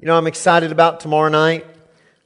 You 0.00 0.06
know, 0.06 0.16
I'm 0.16 0.26
excited 0.26 0.72
about 0.72 1.00
tomorrow 1.00 1.28
night. 1.28 1.66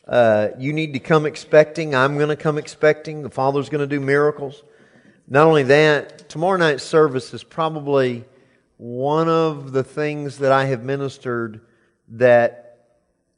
Uh, 0.07 0.51
you 0.61 0.73
need 0.73 0.93
to 0.93 1.01
come 1.01 1.27
expecting. 1.27 1.93
I'm 1.93 2.19
going 2.19 2.29
to 2.29 2.37
come 2.37 2.57
expecting. 2.57 3.25
The 3.25 3.31
Father's 3.31 3.69
going 3.69 3.81
to 3.81 3.89
do 3.89 3.99
miracles. 3.99 4.63
Not 5.27 5.49
only 5.49 5.65
that, 5.65 6.29
tomorrow 6.29 6.57
night's 6.57 6.85
service 6.85 7.35
is 7.35 7.43
probably 7.43 8.27
one 8.77 9.29
of 9.29 9.73
the 9.73 9.83
things 9.83 10.39
that 10.39 10.53
I 10.53 10.67
have 10.67 10.85
ministered 10.85 11.63
that 12.11 12.87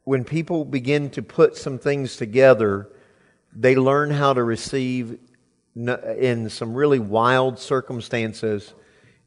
when 0.03 0.23
people 0.23 0.65
begin 0.65 1.09
to 1.11 1.23
put 1.23 1.57
some 1.57 1.79
things 1.79 2.15
together, 2.15 2.89
they 3.51 3.75
learn 3.75 4.11
how 4.11 4.33
to 4.33 4.43
receive 4.43 5.17
in 5.75 6.47
some 6.51 6.75
really 6.75 6.99
wild 6.99 7.57
circumstances, 7.57 8.75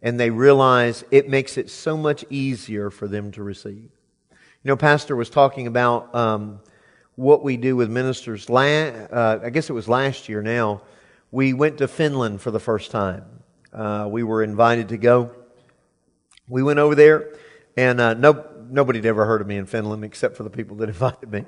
and 0.03 0.21
they 0.21 0.31
realize 0.31 1.03
it 1.11 1.29
makes 1.29 1.57
it 1.57 1.69
so 1.69 1.97
much 1.97 2.25
easier 2.31 2.91
for 2.91 3.09
them 3.09 3.33
to 3.33 3.43
receive. 3.43 3.91
You 4.63 4.69
know, 4.69 4.77
Pastor 4.77 5.17
was 5.17 5.31
talking 5.31 5.67
about 5.67 6.15
um, 6.15 6.61
what 7.15 7.43
we 7.43 7.57
do 7.57 7.77
with 7.77 7.89
ministers. 7.89 8.51
La- 8.51 8.61
uh, 8.61 9.41
I 9.43 9.49
guess 9.49 9.71
it 9.71 9.73
was 9.73 9.89
last 9.89 10.29
year 10.29 10.43
now. 10.43 10.83
We 11.31 11.55
went 11.55 11.79
to 11.79 11.89
Finland 11.89 12.43
for 12.43 12.51
the 12.51 12.61
first 12.61 12.91
time. 12.91 13.25
Uh, 13.73 14.07
we 14.11 14.23
were 14.23 14.43
invited 14.43 14.91
to 14.91 14.99
go. 14.99 15.31
We 16.47 16.63
went 16.63 16.79
over 16.79 16.95
there, 16.95 17.33
and 17.75 18.03
uh, 18.03 18.13
no, 18.13 18.45
nobody 18.69 18.99
had 18.99 19.07
ever 19.07 19.25
heard 19.25 19.41
of 19.41 19.47
me 19.47 19.57
in 19.57 19.65
Finland 19.65 20.05
except 20.05 20.37
for 20.37 20.43
the 20.43 20.51
people 20.51 20.77
that 20.77 20.89
invited 20.91 21.33
me. 21.33 21.47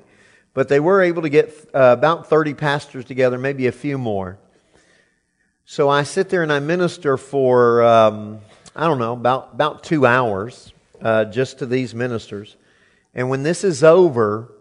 But 0.55 0.67
they 0.67 0.79
were 0.79 1.03
able 1.03 1.21
to 1.21 1.29
get 1.29 1.49
uh, 1.71 1.95
about 1.95 2.29
30 2.29 2.55
pastors 2.55 3.05
together, 3.05 3.37
maybe 3.37 3.67
a 3.67 3.71
few 3.71 3.99
more. 3.99 4.39
So 5.65 5.87
I 5.87 6.01
sit 6.01 6.29
there 6.29 6.41
and 6.41 6.51
I 6.51 6.59
minister 6.61 7.17
for, 7.17 7.83
um, 7.83 8.39
I 8.75 8.87
don't 8.87 8.97
know, 8.97 9.13
about, 9.13 9.51
about 9.53 9.83
two 9.83 10.07
hours 10.07 10.73
uh, 10.99 11.25
just 11.25 11.59
to 11.59 11.67
these 11.67 11.93
ministers. 11.93 12.57
And 13.13 13.29
when 13.29 13.43
this 13.43 13.63
is 13.63 13.83
over, 13.83 14.51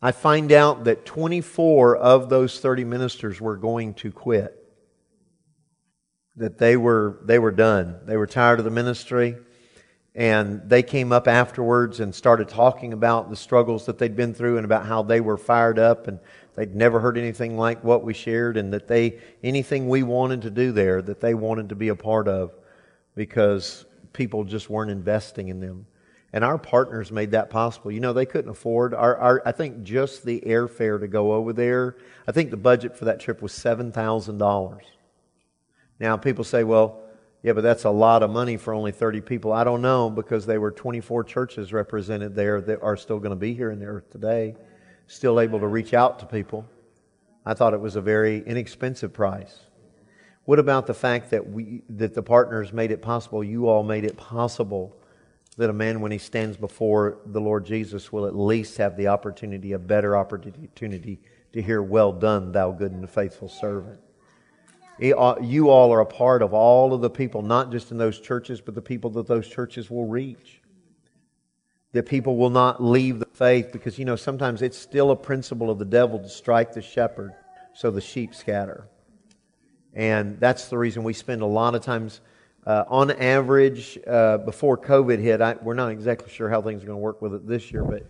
I 0.00 0.12
find 0.12 0.52
out 0.52 0.84
that 0.84 1.04
24 1.04 1.96
of 1.96 2.28
those 2.28 2.60
30 2.60 2.84
ministers 2.84 3.40
were 3.40 3.56
going 3.56 3.94
to 3.94 4.12
quit. 4.12 4.62
That 6.36 6.58
they 6.58 6.76
were, 6.76 7.18
they 7.24 7.38
were 7.38 7.50
done. 7.50 7.98
They 8.04 8.16
were 8.16 8.26
tired 8.26 8.58
of 8.58 8.64
the 8.64 8.70
ministry. 8.70 9.36
And 10.14 10.62
they 10.66 10.82
came 10.82 11.12
up 11.12 11.28
afterwards 11.28 12.00
and 12.00 12.14
started 12.14 12.48
talking 12.48 12.94
about 12.94 13.28
the 13.28 13.36
struggles 13.36 13.84
that 13.86 13.98
they'd 13.98 14.16
been 14.16 14.32
through 14.32 14.56
and 14.56 14.64
about 14.64 14.86
how 14.86 15.02
they 15.02 15.20
were 15.20 15.36
fired 15.36 15.78
up 15.78 16.08
and 16.08 16.18
they'd 16.54 16.74
never 16.74 17.00
heard 17.00 17.18
anything 17.18 17.58
like 17.58 17.84
what 17.84 18.02
we 18.02 18.14
shared 18.14 18.56
and 18.56 18.72
that 18.72 18.88
they, 18.88 19.18
anything 19.42 19.88
we 19.88 20.02
wanted 20.02 20.40
to 20.42 20.50
do 20.50 20.72
there, 20.72 21.02
that 21.02 21.20
they 21.20 21.34
wanted 21.34 21.68
to 21.68 21.74
be 21.74 21.88
a 21.88 21.96
part 21.96 22.28
of 22.28 22.54
because 23.14 23.84
people 24.14 24.44
just 24.44 24.70
weren't 24.70 24.90
investing 24.90 25.48
in 25.48 25.60
them. 25.60 25.86
And 26.36 26.44
our 26.44 26.58
partners 26.58 27.10
made 27.10 27.30
that 27.30 27.48
possible. 27.48 27.90
You 27.90 28.00
know, 28.00 28.12
they 28.12 28.26
couldn't 28.26 28.50
afford 28.50 28.92
our, 28.92 29.16
our 29.16 29.42
I 29.46 29.52
think 29.52 29.84
just 29.84 30.22
the 30.22 30.42
airfare 30.46 31.00
to 31.00 31.08
go 31.08 31.32
over 31.32 31.54
there. 31.54 31.96
I 32.28 32.32
think 32.32 32.50
the 32.50 32.58
budget 32.58 32.94
for 32.94 33.06
that 33.06 33.20
trip 33.20 33.40
was 33.40 33.52
$7,000. 33.52 34.80
Now 35.98 36.18
people 36.18 36.44
say, 36.44 36.62
well, 36.62 37.00
yeah, 37.42 37.54
but 37.54 37.62
that's 37.62 37.84
a 37.84 37.90
lot 37.90 38.22
of 38.22 38.28
money 38.28 38.58
for 38.58 38.74
only 38.74 38.92
30 38.92 39.22
people. 39.22 39.50
I 39.50 39.64
don't 39.64 39.80
know 39.80 40.10
because 40.10 40.44
there 40.44 40.60
were 40.60 40.72
24 40.72 41.24
churches 41.24 41.72
represented 41.72 42.34
there 42.34 42.60
that 42.60 42.82
are 42.82 42.98
still 42.98 43.18
going 43.18 43.30
to 43.30 43.36
be 43.36 43.54
here 43.54 43.70
in 43.70 43.78
the 43.78 43.86
earth 43.86 44.10
today, 44.10 44.56
still 45.06 45.40
able 45.40 45.60
to 45.60 45.66
reach 45.66 45.94
out 45.94 46.18
to 46.18 46.26
people. 46.26 46.66
I 47.46 47.54
thought 47.54 47.72
it 47.72 47.80
was 47.80 47.96
a 47.96 48.02
very 48.02 48.46
inexpensive 48.46 49.14
price. 49.14 49.58
What 50.44 50.58
about 50.58 50.86
the 50.86 50.92
fact 50.92 51.30
that 51.30 51.48
we 51.48 51.82
that 51.88 52.12
the 52.12 52.22
partners 52.22 52.74
made 52.74 52.90
it 52.90 53.00
possible? 53.00 53.42
You 53.42 53.70
all 53.70 53.82
made 53.82 54.04
it 54.04 54.18
possible 54.18 54.94
that 55.56 55.70
a 55.70 55.72
man, 55.72 56.00
when 56.00 56.12
he 56.12 56.18
stands 56.18 56.56
before 56.56 57.18
the 57.24 57.40
Lord 57.40 57.64
Jesus, 57.64 58.12
will 58.12 58.26
at 58.26 58.36
least 58.36 58.76
have 58.76 58.96
the 58.96 59.08
opportunity, 59.08 59.72
a 59.72 59.78
better 59.78 60.16
opportunity 60.16 61.20
to 61.52 61.62
hear, 61.62 61.82
Well 61.82 62.12
done, 62.12 62.52
thou 62.52 62.72
good 62.72 62.92
and 62.92 63.08
faithful 63.08 63.48
servant. 63.48 64.00
You 64.98 65.68
all 65.68 65.92
are 65.92 66.00
a 66.00 66.06
part 66.06 66.42
of 66.42 66.54
all 66.54 66.94
of 66.94 67.00
the 67.00 67.10
people, 67.10 67.42
not 67.42 67.70
just 67.70 67.90
in 67.90 67.98
those 67.98 68.20
churches, 68.20 68.60
but 68.60 68.74
the 68.74 68.82
people 68.82 69.10
that 69.10 69.26
those 69.26 69.48
churches 69.48 69.90
will 69.90 70.06
reach. 70.06 70.60
That 71.92 72.06
people 72.06 72.36
will 72.36 72.50
not 72.50 72.82
leave 72.82 73.18
the 73.18 73.28
faith 73.32 73.72
because, 73.72 73.98
you 73.98 74.04
know, 74.04 74.16
sometimes 74.16 74.60
it's 74.60 74.76
still 74.76 75.10
a 75.10 75.16
principle 75.16 75.70
of 75.70 75.78
the 75.78 75.84
devil 75.84 76.18
to 76.18 76.28
strike 76.28 76.72
the 76.72 76.82
shepherd 76.82 77.32
so 77.74 77.90
the 77.90 78.00
sheep 78.00 78.34
scatter. 78.34 78.88
And 79.94 80.38
that's 80.40 80.68
the 80.68 80.76
reason 80.76 81.04
we 81.04 81.14
spend 81.14 81.40
a 81.40 81.46
lot 81.46 81.74
of 81.74 81.82
times 81.82 82.20
uh, 82.66 82.84
on 82.88 83.12
average, 83.12 83.98
uh, 84.06 84.38
before 84.38 84.76
COVID 84.76 85.20
hit, 85.20 85.40
I, 85.40 85.54
we're 85.62 85.74
not 85.74 85.92
exactly 85.92 86.30
sure 86.32 86.50
how 86.50 86.60
things 86.60 86.82
are 86.82 86.86
going 86.86 86.98
to 86.98 87.02
work 87.02 87.22
with 87.22 87.34
it 87.34 87.46
this 87.46 87.70
year, 87.70 87.84
but 87.84 88.04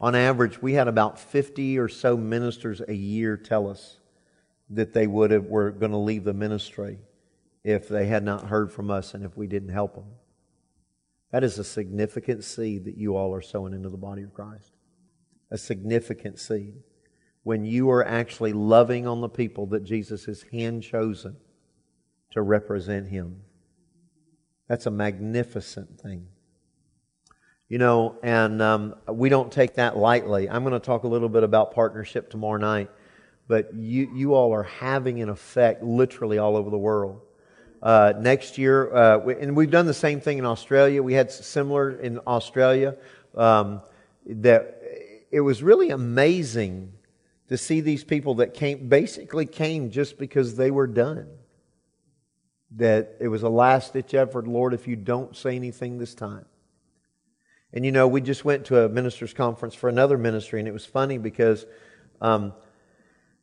on 0.00 0.14
average, 0.14 0.60
we 0.60 0.74
had 0.74 0.88
about 0.88 1.18
50 1.18 1.78
or 1.78 1.88
so 1.88 2.16
ministers 2.16 2.82
a 2.86 2.92
year 2.92 3.36
tell 3.36 3.70
us 3.70 3.98
that 4.70 4.92
they 4.92 5.06
would 5.06 5.30
have 5.30 5.46
were 5.46 5.70
going 5.70 5.92
to 5.92 5.98
leave 5.98 6.24
the 6.24 6.34
ministry 6.34 6.98
if 7.64 7.88
they 7.88 8.06
had 8.06 8.24
not 8.24 8.48
heard 8.48 8.72
from 8.72 8.90
us 8.90 9.14
and 9.14 9.24
if 9.24 9.36
we 9.36 9.46
didn't 9.46 9.70
help 9.70 9.94
them. 9.94 10.06
That 11.30 11.44
is 11.44 11.58
a 11.58 11.64
significant 11.64 12.44
seed 12.44 12.84
that 12.84 12.98
you 12.98 13.16
all 13.16 13.34
are 13.34 13.40
sowing 13.40 13.72
into 13.72 13.88
the 13.88 13.96
body 13.96 14.22
of 14.22 14.34
Christ. 14.34 14.72
A 15.50 15.56
significant 15.56 16.38
seed. 16.38 16.74
When 17.44 17.64
you 17.64 17.90
are 17.90 18.06
actually 18.06 18.52
loving 18.52 19.06
on 19.06 19.20
the 19.20 19.28
people 19.28 19.66
that 19.68 19.84
Jesus 19.84 20.26
has 20.26 20.42
hand 20.52 20.82
chosen 20.82 21.36
to 22.32 22.42
represent 22.42 23.08
Him. 23.08 23.42
That's 24.68 24.86
a 24.86 24.90
magnificent 24.90 26.00
thing. 26.00 26.28
You 27.68 27.78
know, 27.78 28.16
and 28.22 28.60
um, 28.60 28.94
we 29.08 29.28
don't 29.28 29.50
take 29.50 29.74
that 29.74 29.96
lightly. 29.96 30.48
I'm 30.48 30.62
going 30.62 30.74
to 30.74 30.80
talk 30.80 31.04
a 31.04 31.08
little 31.08 31.28
bit 31.28 31.42
about 31.42 31.72
partnership 31.72 32.30
tomorrow 32.30 32.58
night, 32.58 32.90
but 33.48 33.74
you, 33.74 34.10
you 34.14 34.34
all 34.34 34.52
are 34.52 34.64
having 34.64 35.22
an 35.22 35.28
effect 35.28 35.82
literally 35.82 36.38
all 36.38 36.56
over 36.56 36.68
the 36.68 36.78
world. 36.78 37.20
Uh, 37.82 38.12
next 38.18 38.58
year, 38.58 38.94
uh, 38.94 39.18
we, 39.18 39.34
and 39.36 39.56
we've 39.56 39.70
done 39.70 39.86
the 39.86 39.94
same 39.94 40.20
thing 40.20 40.38
in 40.38 40.44
Australia. 40.44 41.02
We 41.02 41.14
had 41.14 41.32
similar 41.32 41.90
in 41.90 42.18
Australia. 42.26 42.96
Um, 43.34 43.80
that 44.26 44.82
it 45.30 45.40
was 45.40 45.62
really 45.62 45.90
amazing 45.90 46.92
to 47.48 47.56
see 47.58 47.80
these 47.80 48.04
people 48.04 48.36
that 48.36 48.54
came, 48.54 48.88
basically 48.88 49.46
came 49.46 49.90
just 49.90 50.18
because 50.18 50.56
they 50.56 50.70
were 50.70 50.86
done 50.86 51.28
that 52.76 53.16
it 53.20 53.28
was 53.28 53.42
a 53.42 53.48
last 53.48 53.92
ditch 53.92 54.14
effort, 54.14 54.46
Lord, 54.46 54.74
if 54.74 54.88
you 54.88 54.96
don't 54.96 55.36
say 55.36 55.56
anything 55.56 55.98
this 55.98 56.14
time. 56.14 56.46
And 57.72 57.84
you 57.84 57.92
know, 57.92 58.06
we 58.06 58.20
just 58.20 58.44
went 58.44 58.66
to 58.66 58.84
a 58.84 58.88
ministers' 58.88 59.32
conference 59.32 59.74
for 59.74 59.88
another 59.88 60.18
ministry, 60.18 60.58
and 60.58 60.68
it 60.68 60.72
was 60.72 60.84
funny 60.84 61.18
because 61.18 61.64
um, 62.20 62.52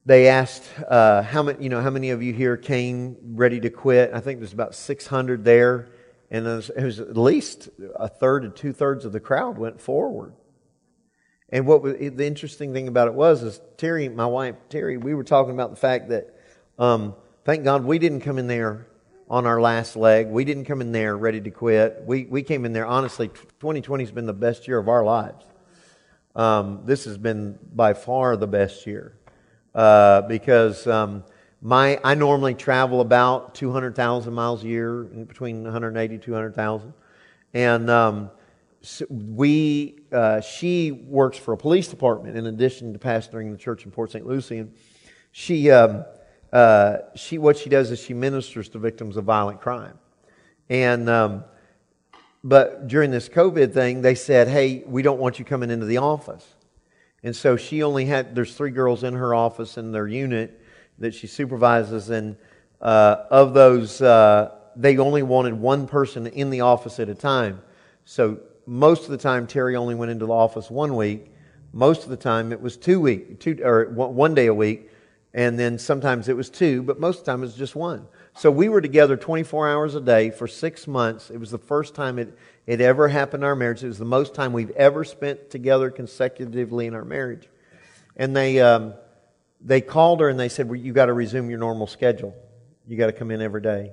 they 0.06 0.28
asked 0.28 0.63
uh, 0.88 1.23
how 1.23 1.44
many, 1.44 1.63
you 1.63 1.69
know, 1.69 1.81
how 1.81 1.89
many 1.89 2.12
of 2.12 2.22
you 2.22 2.34
here 2.34 2.57
came 2.57 3.18
ready 3.23 3.59
to 3.59 3.69
quit. 3.69 4.12
I 4.13 4.19
think 4.19 4.39
there's 4.39 4.53
about 4.53 4.75
600 4.75 5.44
there, 5.44 5.89
and 6.29 6.45
it 6.45 6.50
was, 6.50 6.69
it 6.69 6.84
was 6.84 7.00
at 7.00 7.18
least 7.18 7.69
a 7.95 8.07
third 8.07 8.44
to 8.44 8.50
two 8.50 8.72
thirds 8.72 9.03
of 9.06 9.12
the 9.12 9.19
crowd 9.19 9.57
went 9.57 9.81
forward. 9.81 10.34
And 11.51 11.66
what 11.66 11.81
was, 11.81 11.95
the 11.95 12.25
interesting 12.25 12.73
thing 12.73 12.88
about 12.88 13.07
it 13.07 13.16
was, 13.16 13.41
is 13.41 13.59
Terry, 13.78 14.07
my 14.09 14.28
wife 14.28 14.56
Terry, 14.69 14.97
we 14.97 15.16
were 15.16 15.23
talking 15.23 15.53
about 15.53 15.72
the 15.72 15.75
fact 15.75 16.09
that, 16.09 16.35
um, 16.78 17.16
thank 17.45 17.63
God 17.63 17.84
we 17.84 17.97
didn't 17.97 18.22
come 18.22 18.38
in 18.38 18.45
there 18.45 18.85
on 19.29 19.45
our 19.45 19.62
last 19.62 19.95
leg. 19.95 20.28
We 20.28 20.44
didn't 20.44 20.66
come 20.66 20.81
in 20.81 20.91
there 20.91 21.16
ready 21.16 21.40
to 21.41 21.51
quit. 21.51 22.03
We, 22.06 22.25
we 22.25 22.41
came 22.41 22.66
in 22.66 22.73
there, 22.73 22.88
honestly, 22.88 23.28
2020 23.28 24.03
has 24.03 24.12
been 24.12 24.25
the 24.25 24.34
best 24.34 24.67
year 24.67 24.79
of 24.79 24.90
our 24.90 25.03
lives. 25.03 25.45
Um, 26.35 26.81
this 26.85 27.06
has 27.06 27.17
been 27.17 27.59
by 27.73 27.94
far 27.94 28.38
the 28.38 28.47
best 28.47 28.88
year 28.88 29.13
uh, 29.75 30.22
because 30.23 30.88
um, 30.88 31.23
my 31.62 32.00
I 32.03 32.16
normally 32.16 32.56
travel 32.56 33.01
about 33.01 33.56
200,000 33.56 34.34
miles 34.34 34.63
a 34.63 34.68
year, 34.68 35.03
between 35.03 35.63
180 35.63 36.18
200,000. 36.18 36.94
And 37.53 37.89
um, 37.89 38.31
so 38.81 39.06
we, 39.09 40.00
uh, 40.12 40.41
she 40.41 40.91
works 40.91 41.38
for 41.38 41.53
a 41.53 41.57
police 41.57 41.88
department 41.88 42.38
in 42.38 42.48
addition 42.48 42.94
to 42.94 43.00
pastoring 43.00 43.51
the 43.51 43.57
church 43.57 43.86
in 43.86 43.92
Port 43.92 44.12
St. 44.12 44.25
Lucie. 44.25 44.59
And 44.59 44.74
she, 45.31 45.69
um, 45.69 46.06
uh, 46.51 46.98
she, 47.16 47.38
what 47.38 47.57
she 47.57 47.69
does 47.69 47.92
is 47.92 48.00
she 48.00 48.13
ministers 48.13 48.69
to 48.69 48.80
victims 48.80 49.18
of 49.18 49.25
violent 49.25 49.62
crime. 49.62 49.98
And, 50.69 51.10
um, 51.10 51.44
but 52.44 52.88
during 52.88 53.12
this 53.12 53.30
COVID 53.30 53.74
thing, 53.74 54.01
they 54.01 54.16
said, 54.16 54.48
hey, 54.48 54.84
we 54.86 55.01
don't 55.01 55.19
want 55.19 55.40
you 55.40 55.46
coming 55.46 55.69
into 55.69 55.86
the 55.86 55.98
office. 55.98 56.46
And 57.24 57.36
so 57.36 57.57
she 57.57 57.84
only 57.84 58.06
had, 58.06 58.34
there's 58.34 58.56
three 58.56 58.72
girls 58.72 59.04
in 59.04 59.13
her 59.13 59.36
office 59.36 59.78
in 59.78 59.92
their 59.92 60.07
unit 60.07 60.62
that 61.00 61.13
she 61.13 61.28
supervises. 61.28 62.10
And 62.10 62.38
uh, 62.81 63.25
of 63.30 63.54
those, 63.54 64.02
uh, 64.02 64.52
they 64.75 64.98
only 64.98 65.22
wanted 65.22 65.54
one 65.54 65.88
person 65.88 66.28
in 66.28 66.50
the 66.50 66.62
office 66.62 67.00
at 67.00 67.10
a 67.10 67.16
time. 67.16 67.62
So 68.06 68.40
most 68.66 69.04
of 69.04 69.10
the 69.10 69.18
time, 69.18 69.48
Terry 69.48 69.75
only 69.75 69.95
went 69.95 70.12
into 70.12 70.25
the 70.25 70.34
office 70.34 70.72
one 70.72 70.95
week. 70.95 71.31
Most 71.74 72.04
of 72.04 72.10
the 72.10 72.18
time, 72.18 72.52
it 72.52 72.62
was 72.62 72.78
two 72.78 73.02
week, 73.02 73.40
two 73.40 73.60
or 73.63 73.90
one 73.90 74.34
day 74.34 74.48
a 74.48 74.54
week 74.54 74.88
And 75.34 75.60
then 75.60 75.78
sometimes 75.78 76.28
it 76.28 76.36
was 76.36 76.50
two, 76.50 76.81
but 76.81 77.00
most 77.00 77.20
of 77.20 77.26
the 77.26 77.31
time 77.31 77.44
it 77.44 77.46
was 77.46 77.56
just 77.56 77.76
one. 77.76 78.08
So 78.36 78.50
we 78.50 78.68
were 78.68 78.81
together 78.81 79.16
24 79.16 79.70
hours 79.70 79.96
a 79.96 80.02
day 80.02 80.31
for 80.31 80.48
six 80.48 80.88
months. 80.88 81.30
It 81.30 81.38
was 81.38 81.52
the 81.52 81.60
first 81.60 81.94
time 81.94 82.18
it, 82.18 82.36
it 82.66 82.81
ever 82.81 83.08
happened 83.08 83.44
in 83.44 83.48
our 83.48 83.56
marriage. 83.56 83.84
It 83.84 83.88
was 83.88 84.00
the 84.00 84.06
most 84.06 84.34
time 84.34 84.54
we've 84.54 84.72
ever 84.72 85.04
spent 85.04 85.52
together 85.52 85.92
consecutively 85.92 86.88
in 86.88 86.96
our 86.96 87.06
marriage. 87.06 87.48
And 88.16 88.36
they, 88.36 88.60
um, 88.60 88.96
they 89.62 89.81
called 89.81 90.20
her 90.22 90.30
and 90.30 90.40
they 90.40 90.50
said, 90.50 90.68
well, 90.68 90.80
You 90.80 90.94
got 90.94 91.08
to 91.08 91.14
resume 91.14 91.50
your 91.50 91.60
normal 91.60 91.86
schedule. 91.86 92.36
You 92.88 92.98
got 92.98 93.08
to 93.08 93.14
come 93.14 93.30
in 93.30 93.42
every 93.42 93.62
day. 93.62 93.92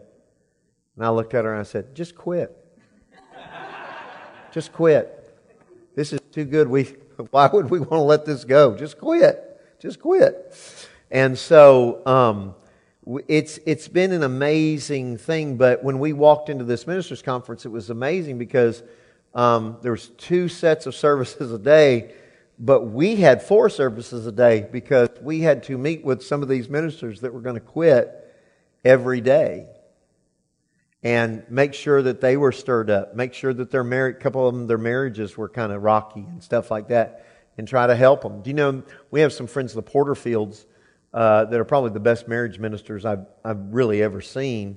And 0.96 1.04
I 1.04 1.10
looked 1.10 1.34
at 1.34 1.44
her 1.44 1.52
and 1.52 1.60
I 1.60 1.64
said, 1.64 1.94
Just 1.94 2.16
quit. 2.16 2.56
Just 4.52 4.72
quit. 4.72 5.12
This 5.94 6.14
is 6.14 6.20
too 6.32 6.44
good. 6.44 6.68
We, 6.68 6.84
why 7.30 7.48
would 7.52 7.68
we 7.68 7.78
want 7.78 7.90
to 7.90 8.00
let 8.00 8.24
this 8.24 8.44
go? 8.44 8.74
Just 8.74 8.98
quit. 8.98 9.42
Just 9.80 10.00
quit. 10.00 10.56
And 11.16 11.38
so 11.38 12.02
um, 12.04 12.54
it's, 13.26 13.58
it's 13.64 13.88
been 13.88 14.12
an 14.12 14.22
amazing 14.22 15.16
thing. 15.16 15.56
But 15.56 15.82
when 15.82 15.98
we 15.98 16.12
walked 16.12 16.50
into 16.50 16.62
this 16.62 16.86
ministers' 16.86 17.22
conference, 17.22 17.64
it 17.64 17.70
was 17.70 17.88
amazing 17.88 18.36
because 18.36 18.82
um, 19.34 19.78
there 19.80 19.92
was 19.92 20.08
two 20.08 20.48
sets 20.48 20.84
of 20.84 20.94
services 20.94 21.50
a 21.50 21.58
day, 21.58 22.12
but 22.58 22.82
we 22.82 23.16
had 23.16 23.40
four 23.40 23.70
services 23.70 24.26
a 24.26 24.30
day 24.30 24.68
because 24.70 25.08
we 25.22 25.40
had 25.40 25.62
to 25.62 25.78
meet 25.78 26.04
with 26.04 26.22
some 26.22 26.42
of 26.42 26.50
these 26.50 26.68
ministers 26.68 27.22
that 27.22 27.32
were 27.32 27.40
going 27.40 27.54
to 27.54 27.62
quit 27.62 28.12
every 28.84 29.22
day 29.22 29.68
and 31.02 31.44
make 31.48 31.72
sure 31.72 32.02
that 32.02 32.20
they 32.20 32.36
were 32.36 32.52
stirred 32.52 32.90
up, 32.90 33.16
make 33.16 33.32
sure 33.32 33.54
that 33.54 33.70
their 33.70 33.84
marriage, 33.84 34.16
a 34.16 34.20
couple 34.20 34.46
of 34.46 34.54
them, 34.54 34.66
their 34.66 34.76
marriages 34.76 35.34
were 35.34 35.48
kind 35.48 35.72
of 35.72 35.82
rocky 35.82 36.26
and 36.28 36.42
stuff 36.42 36.70
like 36.70 36.88
that, 36.88 37.24
and 37.56 37.66
try 37.66 37.86
to 37.86 37.96
help 37.96 38.20
them. 38.20 38.42
Do 38.42 38.50
you 38.50 38.54
know, 38.54 38.82
we 39.10 39.22
have 39.22 39.32
some 39.32 39.46
friends, 39.46 39.72
the 39.72 39.82
Porterfields, 39.82 40.66
uh, 41.16 41.46
that 41.46 41.58
are 41.58 41.64
probably 41.64 41.90
the 41.90 41.98
best 41.98 42.28
marriage 42.28 42.58
ministers 42.58 43.06
I've, 43.06 43.24
I've 43.42 43.72
really 43.72 44.02
ever 44.02 44.20
seen. 44.20 44.76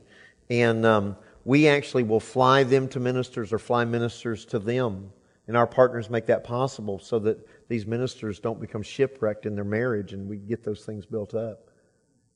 And 0.50 0.86
um, 0.86 1.18
we 1.44 1.68
actually 1.68 2.04
will 2.04 2.22
fly 2.22 2.64
them 2.64 2.88
to 2.90 3.00
ministers 3.02 3.52
or 3.52 3.60
fly 3.60 3.84
ministers 3.84 4.46
to 4.46 4.58
them. 4.58 5.12
And 5.50 5.58
our 5.58 5.68
partners 5.68 6.10
make 6.10 6.28
that 6.28 6.46
possible 6.46 6.98
so 6.98 7.20
that 7.20 7.46
these 7.68 7.86
ministers 7.86 8.40
don't 8.40 8.62
become 8.62 8.82
shipwrecked 8.82 9.46
in 9.46 9.54
their 9.54 9.66
marriage 9.66 10.14
and 10.14 10.30
we 10.30 10.38
get 10.38 10.64
those 10.64 10.86
things 10.86 11.06
built 11.06 11.34
up. 11.34 11.72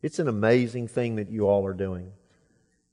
It's 0.01 0.19
an 0.19 0.27
amazing 0.27 0.89
thing 0.89 1.15
that 1.15 1.31
you 1.31 1.47
all 1.47 1.65
are 1.65 1.73
doing 1.73 2.11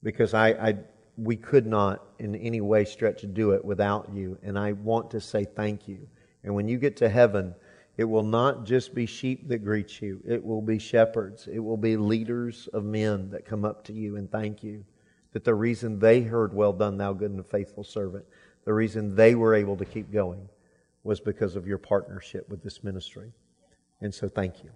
because 0.05 0.33
I, 0.33 0.51
I, 0.51 0.75
we 1.17 1.35
could 1.35 1.67
not 1.67 2.05
in 2.21 2.37
any 2.37 2.61
way 2.61 2.85
stretch 2.85 3.23
to 3.23 3.27
do 3.27 3.51
it 3.51 3.65
without 3.65 4.11
you. 4.15 4.39
And 4.45 4.57
I 4.57 4.73
want 4.73 5.11
to 5.11 5.21
say 5.21 5.45
thank 5.45 5.89
you. 5.89 6.07
And 6.45 6.55
when 6.55 6.69
you 6.69 6.79
get 6.79 6.97
to 6.99 7.09
heaven, 7.09 7.57
it 7.97 8.05
will 8.05 8.23
not 8.23 8.65
just 8.65 8.95
be 8.95 9.07
sheep 9.07 9.49
that 9.49 9.59
greet 9.59 10.01
you, 10.01 10.21
it 10.27 10.45
will 10.45 10.63
be 10.63 10.79
shepherds, 10.79 11.49
it 11.53 11.59
will 11.59 11.77
be 11.77 11.97
leaders 11.97 12.69
of 12.73 12.85
men 12.85 13.31
that 13.31 13.45
come 13.45 13.65
up 13.65 13.85
to 13.85 13.93
you 13.93 14.17
and 14.17 14.31
thank 14.31 14.63
you. 14.63 14.85
That 15.33 15.45
the 15.45 15.55
reason 15.55 15.99
they 15.99 16.23
heard, 16.23 16.53
Well 16.53 16.73
done, 16.73 16.97
thou 16.97 17.13
good 17.13 17.31
and 17.31 17.47
faithful 17.47 17.85
servant, 17.85 18.25
the 18.65 18.73
reason 18.73 19.15
they 19.15 19.35
were 19.35 19.55
able 19.55 19.77
to 19.77 19.85
keep 19.85 20.13
going 20.13 20.49
was 21.05 21.21
because 21.21 21.57
of 21.57 21.67
your 21.67 21.79
partnership 21.79 22.49
with 22.49 22.63
this 22.63 22.85
ministry. 22.85 23.33
And 24.01 24.15
so 24.15 24.29
thank 24.29 24.63
you. 24.65 24.71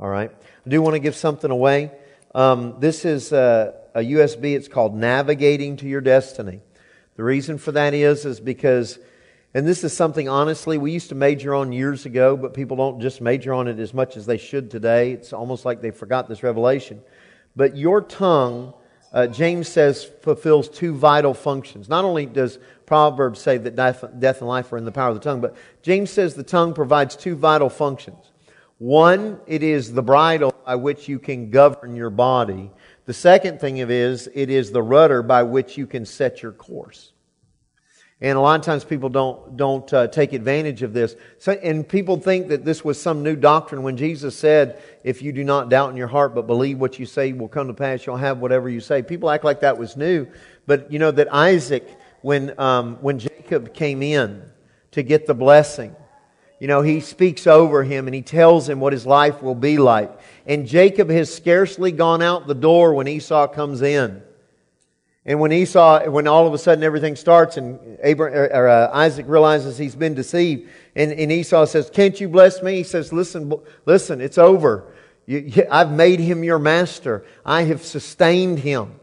All 0.00 0.08
right. 0.08 0.30
I 0.30 0.68
do 0.68 0.80
want 0.82 0.94
to 0.94 1.00
give 1.00 1.16
something 1.16 1.50
away. 1.50 1.90
Um, 2.34 2.76
this 2.78 3.04
is 3.04 3.32
a, 3.32 3.74
a 3.94 4.00
USB. 4.00 4.54
It's 4.54 4.68
called 4.68 4.94
Navigating 4.94 5.76
to 5.78 5.88
Your 5.88 6.00
Destiny. 6.00 6.60
The 7.16 7.24
reason 7.24 7.58
for 7.58 7.72
that 7.72 7.94
is, 7.94 8.24
is 8.24 8.38
because, 8.38 8.98
and 9.58 9.66
this 9.66 9.82
is 9.82 9.92
something 9.92 10.28
honestly 10.28 10.78
we 10.78 10.92
used 10.92 11.08
to 11.08 11.16
major 11.16 11.52
on 11.52 11.72
years 11.72 12.06
ago, 12.06 12.36
but 12.36 12.54
people 12.54 12.76
don't 12.76 13.00
just 13.00 13.20
major 13.20 13.52
on 13.52 13.66
it 13.66 13.80
as 13.80 13.92
much 13.92 14.16
as 14.16 14.24
they 14.24 14.38
should 14.38 14.70
today. 14.70 15.10
It's 15.10 15.32
almost 15.32 15.64
like 15.64 15.80
they 15.80 15.90
forgot 15.90 16.28
this 16.28 16.44
revelation. 16.44 17.02
But 17.56 17.76
your 17.76 18.00
tongue, 18.00 18.72
uh, 19.12 19.26
James 19.26 19.66
says, 19.66 20.04
fulfills 20.04 20.68
two 20.68 20.94
vital 20.94 21.34
functions. 21.34 21.88
Not 21.88 22.04
only 22.04 22.24
does 22.24 22.60
Proverbs 22.86 23.40
say 23.40 23.58
that 23.58 23.74
death, 23.74 24.04
death 24.20 24.38
and 24.38 24.46
life 24.46 24.72
are 24.72 24.76
in 24.76 24.84
the 24.84 24.92
power 24.92 25.08
of 25.08 25.16
the 25.16 25.20
tongue, 25.20 25.40
but 25.40 25.56
James 25.82 26.10
says 26.10 26.36
the 26.36 26.44
tongue 26.44 26.72
provides 26.72 27.16
two 27.16 27.34
vital 27.34 27.68
functions. 27.68 28.30
One, 28.78 29.40
it 29.48 29.64
is 29.64 29.92
the 29.92 30.02
bridle 30.02 30.54
by 30.64 30.76
which 30.76 31.08
you 31.08 31.18
can 31.18 31.50
govern 31.50 31.96
your 31.96 32.10
body. 32.10 32.70
The 33.06 33.12
second 33.12 33.60
thing 33.60 33.78
it 33.78 33.90
is, 33.90 34.30
it 34.32 34.50
is 34.50 34.70
the 34.70 34.84
rudder 34.84 35.20
by 35.24 35.42
which 35.42 35.76
you 35.76 35.88
can 35.88 36.06
set 36.06 36.44
your 36.44 36.52
course. 36.52 37.10
And 38.20 38.36
a 38.36 38.40
lot 38.40 38.58
of 38.58 38.66
times 38.66 38.84
people 38.84 39.08
don't, 39.08 39.56
don't 39.56 39.92
uh, 39.92 40.08
take 40.08 40.32
advantage 40.32 40.82
of 40.82 40.92
this. 40.92 41.14
So, 41.38 41.52
and 41.52 41.88
people 41.88 42.18
think 42.18 42.48
that 42.48 42.64
this 42.64 42.84
was 42.84 43.00
some 43.00 43.22
new 43.22 43.36
doctrine 43.36 43.84
when 43.84 43.96
Jesus 43.96 44.36
said, 44.36 44.82
if 45.04 45.22
you 45.22 45.32
do 45.32 45.44
not 45.44 45.68
doubt 45.68 45.90
in 45.90 45.96
your 45.96 46.08
heart 46.08 46.34
but 46.34 46.48
believe 46.48 46.78
what 46.80 46.98
you 46.98 47.06
say 47.06 47.32
will 47.32 47.46
come 47.46 47.68
to 47.68 47.74
pass, 47.74 48.04
you'll 48.06 48.16
have 48.16 48.38
whatever 48.38 48.68
you 48.68 48.80
say. 48.80 49.02
People 49.02 49.30
act 49.30 49.44
like 49.44 49.60
that 49.60 49.78
was 49.78 49.96
new. 49.96 50.26
But 50.66 50.90
you 50.90 50.98
know 50.98 51.12
that 51.12 51.32
Isaac, 51.32 51.88
when, 52.22 52.58
um, 52.58 52.96
when 52.96 53.20
Jacob 53.20 53.72
came 53.72 54.02
in 54.02 54.42
to 54.90 55.04
get 55.04 55.26
the 55.26 55.34
blessing, 55.34 55.94
you 56.58 56.66
know, 56.66 56.82
he 56.82 56.98
speaks 56.98 57.46
over 57.46 57.84
him 57.84 58.08
and 58.08 58.14
he 58.14 58.22
tells 58.22 58.68
him 58.68 58.80
what 58.80 58.92
his 58.92 59.06
life 59.06 59.42
will 59.42 59.54
be 59.54 59.78
like. 59.78 60.10
And 60.44 60.66
Jacob 60.66 61.08
has 61.08 61.32
scarcely 61.32 61.92
gone 61.92 62.20
out 62.20 62.48
the 62.48 62.54
door 62.54 62.94
when 62.94 63.06
Esau 63.06 63.46
comes 63.46 63.80
in. 63.80 64.22
And 65.28 65.38
when 65.40 65.52
Esau, 65.52 66.08
when 66.08 66.26
all 66.26 66.46
of 66.46 66.54
a 66.54 66.58
sudden 66.58 66.82
everything 66.82 67.14
starts 67.14 67.58
and 67.58 67.98
Abraham, 68.02 68.48
or, 68.50 68.66
uh, 68.66 68.90
Isaac 68.94 69.26
realizes 69.28 69.76
he's 69.76 69.94
been 69.94 70.14
deceived, 70.14 70.70
and, 70.96 71.12
and, 71.12 71.30
Esau 71.30 71.66
says, 71.66 71.90
"Can't 71.90 72.18
you 72.18 72.30
bless 72.30 72.62
me?" 72.62 72.76
He 72.76 72.82
says, 72.82 73.12
"Listen, 73.12 73.52
listen, 73.84 74.22
it's 74.22 74.38
over. 74.38 74.84
You, 75.26 75.66
I've 75.70 75.92
made 75.92 76.18
him 76.18 76.44
your 76.44 76.58
master. 76.58 77.26
I 77.44 77.64
have 77.64 77.84
sustained 77.84 78.60
him." 78.60 79.00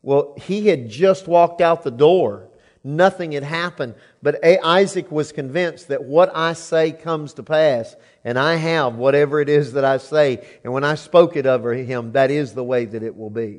Well, 0.00 0.36
he 0.40 0.68
had 0.68 0.88
just 0.88 1.26
walked 1.26 1.60
out 1.60 1.82
the 1.82 1.90
door. 1.90 2.46
Nothing 2.84 3.32
had 3.32 3.42
happened. 3.42 3.96
But 4.22 4.44
Isaac 4.44 5.10
was 5.10 5.32
convinced 5.32 5.88
that 5.88 6.04
what 6.04 6.30
I 6.36 6.52
say 6.52 6.92
comes 6.92 7.34
to 7.34 7.42
pass, 7.42 7.96
and 8.22 8.38
I 8.38 8.54
have 8.54 8.94
whatever 8.94 9.40
it 9.40 9.48
is 9.48 9.72
that 9.72 9.84
I 9.84 9.96
say. 9.96 10.46
And 10.62 10.72
when 10.72 10.84
I 10.84 10.94
spoke 10.94 11.34
it 11.34 11.46
over 11.46 11.74
him, 11.74 12.12
that 12.12 12.30
is 12.30 12.52
the 12.52 12.62
way 12.62 12.84
that 12.84 13.02
it 13.02 13.16
will 13.16 13.30
be. 13.30 13.58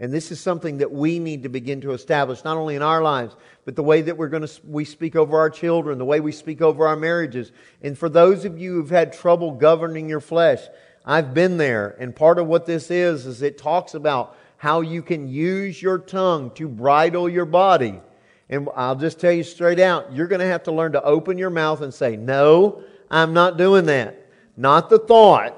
And 0.00 0.12
this 0.12 0.32
is 0.32 0.40
something 0.40 0.78
that 0.78 0.90
we 0.90 1.20
need 1.20 1.44
to 1.44 1.48
begin 1.48 1.80
to 1.82 1.92
establish, 1.92 2.42
not 2.42 2.56
only 2.56 2.74
in 2.74 2.82
our 2.82 3.00
lives, 3.00 3.36
but 3.64 3.76
the 3.76 3.82
way 3.82 4.02
that 4.02 4.16
we're 4.16 4.28
going 4.28 4.46
to, 4.46 4.60
we 4.66 4.84
speak 4.84 5.14
over 5.14 5.38
our 5.38 5.50
children, 5.50 5.98
the 5.98 6.04
way 6.04 6.18
we 6.18 6.32
speak 6.32 6.60
over 6.60 6.88
our 6.88 6.96
marriages. 6.96 7.52
And 7.80 7.96
for 7.96 8.08
those 8.08 8.44
of 8.44 8.58
you 8.58 8.72
who've 8.72 8.90
had 8.90 9.12
trouble 9.12 9.52
governing 9.52 10.08
your 10.08 10.20
flesh, 10.20 10.60
I've 11.04 11.32
been 11.32 11.58
there. 11.58 11.94
And 12.00 12.14
part 12.14 12.40
of 12.40 12.48
what 12.48 12.66
this 12.66 12.90
is, 12.90 13.24
is 13.24 13.40
it 13.40 13.56
talks 13.56 13.94
about 13.94 14.36
how 14.56 14.80
you 14.80 15.00
can 15.00 15.28
use 15.28 15.80
your 15.80 15.98
tongue 15.98 16.50
to 16.52 16.66
bridle 16.66 17.28
your 17.28 17.44
body. 17.44 18.00
And 18.48 18.68
I'll 18.74 18.96
just 18.96 19.20
tell 19.20 19.32
you 19.32 19.44
straight 19.44 19.78
out, 19.78 20.12
you're 20.12 20.26
going 20.26 20.40
to 20.40 20.46
have 20.46 20.64
to 20.64 20.72
learn 20.72 20.92
to 20.92 21.02
open 21.02 21.38
your 21.38 21.50
mouth 21.50 21.82
and 21.82 21.94
say, 21.94 22.16
No, 22.16 22.82
I'm 23.10 23.32
not 23.32 23.58
doing 23.58 23.86
that. 23.86 24.26
Not 24.56 24.90
the 24.90 24.98
thought, 24.98 25.54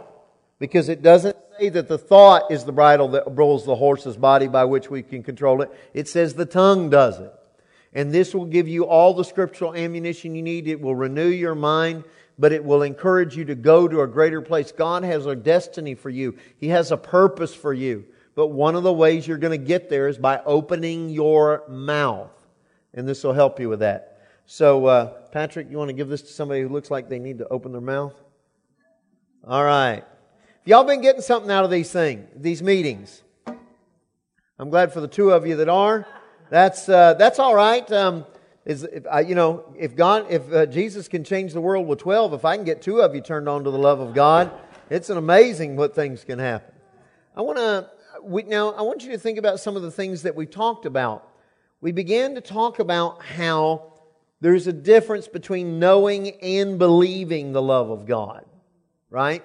because 0.59 0.89
it 0.89 1.03
doesn't 1.03 1.37
say 1.59 1.69
that 1.71 1.89
the 1.89 1.99
thought 1.99 2.51
is 2.51 2.65
the 2.65 2.73
bridle 2.73 3.09
that 3.09 3.25
rules 3.37 3.65
the 3.65 3.77
horse's 3.77 4.17
body 4.17 4.49
by 4.49 4.65
which 4.65 4.91
we 4.91 5.03
can 5.03 5.23
control 5.23 5.63
it. 5.63 5.71
It 5.95 6.09
says 6.09 6.35
the 6.35 6.47
tongue 6.47 6.91
does 6.91 7.21
it. 7.21 7.33
And 7.93 8.13
this 8.13 8.35
will 8.35 8.45
give 8.45 8.69
you 8.69 8.85
all 8.85 9.15
the 9.15 9.25
scriptural 9.25 9.75
ammunition 9.75 10.35
you 10.35 10.43
need. 10.43 10.69
It 10.69 10.81
will 10.81 10.95
renew 10.95 11.29
your 11.29 11.55
mind, 11.55 12.05
but 12.39 12.53
it 12.53 12.65
will 12.65 12.83
encourage 12.83 13.37
you 13.37 13.45
to 13.47 13.55
go 13.55 13.89
to 13.89 14.03
a 14.03 14.07
greater 14.07 14.43
place. 14.43 14.71
God 14.71 15.03
has 15.05 15.27
a 15.27 15.35
destiny 15.35 15.95
for 15.95 16.11
you, 16.11 16.37
He 16.59 16.69
has 16.69 16.93
a 16.93 16.97
purpose 16.97 17.55
for 17.55 17.73
you. 17.73 18.05
But 18.35 18.49
one 18.49 18.75
of 18.75 18.83
the 18.83 18.93
ways 18.93 19.27
you're 19.27 19.39
going 19.39 19.59
to 19.59 19.67
get 19.67 19.89
there 19.89 20.09
is 20.09 20.19
by 20.19 20.43
opening 20.45 21.09
your 21.09 21.63
mouth. 21.69 22.31
And 22.93 23.09
this 23.09 23.25
will 23.25 23.33
help 23.33 23.59
you 23.59 23.71
with 23.71 23.81
that. 23.81 24.29
So, 24.45 24.87
uh, 24.87 25.07
Patrick, 25.33 25.71
you 25.71 25.79
want 25.79 25.89
to 25.89 25.95
give 25.95 26.09
this 26.09 26.21
to 26.23 26.29
somebody 26.29 26.61
who 26.61 26.69
looks 26.69 26.91
like 26.91 27.09
they 27.09 27.19
need 27.19 27.39
to 27.39 27.49
open 27.49 27.73
their 27.73 27.81
mouth? 27.81 28.15
All 29.43 29.65
right. 29.65 30.05
Y'all 30.69 30.83
been 30.83 31.01
getting 31.01 31.23
something 31.23 31.49
out 31.49 31.65
of 31.65 31.71
these 31.71 31.93
things, 31.93 32.29
these 32.35 32.61
meetings. 32.61 33.23
I'm 34.59 34.69
glad 34.69 34.93
for 34.93 35.01
the 35.01 35.07
two 35.07 35.31
of 35.31 35.47
you 35.47 35.55
that 35.59 35.69
are. 35.69 36.05
That's, 36.51 36.89
uh, 36.89 37.15
that's 37.15 37.39
all 37.39 37.55
right. 37.55 37.89
Um, 37.93 38.27
is 38.65 38.83
if, 38.83 39.07
uh, 39.07 39.19
you 39.19 39.37
know, 39.37 39.73
if 39.79 39.95
God, 39.95 40.27
if 40.29 40.53
uh, 40.53 40.67
Jesus 40.67 41.07
can 41.07 41.23
change 41.23 41.53
the 41.53 41.61
world 41.61 41.87
with 41.87 42.01
12, 42.01 42.33
if 42.33 42.45
I 42.45 42.57
can 42.57 42.65
get 42.65 42.83
two 42.83 43.01
of 43.01 43.15
you 43.15 43.21
turned 43.21 43.49
on 43.49 43.63
to 43.63 43.71
the 43.71 43.79
love 43.79 44.01
of 44.01 44.13
God, 44.13 44.51
it's 44.91 45.09
an 45.09 45.19
amazing 45.19 45.77
what 45.77 45.95
things 45.95 46.25
can 46.25 46.41
happen. 46.41 46.75
I 47.37 47.43
want 47.43 47.59
to 47.59 47.89
now, 48.49 48.73
I 48.73 48.83
want 48.83 49.05
you 49.05 49.13
to 49.13 49.19
think 49.19 49.39
about 49.39 49.61
some 49.61 49.77
of 49.77 49.83
the 49.83 49.93
things 49.93 50.23
that 50.23 50.35
we 50.35 50.47
talked 50.47 50.85
about. 50.85 51.29
We 51.81 51.93
began 51.93 52.35
to 52.35 52.41
talk 52.41 52.81
about 52.81 53.23
how 53.23 53.93
there's 54.41 54.67
a 54.67 54.73
difference 54.73 55.29
between 55.29 55.79
knowing 55.79 56.33
and 56.43 56.77
believing 56.77 57.53
the 57.53 57.63
love 57.63 57.89
of 57.89 58.05
God, 58.05 58.45
right? 59.11 59.45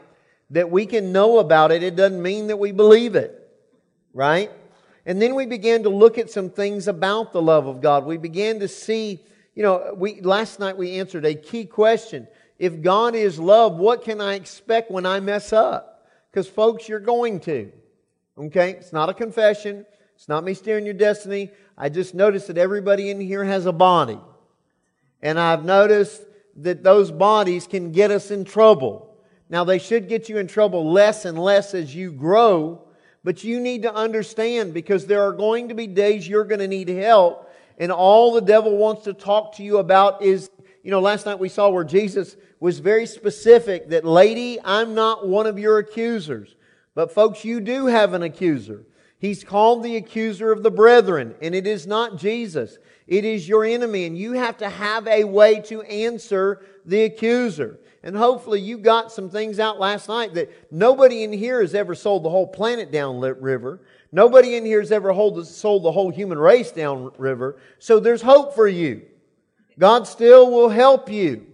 That 0.51 0.69
we 0.69 0.85
can 0.85 1.11
know 1.11 1.39
about 1.39 1.71
it, 1.71 1.83
it 1.83 1.95
doesn't 1.95 2.21
mean 2.21 2.47
that 2.47 2.57
we 2.57 2.71
believe 2.71 3.15
it, 3.15 3.49
right? 4.13 4.51
And 5.05 5.21
then 5.21 5.35
we 5.35 5.45
began 5.45 5.83
to 5.83 5.89
look 5.89 6.17
at 6.17 6.29
some 6.29 6.49
things 6.49 6.87
about 6.87 7.33
the 7.33 7.41
love 7.41 7.67
of 7.67 7.81
God. 7.81 8.05
We 8.05 8.17
began 8.17 8.59
to 8.59 8.67
see, 8.67 9.23
you 9.55 9.63
know, 9.63 9.93
we, 9.95 10.21
last 10.21 10.59
night 10.59 10.77
we 10.77 10.99
answered 10.99 11.25
a 11.25 11.33
key 11.33 11.65
question. 11.65 12.27
If 12.59 12.81
God 12.81 13.15
is 13.15 13.39
love, 13.39 13.77
what 13.77 14.03
can 14.03 14.21
I 14.21 14.35
expect 14.35 14.91
when 14.91 15.05
I 15.05 15.19
mess 15.19 15.51
up? 15.51 16.05
Because, 16.29 16.47
folks, 16.47 16.87
you're 16.87 16.99
going 16.99 17.39
to. 17.41 17.71
Okay? 18.37 18.71
It's 18.71 18.93
not 18.93 19.09
a 19.09 19.13
confession. 19.13 19.85
It's 20.15 20.29
not 20.29 20.43
me 20.43 20.53
steering 20.53 20.85
your 20.85 20.93
destiny. 20.93 21.51
I 21.77 21.89
just 21.89 22.13
noticed 22.13 22.47
that 22.47 22.57
everybody 22.57 23.09
in 23.09 23.19
here 23.19 23.43
has 23.43 23.65
a 23.65 23.71
body. 23.71 24.19
And 25.21 25.39
I've 25.39 25.65
noticed 25.65 26.21
that 26.57 26.83
those 26.83 27.09
bodies 27.09 27.65
can 27.65 27.91
get 27.91 28.11
us 28.11 28.29
in 28.29 28.45
trouble. 28.45 29.10
Now, 29.51 29.65
they 29.65 29.79
should 29.79 30.07
get 30.07 30.29
you 30.29 30.37
in 30.37 30.47
trouble 30.47 30.93
less 30.93 31.25
and 31.25 31.37
less 31.37 31.73
as 31.73 31.93
you 31.93 32.13
grow, 32.13 32.87
but 33.21 33.43
you 33.43 33.59
need 33.59 33.81
to 33.83 33.93
understand 33.93 34.73
because 34.73 35.05
there 35.05 35.21
are 35.23 35.33
going 35.33 35.67
to 35.67 35.75
be 35.75 35.87
days 35.87 36.25
you're 36.25 36.45
going 36.45 36.61
to 36.61 36.69
need 36.69 36.87
help. 36.87 37.51
And 37.77 37.91
all 37.91 38.31
the 38.31 38.41
devil 38.41 38.77
wants 38.77 39.03
to 39.03 39.13
talk 39.13 39.55
to 39.57 39.63
you 39.63 39.79
about 39.79 40.23
is, 40.23 40.49
you 40.83 40.89
know, 40.89 41.01
last 41.01 41.25
night 41.25 41.37
we 41.37 41.49
saw 41.49 41.69
where 41.69 41.83
Jesus 41.83 42.37
was 42.61 42.79
very 42.79 43.05
specific 43.05 43.89
that, 43.89 44.05
lady, 44.05 44.57
I'm 44.63 44.95
not 44.95 45.27
one 45.27 45.47
of 45.47 45.59
your 45.59 45.79
accusers. 45.79 46.55
But 46.95 47.11
folks, 47.11 47.43
you 47.43 47.59
do 47.59 47.87
have 47.87 48.13
an 48.13 48.23
accuser. 48.23 48.85
He's 49.19 49.43
called 49.43 49.83
the 49.83 49.97
accuser 49.97 50.51
of 50.51 50.63
the 50.63 50.71
brethren, 50.71 51.35
and 51.41 51.53
it 51.53 51.67
is 51.67 51.85
not 51.85 52.17
Jesus. 52.17 52.77
It 53.05 53.25
is 53.25 53.49
your 53.49 53.65
enemy, 53.65 54.05
and 54.05 54.17
you 54.17 54.33
have 54.33 54.57
to 54.59 54.69
have 54.69 55.07
a 55.07 55.25
way 55.25 55.59
to 55.65 55.81
answer 55.81 56.65
the 56.85 57.03
accuser. 57.03 57.79
And 58.03 58.15
hopefully, 58.15 58.59
you 58.59 58.77
got 58.77 59.11
some 59.11 59.29
things 59.29 59.59
out 59.59 59.79
last 59.79 60.09
night 60.09 60.33
that 60.33 60.71
nobody 60.71 61.23
in 61.23 61.31
here 61.31 61.61
has 61.61 61.75
ever 61.75 61.93
sold 61.93 62.23
the 62.23 62.29
whole 62.29 62.47
planet 62.47 62.91
down 62.91 63.19
river. 63.19 63.79
Nobody 64.11 64.55
in 64.55 64.65
here 64.65 64.81
has 64.81 64.91
ever 64.91 65.13
sold 65.43 65.83
the 65.83 65.91
whole 65.91 66.09
human 66.09 66.39
race 66.39 66.71
down 66.71 67.11
river. 67.17 67.57
So 67.77 67.99
there's 67.99 68.21
hope 68.21 68.55
for 68.55 68.67
you. 68.67 69.03
God 69.77 70.07
still 70.07 70.49
will 70.51 70.69
help 70.69 71.11
you. 71.11 71.45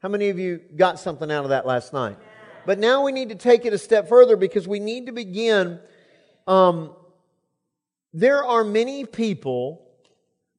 How 0.00 0.08
many 0.08 0.28
of 0.28 0.38
you 0.38 0.60
got 0.76 1.00
something 1.00 1.30
out 1.30 1.44
of 1.44 1.50
that 1.50 1.66
last 1.66 1.92
night? 1.92 2.16
But 2.64 2.78
now 2.78 3.02
we 3.02 3.12
need 3.12 3.30
to 3.30 3.34
take 3.34 3.64
it 3.64 3.72
a 3.72 3.78
step 3.78 4.08
further 4.08 4.36
because 4.36 4.68
we 4.68 4.78
need 4.78 5.06
to 5.06 5.12
begin. 5.12 5.80
Um, 6.46 6.94
there 8.12 8.44
are 8.44 8.62
many 8.62 9.04
people 9.04 9.84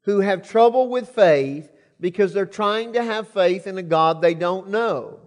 who 0.01 0.19
have 0.19 0.47
trouble 0.47 0.89
with 0.89 1.09
faith 1.09 1.71
because 1.99 2.33
they're 2.33 2.45
trying 2.45 2.93
to 2.93 3.03
have 3.03 3.27
faith 3.29 3.67
in 3.67 3.77
a 3.77 3.83
God 3.83 4.21
they 4.21 4.33
don't 4.33 4.69
know. 4.69 5.19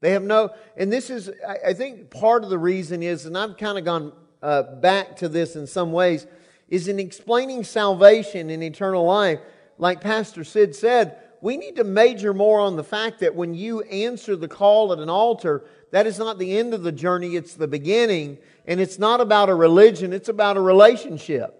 They 0.00 0.12
have 0.12 0.22
no, 0.22 0.50
and 0.76 0.92
this 0.92 1.10
is, 1.10 1.30
I 1.64 1.72
think 1.72 2.10
part 2.10 2.44
of 2.44 2.50
the 2.50 2.58
reason 2.58 3.02
is, 3.02 3.26
and 3.26 3.36
I've 3.36 3.56
kind 3.56 3.78
of 3.78 3.84
gone 3.84 4.12
uh, 4.42 4.62
back 4.62 5.16
to 5.16 5.28
this 5.28 5.56
in 5.56 5.66
some 5.66 5.90
ways, 5.92 6.26
is 6.68 6.86
in 6.86 7.00
explaining 7.00 7.64
salvation 7.64 8.50
and 8.50 8.62
eternal 8.62 9.04
life, 9.04 9.40
like 9.78 10.00
Pastor 10.00 10.44
Sid 10.44 10.74
said, 10.76 11.18
we 11.40 11.56
need 11.56 11.76
to 11.76 11.84
major 11.84 12.34
more 12.34 12.60
on 12.60 12.76
the 12.76 12.84
fact 12.84 13.20
that 13.20 13.34
when 13.34 13.54
you 13.54 13.82
answer 13.82 14.36
the 14.36 14.48
call 14.48 14.92
at 14.92 14.98
an 14.98 15.08
altar, 15.08 15.64
that 15.92 16.06
is 16.06 16.18
not 16.18 16.38
the 16.38 16.58
end 16.58 16.74
of 16.74 16.82
the 16.82 16.92
journey, 16.92 17.36
it's 17.36 17.54
the 17.54 17.68
beginning. 17.68 18.38
And 18.66 18.80
it's 18.80 18.98
not 18.98 19.20
about 19.20 19.48
a 19.48 19.54
religion, 19.54 20.12
it's 20.12 20.28
about 20.28 20.56
a 20.56 20.60
relationship. 20.60 21.54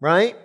Right? 0.00 0.36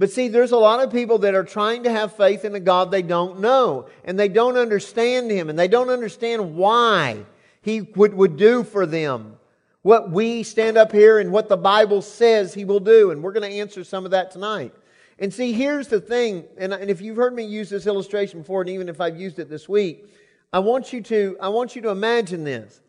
But 0.00 0.10
see, 0.10 0.28
there's 0.28 0.52
a 0.52 0.56
lot 0.56 0.82
of 0.82 0.90
people 0.90 1.18
that 1.18 1.34
are 1.34 1.44
trying 1.44 1.82
to 1.82 1.90
have 1.90 2.16
faith 2.16 2.46
in 2.46 2.54
a 2.54 2.60
God 2.60 2.90
they 2.90 3.02
don't 3.02 3.38
know, 3.38 3.86
and 4.02 4.18
they 4.18 4.28
don't 4.28 4.56
understand 4.56 5.30
Him, 5.30 5.50
and 5.50 5.58
they 5.58 5.68
don't 5.68 5.90
understand 5.90 6.56
why 6.56 7.26
He 7.60 7.82
would, 7.82 8.14
would 8.14 8.38
do 8.38 8.64
for 8.64 8.86
them 8.86 9.36
what 9.82 10.10
we 10.10 10.42
stand 10.42 10.78
up 10.78 10.90
here 10.90 11.18
and 11.18 11.30
what 11.30 11.50
the 11.50 11.56
Bible 11.58 12.00
says 12.00 12.54
He 12.54 12.64
will 12.64 12.80
do. 12.80 13.10
And 13.10 13.22
we're 13.22 13.32
going 13.32 13.50
to 13.50 13.58
answer 13.58 13.84
some 13.84 14.06
of 14.06 14.12
that 14.12 14.30
tonight. 14.30 14.72
And 15.18 15.34
see, 15.34 15.52
here's 15.52 15.88
the 15.88 16.00
thing, 16.00 16.46
and, 16.56 16.72
and 16.72 16.88
if 16.88 17.02
you've 17.02 17.18
heard 17.18 17.34
me 17.34 17.44
use 17.44 17.68
this 17.68 17.86
illustration 17.86 18.38
before, 18.38 18.62
and 18.62 18.70
even 18.70 18.88
if 18.88 19.02
I've 19.02 19.20
used 19.20 19.38
it 19.38 19.50
this 19.50 19.68
week, 19.68 20.06
I 20.50 20.60
want 20.60 20.94
you 20.94 21.02
to, 21.02 21.36
I 21.42 21.50
want 21.50 21.76
you 21.76 21.82
to 21.82 21.90
imagine 21.90 22.44
this. 22.44 22.80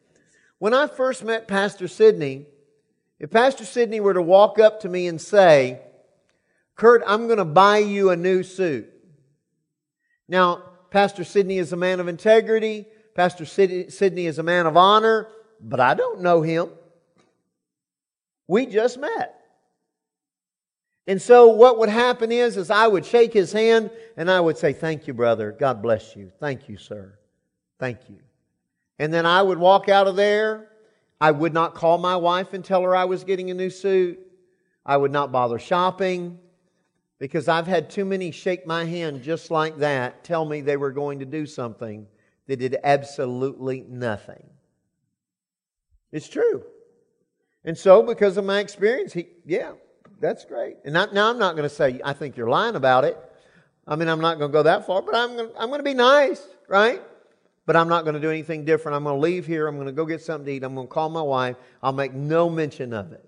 When 0.59 0.73
I 0.73 0.87
first 0.87 1.25
met 1.25 1.49
Pastor 1.49 1.89
Sidney, 1.89 2.45
if 3.19 3.29
Pastor 3.31 3.65
Sidney 3.65 3.99
were 3.99 4.13
to 4.13 4.21
walk 4.21 4.59
up 4.59 4.79
to 4.79 4.87
me 4.87 5.07
and 5.07 5.19
say, 5.19 5.81
Kurt, 6.81 7.03
I'm 7.05 7.27
going 7.27 7.38
to 7.38 7.45
buy 7.45 7.77
you 7.77 8.09
a 8.09 8.15
new 8.15 8.41
suit. 8.41 8.89
Now, 10.27 10.63
Pastor 10.89 11.23
Sidney 11.23 11.59
is 11.59 11.73
a 11.73 11.77
man 11.77 12.00
of 12.00 12.07
integrity. 12.07 12.88
Pastor 13.13 13.45
Sidney 13.45 14.25
is 14.25 14.39
a 14.39 14.43
man 14.43 14.65
of 14.65 14.75
honor, 14.75 15.27
but 15.61 15.79
I 15.79 15.93
don't 15.93 16.21
know 16.21 16.41
him. 16.41 16.69
We 18.47 18.65
just 18.65 18.97
met. 18.97 19.39
And 21.05 21.21
so 21.21 21.50
what 21.50 21.77
would 21.77 21.89
happen 21.89 22.31
is, 22.31 22.57
is 22.57 22.71
I 22.71 22.88
would 22.88 23.05
shake 23.05 23.31
his 23.31 23.51
hand 23.51 23.91
and 24.17 24.31
I 24.31 24.39
would 24.39 24.57
say, 24.57 24.73
thank 24.73 25.05
you, 25.05 25.13
brother. 25.13 25.51
God 25.51 25.83
bless 25.83 26.15
you. 26.15 26.31
Thank 26.39 26.67
you, 26.67 26.77
sir. 26.77 27.13
Thank 27.77 28.09
you. 28.09 28.17
And 28.97 29.13
then 29.13 29.27
I 29.27 29.43
would 29.43 29.59
walk 29.59 29.88
out 29.88 30.07
of 30.07 30.15
there. 30.15 30.69
I 31.21 31.29
would 31.29 31.53
not 31.53 31.75
call 31.75 32.00
my 32.00 32.15
wife 32.15 32.53
and 32.53 32.65
tell 32.65 32.81
her 32.81 32.95
I 32.95 33.05
was 33.05 33.23
getting 33.23 33.51
a 33.51 33.53
new 33.53 33.69
suit. 33.69 34.17
I 34.83 34.97
would 34.97 35.11
not 35.11 35.31
bother 35.31 35.59
shopping 35.59 36.39
because 37.21 37.47
I've 37.47 37.67
had 37.67 37.91
too 37.91 38.03
many 38.03 38.31
shake 38.31 38.65
my 38.65 38.83
hand 38.83 39.21
just 39.21 39.51
like 39.51 39.77
that, 39.77 40.23
tell 40.23 40.43
me 40.43 40.61
they 40.61 40.75
were 40.75 40.91
going 40.91 41.19
to 41.19 41.25
do 41.25 41.45
something 41.45 42.07
that 42.47 42.57
did 42.57 42.77
absolutely 42.83 43.85
nothing. 43.87 44.43
It's 46.11 46.27
true. 46.27 46.63
And 47.63 47.77
so, 47.77 48.01
because 48.01 48.37
of 48.37 48.45
my 48.45 48.59
experience, 48.59 49.13
he, 49.13 49.27
yeah, 49.45 49.73
that's 50.19 50.45
great. 50.45 50.77
And 50.83 50.95
not, 50.95 51.13
now 51.13 51.29
I'm 51.29 51.37
not 51.37 51.55
going 51.55 51.69
to 51.69 51.73
say, 51.73 52.01
I 52.03 52.13
think 52.13 52.35
you're 52.37 52.49
lying 52.49 52.75
about 52.75 53.05
it. 53.05 53.15
I 53.87 53.95
mean, 53.95 54.07
I'm 54.07 54.19
not 54.19 54.39
going 54.39 54.49
to 54.49 54.53
go 54.53 54.63
that 54.63 54.87
far, 54.87 55.03
but 55.03 55.13
I'm 55.13 55.35
going, 55.35 55.51
I'm 55.59 55.69
going 55.69 55.79
to 55.79 55.83
be 55.83 55.93
nice, 55.93 56.43
right? 56.67 57.03
But 57.67 57.75
I'm 57.75 57.87
not 57.87 58.03
going 58.03 58.15
to 58.15 58.19
do 58.19 58.31
anything 58.31 58.65
different. 58.65 58.95
I'm 58.95 59.03
going 59.03 59.17
to 59.17 59.21
leave 59.21 59.45
here. 59.45 59.67
I'm 59.67 59.75
going 59.75 59.85
to 59.85 59.93
go 59.93 60.07
get 60.07 60.23
something 60.23 60.47
to 60.47 60.51
eat. 60.53 60.63
I'm 60.63 60.73
going 60.73 60.87
to 60.87 60.91
call 60.91 61.09
my 61.09 61.21
wife. 61.21 61.55
I'll 61.83 61.93
make 61.93 62.15
no 62.15 62.49
mention 62.49 62.93
of 62.93 63.11
it. 63.11 63.23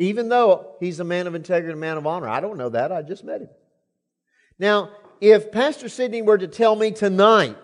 Even 0.00 0.30
though 0.30 0.76
he's 0.80 0.98
a 0.98 1.04
man 1.04 1.26
of 1.26 1.34
integrity, 1.34 1.68
and 1.70 1.78
a 1.78 1.80
man 1.80 1.98
of 1.98 2.06
honor. 2.06 2.26
I 2.26 2.40
don't 2.40 2.56
know 2.56 2.70
that. 2.70 2.90
I 2.90 3.02
just 3.02 3.22
met 3.22 3.42
him. 3.42 3.50
Now, 4.58 4.92
if 5.20 5.52
Pastor 5.52 5.90
Sidney 5.90 6.22
were 6.22 6.38
to 6.38 6.48
tell 6.48 6.74
me 6.74 6.90
tonight, 6.90 7.58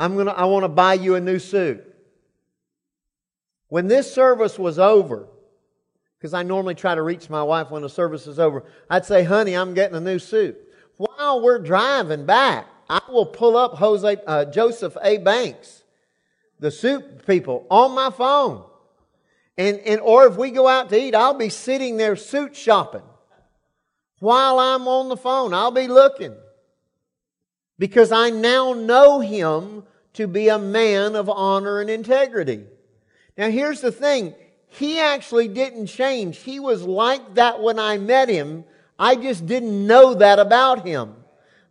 I'm 0.00 0.16
gonna, 0.16 0.32
I 0.32 0.46
want 0.46 0.64
to 0.64 0.68
buy 0.68 0.94
you 0.94 1.14
a 1.14 1.20
new 1.20 1.38
suit. 1.38 1.84
When 3.68 3.86
this 3.86 4.12
service 4.12 4.58
was 4.58 4.80
over, 4.80 5.28
because 6.18 6.34
I 6.34 6.42
normally 6.42 6.74
try 6.74 6.96
to 6.96 7.02
reach 7.02 7.30
my 7.30 7.44
wife 7.44 7.70
when 7.70 7.82
the 7.82 7.88
service 7.88 8.26
is 8.26 8.40
over. 8.40 8.64
I'd 8.90 9.06
say, 9.06 9.22
honey, 9.22 9.54
I'm 9.54 9.72
getting 9.72 9.96
a 9.96 10.00
new 10.00 10.18
suit. 10.18 10.58
While 10.96 11.42
we're 11.42 11.60
driving 11.60 12.26
back, 12.26 12.66
I 12.88 13.00
will 13.08 13.26
pull 13.26 13.56
up 13.56 13.74
Jose, 13.74 14.16
uh, 14.26 14.46
Joseph 14.46 14.96
A. 15.00 15.18
Banks, 15.18 15.84
the 16.58 16.72
suit 16.72 17.24
people, 17.24 17.66
on 17.70 17.94
my 17.94 18.10
phone. 18.10 18.64
And, 19.60 19.78
and, 19.80 20.00
or 20.00 20.26
if 20.26 20.38
we 20.38 20.52
go 20.52 20.66
out 20.66 20.88
to 20.88 20.98
eat, 20.98 21.14
I'll 21.14 21.34
be 21.34 21.50
sitting 21.50 21.98
there 21.98 22.16
suit 22.16 22.56
shopping. 22.56 23.02
While 24.18 24.58
I'm 24.58 24.88
on 24.88 25.10
the 25.10 25.18
phone, 25.18 25.52
I'll 25.52 25.70
be 25.70 25.86
looking. 25.86 26.34
Because 27.78 28.10
I 28.10 28.30
now 28.30 28.72
know 28.72 29.20
him 29.20 29.82
to 30.14 30.26
be 30.26 30.48
a 30.48 30.58
man 30.58 31.14
of 31.14 31.28
honor 31.28 31.78
and 31.78 31.90
integrity. 31.90 32.64
Now 33.36 33.50
here's 33.50 33.82
the 33.82 33.92
thing 33.92 34.34
he 34.68 34.98
actually 34.98 35.48
didn't 35.48 35.88
change. 35.88 36.38
He 36.38 36.58
was 36.58 36.84
like 36.84 37.34
that 37.34 37.60
when 37.60 37.78
I 37.78 37.98
met 37.98 38.30
him. 38.30 38.64
I 38.98 39.14
just 39.14 39.44
didn't 39.44 39.86
know 39.86 40.14
that 40.14 40.38
about 40.38 40.86
him. 40.86 41.16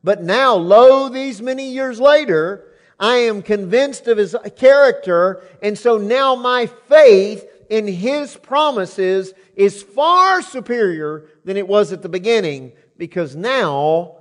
But 0.03 0.21
now, 0.21 0.53
lo, 0.53 1.09
these 1.09 1.41
many 1.41 1.71
years 1.71 1.99
later, 1.99 2.67
I 2.99 3.15
am 3.15 3.41
convinced 3.41 4.07
of 4.07 4.19
his 4.19 4.35
character, 4.57 5.41
and 5.63 5.75
so 5.75 5.97
now 5.97 6.35
my 6.35 6.67
faith 6.67 7.48
in 7.69 7.87
his 7.87 8.35
promises 8.35 9.33
is 9.55 9.83
far 9.83 10.41
superior 10.41 11.27
than 11.45 11.55
it 11.55 11.67
was 11.67 11.93
at 11.93 12.01
the 12.01 12.09
beginning 12.09 12.73
because 12.97 13.35
now 13.35 14.17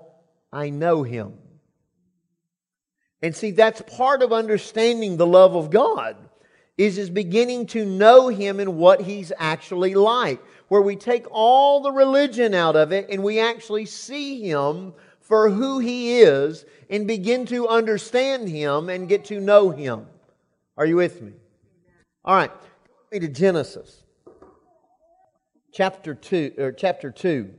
I 0.53 0.71
know 0.71 1.03
him. 1.03 1.35
And 3.23 3.35
see, 3.35 3.51
that's 3.51 3.83
part 3.83 4.23
of 4.23 4.33
understanding 4.33 5.17
the 5.17 5.27
love 5.27 5.57
of 5.57 5.71
God 5.71 6.17
is 6.77 6.99
is 6.99 7.11
beginning 7.11 7.67
to 7.67 7.85
know 7.85 8.29
him 8.29 8.61
and 8.61 8.77
what 8.77 9.01
he's 9.01 9.33
actually 9.37 9.95
like 9.95 10.41
where 10.69 10.83
we 10.83 10.95
take 10.95 11.27
all 11.31 11.81
the 11.81 11.91
religion 11.91 12.55
out 12.55 12.77
of 12.77 12.93
it 12.93 13.09
and 13.11 13.25
we 13.25 13.41
actually 13.41 13.87
see 13.87 14.41
him 14.49 14.93
for 15.21 15.51
who 15.51 15.81
he 15.81 16.21
is 16.21 16.65
and 16.89 17.09
begin 17.09 17.47
to 17.47 17.67
understand 17.67 18.49
him 18.49 18.89
and 18.89 19.09
get 19.09 19.25
to 19.25 19.41
know 19.41 19.71
him. 19.71 20.07
Are 20.77 20.87
you 20.87 20.97
with 20.97 21.21
me? 21.21 21.33
All 22.25 22.37
right 22.37 22.53
me 23.13 23.19
to 23.19 23.29
genesis 23.29 24.03
chapter 25.73 26.15
2 26.15 26.55
or 26.59 26.73
chapter 26.73 27.11
2 27.11 27.51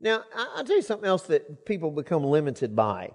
now 0.00 0.22
i'll 0.34 0.64
tell 0.64 0.76
you 0.76 0.82
something 0.82 1.08
else 1.08 1.22
that 1.22 1.64
people 1.64 1.90
become 1.90 2.24
limited 2.24 2.74
by 2.76 3.10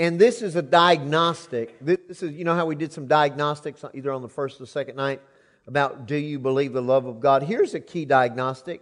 and 0.00 0.18
this 0.18 0.40
is 0.40 0.56
a 0.56 0.62
diagnostic. 0.62 1.76
This 1.78 2.22
is, 2.22 2.32
you 2.32 2.42
know 2.42 2.54
how 2.54 2.64
we 2.64 2.74
did 2.74 2.90
some 2.90 3.06
diagnostics 3.06 3.84
either 3.92 4.10
on 4.10 4.22
the 4.22 4.30
first 4.30 4.58
or 4.58 4.64
second 4.64 4.96
night 4.96 5.20
about 5.66 6.06
do 6.06 6.16
you 6.16 6.38
believe 6.38 6.72
the 6.72 6.80
love 6.80 7.04
of 7.04 7.20
God? 7.20 7.42
Here's 7.42 7.74
a 7.74 7.80
key 7.80 8.06
diagnostic. 8.06 8.80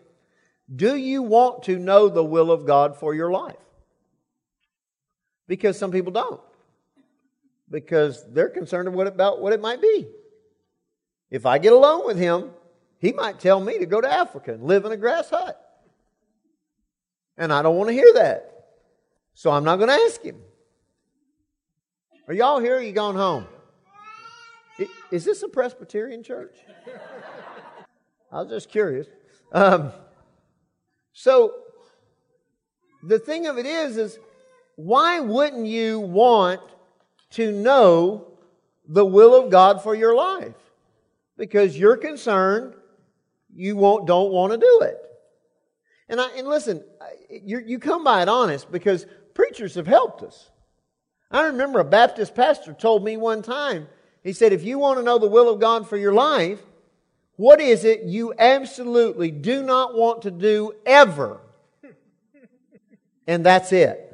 Do 0.73 0.95
you 0.95 1.25
want 1.25 1.64
to 1.64 1.76
know 1.76 2.09
the 2.09 2.23
will 2.23 2.52
of 2.52 2.66
God 2.66 2.97
for 2.97 3.16
your 3.16 3.33
life? 3.33 3.57
Because 5.49 5.76
some 5.76 5.90
people 5.90 6.12
don't. 6.12 6.40
Because 7.70 8.25
they're 8.32 8.48
concerned 8.48 8.88
about 8.88 9.40
what 9.40 9.52
it 9.52 9.60
might 9.60 9.80
be. 9.80 10.08
If 11.30 11.46
I 11.46 11.58
get 11.58 11.72
alone 11.72 12.06
with 12.06 12.18
him, 12.18 12.50
he 12.98 13.12
might 13.12 13.38
tell 13.38 13.60
me 13.60 13.78
to 13.78 13.87
go 13.87 14.00
to 14.00 14.10
Africa 14.10 14.54
and 14.54 14.64
live 14.64 14.84
in 14.84 14.92
a 14.92 14.96
grass 14.96 15.30
hut. 15.30 15.60
And 17.37 17.52
I 17.52 17.62
don't 17.62 17.76
want 17.76 17.88
to 17.88 17.94
hear 17.94 18.12
that. 18.14 18.52
So 19.34 19.50
I'm 19.50 19.64
not 19.64 19.76
going 19.76 19.88
to 19.88 19.94
ask 19.94 20.22
him. 20.22 20.40
Are 22.26 22.34
y'all 22.34 22.58
here? 22.58 22.75
Or 22.75 22.78
are 22.78 22.82
you 22.82 22.92
going 22.92 23.16
home? 23.16 23.46
Is 25.10 25.25
this 25.25 25.42
a 25.42 25.48
Presbyterian 25.48 26.22
church? 26.22 26.56
I 28.32 28.42
was 28.42 28.50
just 28.50 28.68
curious. 28.68 29.06
Um, 29.52 29.92
so 31.12 31.54
the 33.02 33.18
thing 33.18 33.46
of 33.46 33.58
it 33.58 33.66
is, 33.66 33.96
is 33.96 34.18
why 34.76 35.20
wouldn't 35.20 35.66
you 35.66 36.00
want 36.00 36.60
to 37.30 37.52
know 37.52 38.26
the 38.87 39.04
will 39.04 39.35
of 39.35 39.50
God 39.50 39.82
for 39.82 39.94
your 39.94 40.14
life? 40.14 40.54
Because 41.37 41.78
you're 41.78 41.97
concerned 41.97 42.75
you 43.54 43.76
won't, 43.76 44.06
don't 44.06 44.32
want 44.32 44.52
to 44.52 44.58
do 44.58 44.80
it. 44.82 44.99
And, 46.08 46.20
I, 46.20 46.28
and 46.37 46.49
listen, 46.49 46.85
you, 47.30 47.58
you 47.58 47.78
come 47.78 48.04
by 48.04 48.23
it 48.23 48.28
honest 48.28 48.70
because 48.70 49.06
preachers 49.35 49.75
have 49.75 49.87
helped 49.87 50.23
us. 50.23 50.50
I 51.30 51.47
remember 51.47 51.80
a 51.80 51.85
Baptist 51.85 52.35
pastor 52.35 52.73
told 52.73 53.04
me 53.04 53.16
one 53.16 53.42
time, 53.42 53.88
he 54.23 54.32
said, 54.32 54.52
if 54.52 54.64
you 54.64 54.78
want 54.78 54.99
to 54.99 55.04
know 55.04 55.18
the 55.18 55.28
will 55.28 55.52
of 55.52 55.61
God 55.61 55.88
for 55.88 55.97
your 55.97 56.12
life, 56.12 56.61
what 57.37 57.61
is 57.61 57.85
it 57.85 58.02
you 58.04 58.35
absolutely 58.38 59.30
do 59.30 59.62
not 59.62 59.94
want 59.94 60.23
to 60.23 60.30
do 60.30 60.73
ever? 60.87 61.40
And 63.26 63.44
that's 63.44 63.73
it. 63.73 64.04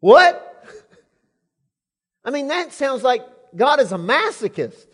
What? 0.00 0.44
I 2.28 2.30
mean, 2.30 2.48
that 2.48 2.74
sounds 2.74 3.02
like 3.02 3.22
God 3.56 3.80
is 3.80 3.90
a 3.90 3.96
masochist. 3.96 4.84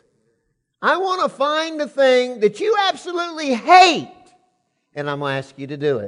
I 0.81 0.99
want 0.99 1.21
to 1.25 1.29
find 1.29 1.81
the 1.81 1.88
thing 1.88 2.38
that 2.38 2.61
you 2.61 2.76
absolutely 2.87 3.55
hate, 3.55 4.09
and 4.95 5.11
I'm 5.11 5.19
going 5.19 5.33
to 5.33 5.38
ask 5.38 5.59
you 5.59 5.67
to 5.67 5.76
do 5.76 5.99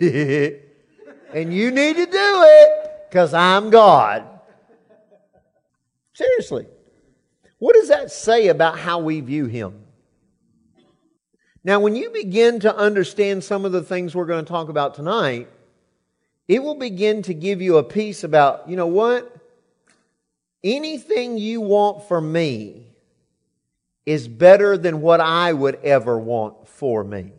it. 0.00 0.64
and 1.32 1.54
you 1.54 1.70
need 1.70 1.94
to 1.94 2.06
do 2.06 2.10
it 2.12 2.90
because 3.08 3.32
I'm 3.34 3.70
God. 3.70 4.24
Seriously. 6.12 6.66
What 7.60 7.76
does 7.76 7.86
that 7.86 8.10
say 8.10 8.48
about 8.48 8.80
how 8.80 8.98
we 8.98 9.20
view 9.20 9.46
Him? 9.46 9.80
Now, 11.62 11.78
when 11.78 11.94
you 11.94 12.10
begin 12.10 12.58
to 12.60 12.76
understand 12.76 13.44
some 13.44 13.64
of 13.64 13.70
the 13.70 13.82
things 13.84 14.12
we're 14.12 14.26
going 14.26 14.44
to 14.44 14.50
talk 14.50 14.68
about 14.70 14.94
tonight, 14.96 15.48
it 16.48 16.64
will 16.64 16.74
begin 16.74 17.22
to 17.22 17.32
give 17.32 17.62
you 17.62 17.76
a 17.76 17.84
peace 17.84 18.24
about, 18.24 18.68
you 18.68 18.74
know 18.74 18.88
what? 18.88 19.36
Anything 20.64 21.38
you 21.38 21.60
want 21.60 22.08
for 22.08 22.20
me 22.20 22.88
is 24.04 24.26
better 24.26 24.78
than 24.78 25.00
what 25.00 25.20
I 25.20 25.52
would 25.52 25.76
ever 25.84 26.18
want 26.18 26.66
for 26.66 27.04
me. 27.04 27.32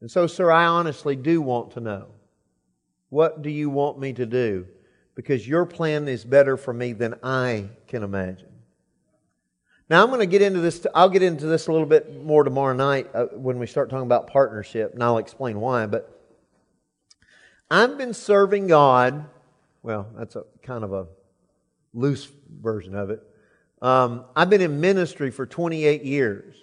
And 0.00 0.10
so, 0.10 0.26
sir, 0.26 0.50
I 0.50 0.66
honestly 0.66 1.16
do 1.16 1.40
want 1.40 1.72
to 1.72 1.80
know 1.80 2.08
what 3.08 3.42
do 3.42 3.50
you 3.50 3.68
want 3.68 3.98
me 3.98 4.12
to 4.12 4.24
do? 4.24 4.66
Because 5.14 5.46
your 5.46 5.66
plan 5.66 6.06
is 6.06 6.24
better 6.24 6.56
for 6.56 6.72
me 6.72 6.92
than 6.92 7.16
I 7.22 7.68
can 7.88 8.02
imagine. 8.02 8.46
Now, 9.90 10.02
I'm 10.02 10.08
going 10.08 10.20
to 10.20 10.26
get 10.26 10.40
into 10.40 10.60
this. 10.60 10.86
I'll 10.94 11.08
get 11.08 11.22
into 11.22 11.46
this 11.46 11.66
a 11.66 11.72
little 11.72 11.86
bit 11.86 12.24
more 12.24 12.44
tomorrow 12.44 12.74
night 12.74 13.10
uh, 13.12 13.26
when 13.32 13.58
we 13.58 13.66
start 13.66 13.90
talking 13.90 14.06
about 14.06 14.28
partnership, 14.28 14.94
and 14.94 15.02
I'll 15.02 15.18
explain 15.18 15.60
why. 15.60 15.86
But 15.86 16.16
I've 17.68 17.98
been 17.98 18.14
serving 18.14 18.68
God. 18.68 19.26
Well, 19.82 20.06
that's 20.16 20.36
a 20.36 20.44
kind 20.62 20.84
of 20.84 20.92
a 20.92 21.06
loose 21.94 22.30
version 22.60 22.94
of 22.94 23.10
it. 23.10 23.22
Um, 23.82 24.24
I've 24.36 24.50
been 24.50 24.60
in 24.60 24.80
ministry 24.80 25.30
for 25.30 25.46
28 25.46 26.04
years. 26.04 26.56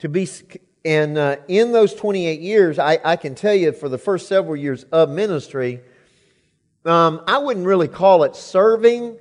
To 0.00 0.08
be, 0.08 0.28
and 0.84 1.18
uh, 1.18 1.36
in 1.46 1.72
those 1.72 1.94
28 1.94 2.40
years, 2.40 2.78
I, 2.78 2.98
I, 3.04 3.16
can 3.16 3.34
tell 3.34 3.54
you 3.54 3.72
for 3.72 3.88
the 3.88 3.98
first 3.98 4.28
several 4.28 4.56
years 4.56 4.84
of 4.84 5.10
ministry, 5.10 5.82
um, 6.84 7.22
I 7.26 7.38
wouldn't 7.38 7.66
really 7.66 7.88
call 7.88 8.24
it 8.24 8.34
serving. 8.34 9.18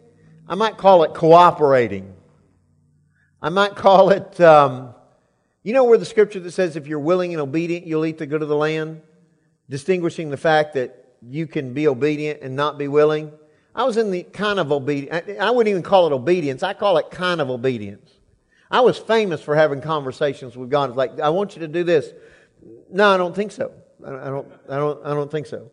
I 0.47 0.55
might 0.55 0.77
call 0.77 1.03
it 1.03 1.13
cooperating. 1.13 2.13
I 3.41 3.49
might 3.49 3.75
call 3.75 4.09
it, 4.09 4.39
um, 4.41 4.95
you 5.63 5.73
know, 5.73 5.83
where 5.83 5.97
the 5.97 6.05
scripture 6.05 6.39
that 6.39 6.51
says, 6.51 6.75
if 6.75 6.87
you're 6.87 6.99
willing 6.99 7.33
and 7.33 7.41
obedient, 7.41 7.85
you'll 7.85 8.05
eat 8.05 8.17
the 8.17 8.25
good 8.25 8.41
of 8.41 8.47
the 8.47 8.55
land? 8.55 9.01
Distinguishing 9.69 10.29
the 10.29 10.37
fact 10.37 10.73
that 10.73 11.13
you 11.21 11.45
can 11.45 11.73
be 11.73 11.87
obedient 11.87 12.41
and 12.41 12.55
not 12.55 12.77
be 12.77 12.87
willing. 12.87 13.31
I 13.79 13.83
was 13.83 13.95
in 13.95 14.11
the 14.11 14.23
kind 14.23 14.59
of 14.59 14.73
obedience. 14.73 15.39
I 15.39 15.51
wouldn't 15.51 15.71
even 15.71 15.83
call 15.83 16.05
it 16.05 16.11
obedience. 16.11 16.63
I 16.63 16.73
call 16.73 16.97
it 16.97 17.09
kind 17.11 17.39
of 17.39 17.49
obedience. 17.49 18.11
I 18.69 18.81
was 18.81 18.97
famous 18.97 19.41
for 19.41 19.55
having 19.55 19.79
conversations 19.79 20.57
with 20.57 20.69
God. 20.69 20.89
It's 20.89 20.97
like, 20.97 21.17
I 21.21 21.29
want 21.29 21.55
you 21.55 21.61
to 21.61 21.67
do 21.69 21.85
this. 21.85 22.11
No, 22.91 23.07
I 23.07 23.15
don't 23.15 23.33
think 23.33 23.53
so. 23.53 23.71
I 24.05 24.09
don't, 24.09 24.47
I 24.67 24.75
don't, 24.75 25.05
I 25.05 25.13
don't 25.13 25.31
think 25.31 25.47
so. 25.47 25.71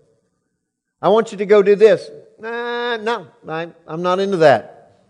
I 1.03 1.09
want 1.09 1.33
you 1.33 1.39
to 1.39 1.47
go 1.47 1.65
do 1.65 1.75
this. 1.75 2.09
Nah, 2.39 2.99
no, 2.99 3.27
I, 3.49 3.73
am 3.89 4.03
not 4.03 4.21
into 4.21 4.37
that. 4.37 5.03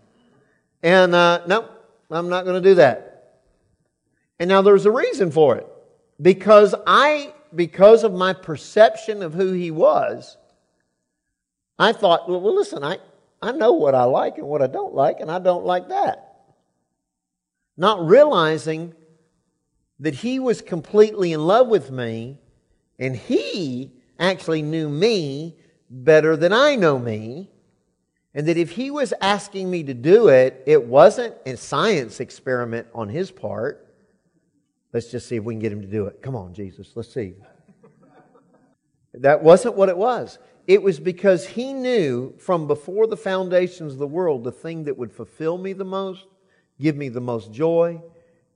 And 0.81 1.13
uh, 1.13 1.45
no, 1.45 1.69
I'm 2.09 2.29
not 2.29 2.45
going 2.45 2.59
to 2.59 2.67
do 2.67 2.75
that. 2.75 3.41
And 4.39 4.49
now 4.49 4.63
there's 4.63 4.87
a 4.87 4.91
reason 4.91 5.29
for 5.29 5.55
it. 5.55 5.67
Because 6.19 6.73
I, 6.87 7.35
because 7.53 8.03
of 8.03 8.11
my 8.11 8.33
perception 8.33 9.21
of 9.21 9.35
who 9.35 9.51
he 9.51 9.69
was, 9.69 10.35
I 11.79 11.93
thought, 11.93 12.27
well, 12.27 12.55
listen, 12.55 12.83
I, 12.83 12.97
I 13.41 13.51
know 13.51 13.73
what 13.73 13.93
I 13.93 14.03
like 14.03 14.37
and 14.37 14.47
what 14.47 14.61
I 14.61 14.67
don't 14.67 14.95
like, 14.95 15.19
and 15.19 15.31
I 15.31 15.39
don't 15.39 15.65
like 15.65 15.89
that. 15.89 16.35
Not 17.75 18.05
realizing 18.07 18.93
that 19.99 20.15
he 20.15 20.39
was 20.39 20.61
completely 20.61 21.33
in 21.33 21.45
love 21.45 21.67
with 21.67 21.91
me, 21.91 22.39
and 22.97 23.15
he 23.15 23.91
actually 24.19 24.63
knew 24.63 24.89
me 24.89 25.55
better 25.89 26.35
than 26.35 26.51
I 26.51 26.75
know 26.75 26.97
me, 26.97 27.51
and 28.33 28.47
that 28.47 28.57
if 28.57 28.71
he 28.71 28.91
was 28.91 29.13
asking 29.21 29.69
me 29.69 29.83
to 29.83 29.93
do 29.93 30.27
it, 30.27 30.63
it 30.65 30.83
wasn't 30.83 31.35
a 31.45 31.55
science 31.57 32.19
experiment 32.19 32.87
on 32.93 33.09
his 33.09 33.31
part. 33.31 33.83
Let's 34.93 35.11
just 35.11 35.27
see 35.27 35.35
if 35.35 35.43
we 35.43 35.53
can 35.53 35.59
get 35.59 35.71
him 35.71 35.81
to 35.81 35.87
do 35.87 36.07
it. 36.07 36.21
Come 36.21 36.35
on, 36.35 36.53
Jesus, 36.53 36.91
let's 36.95 37.13
see. 37.13 37.35
That 39.21 39.43
wasn't 39.43 39.75
what 39.75 39.89
it 39.89 39.97
was. 39.97 40.39
It 40.67 40.83
was 40.83 40.99
because 40.99 41.47
he 41.47 41.71
knew 41.71 42.35
from 42.37 42.67
before 42.67 43.07
the 43.07 43.17
foundations 43.17 43.93
of 43.93 43.99
the 43.99 44.07
world 44.07 44.43
the 44.43 44.51
thing 44.51 44.83
that 44.83 44.97
would 44.97 45.13
fulfill 45.13 45.57
me 45.57 45.73
the 45.73 45.85
most, 45.85 46.25
give 46.79 46.97
me 46.97 47.09
the 47.09 47.21
most 47.21 47.51
joy, 47.53 48.01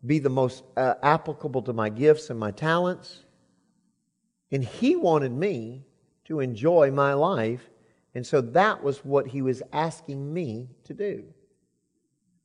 be 0.06 0.20
the 0.20 0.30
most 0.30 0.64
uh, 0.76 0.96
applicable 1.02 1.62
to 1.64 1.74
my 1.74 1.90
gifts 1.90 2.30
and 2.30 2.40
my 2.40 2.52
talents. 2.52 3.24
And 4.52 4.64
he 4.64 4.96
wanted 4.96 5.32
me 5.32 5.86
to 6.26 6.42
enjoy 6.42 6.92
my 6.92 7.14
life. 7.14 7.70
And 8.14 8.28
so 8.28 8.42
that 8.42 8.84
was 8.84 9.06
what 9.06 9.28
he 9.28 9.42
was 9.42 9.64
asking 9.72 10.34
me 10.34 10.70
to 10.84 10.94
do. 10.94 11.24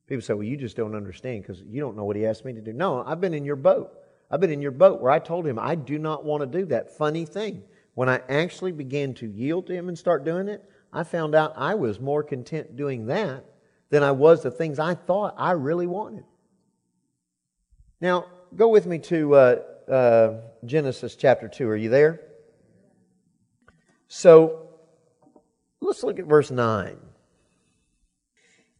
People 0.07 0.21
say, 0.21 0.33
well, 0.33 0.43
you 0.43 0.55
just 0.55 0.77
don't 0.77 0.95
understand 0.95 1.41
because 1.41 1.61
you 1.63 1.81
don't 1.81 1.97
know 1.97 2.05
what 2.05 2.15
he 2.15 2.25
asked 2.25 2.45
me 2.45 2.53
to 2.53 2.61
do. 2.61 2.71
No, 2.71 3.03
I've 3.05 3.19
been 3.19 3.33
in 3.33 3.43
your 3.43 3.57
boat. 3.57 3.91
I've 4.31 4.39
been 4.39 4.51
in 4.51 4.61
your 4.61 4.71
boat 4.71 5.01
where 5.01 5.11
I 5.11 5.19
told 5.19 5.45
him, 5.45 5.59
I 5.59 5.75
do 5.75 5.99
not 5.99 6.23
want 6.23 6.41
to 6.41 6.59
do 6.59 6.65
that 6.67 6.97
funny 6.97 7.25
thing. 7.25 7.63
When 7.97 8.09
I 8.09 8.21
actually 8.29 8.73
began 8.73 9.15
to 9.15 9.25
yield 9.25 9.65
to 9.65 9.73
Him 9.73 9.87
and 9.87 9.97
start 9.97 10.23
doing 10.23 10.49
it, 10.49 10.63
I 10.93 11.01
found 11.01 11.33
out 11.33 11.53
I 11.57 11.73
was 11.73 11.99
more 11.99 12.21
content 12.21 12.75
doing 12.75 13.07
that 13.07 13.43
than 13.89 14.03
I 14.03 14.11
was 14.11 14.43
the 14.43 14.51
things 14.51 14.77
I 14.77 14.93
thought 14.93 15.33
I 15.35 15.53
really 15.53 15.87
wanted. 15.87 16.23
Now, 17.99 18.27
go 18.55 18.67
with 18.67 18.85
me 18.85 18.99
to 18.99 19.33
uh, 19.33 19.55
uh, 19.89 20.41
Genesis 20.63 21.15
chapter 21.15 21.47
2. 21.47 21.67
Are 21.69 21.75
you 21.75 21.89
there? 21.89 22.21
So, 24.09 24.69
let's 25.81 26.03
look 26.03 26.19
at 26.19 26.25
verse 26.25 26.51
9. 26.51 26.97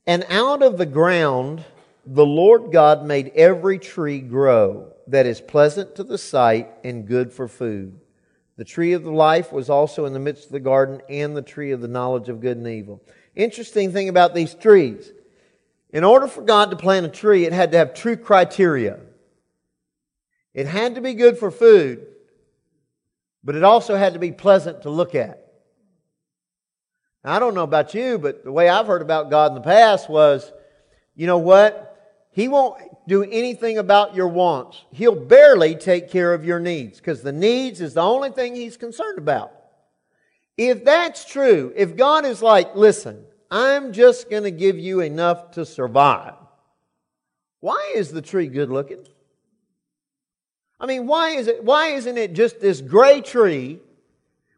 And 0.05 0.27
out 0.29 0.61
of 0.61 0.77
the 0.77 0.85
ground 0.85 1.65
the 2.05 2.23
Lord 2.23 2.71
God 2.71 3.03
made 3.03 3.31
every 3.33 3.79
tree 3.79 4.19
grow 4.19 4.93
that 5.07 5.25
is 5.25 5.41
pleasant 5.41 5.95
to 5.95 6.03
the 6.03 6.19
sight 6.19 6.69
and 6.83 7.07
good 7.07 7.33
for 7.33 7.47
food 7.47 7.99
the 8.57 8.65
tree 8.65 8.93
of 8.93 9.03
the 9.03 9.11
life 9.11 9.53
was 9.53 9.69
also 9.69 10.05
in 10.05 10.13
the 10.13 10.19
midst 10.19 10.47
of 10.47 10.51
the 10.51 10.59
garden, 10.59 11.01
and 11.09 11.37
the 11.37 11.41
tree 11.41 11.71
of 11.71 11.81
the 11.81 11.87
knowledge 11.87 12.27
of 12.27 12.41
good 12.41 12.57
and 12.57 12.67
evil. 12.67 13.01
Interesting 13.35 13.91
thing 13.91 14.09
about 14.09 14.33
these 14.33 14.55
trees. 14.55 15.11
In 15.91 16.03
order 16.03 16.27
for 16.27 16.41
God 16.41 16.71
to 16.71 16.75
plant 16.75 17.05
a 17.05 17.09
tree, 17.09 17.45
it 17.45 17.53
had 17.53 17.71
to 17.71 17.77
have 17.77 17.93
true 17.93 18.17
criteria. 18.17 18.99
It 20.53 20.65
had 20.65 20.95
to 20.95 21.01
be 21.01 21.13
good 21.13 21.37
for 21.37 21.51
food, 21.51 22.07
but 23.43 23.55
it 23.55 23.63
also 23.63 23.95
had 23.95 24.13
to 24.13 24.19
be 24.19 24.31
pleasant 24.31 24.81
to 24.81 24.89
look 24.89 25.13
at. 25.13 25.43
Now, 27.23 27.35
I 27.35 27.39
don't 27.39 27.53
know 27.53 27.63
about 27.63 27.93
you, 27.93 28.17
but 28.17 28.43
the 28.43 28.51
way 28.51 28.67
I've 28.67 28.87
heard 28.87 29.03
about 29.03 29.29
God 29.29 29.51
in 29.51 29.55
the 29.55 29.61
past 29.61 30.09
was, 30.09 30.51
you 31.15 31.27
know 31.27 31.37
what? 31.37 32.27
He 32.31 32.47
won't 32.47 32.81
do 33.07 33.23
anything 33.23 33.77
about 33.77 34.15
your 34.15 34.27
wants. 34.27 34.83
He'll 34.91 35.15
barely 35.15 35.75
take 35.75 36.11
care 36.11 36.33
of 36.33 36.43
your 36.43 36.59
needs 36.59 36.97
because 36.97 37.21
the 37.21 37.31
needs 37.31 37.79
is 37.79 37.93
the 37.93 38.01
only 38.01 38.31
thing 38.31 38.55
he's 38.55 38.77
concerned 38.77 39.17
about. 39.17 39.51
If 40.57 40.83
that's 40.83 41.23
true, 41.25 41.71
if 41.75 41.95
God 41.95 42.25
is 42.25 42.41
like, 42.41 42.75
listen, 42.75 43.23
I'm 43.49 43.93
just 43.93 44.29
going 44.29 44.43
to 44.43 44.51
give 44.51 44.77
you 44.77 44.99
enough 44.99 45.51
to 45.51 45.65
survive. 45.65 46.33
Why 47.61 47.93
is 47.95 48.11
the 48.11 48.21
tree 48.21 48.47
good 48.47 48.69
looking? 48.69 49.05
I 50.79 50.85
mean, 50.85 51.07
why 51.07 51.31
is 51.31 51.47
it, 51.47 51.63
why 51.63 51.89
isn't 51.89 52.17
it 52.17 52.33
just 52.33 52.59
this 52.59 52.81
gray 52.81 53.21
tree 53.21 53.79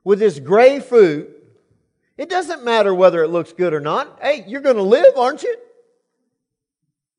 with 0.04 0.20
this 0.20 0.40
gray 0.40 0.80
fruit? 0.80 1.36
It 2.18 2.30
doesn't 2.30 2.66
matter 2.66 2.94
whether 2.94 3.24
it 3.24 3.30
looks 3.30 3.54
good 3.54 3.74
or 3.74 3.80
not. 3.80 4.20
Hey, 4.22 4.44
you're 4.48 4.62
going 4.62 4.76
to 4.76 4.82
live, 4.82 5.16
aren't 5.16 5.44
you? 5.44 5.56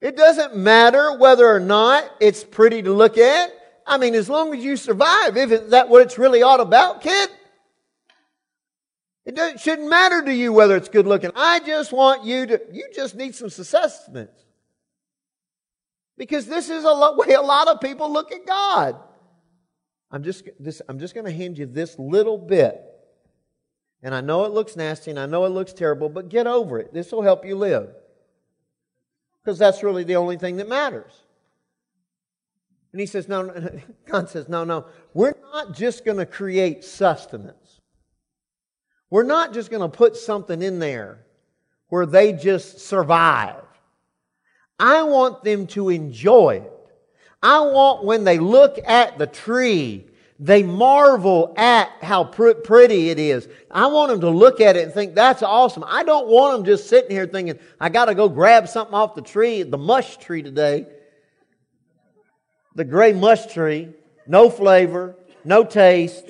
It 0.00 0.16
doesn't 0.16 0.56
matter 0.56 1.16
whether 1.16 1.46
or 1.46 1.60
not 1.60 2.10
it's 2.20 2.42
pretty 2.42 2.82
to 2.82 2.92
look 2.92 3.18
at. 3.18 3.52
I 3.86 3.98
mean, 3.98 4.14
as 4.14 4.28
long 4.30 4.54
as 4.54 4.64
you 4.64 4.76
survive, 4.76 5.36
isn't 5.36 5.70
that 5.70 5.88
what 5.88 6.02
it's 6.02 6.16
really 6.16 6.42
all 6.42 6.60
about, 6.60 7.02
kid? 7.02 7.30
It 9.26 9.60
shouldn't 9.60 9.88
matter 9.88 10.22
to 10.22 10.32
you 10.32 10.52
whether 10.52 10.76
it's 10.76 10.88
good 10.88 11.06
looking. 11.06 11.30
I 11.36 11.60
just 11.60 11.92
want 11.92 12.24
you 12.24 12.46
to, 12.46 12.60
you 12.72 12.88
just 12.94 13.14
need 13.14 13.34
some 13.34 13.50
sustenance. 13.50 14.44
Because 16.16 16.46
this 16.46 16.70
is 16.70 16.84
a 16.84 17.12
way 17.16 17.34
a 17.34 17.42
lot 17.42 17.68
of 17.68 17.80
people 17.80 18.10
look 18.12 18.32
at 18.32 18.46
God. 18.46 18.96
I'm 20.10 20.22
just, 20.22 20.48
this, 20.58 20.82
I'm 20.88 20.98
just 20.98 21.14
going 21.14 21.26
to 21.26 21.32
hand 21.32 21.58
you 21.58 21.66
this 21.66 21.98
little 21.98 22.38
bit. 22.38 22.80
And 24.02 24.14
I 24.14 24.20
know 24.20 24.44
it 24.44 24.52
looks 24.52 24.76
nasty 24.76 25.10
and 25.10 25.20
I 25.20 25.26
know 25.26 25.44
it 25.44 25.50
looks 25.50 25.72
terrible, 25.72 26.08
but 26.08 26.30
get 26.30 26.46
over 26.46 26.78
it. 26.78 26.92
This 26.92 27.12
will 27.12 27.22
help 27.22 27.44
you 27.44 27.56
live. 27.56 27.90
Because 29.42 29.58
that's 29.58 29.82
really 29.82 30.04
the 30.04 30.16
only 30.16 30.36
thing 30.36 30.56
that 30.56 30.68
matters. 30.68 31.12
And 32.92 33.00
he 33.00 33.06
says, 33.06 33.28
no, 33.28 33.42
no, 33.42 33.80
God 34.06 34.28
says, 34.28 34.48
no, 34.48 34.64
no. 34.64 34.86
We're 35.14 35.34
not 35.52 35.74
just 35.74 36.04
going 36.04 36.18
to 36.18 36.26
create 36.26 36.84
sustenance. 36.84 37.80
We're 39.10 39.22
not 39.24 39.52
just 39.52 39.70
going 39.70 39.88
to 39.88 39.96
put 39.96 40.16
something 40.16 40.62
in 40.62 40.78
there 40.78 41.24
where 41.88 42.06
they 42.06 42.32
just 42.32 42.80
survive. 42.80 43.62
I 44.78 45.02
want 45.02 45.42
them 45.42 45.66
to 45.68 45.90
enjoy 45.90 46.62
it. 46.64 46.72
I 47.42 47.60
want 47.60 48.04
when 48.04 48.24
they 48.24 48.38
look 48.38 48.78
at 48.86 49.18
the 49.18 49.26
tree, 49.26 50.06
they 50.42 50.62
marvel 50.62 51.52
at 51.58 51.90
how 52.00 52.24
pr- 52.24 52.54
pretty 52.54 53.10
it 53.10 53.18
is. 53.18 53.46
I 53.70 53.88
want 53.88 54.10
them 54.10 54.22
to 54.22 54.30
look 54.30 54.62
at 54.62 54.74
it 54.74 54.84
and 54.84 54.92
think, 54.92 55.14
that's 55.14 55.42
awesome. 55.42 55.84
I 55.86 56.02
don't 56.02 56.28
want 56.28 56.56
them 56.56 56.64
just 56.64 56.88
sitting 56.88 57.10
here 57.10 57.26
thinking, 57.26 57.58
I 57.78 57.90
got 57.90 58.06
to 58.06 58.14
go 58.14 58.26
grab 58.26 58.66
something 58.66 58.94
off 58.94 59.14
the 59.14 59.20
tree, 59.20 59.62
the 59.62 59.76
mush 59.76 60.16
tree 60.16 60.42
today. 60.42 60.86
The 62.74 62.84
gray 62.84 63.12
mush 63.12 63.52
tree, 63.52 63.90
no 64.26 64.48
flavor, 64.48 65.14
no 65.44 65.62
taste. 65.62 66.24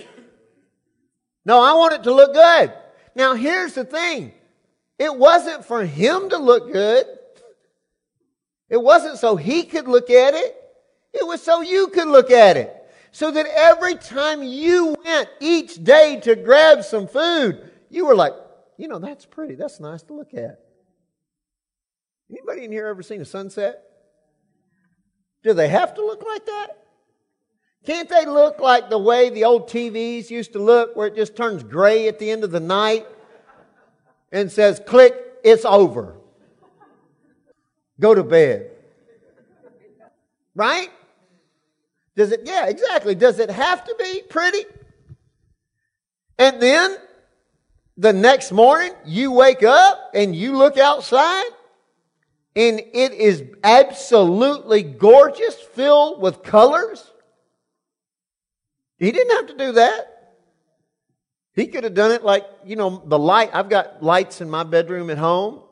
No, 1.44 1.62
I 1.62 1.74
want 1.74 1.94
it 1.94 2.02
to 2.02 2.12
look 2.12 2.34
good. 2.34 2.72
Now, 3.14 3.34
here's 3.34 3.74
the 3.74 3.84
thing 3.84 4.32
it 4.98 5.16
wasn't 5.16 5.64
for 5.64 5.84
him 5.84 6.30
to 6.30 6.36
look 6.36 6.72
good, 6.72 7.06
it 8.68 8.82
wasn't 8.82 9.18
so 9.18 9.36
he 9.36 9.62
could 9.62 9.86
look 9.86 10.10
at 10.10 10.34
it, 10.34 10.56
it 11.12 11.24
was 11.24 11.40
so 11.40 11.60
you 11.60 11.88
could 11.88 12.08
look 12.08 12.32
at 12.32 12.56
it. 12.56 12.79
So 13.12 13.30
that 13.30 13.46
every 13.46 13.96
time 13.96 14.42
you 14.42 14.96
went 15.04 15.28
each 15.40 15.82
day 15.82 16.20
to 16.20 16.36
grab 16.36 16.84
some 16.84 17.08
food, 17.08 17.70
you 17.88 18.06
were 18.06 18.14
like, 18.14 18.32
you 18.76 18.88
know, 18.88 18.98
that's 18.98 19.26
pretty. 19.26 19.56
That's 19.56 19.80
nice 19.80 20.02
to 20.04 20.14
look 20.14 20.32
at. 20.32 20.60
Anybody 22.30 22.64
in 22.64 22.72
here 22.72 22.86
ever 22.86 23.02
seen 23.02 23.20
a 23.20 23.24
sunset? 23.24 23.82
Do 25.42 25.52
they 25.52 25.68
have 25.68 25.94
to 25.94 26.04
look 26.04 26.22
like 26.24 26.46
that? 26.46 26.68
Can't 27.84 28.08
they 28.08 28.26
look 28.26 28.60
like 28.60 28.90
the 28.90 28.98
way 28.98 29.30
the 29.30 29.44
old 29.44 29.68
TVs 29.68 30.30
used 30.30 30.52
to 30.52 30.58
look, 30.58 30.94
where 30.94 31.06
it 31.08 31.16
just 31.16 31.34
turns 31.34 31.62
gray 31.62 32.08
at 32.08 32.18
the 32.18 32.30
end 32.30 32.44
of 32.44 32.50
the 32.50 32.60
night 32.60 33.06
and 34.30 34.52
says, 34.52 34.80
click, 34.86 35.14
it's 35.42 35.64
over. 35.64 36.16
Go 37.98 38.14
to 38.14 38.22
bed. 38.22 38.70
Right? 40.54 40.90
Does 42.16 42.32
it, 42.32 42.42
yeah, 42.44 42.66
exactly. 42.66 43.14
Does 43.14 43.38
it 43.38 43.50
have 43.50 43.84
to 43.84 43.94
be 43.98 44.22
pretty? 44.28 44.64
And 46.38 46.60
then 46.60 46.96
the 47.96 48.12
next 48.12 48.50
morning 48.52 48.92
you 49.04 49.32
wake 49.32 49.62
up 49.62 50.10
and 50.14 50.34
you 50.34 50.56
look 50.56 50.78
outside 50.78 51.50
and 52.56 52.80
it 52.80 53.12
is 53.12 53.44
absolutely 53.62 54.82
gorgeous, 54.82 55.54
filled 55.54 56.20
with 56.20 56.42
colors. 56.42 57.10
He 58.98 59.12
didn't 59.12 59.36
have 59.36 59.46
to 59.46 59.56
do 59.56 59.72
that. 59.72 60.34
He 61.54 61.66
could 61.66 61.84
have 61.84 61.94
done 61.94 62.10
it 62.10 62.22
like, 62.22 62.46
you 62.64 62.76
know, 62.76 63.02
the 63.04 63.18
light. 63.18 63.50
I've 63.52 63.68
got 63.68 64.02
lights 64.02 64.40
in 64.40 64.50
my 64.50 64.62
bedroom 64.62 65.10
at 65.10 65.18
home. 65.18 65.62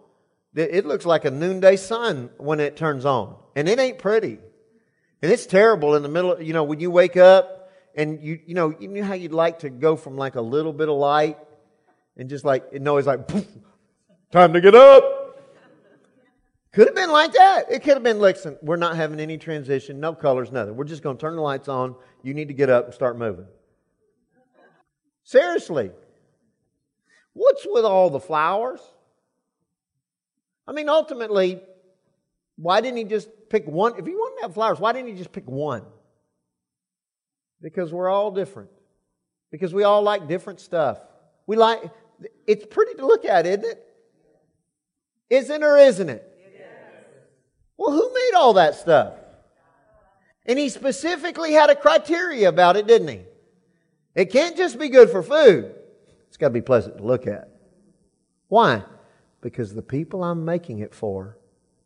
It 0.55 0.87
looks 0.87 1.07
like 1.07 1.25
a 1.25 1.31
noonday 1.31 1.77
sun 1.77 2.31
when 2.39 2.59
it 2.59 2.77
turns 2.77 3.05
on. 3.05 3.37
And 3.55 3.69
it 3.69 3.79
ain't 3.79 3.99
pretty. 3.99 4.39
And 5.21 5.33
it's 5.33 5.47
terrible 5.47 5.97
in 5.97 6.03
the 6.03 6.09
middle, 6.09 6.41
you 6.41 6.53
know, 6.53 6.65
when 6.65 6.81
you 6.81 6.91
wake 6.91 7.17
up 7.17 7.71
and 7.95 8.23
you, 8.23 8.39
you 8.47 8.55
know, 8.55 8.75
you 8.79 8.89
know 8.89 9.03
how 9.03 9.15
you'd 9.15 9.33
like 9.33 9.61
to 9.61 9.71
go 9.71 9.97
from 9.97 10.17
like 10.17 10.37
a 10.37 10.41
little 10.41 10.73
bit 10.73 10.89
of 10.89 10.97
light 10.97 11.39
and 12.17 12.29
just 12.29 12.45
like, 12.45 12.65
it 12.71 12.87
always 12.87 13.07
like, 13.07 13.27
poof, 13.27 13.47
time 14.31 14.53
to 14.53 14.61
get 14.61 14.75
up. 14.75 15.15
Could 16.73 16.87
have 16.87 16.95
been 16.95 17.11
like 17.11 17.33
that. 17.33 17.73
It 17.73 17.83
could 17.83 17.95
have 17.95 18.03
been, 18.03 18.21
listen, 18.21 18.57
we're 18.63 18.77
not 18.77 18.95
having 18.95 19.19
any 19.19 19.39
transition, 19.39 19.99
no 19.99 20.13
colors, 20.15 20.53
nothing. 20.53 20.77
We're 20.77 20.85
just 20.85 21.03
going 21.03 21.17
to 21.17 21.21
turn 21.21 21.35
the 21.35 21.43
lights 21.43 21.69
on. 21.69 21.97
You 22.23 22.35
need 22.35 22.49
to 22.49 22.55
get 22.55 22.71
up 22.71 22.85
and 22.85 22.95
start 22.95 23.19
moving. 23.19 23.47
Seriously. 25.25 25.91
What's 27.33 27.67
with 27.69 27.85
all 27.85 28.11
the 28.11 28.21
flowers? 28.21 28.81
I 30.67 30.73
mean, 30.73 30.89
ultimately, 30.89 31.61
why 32.57 32.81
didn't 32.81 32.99
he 32.99 33.05
just 33.05 33.29
pick 33.49 33.67
one? 33.67 33.99
If 33.99 34.07
he 34.07 34.13
wanted 34.15 34.37
to 34.37 34.43
have 34.43 34.55
flowers, 34.55 34.79
why 34.79 34.93
didn't 34.93 35.09
he 35.09 35.15
just 35.15 35.33
pick 35.33 35.49
one? 35.49 35.83
Because 37.61 37.93
we're 37.93 38.09
all 38.09 38.31
different. 38.31 38.71
Because 39.51 39.73
we 39.75 39.83
all 39.83 40.03
like 40.03 40.29
different 40.29 40.61
stuff. 40.61 40.99
We 41.47 41.57
like, 41.57 41.83
it's 42.47 42.67
pretty 42.67 42.95
to 42.95 43.07
look 43.07 43.25
at, 43.25 43.47
isn't 43.47 43.65
it? 43.65 43.85
Isn't 45.31 45.63
or 45.63 45.77
isn't 45.77 46.09
it? 46.09 46.25
Well, 47.77 47.93
who 47.93 48.13
made 48.13 48.37
all 48.37 48.55
that 48.55 48.75
stuff? 48.75 49.15
And 50.45 50.59
he 50.59 50.69
specifically 50.69 51.53
had 51.53 51.71
a 51.71 51.77
criteria 51.77 52.49
about 52.49 52.77
it, 52.77 52.87
didn't 52.87 53.09
he? 53.09 53.21
It 54.15 54.33
can't 54.33 54.57
just 54.57 54.79
be 54.79 54.89
good 54.89 55.11
for 55.11 55.23
food. 55.23 55.75
It's 56.27 56.37
got 56.37 56.49
to 56.49 56.55
be 56.55 56.61
pleasant 56.61 56.99
to 56.99 57.05
look 57.05 57.27
at. 57.27 57.51
Why? 58.49 58.83
Because 59.41 59.75
the 59.75 59.83
people 59.83 60.25
I'm 60.25 60.45
making 60.45 60.81
it 60.81 60.95
for, 60.95 61.39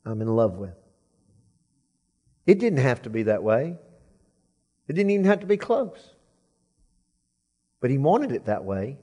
I'm 0.05 0.23
in 0.23 0.29
love 0.29 0.55
with. 0.55 0.82
It 2.47 2.59
didn't 2.59 2.81
have 2.81 3.03
to 3.03 3.11
be 3.11 3.25
that 3.25 3.43
way. 3.43 3.77
It 4.89 4.95
didn't 4.95 5.11
even 5.11 5.27
have 5.27 5.41
to 5.41 5.47
be 5.47 5.57
close. 5.57 6.15
But 7.81 7.91
he 7.91 7.99
wanted 7.99 8.33
it 8.33 8.47
that 8.47 8.65
way 8.65 8.99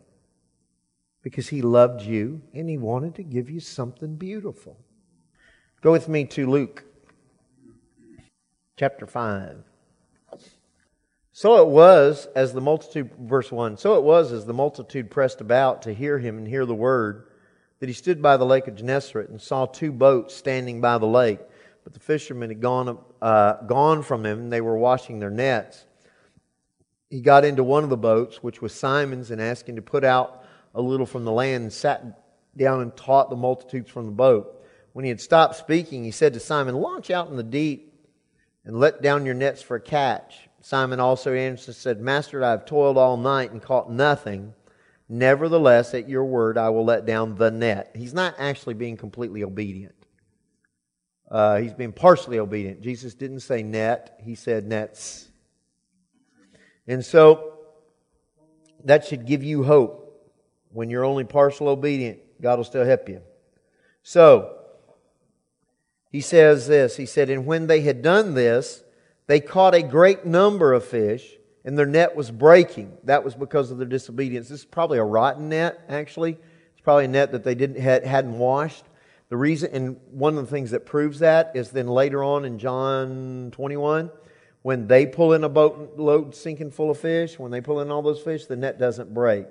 because 1.22 1.50
he 1.50 1.62
loved 1.62 2.02
you 2.02 2.42
and 2.54 2.70
he 2.70 2.78
wanted 2.78 3.16
to 3.16 3.24
give 3.24 3.50
you 3.50 3.60
something 3.60 4.16
beautiful. 4.16 4.78
Go 5.82 5.92
with 5.92 6.10
me 6.10 6.26
to 6.26 6.50
Luke 6.50 6.84
chapter 8.78 9.06
5. 9.06 9.64
So 11.32 11.62
it 11.62 11.68
was 11.70 12.28
as 12.36 12.52
the 12.54 12.62
multitude, 12.62 13.12
verse 13.18 13.52
1, 13.52 13.78
so 13.78 13.96
it 13.96 14.04
was 14.04 14.34
as 14.34 14.46
the 14.46 14.54
multitude 14.54 15.10
pressed 15.10 15.40
about 15.40 15.82
to 15.84 15.94
hear 15.94 16.20
him 16.20 16.38
and 16.38 16.48
hear 16.48 16.66
the 16.66 16.76
word, 16.76 17.28
that 17.80 17.88
he 17.88 17.94
stood 17.94 18.22
by 18.22 18.36
the 18.36 18.46
lake 18.46 18.68
of 18.68 18.76
Gennesaret 18.76 19.30
and 19.30 19.42
saw 19.42 19.66
two 19.66 19.94
boats 19.94 20.36
standing 20.36 20.82
by 20.82 20.98
the 20.98 21.08
lake. 21.08 21.40
But 21.90 21.96
the 21.96 22.06
fishermen 22.06 22.52
had 22.52 22.62
gone, 22.62 23.00
uh, 23.20 23.54
gone 23.64 24.04
from 24.04 24.24
him, 24.24 24.42
and 24.42 24.54
they 24.54 24.62
were 24.62 24.78
washing 24.78 25.18
their 25.18 25.32
nets. 25.32 25.86
He 27.10 27.20
got 27.20 27.44
into 27.44 27.64
one 27.64 27.84
of 27.84 27.90
the 27.90 27.98
boats, 27.98 28.44
which 28.44 28.62
was 28.62 28.76
Simon's, 28.76 29.32
and 29.32 29.42
asked 29.42 29.68
him 29.68 29.76
to 29.76 29.82
put 29.82 30.04
out 30.04 30.44
a 30.76 30.82
little 30.84 31.08
from 31.08 31.26
the 31.26 31.32
land, 31.32 31.64
and 31.64 31.74
sat 31.74 32.22
down 32.56 32.82
and 32.82 32.96
taught 32.96 33.32
the 33.32 33.36
multitudes 33.36 33.90
from 33.90 34.06
the 34.06 34.12
boat. 34.12 34.64
When 34.94 35.04
he 35.04 35.10
had 35.10 35.20
stopped 35.20 35.56
speaking, 35.56 36.04
he 36.04 36.12
said 36.12 36.34
to 36.34 36.40
Simon, 36.40 36.76
Launch 36.76 37.10
out 37.10 37.28
in 37.30 37.38
the 37.38 37.44
deep 37.44 37.92
and 38.66 38.80
let 38.80 39.02
down 39.02 39.26
your 39.26 39.34
nets 39.34 39.64
for 39.64 39.76
a 39.76 39.82
catch. 39.82 40.48
Simon 40.62 41.00
also 41.00 41.34
answered 41.34 41.70
and 41.70 41.76
said, 41.76 42.00
Master, 42.00 42.44
I 42.44 42.52
have 42.52 42.66
toiled 42.66 43.00
all 43.00 43.18
night 43.18 43.50
and 43.50 43.64
caught 43.64 43.90
nothing. 43.90 44.54
Nevertheless, 45.08 45.96
at 45.96 46.08
your 46.08 46.26
word, 46.26 46.56
I 46.56 46.70
will 46.70 46.86
let 46.86 47.08
down 47.08 47.34
the 47.34 47.50
net. 47.50 47.96
He's 47.96 48.14
not 48.14 48.36
actually 48.38 48.76
being 48.76 48.96
completely 48.96 49.44
obedient. 49.44 49.96
Uh, 51.30 51.58
he's 51.58 51.74
being 51.74 51.92
partially 51.92 52.40
obedient. 52.40 52.82
Jesus 52.82 53.14
didn't 53.14 53.42
say 53.42 53.62
net, 53.62 54.20
he 54.24 54.36
said 54.36 54.66
nets. 54.66 55.30
And 56.88 57.06
so, 57.06 57.54
that 58.86 59.06
should 59.06 59.26
give 59.26 59.44
you 59.44 59.64
hope. 59.64 60.06
When 60.72 60.90
you're 60.90 61.06
only 61.06 61.24
partial 61.24 61.68
obedient, 61.68 62.20
God 62.42 62.58
will 62.58 62.64
still 62.64 62.86
help 62.86 63.10
you. 63.10 63.22
So, 64.04 64.56
he 66.12 66.22
says 66.22 66.68
this 66.68 66.98
He 66.98 67.06
said, 67.06 67.30
And 67.30 67.46
when 67.46 67.68
they 67.68 67.82
had 67.82 68.02
done 68.02 68.34
this, 68.34 68.84
they 69.28 69.40
caught 69.40 69.76
a 69.76 69.84
great 69.84 70.26
number 70.26 70.74
of 70.74 70.84
fish, 70.84 71.36
and 71.64 71.78
their 71.78 71.86
net 71.86 72.16
was 72.16 72.32
breaking. 72.32 72.98
That 73.04 73.24
was 73.24 73.36
because 73.36 73.70
of 73.70 73.78
their 73.78 73.88
disobedience. 73.88 74.50
This 74.50 74.62
is 74.62 74.66
probably 74.66 74.98
a 74.98 75.04
rotten 75.04 75.50
net, 75.50 75.80
actually. 75.88 76.38
It's 76.72 76.82
probably 76.82 77.06
a 77.06 77.10
net 77.10 77.32
that 77.34 77.44
they 77.44 77.54
didn't 77.54 77.80
had, 77.80 78.04
hadn't 78.04 78.38
washed. 78.40 78.86
The 79.30 79.38
reason, 79.38 79.70
and 79.74 79.98
one 80.10 80.38
of 80.38 80.46
the 80.46 80.52
things 80.52 80.72
that 80.72 80.86
proves 80.86 81.20
that 81.20 81.52
is 81.54 81.70
then 81.70 81.88
later 81.88 82.24
on 82.24 82.46
in 82.46 82.58
John 82.58 83.52
21, 83.52 84.10
when 84.64 84.88
they 84.88 85.06
pull 85.06 85.34
in 85.34 85.44
a 85.44 85.50
boat 85.50 85.94
load 85.98 86.36
sinking 86.36 86.72
full 86.72 86.90
of 86.90 86.98
fish, 86.98 87.38
when 87.38 87.52
they 87.52 87.62
pull 87.62 87.80
in 87.80 87.92
all 87.92 88.02
those 88.02 88.22
fish, 88.22 88.48
the 88.48 88.56
net 88.56 88.80
doesn't 88.80 89.14
break. 89.14 89.46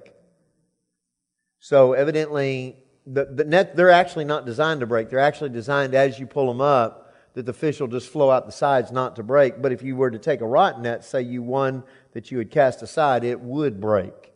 So 1.61 1.93
evidently, 1.93 2.77
the, 3.07 3.25
the 3.25 3.45
net, 3.45 3.77
they're 3.77 3.91
actually 3.91 4.25
not 4.25 4.45
designed 4.45 4.81
to 4.81 4.87
break. 4.87 5.11
They're 5.11 5.19
actually 5.19 5.51
designed 5.51 5.95
as 5.95 6.19
you 6.19 6.27
pull 6.27 6.49
them 6.49 6.61
up 6.61 7.15
that 7.35 7.47
the 7.47 7.53
fish 7.53 7.79
will 7.79 7.89
just 7.89 8.09
flow 8.09 8.31
out 8.31 8.47
the 8.47 8.53
sides 8.53 8.91
not 8.91 9.15
to 9.17 9.23
break. 9.23 9.63
But 9.63 9.71
if 9.71 9.83
you 9.83 9.95
were 9.95 10.11
to 10.11 10.19
take 10.19 10.41
a 10.41 10.47
rotten 10.47 10.83
net, 10.83 11.05
say 11.05 11.23
you 11.23 11.41
one 11.43 11.85
that 12.13 12.33
you 12.33 12.39
had 12.39 12.51
cast 12.51 12.83
aside, 12.83 13.23
it 13.23 13.41
would 13.41 13.81
break. 13.81 14.33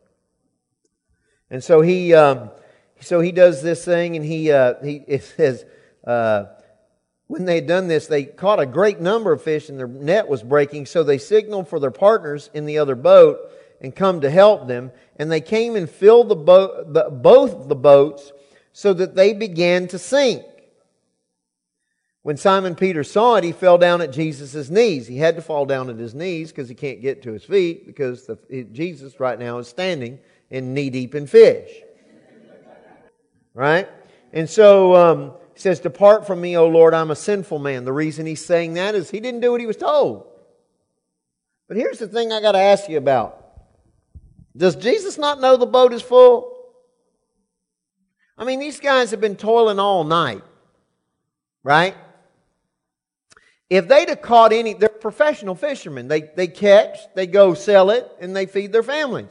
And 1.51 1.63
so 1.63 1.81
he, 1.81 2.15
um, 2.15 2.51
so 3.03 3.21
he 3.21 3.33
does 3.33 3.63
this 3.63 3.85
thing, 3.85 4.17
and 4.17 4.25
he, 4.25 4.51
uh, 4.51 4.75
he 4.83 4.97
it 5.07 5.25
says, 5.25 5.65
uh, 6.07 6.45
when 7.27 7.45
they 7.47 7.55
had 7.55 7.67
done 7.67 7.89
this, 7.89 8.07
they 8.07 8.25
caught 8.25 8.61
a 8.61 8.67
great 8.67 9.01
number 9.01 9.33
of 9.33 9.43
fish, 9.43 9.69
and 9.69 9.79
their 9.79 9.87
net 9.87 10.29
was 10.29 10.43
breaking. 10.43 10.87
So 10.87 11.03
they 11.03 11.19
signaled 11.19 11.69
for 11.69 11.81
their 11.81 11.91
partners 11.91 12.51
in 12.53 12.67
the 12.67 12.79
other 12.79 12.95
boat 12.95 13.39
and 13.81 13.97
come 13.97 14.21
to 14.21 14.31
help 14.31 14.69
them. 14.69 14.91
And 15.17 15.33
they 15.33 15.41
came 15.41 15.75
and 15.75 15.89
filled 15.89 16.29
the 16.29 16.37
boat, 16.37 16.93
the, 16.93 17.05
both 17.11 17.69
the 17.69 17.75
boats, 17.75 18.33
so 18.73 18.93
that 18.93 19.15
they 19.15 19.33
began 19.33 19.89
to 19.89 19.99
sink. 19.99 20.45
When 22.23 22.37
Simon 22.37 22.75
Peter 22.75 23.03
saw 23.03 23.37
it, 23.37 23.45
he 23.45 23.53
fell 23.53 23.79
down 23.79 24.01
at 24.01 24.13
Jesus' 24.13 24.71
knees. 24.71 25.07
He 25.07 25.17
had 25.17 25.37
to 25.37 25.43
fall 25.43 25.67
down 25.67 25.91
at 25.91 25.97
his 25.97 26.15
knees 26.15 26.53
because 26.53 26.69
he 26.69 26.75
can't 26.75 27.01
get 27.01 27.23
to 27.23 27.33
his 27.33 27.45
feet 27.45 27.87
because 27.87 28.27
the, 28.27 28.67
Jesus 28.73 29.19
right 29.19 29.39
now 29.39 29.59
is 29.59 29.69
standing 29.69 30.21
in 30.51 30.75
knee 30.75 30.91
deep 30.91 31.15
in 31.15 31.27
fish. 31.27 31.71
Right? 33.55 33.89
And 34.33 34.49
so 34.49 34.95
um, 34.97 35.33
he 35.55 35.61
says, 35.61 35.81
Depart 35.81 36.27
from 36.27 36.41
me, 36.41 36.57
O 36.57 36.67
Lord, 36.67 36.95
I'm 36.95 37.11
a 37.11 37.17
sinful 37.17 37.59
man. 37.59 37.85
The 37.85 37.93
reason 37.93 38.27
he's 38.27 38.45
saying 38.45 38.75
that 38.75 38.95
is 38.95 39.11
he 39.11 39.21
didn't 39.21 39.41
do 39.41 39.53
what 39.53 39.61
he 39.61 39.67
was 39.67 39.77
told. 39.77 40.27
But 41.69 41.77
here's 41.77 41.99
the 41.99 42.09
thing 42.09 42.33
I 42.33 42.41
got 42.41 42.53
to 42.53 42.59
ask 42.59 42.89
you 42.89 42.99
about 42.99 43.39
Does 44.57 44.77
Jesus 44.77 45.19
not 45.19 45.41
know 45.41 45.57
the 45.57 45.67
boat 45.67 45.93
is 45.93 46.03
full? 46.03 46.51
I 48.37 48.45
mean, 48.45 48.61
these 48.61 48.81
guys 48.81 49.11
have 49.11 49.21
been 49.21 49.37
toiling 49.37 49.79
all 49.79 50.05
night, 50.05 50.43
right? 51.63 51.95
If 53.69 53.89
they'd 53.89 54.09
have 54.09 54.21
caught 54.21 54.53
any, 54.53 54.75
they're 54.75 54.89
professional 54.89 55.55
fishermen. 55.55 56.09
They, 56.09 56.23
they 56.23 56.47
catch, 56.47 56.99
they 57.15 57.27
go 57.27 57.55
sell 57.55 57.91
it, 57.91 58.11
and 58.21 58.35
they 58.35 58.47
feed 58.47 58.73
their 58.73 58.83
families. 58.83 59.31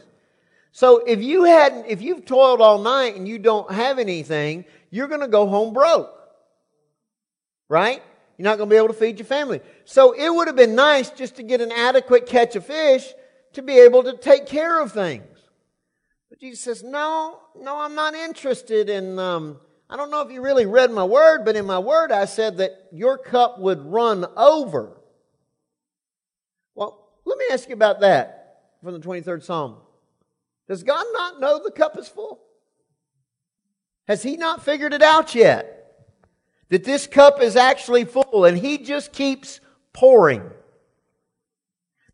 So 0.71 0.99
if 0.99 1.21
you 1.21 1.43
hadn't, 1.43 1.85
if 1.87 2.01
you've 2.01 2.25
toiled 2.25 2.61
all 2.61 2.79
night 2.79 3.15
and 3.15 3.27
you 3.27 3.37
don't 3.39 3.71
have 3.71 3.99
anything, 3.99 4.65
you're 4.89 5.07
going 5.07 5.21
to 5.21 5.27
go 5.27 5.47
home 5.47 5.73
broke. 5.73 6.17
Right? 7.67 8.01
You're 8.37 8.45
not 8.45 8.57
going 8.57 8.69
to 8.69 8.73
be 8.73 8.77
able 8.77 8.87
to 8.87 8.93
feed 8.93 9.19
your 9.19 9.25
family. 9.25 9.61
So 9.85 10.13
it 10.13 10.29
would 10.29 10.47
have 10.47 10.55
been 10.55 10.75
nice 10.75 11.09
just 11.09 11.35
to 11.35 11.43
get 11.43 11.61
an 11.61 11.71
adequate 11.71 12.25
catch 12.25 12.55
of 12.55 12.65
fish 12.65 13.05
to 13.53 13.61
be 13.61 13.79
able 13.79 14.03
to 14.03 14.17
take 14.17 14.45
care 14.45 14.81
of 14.81 14.91
things. 14.91 15.25
But 16.29 16.39
Jesus 16.39 16.61
says, 16.61 16.83
no, 16.83 17.39
no, 17.59 17.77
I'm 17.77 17.93
not 17.93 18.15
interested 18.15 18.89
in, 18.89 19.19
um, 19.19 19.59
I 19.89 19.97
don't 19.97 20.09
know 20.09 20.21
if 20.21 20.31
you 20.31 20.41
really 20.41 20.65
read 20.65 20.89
my 20.89 21.03
word, 21.03 21.43
but 21.43 21.57
in 21.57 21.65
my 21.65 21.79
word 21.79 22.11
I 22.11 22.25
said 22.25 22.57
that 22.57 22.87
your 22.93 23.17
cup 23.17 23.59
would 23.59 23.81
run 23.81 24.25
over. 24.37 24.97
Well, 26.73 27.09
let 27.25 27.37
me 27.37 27.45
ask 27.51 27.67
you 27.67 27.75
about 27.75 27.99
that 27.99 28.61
from 28.81 28.93
the 28.93 28.99
23rd 29.01 29.43
Psalm. 29.43 29.75
Does 30.71 30.83
God 30.83 31.05
not 31.11 31.41
know 31.41 31.59
the 31.61 31.69
cup 31.69 31.97
is 31.97 32.07
full? 32.07 32.39
Has 34.07 34.23
He 34.23 34.37
not 34.37 34.63
figured 34.63 34.93
it 34.93 35.01
out 35.01 35.35
yet? 35.35 36.07
That 36.69 36.85
this 36.85 37.07
cup 37.07 37.41
is 37.41 37.57
actually 37.57 38.05
full 38.05 38.45
and 38.45 38.57
He 38.57 38.77
just 38.77 39.11
keeps 39.11 39.59
pouring. 39.91 40.49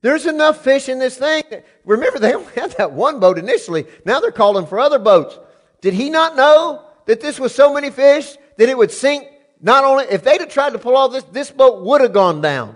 There's 0.02 0.26
enough 0.26 0.64
fish 0.64 0.90
in 0.90 0.98
this 0.98 1.20
thing. 1.20 1.44
Remember, 1.86 2.18
they 2.18 2.34
only 2.34 2.52
had 2.56 2.72
that 2.80 2.94
one 2.94 3.20
boat 3.20 3.38
initially. 3.38 3.86
Now 4.06 4.20
they're 4.20 4.32
calling 4.32 4.66
for 4.66 4.80
other 4.80 4.98
boats. 4.98 5.38
Did 5.82 5.94
he 5.94 6.10
not 6.10 6.36
know 6.36 6.84
that 7.06 7.22
this 7.22 7.40
was 7.40 7.54
so 7.54 7.72
many 7.72 7.92
fish 7.92 8.38
that 8.58 8.70
it 8.70 8.76
would 8.76 8.90
sink? 8.90 9.28
Not 9.62 9.84
only, 9.84 10.06
if 10.06 10.24
they'd 10.24 10.42
have 10.42 10.50
tried 10.50 10.74
to 10.74 10.80
pull 10.80 10.98
all 10.98 11.10
this, 11.10 11.26
this 11.26 11.52
boat 11.52 11.84
would 11.84 12.02
have 12.02 12.12
gone 12.12 12.42
down. 12.42 12.76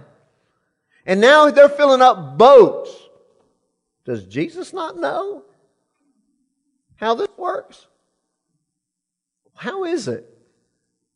And 1.07 1.19
now 1.19 1.49
they're 1.49 1.69
filling 1.69 2.03
up 2.03 2.37
boats. 2.37 2.95
Does 4.05 4.25
Jesus 4.25 4.73
not 4.73 4.99
know 4.99 5.45
how 7.01 7.15
this 7.15 7.27
works? 7.35 7.87
How 9.55 9.83
is 9.83 10.07
it 10.07 10.25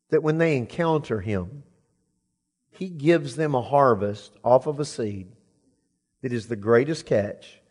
that 0.10 0.24
when 0.24 0.40
they 0.40 0.58
encounter 0.58 1.22
him, 1.22 1.64
he 2.72 2.90
gives 2.90 3.36
them 3.36 3.56
a 3.56 3.62
harvest 3.62 4.34
off 4.44 4.68
of 4.68 4.80
a 4.80 4.86
seed 4.86 5.28
that 6.22 6.34
is 6.34 6.48
the 6.48 6.56
greatest 6.56 7.06
catch, 7.06 7.62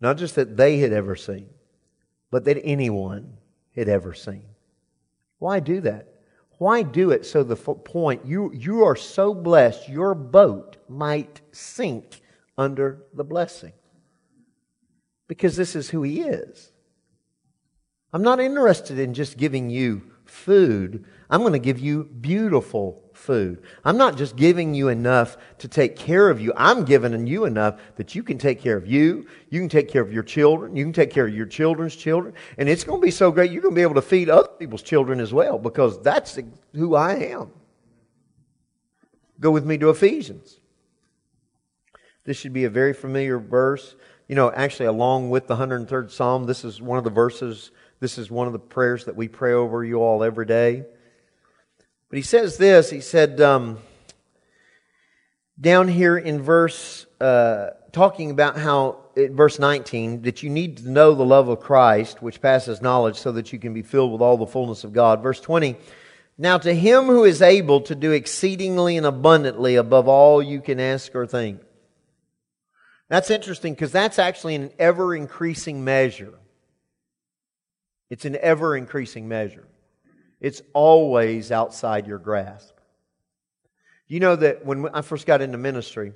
not 0.00 0.18
just 0.18 0.34
that 0.34 0.56
they 0.56 0.78
had 0.78 0.92
ever 0.92 1.16
seen, 1.16 1.48
but 2.30 2.44
that 2.44 2.60
anyone 2.62 3.38
had 3.74 3.88
ever 3.88 4.12
seen. 4.12 4.44
Why 5.38 5.60
do 5.60 5.80
that? 5.82 6.08
Why 6.58 6.82
do 6.82 7.10
it 7.10 7.24
so 7.24 7.42
the 7.42 7.56
point 7.56 8.26
you, 8.26 8.52
you 8.52 8.84
are 8.84 8.96
so 8.96 9.32
blessed 9.32 9.88
your 9.88 10.14
boat 10.14 10.76
might 10.88 11.40
sink 11.52 12.20
under 12.58 13.02
the 13.14 13.24
blessing? 13.24 13.72
Because 15.26 15.56
this 15.56 15.74
is 15.74 15.88
who 15.88 16.02
He 16.02 16.20
is. 16.20 16.69
I'm 18.12 18.22
not 18.22 18.40
interested 18.40 18.98
in 18.98 19.14
just 19.14 19.36
giving 19.36 19.70
you 19.70 20.02
food. 20.24 21.04
I'm 21.28 21.40
going 21.40 21.52
to 21.52 21.58
give 21.58 21.78
you 21.78 22.04
beautiful 22.04 23.04
food. 23.12 23.62
I'm 23.84 23.96
not 23.96 24.16
just 24.16 24.36
giving 24.36 24.74
you 24.74 24.88
enough 24.88 25.36
to 25.58 25.68
take 25.68 25.94
care 25.94 26.28
of 26.28 26.40
you. 26.40 26.52
I'm 26.56 26.84
giving 26.84 27.26
you 27.26 27.44
enough 27.44 27.80
that 27.96 28.14
you 28.14 28.22
can 28.22 28.38
take 28.38 28.60
care 28.60 28.76
of 28.76 28.86
you. 28.86 29.26
You 29.50 29.60
can 29.60 29.68
take 29.68 29.88
care 29.88 30.02
of 30.02 30.12
your 30.12 30.22
children. 30.22 30.74
You 30.74 30.84
can 30.84 30.92
take 30.92 31.10
care 31.10 31.26
of 31.26 31.34
your 31.34 31.46
children's 31.46 31.94
children. 31.94 32.34
And 32.58 32.68
it's 32.68 32.82
going 32.82 33.00
to 33.00 33.04
be 33.04 33.12
so 33.12 33.30
great, 33.30 33.52
you're 33.52 33.62
going 33.62 33.74
to 33.74 33.78
be 33.78 33.82
able 33.82 33.94
to 33.94 34.02
feed 34.02 34.28
other 34.28 34.48
people's 34.58 34.82
children 34.82 35.20
as 35.20 35.32
well 35.32 35.58
because 35.58 36.00
that's 36.02 36.38
who 36.74 36.94
I 36.96 37.14
am. 37.14 37.52
Go 39.38 39.50
with 39.50 39.64
me 39.64 39.78
to 39.78 39.90
Ephesians. 39.90 40.60
This 42.24 42.36
should 42.36 42.52
be 42.52 42.64
a 42.64 42.70
very 42.70 42.92
familiar 42.92 43.38
verse. 43.38 43.96
You 44.28 44.36
know, 44.36 44.52
actually, 44.52 44.86
along 44.86 45.30
with 45.30 45.46
the 45.46 45.56
103rd 45.56 46.10
Psalm, 46.10 46.44
this 46.44 46.64
is 46.64 46.80
one 46.80 46.98
of 46.98 47.04
the 47.04 47.10
verses, 47.10 47.72
this 48.00 48.16
is 48.16 48.30
one 48.30 48.46
of 48.46 48.52
the 48.52 48.58
prayers 48.58 49.04
that 49.04 49.14
we 49.14 49.28
pray 49.28 49.52
over 49.52 49.84
you 49.84 49.96
all 49.96 50.24
every 50.24 50.46
day. 50.46 50.84
But 52.08 52.16
he 52.16 52.22
says 52.22 52.56
this 52.56 52.90
he 52.90 53.00
said, 53.00 53.40
um, 53.40 53.78
down 55.60 55.88
here 55.88 56.16
in 56.16 56.40
verse, 56.40 57.04
uh, 57.20 57.70
talking 57.92 58.30
about 58.30 58.56
how, 58.56 59.04
verse 59.14 59.58
19, 59.58 60.22
that 60.22 60.42
you 60.42 60.48
need 60.48 60.78
to 60.78 60.90
know 60.90 61.14
the 61.14 61.24
love 61.24 61.48
of 61.48 61.60
Christ, 61.60 62.22
which 62.22 62.40
passes 62.40 62.80
knowledge, 62.80 63.16
so 63.16 63.32
that 63.32 63.52
you 63.52 63.58
can 63.58 63.74
be 63.74 63.82
filled 63.82 64.12
with 64.12 64.22
all 64.22 64.38
the 64.38 64.46
fullness 64.46 64.84
of 64.84 64.94
God. 64.94 65.22
Verse 65.22 65.40
20, 65.40 65.76
now 66.38 66.56
to 66.56 66.74
him 66.74 67.04
who 67.04 67.24
is 67.24 67.42
able 67.42 67.82
to 67.82 67.94
do 67.94 68.12
exceedingly 68.12 68.96
and 68.96 69.04
abundantly 69.04 69.76
above 69.76 70.08
all 70.08 70.42
you 70.42 70.62
can 70.62 70.80
ask 70.80 71.14
or 71.14 71.26
think. 71.26 71.60
That's 73.10 73.30
interesting 73.30 73.74
because 73.74 73.92
that's 73.92 74.18
actually 74.18 74.54
an 74.54 74.70
ever 74.78 75.14
increasing 75.14 75.84
measure. 75.84 76.39
It's 78.10 78.24
an 78.24 78.36
ever 78.36 78.76
increasing 78.76 79.28
measure. 79.28 79.66
It's 80.40 80.62
always 80.72 81.52
outside 81.52 82.06
your 82.06 82.18
grasp. 82.18 82.74
You 84.08 84.18
know 84.18 84.34
that 84.36 84.66
when 84.66 84.88
I 84.92 85.02
first 85.02 85.26
got 85.26 85.40
into 85.40 85.56
ministry, 85.56 86.12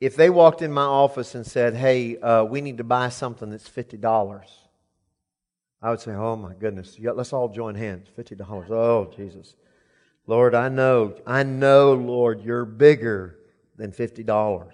if 0.00 0.14
they 0.14 0.30
walked 0.30 0.62
in 0.62 0.72
my 0.72 0.84
office 0.84 1.34
and 1.34 1.44
said, 1.44 1.74
Hey, 1.74 2.18
uh, 2.18 2.44
we 2.44 2.60
need 2.60 2.78
to 2.78 2.84
buy 2.84 3.08
something 3.08 3.50
that's 3.50 3.68
$50, 3.68 4.44
I 5.82 5.90
would 5.90 6.00
say, 6.00 6.12
Oh 6.12 6.36
my 6.36 6.54
goodness, 6.54 6.96
let's 7.00 7.32
all 7.32 7.48
join 7.48 7.74
hands. 7.74 8.08
$50. 8.16 8.70
Oh, 8.70 9.12
Jesus. 9.16 9.56
Lord, 10.26 10.54
I 10.54 10.68
know, 10.68 11.16
I 11.26 11.42
know, 11.42 11.94
Lord, 11.94 12.42
you're 12.42 12.64
bigger 12.64 13.38
than 13.76 13.92
$50. 13.92 14.70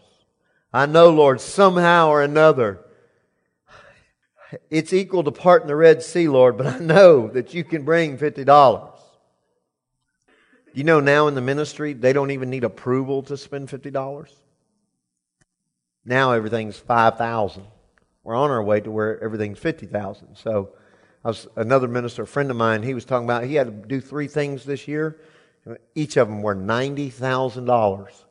I 0.73 0.87
know, 0.87 1.11
Lord, 1.11 1.41
somehow 1.41 2.09
or 2.09 2.23
another, 2.23 2.81
it's 4.71 4.93
equal 4.93 5.25
to 5.25 5.33
part 5.33 5.63
in 5.63 5.69
the 5.69 5.77
Red 5.77 6.03
Sea, 6.03 6.29
Lord, 6.29 6.57
but 6.57 6.67
I 6.67 6.79
know 6.79 7.29
that 7.29 7.55
you 7.55 7.65
can 7.65 7.85
bring 7.85 8.19
$50. 8.19 8.93
You 10.73 10.85
know, 10.85 11.01
now 11.01 11.27
in 11.27 11.35
the 11.35 11.41
ministry, 11.41 11.93
they 11.93 12.13
don't 12.13 12.31
even 12.31 12.51
need 12.51 12.65
approval 12.65 13.23
to 13.25 13.37
spend 13.37 13.69
$50. 13.69 14.29
Now 16.05 16.33
everything's 16.33 16.79
5000 16.79 17.65
We're 18.23 18.35
on 18.35 18.51
our 18.51 18.63
way 18.63 18.81
to 18.81 18.91
where 18.91 19.23
everything's 19.23 19.59
50000 19.59 20.37
So, 20.37 20.71
I 21.23 21.29
was, 21.29 21.47
another 21.57 21.87
minister, 21.87 22.23
a 22.23 22.27
friend 22.27 22.51
of 22.51 22.57
mine, 22.57 22.83
he 22.83 22.95
was 22.95 23.05
talking 23.05 23.27
about 23.27 23.45
he 23.45 23.55
had 23.55 23.67
to 23.67 23.89
do 23.89 24.01
three 24.01 24.27
things 24.27 24.65
this 24.65 24.89
year. 24.89 25.21
Each 25.95 26.17
of 26.17 26.29
them 26.29 26.41
were 26.41 26.57
$90,000. 26.57 28.25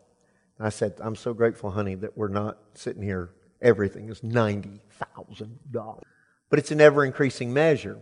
I 0.59 0.69
said, 0.69 0.95
I'm 0.99 1.15
so 1.15 1.33
grateful, 1.33 1.69
honey, 1.69 1.95
that 1.95 2.17
we're 2.17 2.27
not 2.27 2.57
sitting 2.73 3.03
here 3.03 3.29
everything 3.61 4.09
is 4.09 4.21
$90,000. 4.21 6.01
But 6.49 6.59
it's 6.59 6.71
an 6.71 6.81
ever 6.81 7.05
increasing 7.05 7.53
measure. 7.53 7.99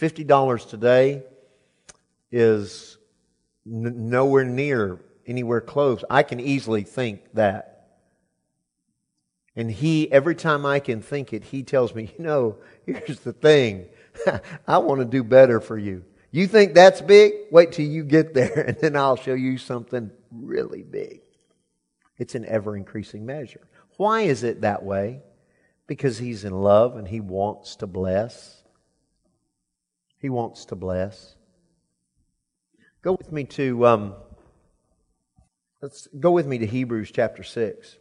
$50 0.00 0.68
today 0.68 1.22
is 2.30 2.98
n- 3.66 4.10
nowhere 4.10 4.44
near 4.44 5.00
anywhere 5.26 5.60
close. 5.60 6.04
I 6.08 6.22
can 6.22 6.40
easily 6.40 6.82
think 6.82 7.20
that. 7.34 7.72
And 9.54 9.70
he, 9.70 10.10
every 10.12 10.34
time 10.34 10.66
I 10.66 10.80
can 10.80 11.00
think 11.00 11.32
it, 11.32 11.44
he 11.44 11.62
tells 11.62 11.94
me, 11.94 12.12
you 12.18 12.24
know, 12.24 12.56
here's 12.84 13.20
the 13.20 13.32
thing. 13.32 13.86
I 14.68 14.78
want 14.78 15.00
to 15.00 15.04
do 15.06 15.24
better 15.24 15.60
for 15.60 15.78
you. 15.78 16.04
You 16.30 16.46
think 16.46 16.74
that's 16.74 17.00
big? 17.00 17.32
Wait 17.50 17.72
till 17.72 17.86
you 17.86 18.04
get 18.04 18.34
there, 18.34 18.60
and 18.68 18.76
then 18.78 18.96
I'll 18.96 19.16
show 19.16 19.34
you 19.34 19.56
something 19.58 20.10
really 20.30 20.82
big. 20.82 21.22
It's 22.18 22.34
an 22.34 22.44
ever 22.46 22.76
increasing 22.76 23.26
measure. 23.26 23.68
Why 23.96 24.22
is 24.22 24.42
it 24.42 24.62
that 24.62 24.82
way? 24.82 25.20
Because 25.86 26.18
he's 26.18 26.44
in 26.44 26.52
love 26.52 26.96
and 26.96 27.06
he 27.06 27.20
wants 27.20 27.76
to 27.76 27.86
bless. 27.86 28.62
He 30.18 30.30
wants 30.30 30.64
to 30.66 30.74
bless. 30.74 31.36
Go 33.02 33.12
with 33.12 33.30
me 33.30 33.44
to 33.44 33.86
um, 33.86 34.14
let's 35.80 36.08
go 36.18 36.32
with 36.32 36.46
me 36.46 36.58
to 36.58 36.66
Hebrews 36.66 37.12
chapter 37.12 37.42
six, 37.44 37.96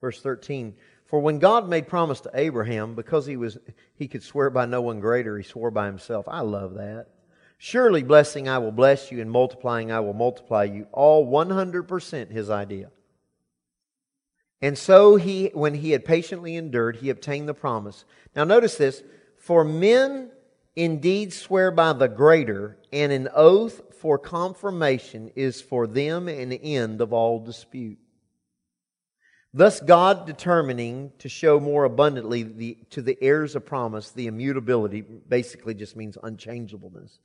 verse 0.00 0.20
thirteen. 0.20 0.74
For 1.06 1.20
when 1.20 1.40
God 1.40 1.68
made 1.68 1.88
promise 1.88 2.20
to 2.20 2.30
Abraham, 2.32 2.94
because 2.94 3.26
he 3.26 3.36
was 3.36 3.58
he 3.94 4.08
could 4.08 4.22
swear 4.22 4.48
by 4.50 4.66
no 4.66 4.80
one 4.80 5.00
greater, 5.00 5.36
he 5.36 5.42
swore 5.42 5.70
by 5.70 5.86
himself. 5.86 6.26
I 6.28 6.42
love 6.42 6.74
that. 6.74 7.06
Surely 7.64 8.02
blessing 8.02 8.48
I 8.48 8.58
will 8.58 8.72
bless 8.72 9.12
you, 9.12 9.20
and 9.20 9.30
multiplying 9.30 9.92
I 9.92 10.00
will 10.00 10.14
multiply 10.14 10.64
you. 10.64 10.88
All 10.90 11.24
100% 11.24 12.28
his 12.28 12.50
idea. 12.50 12.90
And 14.60 14.76
so 14.76 15.14
he, 15.14 15.52
when 15.54 15.74
he 15.74 15.92
had 15.92 16.04
patiently 16.04 16.56
endured, 16.56 16.96
he 16.96 17.08
obtained 17.08 17.48
the 17.48 17.54
promise. 17.54 18.04
Now 18.34 18.42
notice 18.42 18.74
this. 18.78 19.04
For 19.38 19.62
men 19.62 20.32
indeed 20.74 21.32
swear 21.32 21.70
by 21.70 21.92
the 21.92 22.08
greater, 22.08 22.78
and 22.92 23.12
an 23.12 23.28
oath 23.32 23.94
for 23.94 24.18
confirmation 24.18 25.30
is 25.36 25.62
for 25.62 25.86
them 25.86 26.26
an 26.26 26.52
end 26.52 27.00
of 27.00 27.12
all 27.12 27.38
dispute. 27.38 27.98
Thus, 29.54 29.80
God 29.80 30.26
determining 30.26 31.12
to 31.20 31.28
show 31.28 31.60
more 31.60 31.84
abundantly 31.84 32.42
the, 32.42 32.78
to 32.90 33.02
the 33.02 33.16
heirs 33.22 33.54
of 33.54 33.64
promise 33.64 34.10
the 34.10 34.26
immutability, 34.26 35.02
basically 35.02 35.74
just 35.74 35.94
means 35.94 36.18
unchangeableness, 36.20 37.20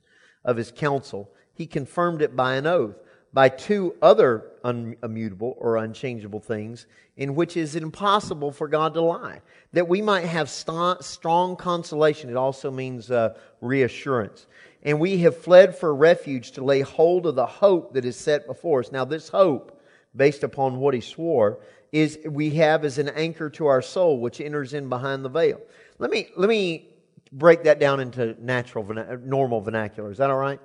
of 0.48 0.56
his 0.56 0.72
counsel, 0.72 1.30
he 1.52 1.66
confirmed 1.66 2.22
it 2.22 2.34
by 2.34 2.54
an 2.54 2.66
oath 2.66 2.96
by 3.32 3.50
two 3.50 3.94
other 4.00 4.52
unimmutable 4.64 5.54
or 5.58 5.76
unchangeable 5.76 6.40
things 6.40 6.86
in 7.18 7.34
which 7.34 7.56
it 7.56 7.60
is 7.60 7.76
impossible 7.76 8.50
for 8.50 8.66
God 8.66 8.94
to 8.94 9.02
lie. 9.02 9.42
That 9.74 9.86
we 9.86 10.00
might 10.00 10.24
have 10.24 10.48
st- 10.48 11.04
strong 11.04 11.54
consolation. 11.54 12.30
It 12.30 12.36
also 12.36 12.70
means 12.70 13.10
uh, 13.10 13.34
reassurance. 13.60 14.46
And 14.82 14.98
we 14.98 15.18
have 15.18 15.36
fled 15.36 15.76
for 15.76 15.94
refuge 15.94 16.52
to 16.52 16.64
lay 16.64 16.80
hold 16.80 17.26
of 17.26 17.34
the 17.34 17.44
hope 17.44 17.92
that 17.92 18.06
is 18.06 18.16
set 18.16 18.46
before 18.46 18.80
us. 18.80 18.90
Now, 18.90 19.04
this 19.04 19.28
hope, 19.28 19.78
based 20.16 20.42
upon 20.42 20.78
what 20.78 20.94
he 20.94 21.00
swore, 21.02 21.58
is 21.92 22.18
we 22.24 22.50
have 22.50 22.84
as 22.84 22.96
an 22.96 23.10
anchor 23.10 23.50
to 23.50 23.66
our 23.66 23.82
soul, 23.82 24.20
which 24.20 24.40
enters 24.40 24.72
in 24.72 24.88
behind 24.88 25.24
the 25.24 25.28
veil. 25.28 25.60
Let 25.98 26.10
me, 26.10 26.28
let 26.36 26.48
me 26.48 26.87
break 27.32 27.64
that 27.64 27.78
down 27.78 28.00
into 28.00 28.36
natural, 28.40 28.86
uh, 28.98 29.16
normal 29.22 29.60
vernacular. 29.60 30.10
Is 30.10 30.18
that 30.18 30.30
all 30.30 30.38
right? 30.38 30.60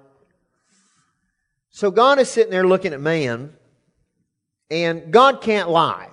So 1.70 1.92
God 1.92 2.20
is 2.20 2.30
sitting 2.30 2.52
there 2.52 2.68
looking 2.68 2.94
at 2.94 3.02
man, 3.02 3.54
and 4.70 5.12
God 5.12 5.42
can't 5.42 5.70
lie. 5.70 6.10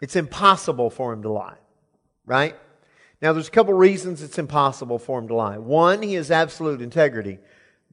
It's 0.00 0.16
impossible 0.16 0.90
for 0.90 1.12
him 1.12 1.22
to 1.22 1.30
lie, 1.30 1.56
right? 2.26 2.56
Now, 3.22 3.32
there's 3.32 3.48
a 3.48 3.52
couple 3.52 3.72
reasons 3.74 4.22
it's 4.22 4.38
impossible 4.38 4.98
for 4.98 5.18
him 5.18 5.28
to 5.28 5.34
lie. 5.34 5.56
One, 5.56 6.02
he 6.02 6.14
has 6.14 6.30
absolute 6.30 6.82
integrity. 6.82 7.38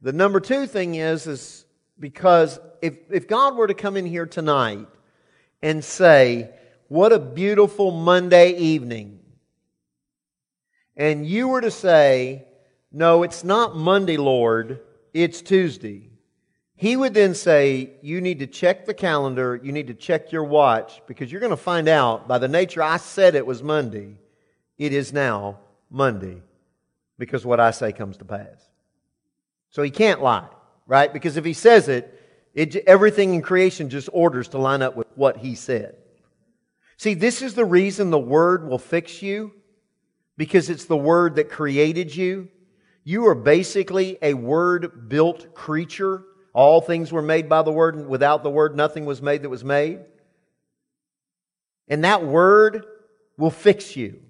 The 0.02 0.12
number 0.12 0.40
two 0.40 0.66
thing 0.66 0.96
is, 0.96 1.26
is 1.26 1.64
because 1.98 2.58
if, 2.82 2.98
if 3.08 3.28
God 3.28 3.56
were 3.56 3.66
to 3.66 3.74
come 3.74 3.96
in 3.96 4.04
here 4.04 4.26
tonight 4.26 4.88
and 5.62 5.82
say, 5.82 6.50
What 6.88 7.12
a 7.12 7.18
beautiful 7.18 7.92
Monday 7.92 8.56
evening, 8.56 9.20
and 10.96 11.26
you 11.26 11.48
were 11.48 11.60
to 11.60 11.70
say, 11.70 12.44
No, 12.90 13.22
it's 13.22 13.44
not 13.44 13.76
Monday, 13.76 14.16
Lord, 14.16 14.80
it's 15.12 15.42
Tuesday 15.42 16.12
he 16.82 16.96
would 16.96 17.14
then 17.14 17.36
say, 17.36 17.92
You 18.02 18.20
need 18.20 18.40
to 18.40 18.48
check 18.48 18.86
the 18.86 18.92
calendar, 18.92 19.54
you 19.62 19.70
need 19.70 19.86
to 19.86 19.94
check 19.94 20.32
your 20.32 20.42
watch, 20.42 21.00
because 21.06 21.30
you're 21.30 21.40
going 21.40 21.50
to 21.50 21.56
find 21.56 21.86
out 21.86 22.26
by 22.26 22.38
the 22.38 22.48
nature 22.48 22.82
I 22.82 22.96
said 22.96 23.36
it 23.36 23.46
was 23.46 23.62
Monday, 23.62 24.16
it 24.78 24.92
is 24.92 25.12
now 25.12 25.60
Monday, 25.90 26.42
because 27.20 27.46
what 27.46 27.60
I 27.60 27.70
say 27.70 27.92
comes 27.92 28.16
to 28.16 28.24
pass. 28.24 28.68
So 29.70 29.84
he 29.84 29.92
can't 29.92 30.22
lie, 30.22 30.48
right? 30.88 31.12
Because 31.12 31.36
if 31.36 31.44
he 31.44 31.52
says 31.52 31.88
it, 31.88 32.20
it 32.52 32.74
everything 32.74 33.34
in 33.34 33.42
creation 33.42 33.88
just 33.88 34.08
orders 34.12 34.48
to 34.48 34.58
line 34.58 34.82
up 34.82 34.96
with 34.96 35.06
what 35.14 35.36
he 35.36 35.54
said. 35.54 35.94
See, 36.96 37.14
this 37.14 37.42
is 37.42 37.54
the 37.54 37.64
reason 37.64 38.10
the 38.10 38.18
Word 38.18 38.68
will 38.68 38.78
fix 38.78 39.22
you, 39.22 39.52
because 40.36 40.70
it's 40.70 40.86
the 40.86 40.96
Word 40.96 41.36
that 41.36 41.50
created 41.50 42.14
you. 42.14 42.48
You 43.04 43.26
are 43.26 43.34
basically 43.34 44.18
a 44.22 44.34
Word 44.34 45.08
built 45.08 45.54
creature 45.54 46.24
all 46.54 46.80
things 46.80 47.10
were 47.10 47.22
made 47.22 47.48
by 47.48 47.62
the 47.62 47.72
Word, 47.72 47.94
and 47.94 48.08
without 48.08 48.42
the 48.42 48.50
Word, 48.50 48.76
nothing 48.76 49.06
was 49.06 49.22
made 49.22 49.42
that 49.42 49.48
was 49.48 49.64
made. 49.64 50.00
And 51.88 52.04
that 52.04 52.24
Word 52.24 52.86
will 53.38 53.50
fix 53.50 53.96
you. 53.96 54.20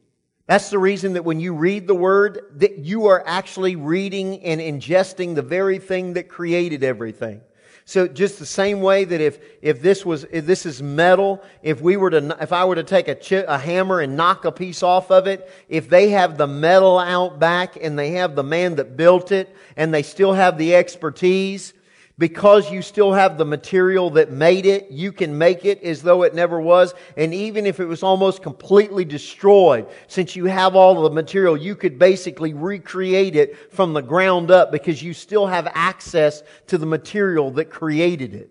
That's 0.47 0.71
the 0.71 0.79
reason 0.79 1.15
that 1.15 1.25
when 1.25 1.41
you 1.41 1.55
read 1.55 1.87
the 1.87 1.95
Word, 1.95 2.41
that 2.57 2.79
you 2.79 3.07
are 3.07 3.23
actually 3.27 3.77
reading 3.77 4.41
and 4.45 4.61
ingesting 4.61 5.35
the 5.35 5.43
very 5.43 5.79
thing 5.79 6.13
that 6.15 6.29
created 6.29 6.85
everything. 6.85 7.41
So 7.85 8.07
just 8.07 8.39
the 8.39 8.47
same 8.47 8.81
way 8.81 9.05
that 9.05 9.21
if, 9.21 9.39
if 9.61 9.83
this 9.83 10.07
was, 10.07 10.25
if 10.31 10.47
this 10.47 10.67
is 10.67 10.81
metal, 10.81 11.43
if 11.63 11.81
we 11.81 11.97
were 11.97 12.11
to, 12.11 12.37
if 12.41 12.53
I 12.53 12.65
were 12.65 12.77
to 12.77 12.85
take 12.85 13.09
a, 13.09 13.15
chi- 13.15 13.45
a 13.47 13.59
hammer 13.59 14.01
and 14.01 14.17
knock 14.17 14.45
a 14.45 14.53
piece 14.53 14.83
off 14.83 15.11
of 15.11 15.27
it, 15.27 15.51
if 15.69 15.89
they 15.89 16.11
have 16.11 16.39
the 16.39 16.47
metal 16.47 16.99
out 16.99 17.39
back 17.41 17.77
and 17.81 17.99
they 17.99 18.13
have 18.13 18.37
the 18.37 18.45
man 18.45 18.77
that 18.77 18.97
built 18.97 19.33
it 19.33 19.55
and 19.77 19.93
they 19.93 20.03
still 20.03 20.33
have 20.33 20.59
the 20.59 20.77
expertise, 20.77 21.75
because 22.19 22.71
you 22.71 22.83
still 22.83 23.13
have 23.13 23.39
the 23.39 23.45
material 23.45 24.11
that 24.11 24.31
made 24.31 24.67
it, 24.67 24.91
you 24.91 25.13
can 25.13 25.39
make 25.39 25.65
it 25.65 25.83
as 25.83 26.03
though 26.03 26.23
it 26.23 26.35
never 26.35 26.61
was. 26.61 26.95
And 27.17 27.33
even 27.33 27.67
if 27.67 27.81
it 27.81 27.87
was 27.87 28.03
almost 28.03 28.43
completely 28.43 29.05
destroyed, 29.05 29.89
since 30.09 30.37
you 30.37 30.45
have 30.47 30.77
all 30.77 31.03
the 31.03 31.11
material, 31.11 31.57
you 31.57 31.75
could 31.75 31.99
basically 31.99 32.53
recreate 32.53 33.35
it 33.35 33.73
from 33.73 33.93
the 33.93 34.03
ground 34.03 34.51
up 34.51 34.71
because 34.71 35.03
you 35.03 35.15
still 35.15 35.47
have 35.47 35.71
access 35.75 36.43
to 36.67 36.79
the 36.79 36.87
material 36.87 37.51
that 37.53 37.71
created 37.71 38.35
it. 38.35 38.51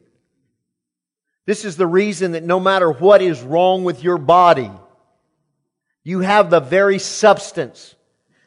This 1.45 1.65
is 1.65 1.75
the 1.75 1.87
reason 1.87 2.31
that 2.31 2.43
no 2.43 2.59
matter 2.59 2.91
what 2.91 3.21
is 3.21 3.41
wrong 3.41 3.83
with 3.83 4.03
your 4.03 4.17
body, 4.17 4.71
you 6.03 6.21
have 6.21 6.49
the 6.49 6.59
very 6.59 6.99
substance 6.99 7.95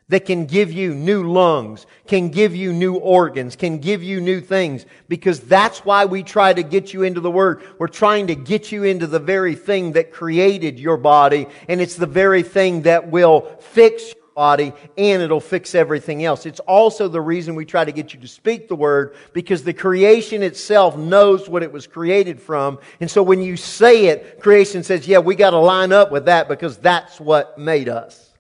that 0.09 0.27
can 0.27 0.45
give 0.45 0.71
you 0.71 0.95
new 0.95 1.31
lungs, 1.31 1.87
can 2.07 2.29
give 2.29 2.55
you 2.55 2.73
new 2.73 2.97
organs, 2.97 3.57
can 3.57 3.79
give 3.79 4.03
you 4.03 4.21
new 4.21 4.40
things, 4.40 4.85
because 5.09 5.40
that's 5.40 5.79
why 5.79 6.05
we 6.05 6.23
try 6.23 6.53
to 6.53 6.62
get 6.62 6.93
you 6.93 7.05
into 7.05 7.21
the 7.21 7.31
Word. 7.31 7.62
We're 7.79 7.88
trying 7.88 8.27
to 8.27 8.35
get 8.35 8.71
you 8.71 8.85
into 8.85 9.07
the 9.07 9.19
very 9.19 9.55
thing 9.55 9.93
that 9.93 10.12
created 10.12 10.79
your 10.79 10.99
body, 10.99 11.47
and 11.69 11.81
it's 11.81 11.97
the 11.97 12.07
very 12.07 12.43
thing 12.43 12.83
that 12.83 13.11
will 13.11 13.57
fix 13.61 14.09
your 14.09 14.25
body 14.35 14.73
and 14.99 15.23
it'll 15.23 15.40
fix 15.40 15.75
everything 15.75 16.25
else. 16.25 16.45
It's 16.45 16.61
also 16.61 17.09
the 17.09 17.21
reason 17.21 17.55
we 17.55 17.64
try 17.64 17.85
to 17.85 17.93
get 17.93 18.12
you 18.12 18.21
to 18.21 18.29
speak 18.29 18.69
the 18.69 18.77
Word, 18.77 19.17
because 19.33 19.62
the 19.62 19.73
creation 19.73 20.43
itself 20.43 20.99
knows 20.99 21.49
what 21.49 21.62
it 21.62 21.73
was 21.73 21.87
created 21.87 22.38
from, 22.38 22.79
and 23.01 23.11
so 23.11 23.23
when 23.23 23.40
you 23.40 23.57
say 23.57 24.07
it, 24.07 24.38
creation 24.40 24.83
says, 24.83 25.09
yeah, 25.09 25.19
we 25.19 25.35
gotta 25.35 25.57
line 25.57 25.93
up 25.93 26.12
with 26.12 26.27
that 26.27 26.47
because 26.47 26.77
that's 26.77 27.19
what 27.19 27.59
made 27.59 27.88
us. 27.88 28.34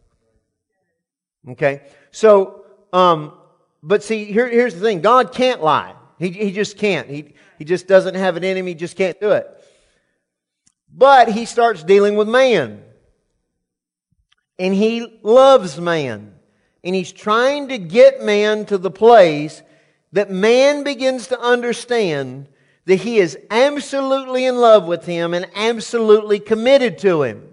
Okay? 1.48 1.82
So, 2.10 2.64
um, 2.92 3.32
but 3.82 4.02
see, 4.02 4.24
here, 4.24 4.48
here's 4.48 4.74
the 4.74 4.80
thing 4.80 5.00
God 5.00 5.32
can't 5.32 5.62
lie. 5.62 5.94
He, 6.18 6.30
he 6.30 6.52
just 6.52 6.78
can't. 6.78 7.08
He, 7.08 7.34
he 7.58 7.64
just 7.64 7.86
doesn't 7.86 8.14
have 8.14 8.36
an 8.36 8.44
enemy, 8.44 8.74
just 8.74 8.96
can't 8.96 9.20
do 9.20 9.32
it. 9.32 9.46
But 10.92 11.28
he 11.28 11.44
starts 11.44 11.82
dealing 11.82 12.16
with 12.16 12.28
man. 12.28 12.82
And 14.58 14.74
he 14.74 15.18
loves 15.22 15.80
man. 15.80 16.34
And 16.84 16.94
he's 16.94 17.12
trying 17.12 17.68
to 17.68 17.78
get 17.78 18.22
man 18.22 18.66
to 18.66 18.78
the 18.78 18.90
place 18.90 19.62
that 20.12 20.30
man 20.30 20.84
begins 20.84 21.26
to 21.28 21.40
understand 21.40 22.48
that 22.84 22.96
he 22.96 23.18
is 23.18 23.38
absolutely 23.50 24.44
in 24.44 24.56
love 24.56 24.86
with 24.86 25.06
him 25.06 25.34
and 25.34 25.46
absolutely 25.54 26.38
committed 26.38 26.98
to 26.98 27.22
him, 27.22 27.48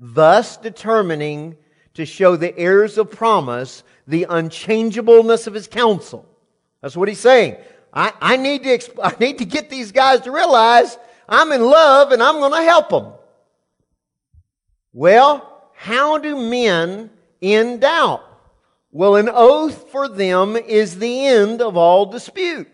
thus 0.00 0.56
determining 0.56 1.56
to 1.96 2.06
show 2.06 2.36
the 2.36 2.56
heirs 2.58 2.98
of 2.98 3.10
promise 3.10 3.82
the 4.06 4.26
unchangeableness 4.28 5.46
of 5.46 5.54
his 5.54 5.66
counsel. 5.66 6.26
That's 6.80 6.96
what 6.96 7.08
he's 7.08 7.20
saying. 7.20 7.56
I, 7.92 8.12
I, 8.20 8.36
need 8.36 8.62
to, 8.64 8.68
exp- 8.68 8.98
I 9.02 9.14
need 9.18 9.38
to 9.38 9.44
get 9.44 9.70
these 9.70 9.92
guys 9.92 10.20
to 10.20 10.30
realize 10.30 10.98
I'm 11.28 11.52
in 11.52 11.62
love 11.62 12.12
and 12.12 12.22
I'm 12.22 12.36
going 12.36 12.52
to 12.52 12.62
help 12.62 12.90
them. 12.90 13.12
Well, 14.92 15.70
how 15.74 16.18
do 16.18 16.36
men 16.36 17.10
in 17.40 17.80
doubt? 17.80 18.22
Well, 18.92 19.16
an 19.16 19.28
oath 19.30 19.90
for 19.90 20.08
them 20.08 20.56
is 20.56 20.98
the 20.98 21.26
end 21.26 21.60
of 21.60 21.76
all 21.76 22.06
dispute. 22.06 22.68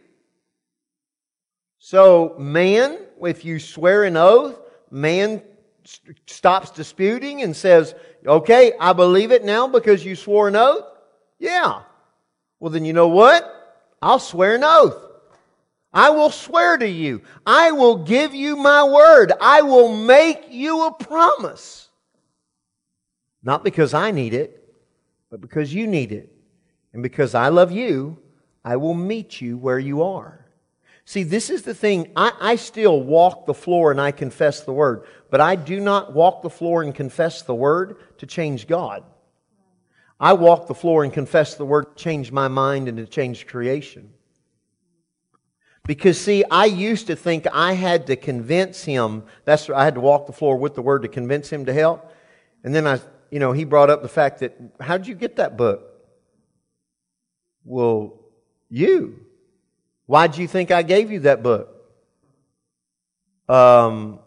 So, 1.79 2.37
man, 2.39 2.99
if 3.21 3.45
you 3.45 3.59
swear 3.59 4.05
an 4.05 4.17
oath, 4.17 4.57
man 4.91 5.43
stops 6.27 6.71
disputing 6.71 7.43
and 7.43 7.57
says, 7.57 7.95
okay, 8.27 8.73
I 8.79 8.93
believe 8.93 9.33
it 9.33 9.45
now 9.45 9.67
because 9.69 10.05
you 10.05 10.17
swore 10.17 10.49
an 10.49 10.57
oath? 10.57 10.85
Yeah. 11.39 11.83
Well, 12.61 12.71
then 12.71 12.85
you 12.85 12.93
know 12.93 13.09
what? 13.09 13.49
I'll 14.01 14.19
swear 14.19 14.55
an 14.55 14.65
oath. 14.65 14.97
I 15.93 16.11
will 16.11 16.31
swear 16.31 16.79
to 16.79 16.89
you. 16.89 17.23
I 17.45 17.73
will 17.73 17.97
give 17.97 18.35
you 18.35 18.57
my 18.57 18.85
word. 18.85 19.33
I 19.41 19.63
will 19.63 19.95
make 19.95 20.47
you 20.49 20.87
a 20.87 20.93
promise. 20.93 21.89
Not 23.43 23.65
because 23.65 23.93
I 23.93 24.11
need 24.11 24.33
it, 24.33 24.63
but 25.31 25.41
because 25.41 25.75
you 25.75 25.87
need 25.87 26.13
it. 26.13 26.33
And 26.93 27.03
because 27.03 27.35
I 27.35 27.49
love 27.49 27.73
you, 27.73 28.19
I 28.65 28.77
will 28.77 28.95
meet 28.95 29.41
you 29.41 29.59
where 29.59 29.79
you 29.79 30.03
are. 30.03 30.42
See, 31.05 31.25
this 31.25 31.51
is 31.51 31.63
the 31.63 31.75
thing. 31.75 32.13
I, 32.15 32.33
I, 32.41 32.57
still 32.57 33.01
walk 33.01 33.47
the 33.47 33.55
floor 33.55 33.91
and 33.91 34.01
I 34.01 34.13
confess 34.13 34.61
the 34.61 34.73
word, 34.73 35.05
but 35.31 35.41
I 35.41 35.57
do 35.57 35.81
not 35.81 36.13
walk 36.15 36.43
the 36.43 36.51
floor 36.51 36.83
and 36.83 36.95
confess 36.95 37.43
the 37.43 37.55
word 37.55 37.97
to 38.19 38.27
change 38.27 38.69
God. 38.69 39.03
I 40.21 40.35
walk 40.35 40.69
the 40.69 40.75
floor 40.75 41.03
and 41.03 41.13
confess 41.13 41.57
the 41.57 41.65
word 41.65 41.97
to 41.97 42.03
change 42.03 42.31
my 42.31 42.47
mind 42.47 42.89
and 42.89 42.99
to 42.99 43.07
change 43.07 43.49
creation. 43.49 44.13
Because 45.85 46.21
see, 46.21 46.45
I 46.49 46.67
used 46.67 47.09
to 47.09 47.17
think 47.17 47.49
I 47.53 47.73
had 47.73 48.07
to 48.07 48.15
convince 48.15 48.85
him. 48.85 49.25
That's 49.45 49.69
I 49.69 49.85
had 49.85 49.97
to 49.97 50.01
walk 50.01 50.27
the 50.27 50.33
floor 50.33 50.57
with 50.57 50.77
the 50.77 50.83
word 50.83 51.03
to 51.03 51.09
convince 51.09 51.51
him 51.51 51.65
to 51.65 51.73
help. 51.73 52.13
And 52.63 52.73
then 52.73 52.87
I, 52.87 53.01
you 53.33 53.41
know, 53.41 53.51
he 53.51 53.65
brought 53.65 53.91
up 53.91 54.03
the 54.03 54.09
fact 54.09 54.39
that 54.41 54.57
how 54.81 54.97
did 54.97 55.09
you 55.09 55.17
get 55.17 55.37
that 55.37 55.57
book? 55.57 55.83
Well, 57.65 58.21
you. 58.69 59.22
Why 60.07 60.27
do 60.27 60.43
you 60.43 60.49
think 60.49 60.71
I 60.71 60.83
gave 60.83 61.11
you 61.11 61.21
that 61.21 61.43
book? 61.43 61.69
Um, 63.49 64.19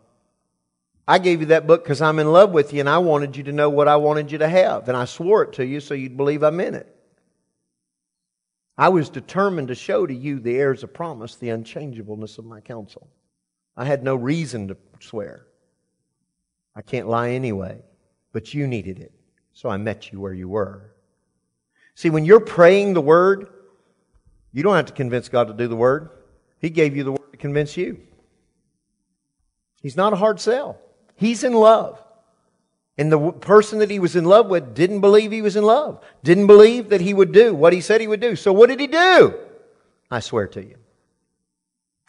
I 1.07 1.19
gave 1.19 1.41
you 1.41 1.47
that 1.47 1.67
book 1.67 1.83
because 1.83 2.01
I'm 2.01 2.19
in 2.19 2.31
love 2.31 2.51
with 2.51 2.73
you 2.73 2.79
and 2.79 2.89
I 2.89 2.97
wanted 2.97 3.35
you 3.37 3.43
to 3.43 3.51
know 3.51 3.69
what 3.69 3.87
I 3.87 3.97
wanted 3.97 4.31
you 4.31 4.39
to 4.39 4.47
have. 4.47 4.87
And 4.87 4.97
I 4.97 5.05
swore 5.05 5.43
it 5.43 5.53
to 5.53 5.65
you 5.65 5.79
so 5.79 5.93
you'd 5.93 6.17
believe 6.17 6.43
I 6.43 6.49
meant 6.49 6.75
it. 6.75 6.91
I 8.77 8.89
was 8.89 9.09
determined 9.09 9.69
to 9.69 9.75
show 9.75 10.05
to 10.05 10.13
you 10.13 10.39
the 10.39 10.57
heirs 10.57 10.83
of 10.83 10.93
promise, 10.93 11.35
the 11.35 11.49
unchangeableness 11.49 12.37
of 12.37 12.45
my 12.45 12.59
counsel. 12.59 13.09
I 13.77 13.85
had 13.85 14.03
no 14.03 14.15
reason 14.15 14.67
to 14.69 14.77
swear. 14.99 15.45
I 16.75 16.81
can't 16.81 17.07
lie 17.07 17.29
anyway, 17.29 17.81
but 18.33 18.53
you 18.53 18.67
needed 18.67 18.99
it. 18.99 19.13
So 19.53 19.69
I 19.69 19.77
met 19.77 20.11
you 20.11 20.19
where 20.19 20.33
you 20.33 20.49
were. 20.49 20.93
See, 21.93 22.09
when 22.09 22.25
you're 22.25 22.41
praying 22.41 22.93
the 22.93 23.01
word, 23.01 23.47
you 24.55 24.63
don't 24.63 24.77
have 24.77 24.85
to 24.85 24.93
convince 24.93 25.27
God 25.27 25.49
to 25.49 25.53
do 25.53 25.67
the 25.67 25.75
word. 25.75 26.09
He 26.59 26.69
gave 26.69 26.95
you 26.95 27.03
the 27.03 27.11
word 27.11 27.31
to 27.33 27.37
convince 27.37 27.75
you. 27.75 27.99
He's 29.81 29.97
not 29.97 30.13
a 30.13 30.15
hard 30.15 30.39
sell. 30.39 30.79
He's 31.17 31.43
in 31.43 31.51
love. 31.51 32.01
And 32.97 33.11
the 33.11 33.33
person 33.33 33.79
that 33.79 33.91
he 33.91 33.99
was 33.99 34.15
in 34.15 34.23
love 34.23 34.47
with 34.47 34.73
didn't 34.73 35.01
believe 35.01 35.33
he 35.33 35.41
was 35.41 35.57
in 35.57 35.65
love, 35.65 36.01
didn't 36.23 36.47
believe 36.47 36.87
that 36.91 37.01
he 37.01 37.13
would 37.13 37.33
do 37.33 37.53
what 37.53 37.73
he 37.73 37.81
said 37.81 37.99
he 37.99 38.07
would 38.07 38.21
do. 38.21 38.37
So 38.37 38.53
what 38.53 38.69
did 38.69 38.79
he 38.79 38.87
do? 38.87 39.37
I 40.09 40.21
swear 40.21 40.47
to 40.47 40.63
you. 40.63 40.77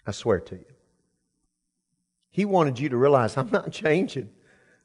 I 0.07 0.13
swear 0.13 0.39
to 0.39 0.55
you. 0.55 0.65
He 2.31 2.45
wanted 2.45 2.79
you 2.79 2.91
to 2.91 2.97
realize 2.97 3.37
I'm 3.37 3.51
not 3.51 3.73
changing. 3.73 4.31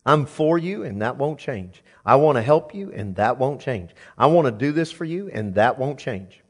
I'm 0.03 0.25
for 0.25 0.57
you 0.57 0.81
and 0.81 1.03
that 1.03 1.17
won't 1.17 1.37
change. 1.37 1.83
I 2.03 2.15
want 2.15 2.37
to 2.37 2.41
help 2.41 2.73
you 2.73 2.91
and 2.91 3.15
that 3.17 3.37
won't 3.37 3.61
change. 3.61 3.91
I 4.17 4.25
want 4.25 4.47
to 4.47 4.51
do 4.51 4.71
this 4.71 4.91
for 4.91 5.05
you 5.05 5.29
and 5.31 5.53
that 5.53 5.77
won't 5.77 5.99
change. 5.99 6.40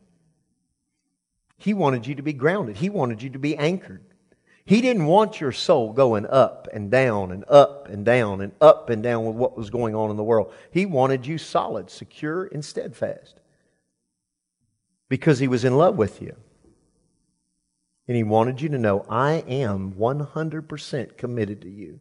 He 1.61 1.75
wanted 1.75 2.07
you 2.07 2.15
to 2.15 2.23
be 2.23 2.33
grounded. 2.33 2.77
He 2.77 2.89
wanted 2.89 3.21
you 3.21 3.29
to 3.29 3.39
be 3.39 3.55
anchored. 3.55 4.01
He 4.65 4.81
didn't 4.81 5.05
want 5.05 5.39
your 5.39 5.51
soul 5.51 5.93
going 5.93 6.25
up 6.25 6.67
and 6.73 6.89
down 6.89 7.31
and 7.31 7.45
up 7.47 7.87
and 7.87 8.03
down 8.03 8.41
and 8.41 8.51
up 8.59 8.89
and 8.89 9.03
down 9.03 9.25
with 9.25 9.35
what 9.35 9.55
was 9.55 9.69
going 9.69 9.93
on 9.93 10.09
in 10.09 10.17
the 10.17 10.23
world. 10.23 10.51
He 10.71 10.87
wanted 10.87 11.27
you 11.27 11.37
solid, 11.37 11.91
secure, 11.91 12.45
and 12.45 12.65
steadfast 12.65 13.39
because 15.07 15.37
He 15.37 15.47
was 15.47 15.63
in 15.63 15.77
love 15.77 15.97
with 15.97 16.19
you. 16.19 16.35
And 18.07 18.17
He 18.17 18.23
wanted 18.23 18.59
you 18.59 18.69
to 18.69 18.79
know, 18.79 19.05
I 19.07 19.43
am 19.47 19.93
100% 19.93 21.15
committed 21.15 21.61
to 21.61 21.69
you. 21.69 21.99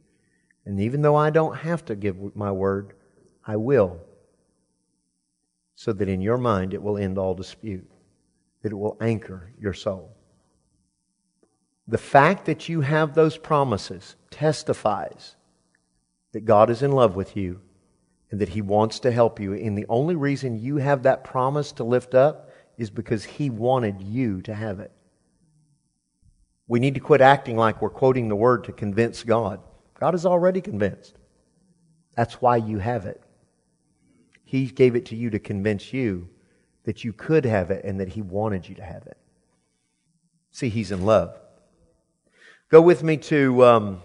And 0.64 0.80
even 0.80 1.02
though 1.02 1.16
I 1.16 1.28
don't 1.28 1.58
have 1.58 1.84
to 1.84 1.94
give 1.94 2.34
my 2.34 2.50
word, 2.50 2.94
I 3.46 3.56
will. 3.56 4.00
So 5.74 5.92
that 5.92 6.08
in 6.08 6.22
your 6.22 6.38
mind 6.38 6.72
it 6.72 6.82
will 6.82 6.96
end 6.96 7.18
all 7.18 7.34
dispute 7.34 7.86
that 8.62 8.72
it 8.72 8.76
will 8.76 8.96
anchor 9.00 9.52
your 9.58 9.72
soul. 9.72 10.16
The 11.88 11.98
fact 11.98 12.46
that 12.46 12.68
you 12.68 12.82
have 12.82 13.14
those 13.14 13.36
promises 13.36 14.16
testifies 14.30 15.36
that 16.32 16.44
God 16.44 16.70
is 16.70 16.82
in 16.82 16.92
love 16.92 17.16
with 17.16 17.36
you 17.36 17.60
and 18.30 18.40
that 18.40 18.50
He 18.50 18.62
wants 18.62 19.00
to 19.00 19.10
help 19.10 19.40
you. 19.40 19.54
And 19.54 19.76
the 19.76 19.86
only 19.88 20.14
reason 20.14 20.60
you 20.60 20.76
have 20.76 21.02
that 21.02 21.24
promise 21.24 21.72
to 21.72 21.84
lift 21.84 22.14
up 22.14 22.50
is 22.78 22.90
because 22.90 23.24
He 23.24 23.50
wanted 23.50 24.00
you 24.02 24.40
to 24.42 24.54
have 24.54 24.78
it. 24.78 24.92
We 26.68 26.78
need 26.78 26.94
to 26.94 27.00
quit 27.00 27.20
acting 27.20 27.56
like 27.56 27.82
we're 27.82 27.90
quoting 27.90 28.28
the 28.28 28.36
word 28.36 28.64
to 28.64 28.72
convince 28.72 29.24
God. 29.24 29.60
God 29.98 30.14
is 30.14 30.24
already 30.24 30.60
convinced. 30.60 31.16
That's 32.16 32.34
why 32.34 32.58
you 32.58 32.78
have 32.78 33.06
it. 33.06 33.20
He 34.44 34.66
gave 34.66 34.94
it 34.94 35.06
to 35.06 35.16
you 35.16 35.30
to 35.30 35.38
convince 35.38 35.92
you 35.92 36.28
that 36.90 37.04
you 37.04 37.12
could 37.12 37.44
have 37.44 37.70
it 37.70 37.84
and 37.84 38.00
that 38.00 38.08
He 38.08 38.20
wanted 38.20 38.68
you 38.68 38.74
to 38.74 38.82
have 38.82 39.06
it. 39.06 39.16
See, 40.50 40.68
He's 40.68 40.90
in 40.90 41.06
love. 41.06 41.38
Go 42.68 42.82
with 42.82 43.04
me 43.04 43.16
to, 43.16 43.64
um, 43.64 44.02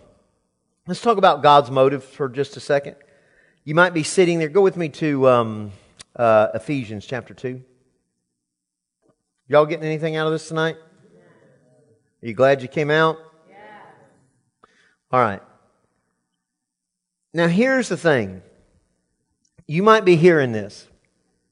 let's 0.86 1.02
talk 1.02 1.18
about 1.18 1.42
God's 1.42 1.72
motive 1.72 2.04
for 2.04 2.30
just 2.30 2.58
a 2.58 2.60
second. 2.60 2.96
You 3.64 3.74
might 3.74 3.96
be 3.96 4.04
sitting 4.04 4.38
there. 4.38 4.50
Go 4.50 4.62
with 4.62 4.78
me 4.78 4.90
to 4.90 5.28
um, 5.28 5.72
uh, 6.16 6.50
Ephesians 6.54 7.08
chapter 7.08 7.34
2. 7.34 7.60
Y'all 9.48 9.66
getting 9.66 9.84
anything 9.84 10.16
out 10.16 10.28
of 10.28 10.34
this 10.34 10.48
tonight? 10.48 10.76
Are 12.22 12.28
you 12.28 12.36
glad 12.36 12.62
you 12.62 12.68
came 12.68 12.92
out? 12.92 13.18
Yeah. 13.50 13.56
All 15.12 15.22
right. 15.22 15.42
Now, 17.34 17.48
here's 17.48 17.90
the 17.90 17.98
thing. 17.98 18.44
You 19.66 19.82
might 19.82 20.06
be 20.06 20.18
hearing 20.18 20.52
this, 20.52 20.88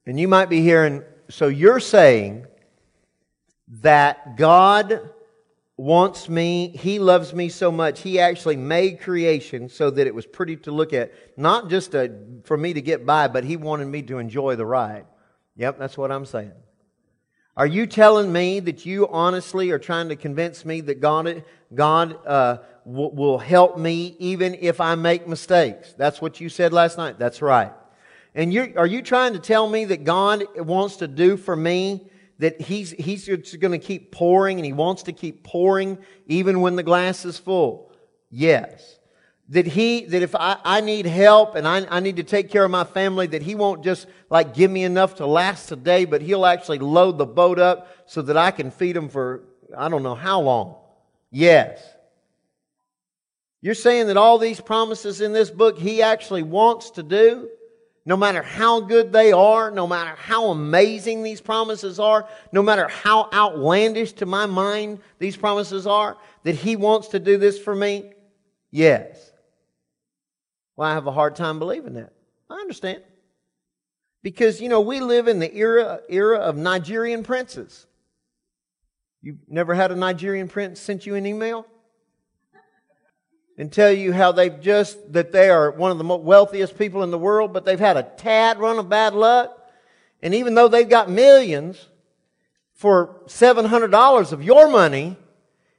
and 0.05 0.19
you 0.19 0.27
might 0.27 0.47
be 0.47 0.61
hearing, 0.61 1.01
so 1.29 1.47
you're 1.47 1.79
saying 1.79 2.45
that 3.81 4.37
God 4.37 5.09
wants 5.77 6.29
me, 6.29 6.69
He 6.69 6.99
loves 6.99 7.33
me 7.33 7.49
so 7.49 7.71
much, 7.71 8.01
He 8.01 8.19
actually 8.19 8.57
made 8.57 9.01
creation 9.01 9.69
so 9.69 9.89
that 9.89 10.07
it 10.07 10.13
was 10.13 10.25
pretty 10.25 10.57
to 10.57 10.71
look 10.71 10.93
at. 10.93 11.11
Not 11.37 11.69
just 11.69 11.95
for 12.43 12.57
me 12.57 12.73
to 12.73 12.81
get 12.81 13.05
by, 13.05 13.27
but 13.27 13.43
He 13.43 13.57
wanted 13.57 13.87
me 13.87 14.01
to 14.03 14.19
enjoy 14.19 14.55
the 14.55 14.65
ride. 14.65 15.05
Yep, 15.55 15.79
that's 15.79 15.97
what 15.97 16.11
I'm 16.11 16.25
saying. 16.25 16.53
Are 17.55 17.67
you 17.67 17.85
telling 17.85 18.33
me 18.33 18.59
that 18.61 18.85
you 18.85 19.07
honestly 19.09 19.69
are 19.69 19.79
trying 19.79 20.09
to 20.09 20.15
convince 20.15 20.65
me 20.65 20.81
that 20.81 20.99
God, 20.99 21.43
God 21.73 22.17
uh, 22.25 22.57
will, 22.83 23.11
will 23.11 23.37
help 23.37 23.77
me 23.77 24.15
even 24.17 24.55
if 24.59 24.81
I 24.81 24.95
make 24.95 25.27
mistakes? 25.27 25.93
That's 25.93 26.19
what 26.19 26.41
you 26.41 26.49
said 26.49 26.73
last 26.73 26.97
night. 26.97 27.19
That's 27.19 27.43
right. 27.43 27.71
And 28.35 28.53
you 28.53 28.73
are 28.77 28.87
you 28.87 29.01
trying 29.01 29.33
to 29.33 29.39
tell 29.39 29.69
me 29.69 29.85
that 29.85 30.03
God 30.03 30.43
wants 30.55 30.97
to 30.97 31.07
do 31.07 31.37
for 31.37 31.55
me 31.55 32.09
that 32.39 32.59
he's, 32.59 32.91
he's 32.91 33.27
going 33.27 33.71
to 33.71 33.79
keep 33.79 34.11
pouring 34.11 34.57
and 34.57 34.65
he 34.65 34.73
wants 34.73 35.03
to 35.03 35.13
keep 35.13 35.43
pouring 35.43 35.99
even 36.25 36.61
when 36.61 36.75
the 36.75 36.83
glass 36.83 37.25
is 37.25 37.37
full? 37.37 37.91
Yes. 38.31 38.99
That 39.49 39.67
he, 39.67 40.05
that 40.05 40.23
if 40.23 40.33
I, 40.35 40.57
I 40.63 40.81
need 40.81 41.05
help 41.05 41.55
and 41.55 41.67
I, 41.67 41.85
I 41.89 41.99
need 41.99 42.15
to 42.15 42.23
take 42.23 42.49
care 42.49 42.63
of 42.63 42.71
my 42.71 42.85
family, 42.85 43.27
that 43.27 43.43
he 43.43 43.53
won't 43.53 43.83
just 43.83 44.07
like 44.29 44.55
give 44.55 44.71
me 44.71 44.83
enough 44.83 45.15
to 45.15 45.27
last 45.27 45.71
a 45.71 45.75
day, 45.75 46.05
but 46.05 46.21
he'll 46.21 46.45
actually 46.45 46.79
load 46.79 47.17
the 47.17 47.25
boat 47.25 47.59
up 47.59 47.87
so 48.07 48.23
that 48.23 48.37
I 48.37 48.51
can 48.51 48.71
feed 48.71 48.95
them 48.95 49.09
for 49.09 49.43
I 49.77 49.89
don't 49.89 50.03
know 50.03 50.15
how 50.15 50.41
long. 50.41 50.75
Yes. 51.29 51.81
You're 53.61 53.75
saying 53.75 54.07
that 54.07 54.17
all 54.17 54.39
these 54.39 54.59
promises 54.59 55.21
in 55.21 55.33
this 55.33 55.49
book 55.49 55.77
he 55.77 56.01
actually 56.01 56.43
wants 56.43 56.91
to 56.91 57.03
do? 57.03 57.49
No 58.05 58.17
matter 58.17 58.41
how 58.41 58.81
good 58.81 59.13
they 59.13 59.31
are, 59.31 59.71
no 59.71 59.87
matter 59.87 60.15
how 60.17 60.47
amazing 60.47 61.23
these 61.23 61.39
promises 61.39 61.99
are, 61.99 62.27
no 62.51 62.61
matter 62.61 62.87
how 62.87 63.29
outlandish 63.33 64.13
to 64.13 64.25
my 64.25 64.45
mind 64.45 64.99
these 65.19 65.37
promises 65.37 65.87
are, 65.87 66.17
that 66.43 66.55
He 66.55 66.75
wants 66.75 67.09
to 67.09 67.19
do 67.19 67.37
this 67.37 67.57
for 67.57 67.73
me? 67.73 68.11
Yes. 68.71 69.31
Well, 70.75 70.89
I 70.89 70.93
have 70.93 71.07
a 71.07 71.11
hard 71.11 71.35
time 71.35 71.59
believing 71.59 71.93
that. 71.93 72.11
I 72.49 72.55
understand. 72.55 73.03
Because, 74.21 74.61
you 74.61 74.69
know, 74.69 74.81
we 74.81 74.99
live 74.99 75.27
in 75.27 75.39
the 75.39 75.53
era, 75.55 76.01
era 76.09 76.39
of 76.39 76.57
Nigerian 76.57 77.23
princes. 77.23 77.85
You've 79.21 79.37
never 79.47 79.73
had 79.73 79.91
a 79.91 79.95
Nigerian 79.95 80.49
prince 80.49 80.79
sent 80.79 81.05
you 81.05 81.15
an 81.15 81.25
email? 81.25 81.65
And 83.57 83.71
tell 83.71 83.91
you 83.91 84.13
how 84.13 84.31
they've 84.31 84.59
just, 84.59 85.13
that 85.13 85.31
they 85.31 85.49
are 85.49 85.71
one 85.71 85.91
of 85.91 85.97
the 85.97 86.03
wealthiest 86.03 86.77
people 86.77 87.03
in 87.03 87.11
the 87.11 87.17
world, 87.17 87.53
but 87.53 87.65
they've 87.65 87.79
had 87.79 87.97
a 87.97 88.03
tad 88.03 88.57
run 88.59 88.79
of 88.79 88.89
bad 88.89 89.13
luck. 89.13 89.59
And 90.21 90.33
even 90.33 90.55
though 90.55 90.67
they've 90.67 90.89
got 90.89 91.09
millions 91.09 91.87
for 92.73 93.21
$700 93.27 94.31
of 94.31 94.43
your 94.43 94.69
money, 94.69 95.17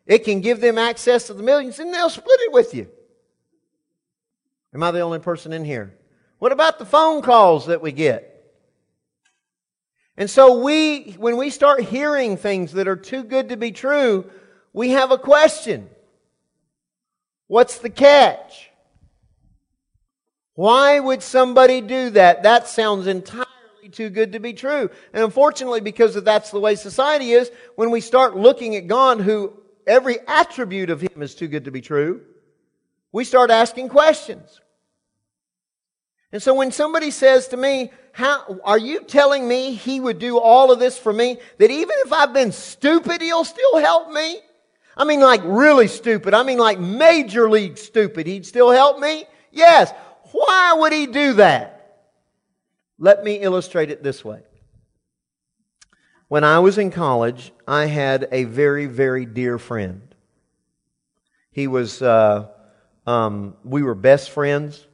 it 0.07 0.25
can 0.25 0.41
give 0.41 0.61
them 0.61 0.79
access 0.79 1.27
to 1.27 1.35
the 1.35 1.43
millions 1.43 1.79
and 1.79 1.93
they'll 1.93 2.11
split 2.11 2.41
it 2.41 2.53
with 2.53 2.75
you. 2.75 2.89
Am 4.73 4.83
I 4.83 4.91
the 4.91 5.01
only 5.01 5.19
person 5.19 5.53
in 5.53 5.65
here? 5.65 5.97
What 6.39 6.53
about 6.53 6.79
the 6.79 6.87
phone 6.87 7.23
calls 7.23 7.67
that 7.67 7.81
we 7.81 7.93
get? 7.93 8.31
And 10.17 10.31
so 10.31 10.61
we, 10.63 11.13
when 11.19 11.37
we 11.37 11.51
start 11.51 11.83
hearing 11.83 12.37
things 12.37 12.73
that 12.73 12.87
are 12.87 12.97
too 12.97 13.25
good 13.25 13.49
to 13.49 13.57
be 13.57 13.73
true, 13.73 14.31
we 14.73 14.91
have 14.91 15.11
a 15.11 15.19
question. 15.19 15.89
What's 17.47 17.79
the 17.79 17.91
catch? 17.91 18.71
Why 20.55 21.01
would 21.01 21.23
somebody 21.23 21.81
do 21.81 22.11
that? 22.11 22.45
That 22.45 22.69
sounds 22.69 23.07
entirely 23.07 23.49
too 23.91 24.09
good 24.09 24.33
to 24.33 24.39
be 24.39 24.53
true. 24.53 24.91
And 25.13 25.25
unfortunately, 25.25 25.81
because 25.81 26.15
that's 26.23 26.51
the 26.51 26.61
way 26.61 26.75
society 26.75 27.33
is, 27.33 27.51
when 27.75 27.91
we 27.91 28.01
start 28.01 28.37
looking 28.37 28.77
at 28.77 28.87
God, 28.87 29.21
who 29.21 29.53
every 29.87 30.19
attribute 30.27 30.91
of 30.91 31.01
Him 31.01 31.23
is 31.23 31.35
too 31.35 31.49
good 31.49 31.65
to 31.65 31.71
be 31.71 31.81
true, 31.81 32.23
we 33.13 33.25
start 33.25 33.51
asking 33.51 33.89
questions. 33.89 34.61
And 36.33 36.43
so 36.43 36.55
when 36.55 36.73
somebody 36.73 37.13
says 37.13 37.49
to 37.49 37.57
me, 37.57 37.93
how, 38.11 38.59
are 38.65 38.79
you 38.79 39.05
telling 39.05 39.47
me 39.47 39.75
he 39.75 40.01
would 40.01 40.19
do 40.19 40.39
all 40.39 40.73
of 40.73 40.81
this 40.81 40.99
for 40.99 41.13
me? 41.13 41.39
That 41.59 41.71
even 41.71 41.97
if 42.05 42.13
I've 42.13 42.33
been 42.33 42.51
stupid, 42.51 43.23
he'll 43.23 43.45
still 43.45 43.79
help 43.79 44.11
me? 44.11 44.41
I 44.97 45.05
mean, 45.05 45.21
like 45.21 45.41
really 45.45 45.89
stupid. 45.89 46.35
I 46.35 46.43
mean, 46.43 46.59
like 46.59 46.79
major 46.79 47.51
league 47.51 47.79
stupid. 47.79 48.27
He'd 48.27 48.47
still 48.47 48.71
help 48.71 48.99
me? 48.99 49.25
Yes. 49.51 49.93
Why 50.33 50.75
would 50.79 50.93
he 50.93 51.07
do 51.07 51.35
that? 51.35 52.05
Let 52.99 53.25
me 53.25 53.37
illustrate 53.37 53.91
it 53.91 54.03
this 54.03 54.25
way. 54.25 54.43
When 56.29 56.45
I 56.45 56.61
was 56.61 56.79
in 56.79 56.91
college, 56.91 57.53
I 57.67 57.87
had 57.87 58.29
a 58.33 58.45
very, 58.45 58.87
very 58.87 59.27
dear 59.27 59.59
friend. 59.59 60.15
He 61.51 61.67
was, 61.67 62.03
uh, 62.03 62.49
um, 63.07 63.57
we 63.65 63.83
were 63.83 63.95
best 63.95 64.31
friends 64.31 64.87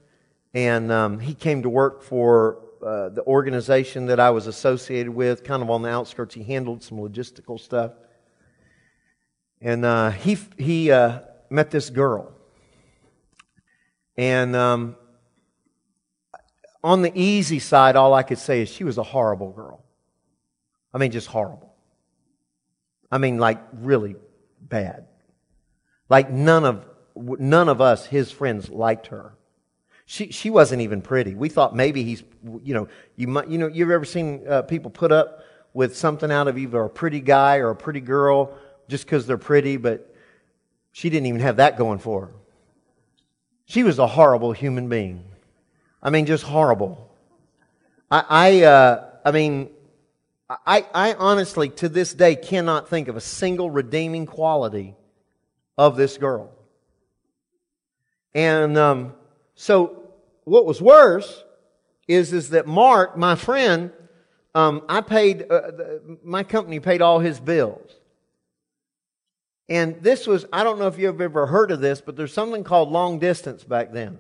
and 0.53 0.91
um, 0.91 1.21
he 1.21 1.35
came 1.35 1.63
to 1.63 1.69
work 1.69 2.03
for 2.03 2.59
uh, 2.85 3.11
the 3.11 3.23
organization 3.27 4.07
that 4.07 4.19
I 4.19 4.31
was 4.31 4.47
associated 4.47 5.13
with, 5.13 5.45
kind 5.45 5.63
of 5.63 5.71
on 5.71 5.83
the 5.83 5.91
outskirts. 5.91 6.35
He 6.35 6.43
handled 6.43 6.83
some 6.83 6.99
logistical 6.99 7.61
stuff, 7.61 7.93
and 9.61 9.85
uh, 9.85 10.11
he 10.11 10.39
he 10.57 10.91
uh, 10.91 11.21
met 11.51 11.71
this 11.71 11.91
girl, 11.91 12.33
and 14.17 14.57
um, 14.57 14.97
on 16.83 17.03
the 17.03 17.13
easy 17.15 17.59
side, 17.59 17.97
all 17.97 18.15
I 18.15 18.23
could 18.23 18.39
say 18.39 18.63
is 18.63 18.69
she 18.69 18.85
was 18.85 18.99
a 18.99 19.03
horrible 19.03 19.53
girl. 19.53 19.85
I 20.93 20.99
mean, 20.99 21.11
just 21.11 21.29
horrible. 21.29 21.75
I 23.11 23.19
mean, 23.19 23.39
like 23.39 23.61
really 23.73 24.17
bad. 24.61 25.07
Like 26.09 26.31
none 26.31 26.65
of 26.65 26.85
none 27.17 27.69
of 27.69 27.81
us, 27.81 28.07
his 28.07 28.31
friends, 28.31 28.71
liked 28.71 29.09
her. 29.09 29.35
She, 30.07 30.33
she 30.33 30.51
wasn't 30.51 30.83
even 30.83 31.03
pretty. 31.03 31.37
We 31.37 31.49
thought 31.49 31.77
maybe 31.77 32.03
he's, 32.03 32.25
you 32.65 32.75
know, 32.75 32.89
you 33.15 33.29
might, 33.29 33.49
you 33.49 33.59
know, 33.59 33.69
you've 33.69 33.91
ever 33.91 34.05
seen 34.05 34.45
uh, 34.49 34.63
people 34.63 34.91
put 34.91 35.13
up 35.13 35.45
with 35.73 35.97
something 35.97 36.33
out 36.33 36.49
of 36.49 36.59
either 36.59 36.83
a 36.83 36.91
pretty 36.91 37.21
guy 37.21 37.59
or 37.59 37.71
a 37.71 37.77
pretty 37.77 38.01
girl 38.01 38.59
just 38.91 39.05
because 39.05 39.27
they're 39.27 39.39
pretty, 39.39 39.77
but 39.77 40.15
she 40.93 41.09
didn't 41.09 41.27
even 41.27 41.41
have 41.41 41.57
that 41.57 41.79
going 41.79 42.01
for 42.01 42.27
her. 42.27 42.33
She 43.65 43.85
was 43.85 43.99
a 44.01 44.07
horrible 44.07 44.53
human 44.53 44.89
being. 44.89 45.25
I 46.03 46.11
mean, 46.11 46.27
just 46.27 46.43
horrible. 46.43 47.09
I, 48.11 48.25
I, 48.29 48.63
uh, 48.65 49.05
I 49.25 49.31
mean, 49.31 49.71
I, 50.49 50.85
I 50.93 51.15
honestly, 51.15 51.69
to 51.69 51.89
this 51.89 52.13
day, 52.13 52.35
cannot 52.35 52.89
think 52.89 53.07
of 53.07 53.17
a 53.17 53.21
single 53.21 53.71
redeeming 53.71 54.27
quality 54.27 54.97
of 55.79 55.97
this 55.97 56.19
girl. 56.19 56.51
And 58.35 58.77
um, 58.77 59.15
so 59.55 60.11
what 60.43 60.67
was 60.67 60.83
worse 60.83 61.45
is, 62.09 62.33
is 62.33 62.51
that 62.51 62.67
Mark, 62.67 63.17
my 63.17 63.37
friend, 63.37 63.93
um, 64.53 64.83
I 64.89 65.01
paid, 65.01 65.47
uh, 65.49 65.71
my 66.25 66.43
company 66.43 66.81
paid 66.81 67.03
all 67.03 67.21
his 67.21 67.39
bills. 67.39 68.00
And 69.71 70.03
this 70.03 70.27
was, 70.27 70.45
I 70.53 70.65
don't 70.65 70.81
know 70.81 70.89
if 70.89 70.99
you've 70.99 71.21
ever 71.21 71.47
heard 71.47 71.71
of 71.71 71.81
this, 71.81 72.01
but 72.01 72.17
there's 72.17 72.33
something 72.33 72.65
called 72.65 72.91
long 72.91 73.21
distance 73.21 73.63
back 73.63 73.93
then. 73.93 74.19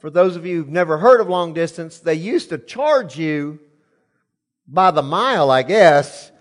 For 0.00 0.10
those 0.10 0.34
of 0.34 0.44
you 0.44 0.56
who've 0.56 0.68
never 0.68 0.98
heard 0.98 1.20
of 1.20 1.28
long 1.28 1.54
distance, 1.54 2.00
they 2.00 2.14
used 2.14 2.48
to 2.48 2.58
charge 2.58 3.16
you 3.16 3.60
by 4.66 4.90
the 4.90 5.02
mile, 5.02 5.52
I 5.52 5.62
guess, 5.62 6.32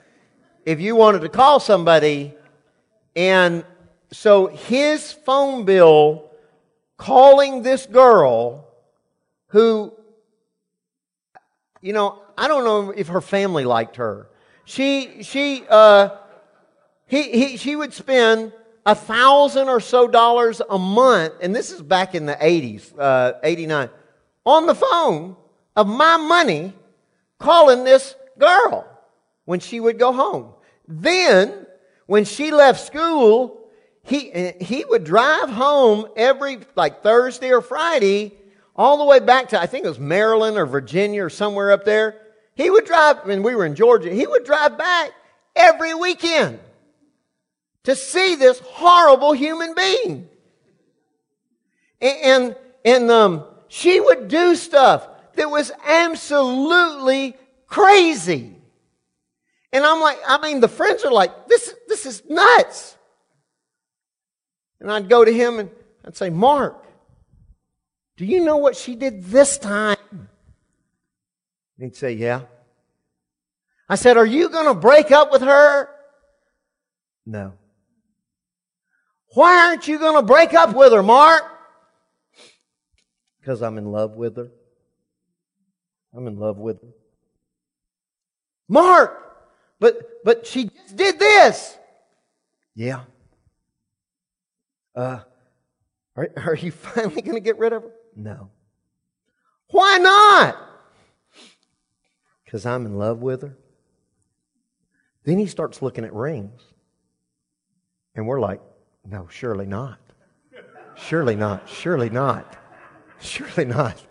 if 0.65 0.81
you 0.81 0.95
wanted 0.95 1.21
to 1.21 1.29
call 1.29 1.59
somebody. 1.59 2.33
And 3.15 3.63
so 4.11 4.47
his 4.47 5.13
phone 5.13 5.65
bill 5.65 6.31
calling 6.97 7.61
this 7.61 7.85
girl 7.85 8.67
who, 9.49 9.93
you 11.79 11.93
know, 11.93 12.23
I 12.35 12.47
don't 12.47 12.63
know 12.63 12.89
if 12.89 13.09
her 13.09 13.21
family 13.21 13.65
liked 13.65 13.97
her. 13.97 14.29
She, 14.65 15.21
she, 15.21 15.63
uh, 15.69 16.09
he, 17.07 17.23
he, 17.31 17.57
she 17.57 17.75
would 17.75 17.93
spend 17.93 18.51
a 18.85 18.95
thousand 18.95 19.67
or 19.69 19.79
so 19.79 20.07
dollars 20.07 20.61
a 20.69 20.77
month, 20.77 21.33
and 21.41 21.55
this 21.55 21.71
is 21.71 21.81
back 21.81 22.15
in 22.15 22.25
the 22.25 22.35
80s, 22.35 22.97
uh, 22.97 23.33
89, 23.43 23.89
on 24.45 24.65
the 24.67 24.75
phone 24.75 25.35
of 25.75 25.87
my 25.87 26.17
money 26.17 26.73
calling 27.39 27.83
this 27.83 28.15
girl 28.37 28.87
when 29.45 29.59
she 29.59 29.79
would 29.79 29.99
go 29.99 30.13
home. 30.13 30.53
Then, 30.87 31.65
when 32.05 32.25
she 32.25 32.51
left 32.51 32.85
school, 32.85 33.69
he, 34.03 34.53
he 34.61 34.85
would 34.85 35.03
drive 35.03 35.49
home 35.49 36.07
every, 36.15 36.59
like 36.75 37.01
Thursday 37.01 37.51
or 37.51 37.61
Friday, 37.61 38.33
all 38.75 38.97
the 38.97 39.05
way 39.05 39.19
back 39.19 39.49
to, 39.49 39.59
I 39.59 39.65
think 39.65 39.85
it 39.85 39.89
was 39.89 39.99
Maryland 39.99 40.57
or 40.57 40.65
Virginia 40.65 41.25
or 41.25 41.29
somewhere 41.29 41.71
up 41.71 41.85
there. 41.85 42.21
He 42.55 42.69
would 42.69 42.85
drive, 42.85 43.27
and 43.27 43.43
we 43.43 43.55
were 43.55 43.65
in 43.65 43.75
Georgia, 43.75 44.09
he 44.09 44.27
would 44.27 44.43
drive 44.43 44.77
back 44.77 45.11
every 45.55 45.93
weekend 45.93 46.59
to 47.85 47.95
see 47.95 48.35
this 48.35 48.59
horrible 48.59 49.33
human 49.33 49.73
being. 49.73 50.29
And, 52.01 52.55
and, 52.83 53.09
um, 53.09 53.45
she 53.67 53.99
would 53.99 54.27
do 54.27 54.55
stuff 54.55 55.07
that 55.35 55.49
was 55.49 55.71
absolutely 55.85 57.35
crazy. 57.67 58.55
And 59.71 59.83
I'm 59.83 59.99
like, 59.99 60.19
I 60.27 60.39
mean, 60.39 60.59
the 60.59 60.67
friends 60.67 61.03
are 61.03 61.11
like, 61.11 61.47
this, 61.47 61.73
this 61.87 62.05
is 62.05 62.23
nuts. 62.29 62.95
And 64.79 64.91
I'd 64.91 65.09
go 65.09 65.25
to 65.25 65.33
him 65.33 65.59
and 65.59 65.69
I'd 66.05 66.15
say, 66.15 66.29
Mark, 66.29 66.85
do 68.17 68.25
you 68.25 68.43
know 68.43 68.57
what 68.57 68.75
she 68.75 68.95
did 68.95 69.25
this 69.25 69.57
time? 69.57 69.97
And 70.11 70.29
he'd 71.79 71.95
say, 71.95 72.13
Yeah. 72.13 72.41
I 73.89 73.95
said, 73.95 74.17
Are 74.17 74.25
you 74.25 74.49
going 74.49 74.67
to 74.67 74.73
break 74.73 75.11
up 75.11 75.31
with 75.31 75.41
her? 75.41 75.89
No. 77.25 77.53
Why 79.35 79.67
aren't 79.67 79.85
you 79.85 79.99
going 79.99 80.15
to 80.15 80.23
break 80.23 80.53
up 80.53 80.73
with 80.73 80.93
her, 80.93 81.03
Mark? 81.03 81.43
Because 83.39 83.61
I'm 83.61 83.77
in 83.77 83.91
love 83.91 84.11
with 84.11 84.37
her. 84.37 84.49
I'm 86.15 86.25
in 86.27 86.39
love 86.39 86.57
with 86.57 86.81
her. 86.81 86.87
Mark, 88.69 89.21
but 89.79 90.23
but 90.23 90.47
she 90.47 90.69
just 90.69 90.95
did 90.95 91.19
this. 91.19 91.77
Yeah. 92.75 93.01
Uh, 94.95 95.19
are, 96.15 96.29
are 96.37 96.55
you 96.55 96.71
finally 96.71 97.21
going 97.21 97.35
to 97.35 97.41
get 97.41 97.59
rid 97.59 97.73
of 97.73 97.83
her? 97.83 97.91
No. 98.15 98.49
Why 99.69 99.97
not? 99.97 100.57
Because 102.45 102.65
I'm 102.65 102.85
in 102.85 102.97
love 102.97 103.21
with 103.21 103.41
her. 103.41 103.57
Then 105.25 105.39
he 105.39 105.47
starts 105.47 105.81
looking 105.81 106.05
at 106.05 106.13
rings. 106.13 106.61
And 108.15 108.27
we're 108.27 108.39
like, 108.39 108.61
no, 109.09 109.27
surely 109.29 109.65
not. 109.65 109.99
Surely 110.95 111.35
not. 111.35 111.69
Surely 111.69 112.09
not. 112.09 112.57
Surely 113.19 113.65
not. 113.65 114.01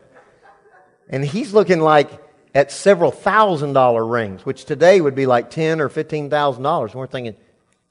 And 1.09 1.24
he's 1.24 1.53
looking 1.53 1.80
like 1.80 2.11
at 2.55 2.70
several 2.70 3.11
thousand 3.11 3.72
dollar 3.72 4.07
rings, 4.07 4.47
which 4.47 4.64
today 4.64 5.01
would 5.01 5.14
be 5.14 5.26
like 5.26 5.51
ten 5.51 5.80
or 5.80 5.88
fifteen 5.88 6.30
thousand 6.30 6.62
dollars. 6.62 6.92
And 6.92 7.01
we're 7.01 7.07
thinking, 7.07 7.36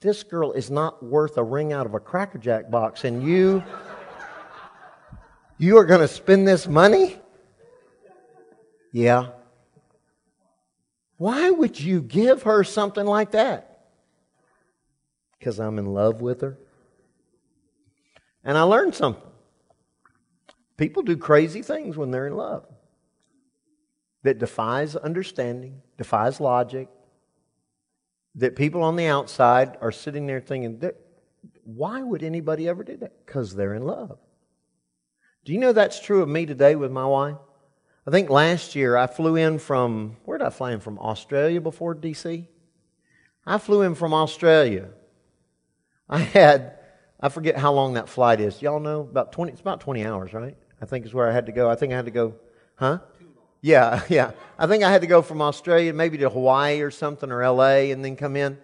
this 0.00 0.22
girl 0.22 0.52
is 0.52 0.70
not 0.70 1.02
worth 1.02 1.36
a 1.38 1.42
ring 1.42 1.72
out 1.72 1.86
of 1.86 1.94
a 1.94 2.00
Cracker 2.00 2.38
Jack 2.38 2.70
box, 2.70 3.04
and 3.04 3.22
you, 3.22 3.62
you 5.58 5.78
are 5.78 5.84
going 5.84 6.00
to 6.00 6.08
spend 6.08 6.46
this 6.46 6.66
money? 6.66 7.18
Yeah. 8.92 9.28
Why 11.16 11.50
would 11.50 11.80
you 11.80 12.02
give 12.02 12.42
her 12.42 12.64
something 12.64 13.06
like 13.06 13.32
that? 13.32 13.88
Because 15.38 15.58
I'm 15.58 15.78
in 15.78 15.86
love 15.86 16.20
with 16.20 16.40
her. 16.42 16.58
And 18.44 18.58
I 18.58 18.62
learned 18.62 18.94
something. 18.94 19.22
People 20.76 21.02
do 21.02 21.16
crazy 21.16 21.62
things 21.62 21.96
when 21.96 22.10
they're 22.10 22.26
in 22.26 22.36
love. 22.36 22.66
that 24.24 24.38
defies 24.38 24.96
understanding, 24.96 25.80
defies 25.96 26.40
logic, 26.40 26.88
that 28.34 28.56
people 28.56 28.82
on 28.82 28.96
the 28.96 29.06
outside 29.06 29.76
are 29.80 29.92
sitting 29.92 30.26
there 30.26 30.40
thinking, 30.40 30.82
why 31.62 32.02
would 32.02 32.22
anybody 32.22 32.66
ever 32.66 32.82
do 32.82 32.96
that? 32.96 33.24
Because 33.24 33.54
they're 33.54 33.74
in 33.74 33.84
love. 33.84 34.18
Do 35.44 35.52
you 35.52 35.58
know 35.58 35.72
that's 35.72 36.00
true 36.00 36.22
of 36.22 36.28
me 36.28 36.46
today 36.46 36.74
with 36.74 36.90
my 36.90 37.04
wife? 37.04 37.36
I 38.06 38.10
think 38.10 38.30
last 38.30 38.74
year 38.74 38.96
I 38.96 39.06
flew 39.06 39.36
in 39.36 39.58
from, 39.58 40.16
where 40.24 40.38
did 40.38 40.46
I 40.46 40.50
fly 40.50 40.72
in 40.72 40.80
from? 40.80 40.98
Australia 40.98 41.60
before 41.60 41.94
DC? 41.94 42.46
I 43.46 43.58
flew 43.58 43.82
in 43.82 43.94
from 43.94 44.14
Australia. 44.14 44.88
I 46.08 46.18
had, 46.18 46.78
I 47.20 47.28
forget 47.28 47.56
how 47.56 47.72
long 47.72 47.94
that 47.94 48.08
flight 48.08 48.40
is. 48.40 48.60
Y'all 48.60 48.80
know? 48.80 49.00
About 49.00 49.32
20, 49.32 49.52
it's 49.52 49.60
about 49.60 49.80
20 49.80 50.04
hours, 50.04 50.32
right? 50.32 50.56
I 50.80 50.86
think 50.86 51.06
is 51.06 51.14
where 51.14 51.28
I 51.28 51.32
had 51.32 51.46
to 51.46 51.52
go. 51.52 51.70
I 51.70 51.74
think 51.74 51.92
I 51.92 51.96
had 51.96 52.04
to 52.04 52.10
go, 52.10 52.34
huh? 52.76 52.98
Yeah, 53.60 54.02
yeah. 54.08 54.32
I 54.58 54.66
think 54.66 54.84
I 54.84 54.90
had 54.90 55.00
to 55.00 55.06
go 55.06 55.22
from 55.22 55.40
Australia 55.40 55.92
maybe 55.92 56.18
to 56.18 56.28
Hawaii 56.28 56.80
or 56.80 56.90
something 56.90 57.30
or 57.32 57.48
LA 57.48 57.90
and 57.92 58.04
then 58.04 58.16
come 58.16 58.36
in. 58.36 58.58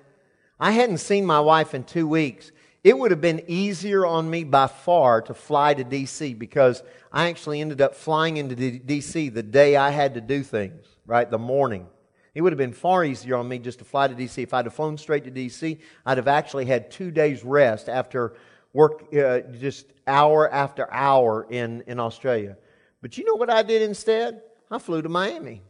I 0.59 0.73
hadn't 0.73 0.99
seen 0.99 1.25
my 1.25 1.41
wife 1.41 1.75
in 1.75 1.85
two 1.85 2.07
weeks. 2.07 2.53
It 2.85 2.99
would 2.99 3.11
have 3.11 3.21
been 3.21 3.43
easier 3.47 4.05
on 4.05 4.29
me 4.29 4.45
by 4.45 4.67
far 4.67 5.23
to 5.23 5.35
fly 5.35 5.75
to 5.75 5.85
DC 5.85 6.39
because 6.39 6.83
I 7.13 7.29
actually 7.29 7.61
ended 7.61 7.81
up 7.81 7.95
flying 7.95 8.37
into 8.37 8.55
DC 8.57 9.33
the 9.33 9.43
day 9.43 9.77
I 9.77 9.91
had 9.91 10.15
to 10.15 10.21
do 10.21 10.43
things, 10.43 10.87
right? 11.07 11.31
The 11.31 11.39
morning. 11.39 11.87
It 12.35 12.43
would 12.43 12.53
have 12.53 12.59
been 12.59 12.73
far 12.73 13.05
easier 13.05 13.37
on 13.37 13.49
me 13.49 13.59
just 13.59 13.81
to 13.81 13.85
fly 13.85 14.09
to 14.09 14.15
DC. 14.15 14.43
If 14.43 14.55
I'd 14.55 14.67
have 14.67 14.75
flown 14.75 14.97
straight 14.97 15.25
to 15.25 15.31
DC, 15.31 15.79
I'd 16.07 16.19
have 16.19 16.29
actually 16.29 16.67
had 16.67 16.91
two 16.91 17.11
days 17.11 17.45
rest 17.45 17.89
after 17.89 18.35
work, 18.73 19.15
uh, 19.15 19.41
just 19.59 19.87
hour 20.07 20.51
after 20.51 20.93
hour 20.93 21.47
in, 21.51 21.83
in 21.87 21.99
Australia. 21.99 22.57
But 23.03 23.19
you 23.19 23.25
know 23.25 23.35
what 23.35 23.51
I 23.51 23.63
did 23.63 23.83
instead? 23.83 24.43
I 24.71 24.79
flew 24.79 25.03
to 25.03 25.09
Miami. 25.09 25.63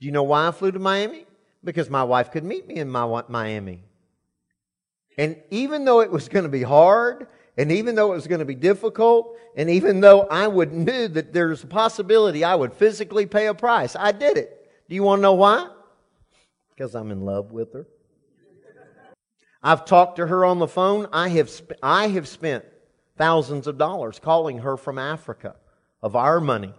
Do 0.00 0.06
you 0.06 0.12
know 0.12 0.22
why 0.22 0.46
I 0.46 0.52
flew 0.52 0.70
to 0.70 0.78
Miami? 0.78 1.26
Because 1.64 1.90
my 1.90 2.04
wife 2.04 2.30
could 2.30 2.44
meet 2.44 2.68
me 2.68 2.76
in 2.76 2.88
my, 2.88 3.24
Miami. 3.28 3.82
And 5.16 5.36
even 5.50 5.84
though 5.84 6.00
it 6.00 6.12
was 6.12 6.28
going 6.28 6.44
to 6.44 6.48
be 6.48 6.62
hard, 6.62 7.26
and 7.56 7.72
even 7.72 7.96
though 7.96 8.12
it 8.12 8.14
was 8.14 8.28
going 8.28 8.38
to 8.38 8.44
be 8.44 8.54
difficult, 8.54 9.36
and 9.56 9.68
even 9.68 10.00
though 10.00 10.20
I 10.22 10.46
would 10.46 10.72
knew 10.72 11.08
that 11.08 11.32
there's 11.32 11.64
a 11.64 11.66
possibility 11.66 12.44
I 12.44 12.54
would 12.54 12.72
physically 12.72 13.26
pay 13.26 13.48
a 13.48 13.54
price, 13.54 13.96
I 13.96 14.12
did 14.12 14.36
it. 14.36 14.57
Do 14.88 14.94
you 14.94 15.02
want 15.02 15.18
to 15.18 15.22
know 15.22 15.34
why? 15.34 15.68
Because 16.70 16.94
I'm 16.94 17.10
in 17.10 17.22
love 17.22 17.52
with 17.52 17.72
her. 17.72 17.86
I've 19.62 19.84
talked 19.84 20.16
to 20.16 20.26
her 20.26 20.44
on 20.44 20.60
the 20.60 20.68
phone. 20.68 21.08
I 21.12 21.28
have, 21.30 21.50
sp- 21.50 21.80
I 21.82 22.08
have 22.08 22.28
spent 22.28 22.64
thousands 23.16 23.66
of 23.66 23.76
dollars 23.76 24.18
calling 24.18 24.58
her 24.58 24.76
from 24.76 24.98
Africa 24.98 25.56
of 26.00 26.14
our 26.14 26.40
money 26.40 26.72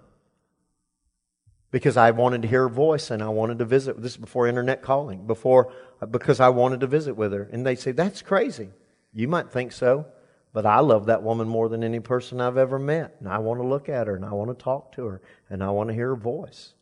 because 1.72 1.98
I 1.98 2.12
wanted 2.12 2.42
to 2.44 2.48
hear 2.48 2.64
her 2.64 2.70
voice 2.70 3.12
and 3.12 3.22
I 3.22 3.30
wanted 3.30 3.60
to 3.60 3.66
visit. 3.66 4.02
This 4.02 4.14
is 4.14 4.18
before 4.18 4.48
internet 4.48 4.82
calling, 4.82 5.28
before 5.28 5.72
because 6.10 6.40
I 6.40 6.50
wanted 6.50 6.80
to 6.80 6.88
visit 6.88 7.16
with 7.16 7.34
her. 7.34 7.50
And 7.52 7.66
they 7.66 7.76
say 7.76 7.92
that's 7.92 8.22
crazy. 8.22 8.70
You 9.14 9.28
might 9.28 9.52
think 9.52 9.72
so, 9.72 10.06
but 10.54 10.66
I 10.66 10.80
love 10.80 11.08
that 11.08 11.22
woman 11.22 11.48
more 11.48 11.70
than 11.70 11.84
any 11.84 12.00
person 12.00 12.40
I've 12.40 12.58
ever 12.58 12.80
met, 12.80 13.16
and 13.20 13.28
I 13.28 13.40
want 13.40 13.60
to 13.60 13.68
look 13.68 13.90
at 13.90 14.08
her 14.08 14.16
and 14.16 14.26
I 14.26 14.32
want 14.32 14.58
to 14.58 14.64
talk 14.64 14.94
to 14.94 15.06
her 15.06 15.22
and 15.50 15.64
I 15.64 15.70
want 15.72 15.90
to 15.90 15.94
hear 15.94 16.10
her 16.10 16.16
voice. 16.16 16.74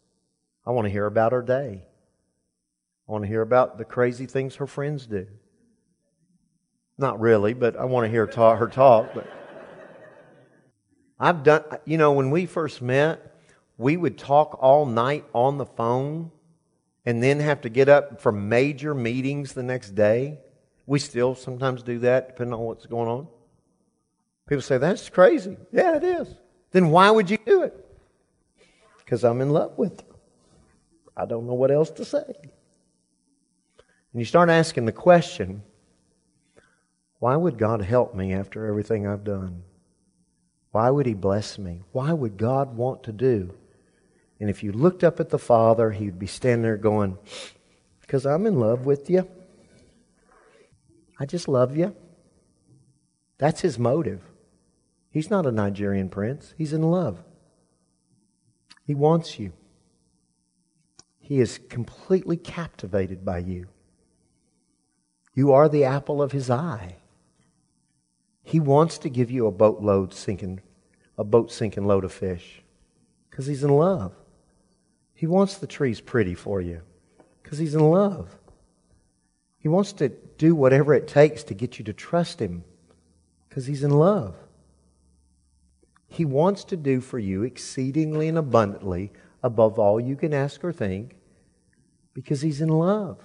I 0.67 0.71
want 0.71 0.83
to 0.83 0.91
hear 0.91 1.05
about 1.05 1.31
her 1.31 1.41
day. 1.41 1.81
I 3.07 3.11
want 3.11 3.23
to 3.23 3.27
hear 3.29 3.41
about 3.41 3.77
the 3.77 3.85
crazy 3.85 4.25
things 4.25 4.57
her 4.57 4.67
friends 4.67 5.07
do. 5.07 5.25
Not 6.97 7.21
really, 7.21 7.53
but 7.53 7.77
I 7.77 7.85
want 7.85 8.03
to 8.03 8.11
hear 8.11 8.27
talk, 8.27 8.59
her 8.59 8.67
talk. 8.67 9.13
But 9.13 9.27
I've 11.17 11.43
done, 11.43 11.63
you 11.85 11.97
know, 11.97 12.11
when 12.11 12.31
we 12.31 12.45
first 12.45 12.81
met, 12.81 13.33
we 13.77 13.95
would 13.95 14.17
talk 14.17 14.57
all 14.61 14.85
night 14.85 15.23
on 15.33 15.57
the 15.57 15.65
phone 15.65 16.31
and 17.05 17.23
then 17.23 17.39
have 17.39 17.61
to 17.61 17.69
get 17.69 17.87
up 17.87 18.19
for 18.19 18.33
major 18.33 18.93
meetings 18.93 19.53
the 19.53 19.63
next 19.63 19.91
day. 19.91 20.39
We 20.85 20.99
still 20.99 21.33
sometimes 21.33 21.81
do 21.81 21.99
that, 21.99 22.27
depending 22.27 22.55
on 22.55 22.59
what's 22.59 22.85
going 22.85 23.07
on. 23.07 23.27
People 24.49 24.63
say, 24.63 24.79
that's 24.79 25.07
crazy. 25.07 25.55
Yeah, 25.71 25.95
it 25.95 26.03
is. 26.03 26.27
Then 26.71 26.89
why 26.89 27.09
would 27.09 27.29
you 27.29 27.37
do 27.45 27.63
it? 27.63 27.73
Because 28.97 29.23
I'm 29.23 29.39
in 29.39 29.51
love 29.51 29.77
with 29.77 30.01
her. 30.01 30.16
I 31.17 31.25
don't 31.25 31.47
know 31.47 31.53
what 31.53 31.71
else 31.71 31.89
to 31.91 32.05
say. 32.05 32.23
And 32.27 34.21
you 34.21 34.23
start 34.25 34.49
asking 34.49 34.85
the 34.85 34.93
question, 34.93 35.63
why 37.19 37.35
would 37.35 37.57
God 37.57 37.81
help 37.81 38.15
me 38.15 38.33
after 38.33 38.67
everything 38.67 39.05
I've 39.05 39.23
done? 39.25 39.63
Why 40.71 40.89
would 40.89 41.07
He 41.07 41.15
bless 41.15 41.57
me? 41.57 41.81
Why 41.91 42.13
would 42.13 42.37
God 42.37 42.77
want 42.77 43.03
to 43.03 43.11
do 43.11 43.53
and 44.39 44.49
if 44.49 44.63
you 44.63 44.71
looked 44.71 45.03
up 45.03 45.19
at 45.19 45.29
the 45.29 45.39
Father, 45.39 45.91
He'd 45.91 46.19
be 46.19 46.27
standing 46.27 46.63
there 46.63 46.77
going, 46.77 47.17
Because 48.01 48.25
I'm 48.25 48.45
in 48.45 48.59
love 48.59 48.85
with 48.85 49.09
you. 49.09 49.27
I 51.19 51.25
just 51.25 51.47
love 51.47 51.75
you. 51.75 51.95
That's 53.37 53.61
His 53.61 53.79
motive. 53.79 54.21
He's 55.09 55.29
not 55.29 55.45
a 55.45 55.51
Nigerian 55.51 56.09
prince, 56.09 56.53
He's 56.57 56.73
in 56.73 56.83
love. 56.83 57.23
He 58.83 58.93
wants 58.93 59.39
you. 59.39 59.51
He 61.27 61.39
is 61.39 61.59
completely 61.69 62.37
captivated 62.37 63.25
by 63.25 63.39
you. 63.39 63.67
You 65.33 65.51
are 65.51 65.67
the 65.67 65.83
apple 65.83 66.21
of 66.21 66.31
his 66.31 66.49
eye. 66.49 66.95
He 68.43 68.59
wants 68.59 68.97
to 68.99 69.09
give 69.09 69.29
you 69.29 69.45
a 69.45 69.51
boatload 69.51 70.13
sinking, 70.13 70.61
a 71.17 71.25
boat 71.25 71.51
sinking 71.51 71.85
load 71.85 72.05
of 72.05 72.13
fish 72.13 72.61
because 73.29 73.45
he's 73.45 73.63
in 73.63 73.71
love. 73.71 74.13
He 75.17 75.25
wants 75.25 75.57
the 75.57 75.67
trees 75.67 75.99
pretty 75.99 76.35
for 76.35 76.61
you 76.61 76.83
because 77.41 77.57
He's 77.57 77.73
in 77.73 77.89
love. 77.89 78.37
He 79.57 79.67
wants 79.67 79.91
to 79.93 80.09
do 80.37 80.53
whatever 80.53 80.93
it 80.93 81.07
takes 81.07 81.43
to 81.45 81.55
get 81.55 81.79
you 81.79 81.85
to 81.85 81.93
trust 81.93 82.39
Him 82.39 82.63
because 83.49 83.65
He's 83.65 83.83
in 83.83 83.89
love. 83.89 84.35
He 86.07 86.23
wants 86.23 86.63
to 86.65 86.77
do 86.77 87.01
for 87.01 87.17
you 87.17 87.41
exceedingly 87.41 88.27
and 88.27 88.37
abundantly 88.37 89.11
above 89.41 89.79
all 89.79 89.99
you 89.99 90.15
can 90.15 90.35
ask 90.35 90.63
or 90.63 90.71
think 90.71 91.15
because 92.17 92.41
He's 92.41 92.61
in 92.61 92.69
love. 92.69 93.19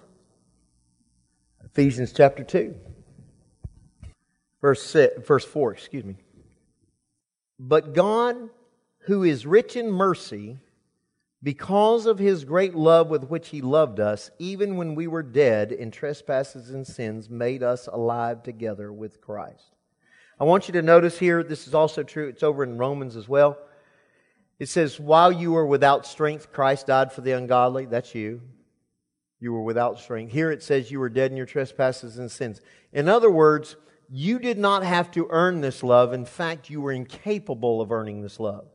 Ephesians 1.64 2.12
chapter 2.12 2.44
2, 2.44 2.74
verse, 4.60 4.82
six, 4.82 5.26
verse 5.26 5.46
4, 5.46 5.72
excuse 5.72 6.04
me. 6.04 6.16
But 7.58 7.94
God, 7.94 8.50
who 9.06 9.22
is 9.22 9.46
rich 9.46 9.76
in 9.76 9.90
mercy, 9.90 10.58
because 11.42 12.04
of 12.04 12.18
his 12.18 12.44
great 12.44 12.74
love 12.74 13.08
with 13.08 13.30
which 13.30 13.48
he 13.48 13.62
loved 13.62 13.98
us, 13.98 14.30
even 14.38 14.76
when 14.76 14.94
we 14.94 15.06
were 15.06 15.22
dead 15.22 15.72
in 15.72 15.90
trespasses 15.90 16.68
and 16.68 16.86
sins, 16.86 17.30
made 17.30 17.62
us 17.62 17.86
alive 17.90 18.42
together 18.42 18.92
with 18.92 19.22
Christ. 19.22 19.74
I 20.38 20.44
want 20.44 20.68
you 20.68 20.72
to 20.72 20.82
notice 20.82 21.18
here, 21.18 21.42
this 21.42 21.66
is 21.66 21.72
also 21.74 22.02
true, 22.02 22.28
it's 22.28 22.42
over 22.42 22.62
in 22.62 22.76
Romans 22.76 23.16
as 23.16 23.26
well. 23.26 23.56
It 24.58 24.68
says, 24.68 25.00
While 25.00 25.32
you 25.32 25.52
were 25.52 25.64
without 25.64 26.06
strength, 26.06 26.52
Christ 26.52 26.88
died 26.88 27.10
for 27.10 27.22
the 27.22 27.32
ungodly. 27.32 27.86
That's 27.86 28.14
you. 28.14 28.42
You 29.42 29.52
were 29.52 29.62
without 29.62 29.98
strength. 29.98 30.32
Here 30.32 30.52
it 30.52 30.62
says 30.62 30.92
you 30.92 31.00
were 31.00 31.08
dead 31.08 31.32
in 31.32 31.36
your 31.36 31.46
trespasses 31.46 32.16
and 32.16 32.30
sins. 32.30 32.60
In 32.92 33.08
other 33.08 33.28
words, 33.28 33.74
you 34.08 34.38
did 34.38 34.56
not 34.56 34.84
have 34.84 35.10
to 35.12 35.26
earn 35.30 35.60
this 35.60 35.82
love. 35.82 36.12
In 36.12 36.24
fact, 36.24 36.70
you 36.70 36.80
were 36.80 36.92
incapable 36.92 37.80
of 37.80 37.90
earning 37.90 38.22
this 38.22 38.38
love. 38.38 38.68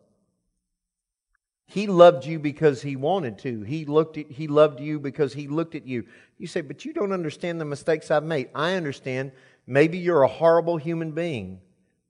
He 1.68 1.88
loved 1.88 2.26
you 2.26 2.38
because 2.38 2.82
he 2.82 2.97
wanted 2.97 3.38
to. 3.39 3.61
He 3.61 3.86
looked 3.86 4.18
at, 4.18 4.30
he 4.30 4.49
loved 4.49 4.82
you 4.82 4.99
because 4.99 5.34
he 5.34 5.47
looked 5.47 5.74
at 5.74 5.86
you. 5.86 6.03
You 6.38 6.47
say, 6.47 6.59
but 6.59 6.84
you 6.84 6.91
don't 6.91 7.13
understand 7.13 7.61
the 7.61 7.65
mistakes 7.65 8.11
I've 8.11 8.24
made. 8.24 8.49
I 8.53 8.74
understand. 8.74 9.32
Maybe 9.65 9.97
you're 9.97 10.24
a 10.24 10.28
horrible 10.28 10.76
human 10.76 11.13
being, 11.13 11.61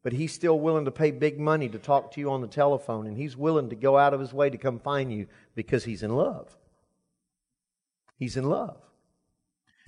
but 0.02 0.14
he's 0.14 0.34
still 0.34 0.60
willing 0.60 0.86
to 0.86 0.92
pay 0.92 1.12
big 1.12 1.40
money 1.40 1.70
to 1.70 1.78
talk 1.78 2.12
to 2.14 2.20
you 2.20 2.32
on 2.32 2.42
the 2.42 2.48
telephone, 2.48 3.06
and 3.06 3.18
he's 3.18 3.38
willing 3.38 3.70
to 3.70 3.76
go 3.76 4.00
out 4.00 4.16
of 4.16 4.20
his 4.20 4.34
way 4.34 4.50
to 4.50 4.58
come 4.58 4.80
find 4.80 5.14
you 5.14 5.28
because 5.54 5.84
he's 5.84 6.02
in 6.02 6.16
love. 6.16 6.58
He's 8.18 8.38
in 8.38 8.50
love. 8.50 8.78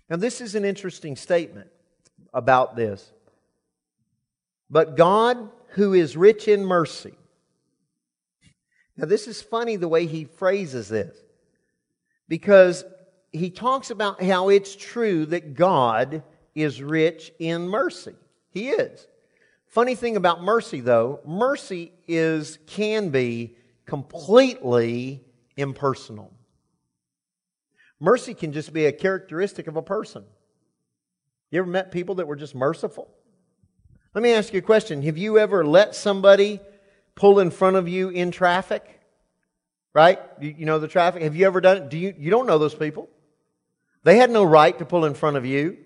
Now, 0.09 0.15
this 0.15 0.41
is 0.41 0.55
an 0.55 0.65
interesting 0.65 1.15
statement 1.15 1.69
about 2.33 2.75
this. 2.75 3.11
But 4.69 4.95
God, 4.95 5.49
who 5.69 5.93
is 5.93 6.15
rich 6.15 6.47
in 6.47 6.65
mercy, 6.65 7.13
now, 8.99 9.05
this 9.05 9.29
is 9.29 9.41
funny 9.41 9.77
the 9.77 9.87
way 9.87 10.07
he 10.07 10.25
phrases 10.25 10.89
this 10.89 11.15
because 12.27 12.83
he 13.31 13.49
talks 13.49 13.91
about 13.91 14.21
how 14.21 14.49
it's 14.49 14.75
true 14.75 15.25
that 15.27 15.53
God 15.53 16.21
is 16.53 16.83
rich 16.83 17.31
in 17.39 17.69
mercy. 17.69 18.15
He 18.51 18.71
is. 18.71 19.07
Funny 19.67 19.95
thing 19.95 20.17
about 20.17 20.43
mercy, 20.43 20.81
though, 20.81 21.21
mercy 21.25 21.93
is 22.09 22.59
can 22.67 23.07
be 23.07 23.55
completely 23.85 25.23
impersonal. 25.55 26.33
Mercy 27.99 28.33
can 28.33 28.53
just 28.53 28.71
be 28.71 28.85
a 28.85 28.91
characteristic 28.91 29.67
of 29.67 29.75
a 29.75 29.81
person. 29.81 30.23
You 31.51 31.59
ever 31.59 31.69
met 31.69 31.91
people 31.91 32.15
that 32.15 32.27
were 32.27 32.35
just 32.35 32.55
merciful? 32.55 33.09
Let 34.13 34.23
me 34.23 34.33
ask 34.33 34.53
you 34.53 34.59
a 34.59 34.63
question. 34.63 35.01
Have 35.03 35.17
you 35.17 35.37
ever 35.37 35.65
let 35.65 35.95
somebody 35.95 36.59
pull 37.15 37.39
in 37.39 37.51
front 37.51 37.75
of 37.75 37.87
you 37.87 38.09
in 38.09 38.31
traffic 38.31 38.99
Right? 39.93 40.19
You, 40.39 40.55
you 40.59 40.65
know 40.65 40.79
the 40.79 40.87
traffic. 40.87 41.23
Have 41.23 41.35
you 41.35 41.45
ever 41.45 41.61
done 41.61 41.77
it? 41.77 41.89
Do 41.89 41.97
you, 41.97 42.13
you 42.17 42.29
don't 42.29 42.45
know 42.45 42.57
those 42.57 42.75
people. 42.75 43.09
They 44.03 44.17
had 44.17 44.29
no 44.29 44.43
right 44.43 44.77
to 44.77 44.85
pull 44.85 45.05
in 45.05 45.13
front 45.13 45.37
of 45.37 45.45
you. 45.45 45.77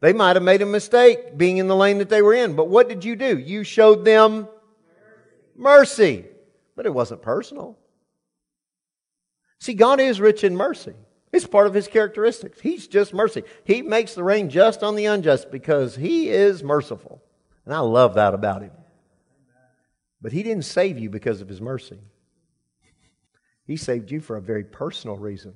They 0.00 0.12
might 0.12 0.36
have 0.36 0.42
made 0.42 0.62
a 0.62 0.66
mistake 0.66 1.38
being 1.38 1.58
in 1.58 1.68
the 1.68 1.76
lane 1.76 1.98
that 1.98 2.08
they 2.08 2.22
were 2.22 2.34
in. 2.34 2.54
But 2.54 2.68
what 2.68 2.88
did 2.88 3.04
you 3.04 3.14
do? 3.14 3.38
You 3.38 3.62
showed 3.62 4.04
them 4.04 4.48
mercy. 5.56 6.24
But 6.74 6.86
it 6.86 6.94
wasn't 6.94 7.22
personal. 7.22 7.78
See, 9.60 9.74
God 9.74 10.00
is 10.00 10.20
rich 10.20 10.42
in 10.42 10.56
mercy. 10.56 10.94
It's 11.32 11.46
part 11.46 11.66
of 11.66 11.74
his 11.74 11.88
characteristics. 11.88 12.60
He's 12.60 12.86
just 12.86 13.14
mercy. 13.14 13.42
He 13.64 13.80
makes 13.80 14.14
the 14.14 14.22
rain 14.22 14.50
just 14.50 14.82
on 14.82 14.96
the 14.96 15.06
unjust 15.06 15.50
because 15.50 15.96
he 15.96 16.28
is 16.28 16.62
merciful. 16.62 17.22
And 17.64 17.74
I 17.74 17.78
love 17.78 18.14
that 18.14 18.34
about 18.34 18.62
him. 18.62 18.72
But 20.20 20.32
he 20.32 20.42
didn't 20.42 20.64
save 20.64 20.98
you 20.98 21.08
because 21.08 21.40
of 21.40 21.48
his 21.48 21.60
mercy. 21.60 21.98
He 23.66 23.76
saved 23.76 24.10
you 24.10 24.20
for 24.20 24.36
a 24.36 24.42
very 24.42 24.64
personal 24.64 25.16
reason. 25.16 25.54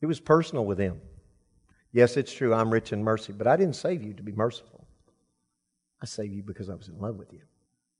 It 0.00 0.06
was 0.06 0.20
personal 0.20 0.64
with 0.64 0.78
him. 0.78 1.00
Yes, 1.92 2.16
it's 2.16 2.32
true, 2.32 2.54
I'm 2.54 2.70
rich 2.70 2.92
in 2.92 3.02
mercy, 3.02 3.32
but 3.32 3.46
I 3.46 3.56
didn't 3.56 3.76
save 3.76 4.02
you 4.02 4.12
to 4.14 4.22
be 4.22 4.32
merciful. 4.32 4.86
I 6.00 6.06
saved 6.06 6.34
you 6.34 6.42
because 6.42 6.68
I 6.70 6.74
was 6.74 6.88
in 6.88 7.00
love 7.00 7.16
with 7.16 7.32
you, 7.32 7.40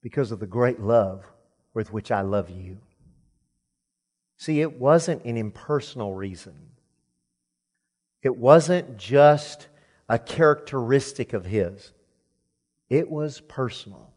because 0.01 0.31
of 0.31 0.39
the 0.39 0.47
great 0.47 0.79
love 0.79 1.25
with 1.73 1.91
which 1.91 2.11
I 2.11 2.21
love 2.21 2.49
you. 2.49 2.77
See, 4.39 4.61
it 4.61 4.79
wasn't 4.79 5.25
an 5.25 5.35
impersonal 5.35 6.15
reason. 6.15 6.55
It 8.21 8.37
wasn't 8.37 8.97
just 8.97 9.67
a 10.07 10.17
characteristic 10.17 11.33
of 11.33 11.43
His. 11.43 11.91
It 12.89 13.11
was 13.11 13.41
personal. 13.41 14.13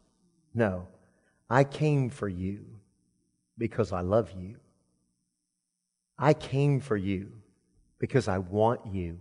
No, 0.55 0.87
I 1.49 1.65
came 1.65 2.09
for 2.09 2.29
you 2.29 2.65
because 3.57 3.91
I 3.91 3.99
love 3.99 4.31
you. 4.31 4.55
I 6.17 6.33
came 6.33 6.79
for 6.79 6.95
you 6.95 7.29
because 7.99 8.29
I 8.29 8.37
want 8.37 8.87
you. 8.87 9.19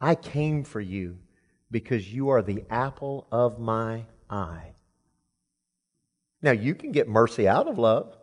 I 0.00 0.16
came 0.16 0.64
for 0.64 0.80
you 0.80 1.16
because 1.70 2.12
you 2.12 2.30
are 2.30 2.42
the 2.42 2.64
apple 2.70 3.28
of 3.30 3.60
my 3.60 4.06
eye. 4.28 4.72
Now, 6.42 6.50
you 6.50 6.74
can 6.74 6.90
get 6.90 7.08
mercy 7.08 7.46
out 7.46 7.68
of 7.68 7.78
love. 7.78 8.16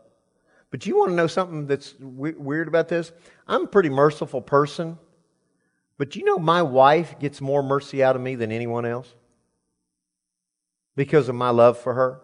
But 0.72 0.86
you 0.86 0.98
want 0.98 1.12
to 1.12 1.16
know 1.16 1.28
something 1.28 1.68
that's 1.68 1.96
weird 2.00 2.70
about 2.70 2.88
this? 2.88 3.12
I'm 3.48 3.64
a 3.64 3.68
pretty 3.68 3.90
merciful 3.90 4.42
person, 4.42 4.98
but 5.98 6.16
you 6.16 6.24
know 6.24 6.38
my 6.40 6.62
wife 6.62 7.20
gets 7.20 7.42
more 7.42 7.62
mercy 7.62 8.02
out 8.02 8.16
of 8.16 8.22
me 8.22 8.36
than 8.36 8.52
anyone 8.52 8.86
else 8.86 9.14
because 10.96 11.28
of 11.28 11.36
my 11.36 11.50
love 11.50 11.78
for 11.78 11.94
her. 11.94 12.22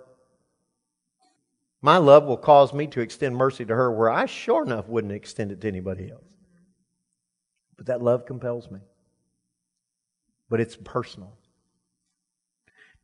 My 1.81 1.97
love 1.97 2.23
will 2.23 2.37
cause 2.37 2.73
me 2.73 2.87
to 2.87 3.01
extend 3.01 3.35
mercy 3.35 3.65
to 3.65 3.75
her 3.75 3.91
where 3.91 4.09
I 4.09 4.25
sure 4.25 4.63
enough 4.63 4.87
wouldn't 4.87 5.13
extend 5.13 5.51
it 5.51 5.61
to 5.61 5.67
anybody 5.67 6.09
else. 6.09 6.23
But 7.75 7.85
that 7.87 8.01
love 8.01 8.25
compels 8.25 8.71
me. 8.71 8.79
But 10.49 10.61
it's 10.61 10.75
personal. 10.75 11.37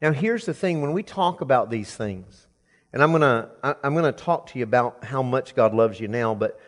Now, 0.02 0.12
here's 0.12 0.46
the 0.46 0.54
thing 0.54 0.82
when 0.82 0.94
we 0.94 1.04
talk 1.04 1.42
about 1.42 1.70
these 1.70 1.96
things, 1.96 2.48
and 2.94 3.02
I'm 3.02 3.12
going 3.12 3.22
to 3.22 3.50
I'm 3.84 3.94
going 3.94 4.06
to 4.06 4.12
talk 4.12 4.48
to 4.52 4.60
you 4.60 4.64
about 4.64 5.04
how 5.04 5.24
much 5.24 5.56
God 5.56 5.74
loves 5.74 6.00
you 6.00 6.08
now, 6.08 6.36
but 6.36 6.60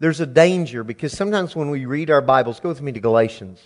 there's 0.00 0.20
a 0.20 0.26
danger 0.26 0.82
because 0.82 1.12
sometimes 1.12 1.54
when 1.54 1.70
we 1.70 1.84
read 1.84 2.10
our 2.10 2.22
Bibles, 2.22 2.58
go 2.58 2.70
with 2.70 2.80
me 2.80 2.90
to 2.92 3.00
Galatians. 3.00 3.60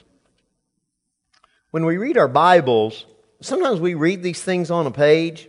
When 1.70 1.87
we 1.87 1.97
read 1.97 2.18
our 2.18 2.28
Bibles, 2.28 3.07
sometimes 3.41 3.80
we 3.80 3.95
read 3.95 4.22
these 4.22 4.43
things 4.43 4.70
on 4.70 4.87
a 4.87 4.91
page 4.91 5.49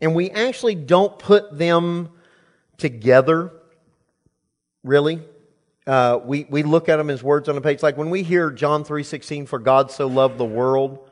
and 0.00 0.14
we 0.14 0.30
actually 0.30 0.74
don't 0.74 1.18
put 1.18 1.56
them 1.56 2.10
together, 2.76 3.52
really. 4.82 5.22
Uh, 5.86 6.18
we, 6.24 6.46
we 6.50 6.64
look 6.64 6.88
at 6.88 6.96
them 6.96 7.10
as 7.10 7.22
words 7.22 7.48
on 7.48 7.56
a 7.56 7.60
page. 7.60 7.82
Like 7.82 7.96
when 7.96 8.10
we 8.10 8.24
hear 8.24 8.50
John 8.50 8.84
3.16, 8.84 9.46
for 9.46 9.60
God 9.60 9.92
so 9.92 10.08
loved 10.08 10.36
the 10.36 10.44
world, 10.44 11.08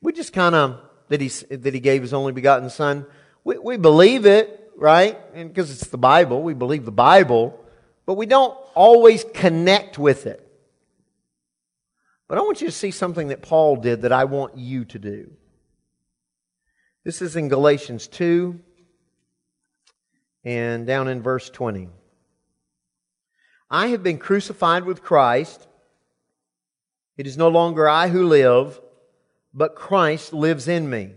we 0.00 0.12
just 0.12 0.32
kind 0.32 0.54
of 0.54 0.80
that 1.12 1.20
he, 1.20 1.28
that 1.28 1.74
he 1.74 1.80
gave 1.80 2.00
his 2.00 2.14
only 2.14 2.32
begotten 2.32 2.70
Son. 2.70 3.04
We, 3.44 3.58
we 3.58 3.76
believe 3.76 4.24
it, 4.24 4.72
right? 4.76 5.18
And 5.34 5.50
because 5.50 5.70
it's 5.70 5.88
the 5.88 5.98
Bible, 5.98 6.42
we 6.42 6.54
believe 6.54 6.86
the 6.86 6.90
Bible, 6.90 7.60
but 8.06 8.14
we 8.14 8.24
don't 8.24 8.56
always 8.74 9.22
connect 9.34 9.98
with 9.98 10.24
it. 10.26 10.40
But 12.28 12.38
I 12.38 12.40
want 12.40 12.62
you 12.62 12.68
to 12.68 12.72
see 12.72 12.90
something 12.90 13.28
that 13.28 13.42
Paul 13.42 13.76
did 13.76 14.02
that 14.02 14.12
I 14.12 14.24
want 14.24 14.56
you 14.56 14.86
to 14.86 14.98
do. 14.98 15.32
This 17.04 17.20
is 17.20 17.36
in 17.36 17.50
Galatians 17.50 18.06
2 18.06 18.58
and 20.44 20.86
down 20.86 21.08
in 21.08 21.20
verse 21.20 21.50
20. 21.50 21.90
I 23.70 23.88
have 23.88 24.02
been 24.02 24.16
crucified 24.16 24.84
with 24.84 25.02
Christ. 25.02 25.66
It 27.18 27.26
is 27.26 27.36
no 27.36 27.48
longer 27.48 27.86
I 27.86 28.08
who 28.08 28.26
live 28.26 28.80
but 29.54 29.74
Christ 29.74 30.32
lives 30.32 30.68
in 30.68 30.88
me. 30.88 31.12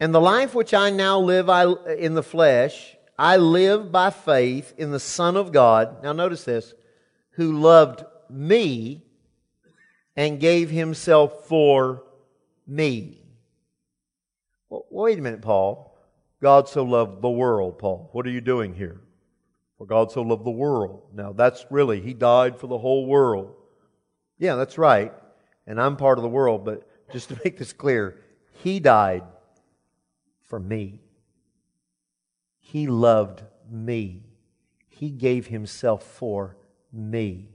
And 0.00 0.14
the 0.14 0.20
life 0.20 0.54
which 0.54 0.74
I 0.74 0.90
now 0.90 1.18
live 1.18 1.48
I, 1.48 1.72
in 1.96 2.14
the 2.14 2.22
flesh, 2.22 2.96
I 3.18 3.36
live 3.36 3.92
by 3.92 4.10
faith 4.10 4.74
in 4.76 4.90
the 4.90 5.00
Son 5.00 5.36
of 5.36 5.52
God. 5.52 6.02
Now 6.02 6.12
notice 6.12 6.44
this, 6.44 6.74
who 7.32 7.60
loved 7.60 8.04
me 8.28 9.02
and 10.16 10.40
gave 10.40 10.70
himself 10.70 11.46
for 11.46 12.02
me. 12.66 13.22
Well, 14.68 14.86
wait 14.90 15.18
a 15.18 15.22
minute, 15.22 15.42
Paul. 15.42 15.96
God 16.40 16.68
so 16.68 16.82
loved 16.82 17.22
the 17.22 17.30
world, 17.30 17.78
Paul. 17.78 18.10
What 18.12 18.26
are 18.26 18.30
you 18.30 18.40
doing 18.40 18.74
here? 18.74 19.00
For 19.78 19.86
God 19.86 20.10
so 20.10 20.22
loved 20.22 20.44
the 20.44 20.50
world. 20.50 21.02
Now 21.14 21.32
that's 21.32 21.64
really, 21.70 22.00
He 22.00 22.14
died 22.14 22.58
for 22.58 22.66
the 22.66 22.78
whole 22.78 23.06
world. 23.06 23.54
Yeah, 24.38 24.56
that's 24.56 24.78
right. 24.78 25.12
And 25.66 25.80
I'm 25.80 25.96
part 25.96 26.18
of 26.18 26.22
the 26.22 26.28
world, 26.28 26.64
but 26.64 26.88
just 27.12 27.28
to 27.28 27.38
make 27.44 27.58
this 27.58 27.72
clear, 27.72 28.16
He 28.62 28.80
died 28.80 29.22
for 30.42 30.58
me. 30.58 31.00
He 32.58 32.86
loved 32.86 33.42
me. 33.70 34.22
He 34.88 35.10
gave 35.10 35.46
Himself 35.46 36.02
for 36.04 36.56
me. 36.92 37.48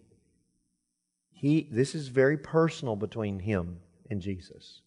He, 1.31 1.67
this 1.71 1.93
is 1.93 2.07
very 2.07 2.37
personal 2.37 2.95
between 2.95 3.39
Him 3.39 3.77
and 4.09 4.21
Jesus. 4.21 4.81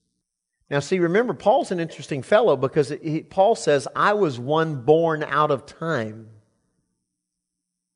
Now, 0.71 0.79
see, 0.79 1.01
remember, 1.01 1.35
Paul's 1.35 1.73
an 1.73 1.81
interesting 1.81 2.23
fellow 2.23 2.57
because 2.57 2.91
he, 3.03 3.23
Paul 3.23 3.57
says, 3.57 3.89
I 3.95 4.13
was 4.13 4.39
one 4.39 4.83
born 4.83 5.25
out 5.25 5.51
of 5.51 5.67
time. 5.67 6.29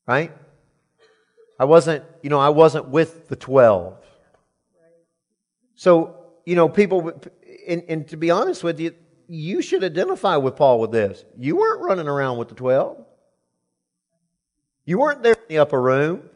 Right? 0.06 0.32
I 1.58 1.66
wasn't, 1.66 2.04
you 2.22 2.30
know, 2.30 2.40
I 2.40 2.48
wasn't 2.48 2.88
with 2.88 3.28
the 3.28 3.36
12. 3.36 3.96
So, 5.76 6.23
you 6.44 6.54
know, 6.54 6.68
people, 6.68 7.20
and, 7.66 7.84
and 7.88 8.08
to 8.08 8.16
be 8.16 8.30
honest 8.30 8.62
with 8.62 8.80
you, 8.80 8.94
you 9.28 9.62
should 9.62 9.82
identify 9.82 10.36
with 10.36 10.56
Paul 10.56 10.80
with 10.80 10.92
this. 10.92 11.24
You 11.38 11.56
weren't 11.56 11.80
running 11.80 12.08
around 12.08 12.38
with 12.38 12.48
the 12.48 12.54
12. 12.54 13.04
You 14.84 14.98
weren't 14.98 15.22
there 15.22 15.32
in 15.32 15.48
the 15.48 15.58
upper 15.58 15.80
room. 15.80 16.28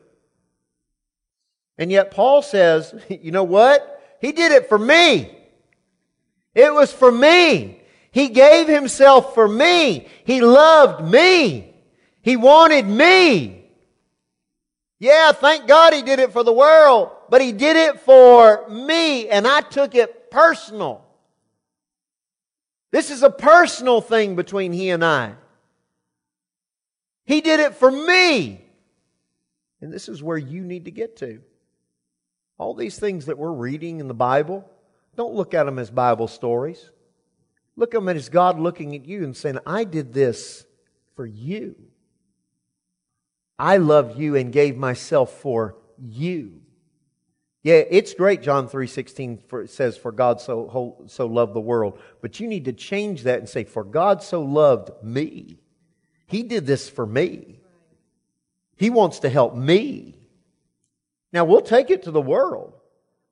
And 1.76 1.92
yet 1.92 2.10
Paul 2.10 2.42
says, 2.42 2.94
you 3.08 3.30
know 3.30 3.44
what? 3.44 3.94
He 4.20 4.32
did 4.32 4.52
it 4.52 4.68
for 4.68 4.78
me. 4.78 5.34
It 6.54 6.72
was 6.74 6.92
for 6.92 7.12
me. 7.12 7.80
He 8.10 8.30
gave 8.30 8.66
himself 8.66 9.34
for 9.34 9.46
me. 9.46 10.08
He 10.24 10.40
loved 10.40 11.08
me. 11.08 11.74
He 12.22 12.36
wanted 12.36 12.86
me. 12.86 13.57
Yeah, 14.98 15.32
thank 15.32 15.66
God 15.66 15.92
he 15.92 16.02
did 16.02 16.18
it 16.18 16.32
for 16.32 16.42
the 16.42 16.52
world 16.52 17.12
but 17.28 17.40
he 17.40 17.52
did 17.52 17.76
it 17.76 18.00
for 18.00 18.68
me, 18.68 19.28
and 19.28 19.46
I 19.46 19.60
took 19.60 19.94
it 19.94 20.30
personal. 20.30 21.04
This 22.90 23.10
is 23.10 23.22
a 23.22 23.30
personal 23.30 24.00
thing 24.00 24.34
between 24.34 24.72
he 24.72 24.90
and 24.90 25.04
I. 25.04 25.34
He 27.26 27.42
did 27.42 27.60
it 27.60 27.74
for 27.74 27.90
me. 27.90 28.64
And 29.80 29.92
this 29.92 30.08
is 30.08 30.22
where 30.22 30.38
you 30.38 30.64
need 30.64 30.86
to 30.86 30.90
get 30.90 31.18
to. 31.18 31.40
All 32.56 32.74
these 32.74 32.98
things 32.98 33.26
that 33.26 33.38
we're 33.38 33.52
reading 33.52 34.00
in 34.00 34.08
the 34.08 34.14
Bible, 34.14 34.68
don't 35.14 35.34
look 35.34 35.52
at 35.52 35.64
them 35.64 35.78
as 35.78 35.90
Bible 35.90 36.28
stories. 36.28 36.90
Look 37.76 37.94
at 37.94 37.98
them 37.98 38.08
as 38.08 38.30
God 38.30 38.58
looking 38.58 38.94
at 38.96 39.04
you 39.04 39.22
and 39.22 39.36
saying, 39.36 39.58
I 39.66 39.84
did 39.84 40.14
this 40.14 40.64
for 41.14 41.26
you. 41.26 41.76
I 43.58 43.78
loved 43.78 44.18
you 44.18 44.36
and 44.36 44.52
gave 44.52 44.76
myself 44.76 45.32
for 45.40 45.76
you. 45.98 46.60
Yeah, 47.62 47.82
it's 47.90 48.14
great. 48.14 48.40
John 48.40 48.68
three 48.68 48.86
sixteen 48.86 49.42
says, 49.66 49.96
"For 49.96 50.12
God 50.12 50.40
so 50.40 51.04
so 51.08 51.26
loved 51.26 51.54
the 51.54 51.60
world," 51.60 51.98
but 52.20 52.38
you 52.38 52.46
need 52.46 52.66
to 52.66 52.72
change 52.72 53.24
that 53.24 53.40
and 53.40 53.48
say, 53.48 53.64
"For 53.64 53.82
God 53.82 54.22
so 54.22 54.42
loved 54.42 54.90
me." 55.02 55.58
He 56.26 56.44
did 56.44 56.66
this 56.66 56.88
for 56.88 57.04
me. 57.04 57.60
He 58.76 58.90
wants 58.90 59.18
to 59.20 59.28
help 59.28 59.56
me. 59.56 60.14
Now 61.32 61.44
we'll 61.44 61.62
take 61.62 61.90
it 61.90 62.04
to 62.04 62.12
the 62.12 62.20
world, 62.20 62.74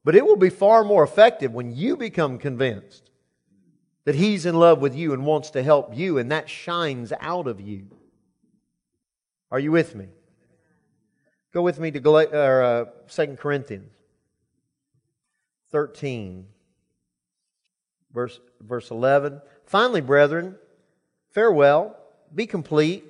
but 0.03 0.17
it 0.17 0.27
will 0.27 0.37
be 0.37 0.51
far 0.51 0.83
more 0.83 1.05
effective 1.05 1.55
when 1.55 1.71
you 1.71 1.97
become 1.97 2.39
convinced 2.39 3.11
that 4.05 4.17
He's 4.17 4.45
in 4.45 4.57
love 4.57 4.81
with 4.81 4.95
you 4.97 5.13
and 5.13 5.25
wants 5.25 5.51
to 5.51 5.63
help 5.63 5.97
you, 5.97 6.19
and 6.19 6.33
that 6.33 6.51
shines 6.51 7.13
out 7.21 7.47
of 7.47 7.61
you. 7.61 7.87
Are 9.53 9.61
you 9.61 9.71
with 9.71 9.95
me? 9.95 10.09
Go 11.57 11.63
with 11.63 11.81
me 11.81 11.91
to 11.91 12.01
Gal- 12.01 12.35
or, 12.35 12.63
uh, 12.63 12.85
2 13.09 13.39
Corinthians 13.39 13.91
13, 15.71 16.49
verse, 18.13 18.39
verse 18.61 18.91
11. 18.91 19.41
Finally, 19.65 20.03
brethren, 20.03 20.59
farewell, 21.31 21.97
be 22.35 22.45
complete, 22.47 23.05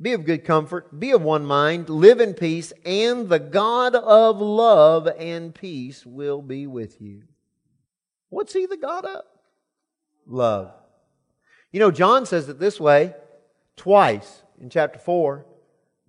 be 0.00 0.14
of 0.14 0.24
good 0.24 0.42
comfort, 0.42 0.98
be 0.98 1.10
of 1.10 1.20
one 1.20 1.44
mind, 1.44 1.90
live 1.90 2.18
in 2.18 2.32
peace, 2.32 2.72
and 2.86 3.28
the 3.28 3.38
God 3.38 3.94
of 3.94 4.40
love 4.40 5.06
and 5.18 5.54
peace 5.54 6.06
will 6.06 6.40
be 6.40 6.66
with 6.66 6.98
you. 7.02 7.24
What's 8.30 8.54
he 8.54 8.64
the 8.64 8.78
God 8.78 9.04
of? 9.04 9.24
Love. 10.26 10.72
You 11.72 11.80
know, 11.80 11.90
John 11.90 12.24
says 12.24 12.48
it 12.48 12.58
this 12.58 12.80
way 12.80 13.14
twice 13.76 14.44
in 14.58 14.70
chapter 14.70 14.98
4 14.98 15.44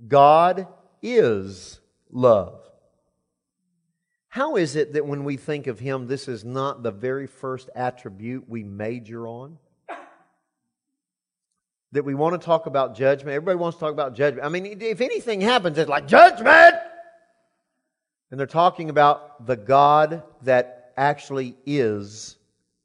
God 0.07 0.68
is 1.01 1.79
love. 2.11 2.59
How 4.29 4.55
is 4.55 4.75
it 4.75 4.93
that 4.93 5.05
when 5.05 5.23
we 5.23 5.37
think 5.37 5.67
of 5.67 5.79
him, 5.79 6.07
this 6.07 6.27
is 6.27 6.45
not 6.45 6.83
the 6.83 6.91
very 6.91 7.27
first 7.27 7.69
attribute 7.75 8.47
we 8.47 8.63
major 8.63 9.27
on? 9.27 9.57
That 11.93 12.03
we 12.03 12.13
want 12.13 12.39
to 12.39 12.45
talk 12.45 12.65
about 12.65 12.95
judgment. 12.95 13.33
Everybody 13.33 13.57
wants 13.57 13.77
to 13.77 13.79
talk 13.79 13.93
about 13.93 14.13
judgment. 14.13 14.45
I 14.45 14.49
mean, 14.49 14.81
if 14.81 15.01
anything 15.01 15.41
happens, 15.41 15.77
it's 15.77 15.89
like 15.89 16.07
judgment! 16.07 16.75
And 18.29 18.39
they're 18.39 18.45
talking 18.45 18.89
about 18.89 19.47
the 19.47 19.55
God 19.55 20.21
that 20.43 20.91
actually 20.97 21.55
is 21.65 22.35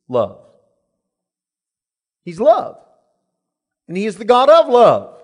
love. 0.09 0.39
He's 2.25 2.39
love. 2.39 2.79
And 3.89 3.97
He 3.97 4.07
is 4.07 4.17
the 4.17 4.25
God 4.25 4.49
of 4.49 4.69
love. 4.69 5.22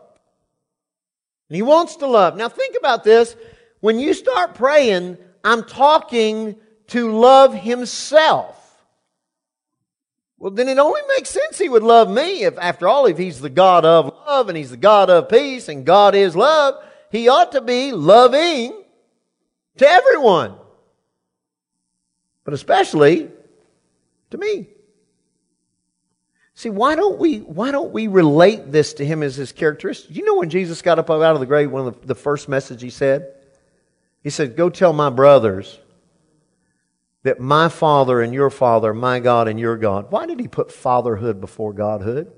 And 1.48 1.56
He 1.56 1.62
wants 1.62 1.96
to 1.96 2.06
love. 2.06 2.36
Now 2.36 2.48
think 2.48 2.76
about 2.78 3.04
this. 3.04 3.36
When 3.80 3.98
you 3.98 4.14
start 4.14 4.54
praying, 4.54 5.18
I'm 5.44 5.64
talking 5.64 6.56
to 6.88 7.12
love 7.12 7.54
Himself. 7.54 8.54
Well, 10.38 10.52
then 10.52 10.68
it 10.68 10.78
only 10.78 11.00
makes 11.16 11.30
sense 11.30 11.58
He 11.58 11.68
would 11.68 11.82
love 11.82 12.10
me 12.10 12.44
if, 12.44 12.58
after 12.58 12.86
all, 12.88 13.06
if 13.06 13.18
He's 13.18 13.40
the 13.40 13.50
God 13.50 13.84
of 13.84 14.06
love 14.26 14.48
and 14.48 14.56
He's 14.56 14.70
the 14.70 14.76
God 14.76 15.10
of 15.10 15.28
peace 15.28 15.68
and 15.68 15.84
God 15.84 16.14
is 16.14 16.36
love, 16.36 16.82
He 17.10 17.28
ought 17.28 17.52
to 17.52 17.60
be 17.60 17.92
loving 17.92 18.84
to 19.78 19.88
everyone. 19.88 20.54
But 22.44 22.54
especially 22.54 23.30
to 24.30 24.38
me. 24.38 24.68
See, 26.58 26.70
why 26.70 26.96
don't 26.96 27.20
we 27.20 27.38
why 27.38 27.70
don't 27.70 27.92
we 27.92 28.08
relate 28.08 28.72
this 28.72 28.94
to 28.94 29.06
him 29.06 29.22
as 29.22 29.36
his 29.36 29.52
characteristic? 29.52 30.16
You 30.16 30.24
know 30.24 30.34
when 30.34 30.50
Jesus 30.50 30.82
got 30.82 30.98
up 30.98 31.08
out 31.08 31.22
of 31.22 31.38
the 31.38 31.46
grave, 31.46 31.70
one 31.70 31.86
of 31.86 32.00
the, 32.00 32.08
the 32.08 32.14
first 32.16 32.48
message 32.48 32.82
he 32.82 32.90
said? 32.90 33.32
He 34.24 34.30
said, 34.30 34.56
Go 34.56 34.68
tell 34.68 34.92
my 34.92 35.08
brothers 35.08 35.78
that 37.22 37.38
my 37.38 37.68
father 37.68 38.20
and 38.20 38.34
your 38.34 38.50
father, 38.50 38.92
my 38.92 39.20
God 39.20 39.46
and 39.46 39.60
your 39.60 39.76
God. 39.76 40.10
Why 40.10 40.26
did 40.26 40.40
he 40.40 40.48
put 40.48 40.72
fatherhood 40.72 41.40
before 41.40 41.72
godhood? 41.72 42.32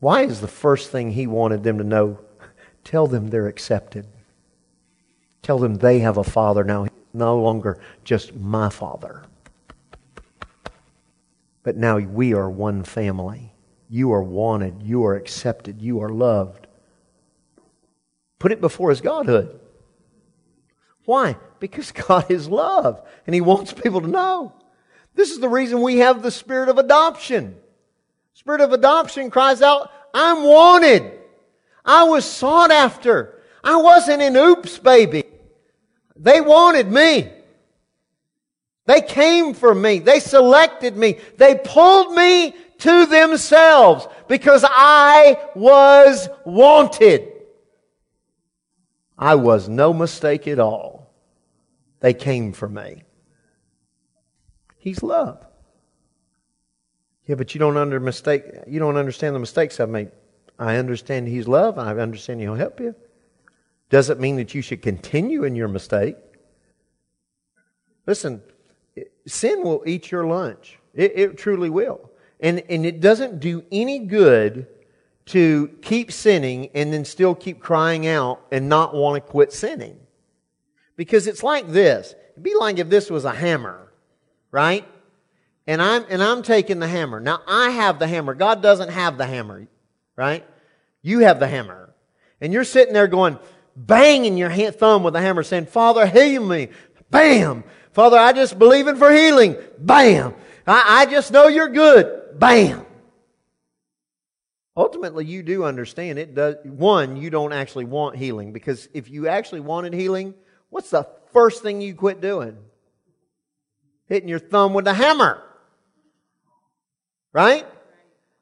Why 0.00 0.24
is 0.24 0.42
the 0.42 0.46
first 0.46 0.90
thing 0.90 1.10
he 1.12 1.26
wanted 1.26 1.62
them 1.62 1.78
to 1.78 1.84
know? 1.84 2.18
Tell 2.84 3.06
them 3.06 3.28
they're 3.28 3.48
accepted. 3.48 4.06
Tell 5.40 5.58
them 5.58 5.76
they 5.76 6.00
have 6.00 6.18
a 6.18 6.22
father 6.22 6.64
now, 6.64 6.86
no 7.14 7.40
longer 7.40 7.78
just 8.04 8.34
my 8.34 8.68
father. 8.68 9.22
But 11.62 11.76
now 11.76 11.98
we 11.98 12.34
are 12.34 12.50
one 12.50 12.84
family. 12.84 13.54
You 13.88 14.12
are 14.12 14.22
wanted. 14.22 14.82
You 14.82 15.04
are 15.04 15.16
accepted. 15.16 15.80
You 15.80 16.02
are 16.02 16.08
loved. 16.08 16.66
Put 18.38 18.52
it 18.52 18.60
before 18.60 18.90
His 18.90 19.00
Godhood. 19.00 19.60
Why? 21.04 21.36
Because 21.60 21.92
God 22.08 22.30
is 22.30 22.48
love, 22.48 23.06
and 23.26 23.34
He 23.34 23.40
wants 23.40 23.72
people 23.72 24.00
to 24.00 24.08
know. 24.08 24.54
This 25.14 25.30
is 25.30 25.40
the 25.40 25.48
reason 25.48 25.82
we 25.82 25.98
have 25.98 26.22
the 26.22 26.30
spirit 26.30 26.68
of 26.68 26.78
adoption. 26.78 27.56
Spirit 28.34 28.62
of 28.62 28.72
adoption 28.72 29.30
cries 29.30 29.62
out, 29.62 29.90
I'm 30.14 30.42
wanted. 30.42 31.12
I 31.84 32.04
was 32.04 32.24
sought 32.24 32.70
after. 32.70 33.40
I 33.62 33.76
wasn't 33.76 34.22
an 34.22 34.36
oops 34.36 34.78
baby. 34.78 35.24
They 36.16 36.40
wanted 36.40 36.90
me. 36.90 37.30
They 38.92 39.00
came 39.00 39.54
for 39.54 39.74
me. 39.74 40.00
They 40.00 40.20
selected 40.20 40.98
me. 40.98 41.18
They 41.38 41.54
pulled 41.54 42.14
me 42.14 42.54
to 42.80 43.06
themselves 43.06 44.06
because 44.28 44.66
I 44.68 45.38
was 45.54 46.28
wanted. 46.44 47.32
I 49.16 49.36
was 49.36 49.66
no 49.66 49.94
mistake 49.94 50.46
at 50.46 50.58
all. 50.58 51.10
They 52.00 52.12
came 52.12 52.52
for 52.52 52.68
me. 52.68 53.04
He's 54.76 55.02
love. 55.02 55.42
Yeah, 57.24 57.36
but 57.36 57.54
you 57.54 57.60
don't 57.60 57.78
under 57.78 57.98
mistake. 57.98 58.44
You 58.66 58.78
don't 58.78 58.98
understand 58.98 59.34
the 59.34 59.40
mistakes 59.40 59.80
I've 59.80 59.88
made. 59.88 60.10
I 60.58 60.76
understand 60.76 61.28
He's 61.28 61.48
love. 61.48 61.78
I 61.78 61.96
understand 61.96 62.42
He'll 62.42 62.56
help 62.56 62.78
you. 62.78 62.94
Doesn't 63.88 64.20
mean 64.20 64.36
that 64.36 64.54
you 64.54 64.60
should 64.60 64.82
continue 64.82 65.44
in 65.44 65.56
your 65.56 65.68
mistake. 65.68 66.16
Listen, 68.06 68.42
sin 69.26 69.62
will 69.62 69.82
eat 69.86 70.10
your 70.10 70.26
lunch. 70.26 70.78
It, 70.94 71.12
it 71.16 71.38
truly 71.38 71.70
will. 71.70 72.10
And, 72.40 72.62
and 72.68 72.84
it 72.84 73.00
doesn't 73.00 73.40
do 73.40 73.64
any 73.70 74.00
good 74.00 74.66
to 75.26 75.68
keep 75.82 76.10
sinning 76.10 76.70
and 76.74 76.92
then 76.92 77.04
still 77.04 77.34
keep 77.34 77.60
crying 77.60 78.06
out 78.06 78.40
and 78.50 78.68
not 78.68 78.94
want 78.94 79.24
to 79.24 79.30
quit 79.30 79.52
sinning. 79.52 79.98
Because 80.96 81.26
it's 81.26 81.42
like 81.42 81.68
this. 81.68 82.14
It'd 82.32 82.42
be 82.42 82.54
like 82.54 82.78
if 82.78 82.88
this 82.88 83.10
was 83.10 83.24
a 83.24 83.32
hammer, 83.32 83.92
right? 84.50 84.86
And 85.66 85.80
I'm, 85.80 86.04
and 86.08 86.22
I'm 86.22 86.42
taking 86.42 86.80
the 86.80 86.88
hammer. 86.88 87.20
Now 87.20 87.40
I 87.46 87.70
have 87.70 87.98
the 87.98 88.08
hammer. 88.08 88.34
God 88.34 88.62
doesn't 88.62 88.90
have 88.90 89.16
the 89.16 89.26
hammer, 89.26 89.68
right? 90.16 90.44
You 91.02 91.20
have 91.20 91.38
the 91.38 91.46
hammer. 91.46 91.94
And 92.40 92.52
you're 92.52 92.64
sitting 92.64 92.92
there 92.92 93.06
going, 93.06 93.38
banging 93.76 94.36
your 94.36 94.50
hand, 94.50 94.74
thumb 94.74 95.04
with 95.04 95.14
the 95.14 95.20
hammer 95.20 95.42
saying, 95.42 95.66
Father, 95.66 96.06
heal 96.06 96.44
me. 96.44 96.68
Bam! 97.10 97.64
Father, 97.92 98.16
I 98.18 98.32
just 98.32 98.58
believe 98.58 98.88
in 98.88 98.96
for 98.96 99.10
healing. 99.12 99.56
Bam! 99.78 100.34
I, 100.66 101.02
I 101.02 101.06
just 101.06 101.30
know 101.30 101.48
you're 101.48 101.68
good. 101.68 102.38
Bam! 102.38 102.86
Ultimately, 104.74 105.26
you 105.26 105.42
do 105.42 105.64
understand 105.64 106.18
it 106.18 106.34
does. 106.34 106.56
One, 106.64 107.16
you 107.16 107.28
don't 107.28 107.52
actually 107.52 107.84
want 107.84 108.16
healing 108.16 108.52
because 108.52 108.88
if 108.94 109.10
you 109.10 109.28
actually 109.28 109.60
wanted 109.60 109.92
healing, 109.92 110.34
what's 110.70 110.90
the 110.90 111.06
first 111.32 111.62
thing 111.62 111.82
you 111.82 111.94
quit 111.94 112.22
doing? 112.22 112.56
Hitting 114.08 114.28
your 114.28 114.38
thumb 114.38 114.72
with 114.72 114.86
a 114.86 114.94
hammer. 114.94 115.42
Right? 117.34 117.66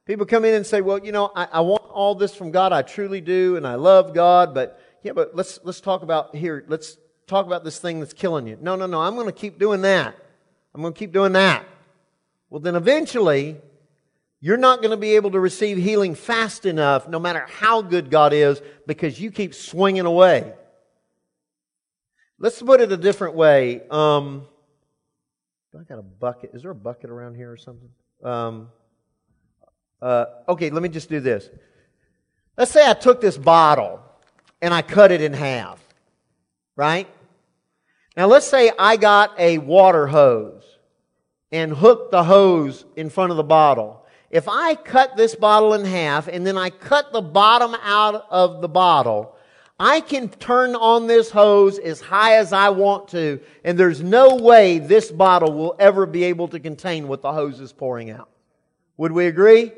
People 0.07 0.27
come 0.27 0.45
in 0.45 0.55
and 0.55 0.67
say, 0.67 0.81
well, 0.81 0.99
you 0.99 1.11
know, 1.11 1.33
I, 1.35 1.49
I 1.53 1.61
want 1.61 1.83
all 1.85 2.15
this 2.15 2.35
from 2.35 2.53
God. 2.53 2.73
I 2.73 2.83
truly 2.83 3.21
do, 3.21 3.57
and 3.57 3.67
I 3.67 3.75
love 3.75 4.15
God, 4.15 4.55
but 4.55 4.81
yeah, 5.03 5.13
but 5.13 5.35
let's, 5.35 5.59
let's 5.65 5.81
talk 5.81 6.03
about 6.03 6.35
here. 6.35 6.65
Let's 6.69 6.97
talk 7.31 7.47
about 7.47 7.65
this 7.65 7.79
thing 7.79 8.01
that's 8.01 8.13
killing 8.13 8.47
you. 8.47 8.59
No, 8.61 8.77
no, 8.77 8.87
no. 8.87 9.01
I'm 9.01 9.15
going 9.15 9.27
to 9.27 9.33
keep 9.33 9.59
doing 9.59 9.83
that. 9.83 10.15
I'm 10.75 10.83
going 10.83 10.93
to 10.93 10.99
keep 10.99 11.13
doing 11.13 11.33
that. 11.33 11.65
Well, 12.51 12.61
then 12.61 12.75
eventually, 12.75 13.57
you're 14.41 14.57
not 14.57 14.81
going 14.81 14.91
to 14.91 14.97
be 14.97 15.17
able 15.17 15.31
to 15.31 15.41
receive 15.41 15.79
healing 15.79 16.15
fast 16.15 16.67
enough, 16.67 17.09
no 17.09 17.19
matter 17.19 17.47
how 17.49 17.83
good 17.83 18.11
God 18.11 18.33
is, 18.33 18.61
because 18.87 19.21
you 19.21 19.31
keep 19.31 19.55
swinging 19.55 20.07
away. 20.07 20.53
Let's 22.39 22.61
put 22.61 22.81
it 22.81 22.91
a 22.91 22.97
different 22.97 23.35
way. 23.35 23.83
Um, 23.91 24.47
I 25.79 25.83
got 25.85 25.99
a 25.99 26.03
bucket. 26.03 26.51
Is 26.55 26.63
there 26.63 26.71
a 26.73 26.75
bucket 26.75 27.11
around 27.11 27.37
here 27.37 27.53
or 27.53 27.57
something? 27.57 27.91
Um, 28.25 28.69
uh, 30.03 30.25
okay, 30.49 30.71
let 30.71 30.83
me 30.83 30.89
just 30.89 31.09
do 31.09 31.21
this. 31.21 31.49
Let's 32.57 32.73
say 32.73 32.89
I 32.89 32.95
took 32.95 33.21
this 33.21 33.39
bottle 33.39 34.01
and 34.61 34.75
I 34.75 34.83
cut 34.83 35.13
it 35.13 35.21
in 35.21 35.33
half, 35.33 35.83
right? 36.77 37.07
Now 38.17 38.27
let's 38.27 38.47
say 38.47 38.71
I 38.79 38.97
got 38.97 39.39
a 39.39 39.59
water 39.59 40.07
hose 40.07 40.65
and 41.53 41.73
hooked 41.73 42.11
the 42.11 42.25
hose 42.25 42.85
in 42.97 43.11
front 43.11 43.31
of 43.31 43.37
the 43.37 43.45
bottle. 43.45 44.07
If 44.31 44.49
I 44.49 44.75
cut 44.75 45.17
this 45.17 45.35
bottle 45.35 45.75
in 45.75 45.85
half 45.85 46.29
and 46.29 46.47
then 46.47 46.57
I 46.57 46.71
cut 46.71 47.13
the 47.13 47.21
bottom 47.21 47.75
out 47.83 48.27
of 48.31 48.61
the 48.61 48.69
bottle, 48.69 49.35
I 49.79 50.01
can 50.01 50.29
turn 50.29 50.77
on 50.77 51.07
this 51.07 51.31
hose 51.31 51.79
as 51.79 52.01
high 52.01 52.37
as 52.37 52.53
I 52.53 52.69
want 52.69 53.09
to, 53.09 53.41
and 53.65 53.79
there's 53.79 54.03
no 54.03 54.37
way 54.37 54.79
this 54.79 55.11
bottle 55.11 55.53
will 55.55 55.75
ever 55.79 56.05
be 56.05 56.25
able 56.25 56.49
to 56.49 56.61
contain 56.61 57.09
what 57.09 57.23
the 57.23 57.33
hose 57.33 57.61
is 57.61 57.73
pouring 57.73 58.11
out. 58.11 58.29
Would 58.99 59.11
we 59.13 59.27
agree? 59.27 59.73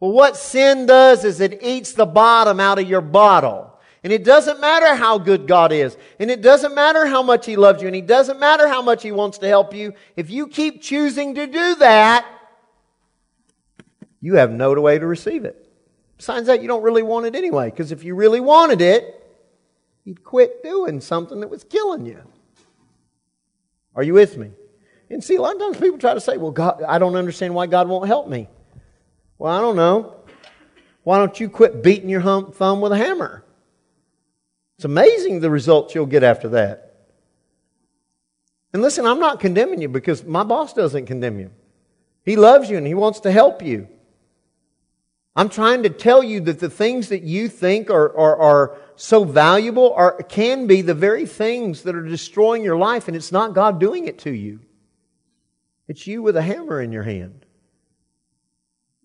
Well, 0.00 0.10
what 0.10 0.36
sin 0.36 0.86
does 0.86 1.24
is 1.24 1.40
it 1.40 1.62
eats 1.62 1.92
the 1.92 2.04
bottom 2.04 2.58
out 2.58 2.80
of 2.80 2.88
your 2.88 3.00
bottle. 3.00 3.69
And 4.02 4.12
it 4.12 4.24
doesn't 4.24 4.60
matter 4.60 4.94
how 4.94 5.18
good 5.18 5.46
God 5.46 5.72
is. 5.72 5.96
And 6.18 6.30
it 6.30 6.40
doesn't 6.40 6.74
matter 6.74 7.06
how 7.06 7.22
much 7.22 7.44
He 7.44 7.56
loves 7.56 7.82
you. 7.82 7.88
And 7.88 7.96
it 7.96 8.06
doesn't 8.06 8.40
matter 8.40 8.66
how 8.66 8.80
much 8.80 9.02
He 9.02 9.12
wants 9.12 9.38
to 9.38 9.48
help 9.48 9.74
you. 9.74 9.92
If 10.16 10.30
you 10.30 10.46
keep 10.46 10.80
choosing 10.80 11.34
to 11.34 11.46
do 11.46 11.74
that, 11.76 12.26
you 14.20 14.36
have 14.36 14.50
no 14.50 14.72
way 14.80 14.98
to 14.98 15.06
receive 15.06 15.44
it. 15.44 15.66
Besides 16.16 16.46
that, 16.46 16.62
you 16.62 16.68
don't 16.68 16.82
really 16.82 17.02
want 17.02 17.26
it 17.26 17.34
anyway, 17.34 17.70
because 17.70 17.92
if 17.92 18.04
you 18.04 18.14
really 18.14 18.40
wanted 18.40 18.80
it, 18.82 19.16
you'd 20.04 20.22
quit 20.22 20.62
doing 20.62 21.00
something 21.00 21.40
that 21.40 21.48
was 21.48 21.64
killing 21.64 22.04
you. 22.04 22.22
Are 23.94 24.02
you 24.02 24.14
with 24.14 24.36
me? 24.36 24.50
And 25.08 25.24
see, 25.24 25.36
a 25.36 25.42
lot 25.42 25.56
of 25.56 25.60
times 25.60 25.78
people 25.78 25.98
try 25.98 26.14
to 26.14 26.20
say, 26.20 26.36
well, 26.36 26.52
God, 26.52 26.82
I 26.86 26.98
don't 26.98 27.16
understand 27.16 27.54
why 27.54 27.66
God 27.66 27.88
won't 27.88 28.06
help 28.06 28.28
me. 28.28 28.48
Well, 29.38 29.52
I 29.52 29.60
don't 29.60 29.76
know. 29.76 30.16
Why 31.02 31.18
don't 31.18 31.40
you 31.40 31.48
quit 31.48 31.82
beating 31.82 32.08
your 32.08 32.22
thumb 32.52 32.80
with 32.80 32.92
a 32.92 32.96
hammer? 32.96 33.44
It's 34.80 34.86
amazing 34.86 35.40
the 35.40 35.50
results 35.50 35.94
you'll 35.94 36.06
get 36.06 36.22
after 36.22 36.48
that. 36.48 36.94
And 38.72 38.80
listen, 38.80 39.04
I'm 39.04 39.20
not 39.20 39.38
condemning 39.38 39.82
you 39.82 39.90
because 39.90 40.24
my 40.24 40.42
boss 40.42 40.72
doesn't 40.72 41.04
condemn 41.04 41.38
you. 41.38 41.50
He 42.24 42.36
loves 42.36 42.70
you 42.70 42.78
and 42.78 42.86
he 42.86 42.94
wants 42.94 43.20
to 43.20 43.30
help 43.30 43.60
you. 43.60 43.88
I'm 45.36 45.50
trying 45.50 45.82
to 45.82 45.90
tell 45.90 46.22
you 46.22 46.40
that 46.40 46.60
the 46.60 46.70
things 46.70 47.10
that 47.10 47.24
you 47.24 47.50
think 47.50 47.90
are, 47.90 48.16
are, 48.16 48.36
are 48.38 48.78
so 48.96 49.22
valuable 49.24 49.92
are, 49.92 50.22
can 50.22 50.66
be 50.66 50.80
the 50.80 50.94
very 50.94 51.26
things 51.26 51.82
that 51.82 51.94
are 51.94 52.02
destroying 52.02 52.64
your 52.64 52.78
life, 52.78 53.06
and 53.06 53.14
it's 53.14 53.32
not 53.32 53.52
God 53.52 53.80
doing 53.80 54.08
it 54.08 54.20
to 54.20 54.30
you. 54.30 54.60
It's 55.88 56.06
you 56.06 56.22
with 56.22 56.38
a 56.38 56.42
hammer 56.42 56.80
in 56.80 56.90
your 56.90 57.02
hand. 57.02 57.44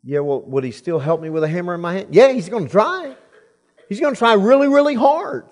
Yeah, 0.06 0.20
well, 0.20 0.40
would 0.40 0.64
he 0.64 0.72
still 0.72 1.00
help 1.00 1.22
me 1.22 1.30
with 1.30 1.44
a 1.44 1.50
hammer 1.50 1.76
in 1.76 1.82
my 1.82 1.96
hand? 1.96 2.16
Yeah, 2.16 2.32
he's 2.32 2.48
going 2.48 2.64
to 2.64 2.72
try. 2.72 3.14
He's 3.90 4.00
going 4.00 4.14
to 4.14 4.18
try 4.18 4.36
really, 4.36 4.70
really 4.70 4.96
hard. 4.96 5.50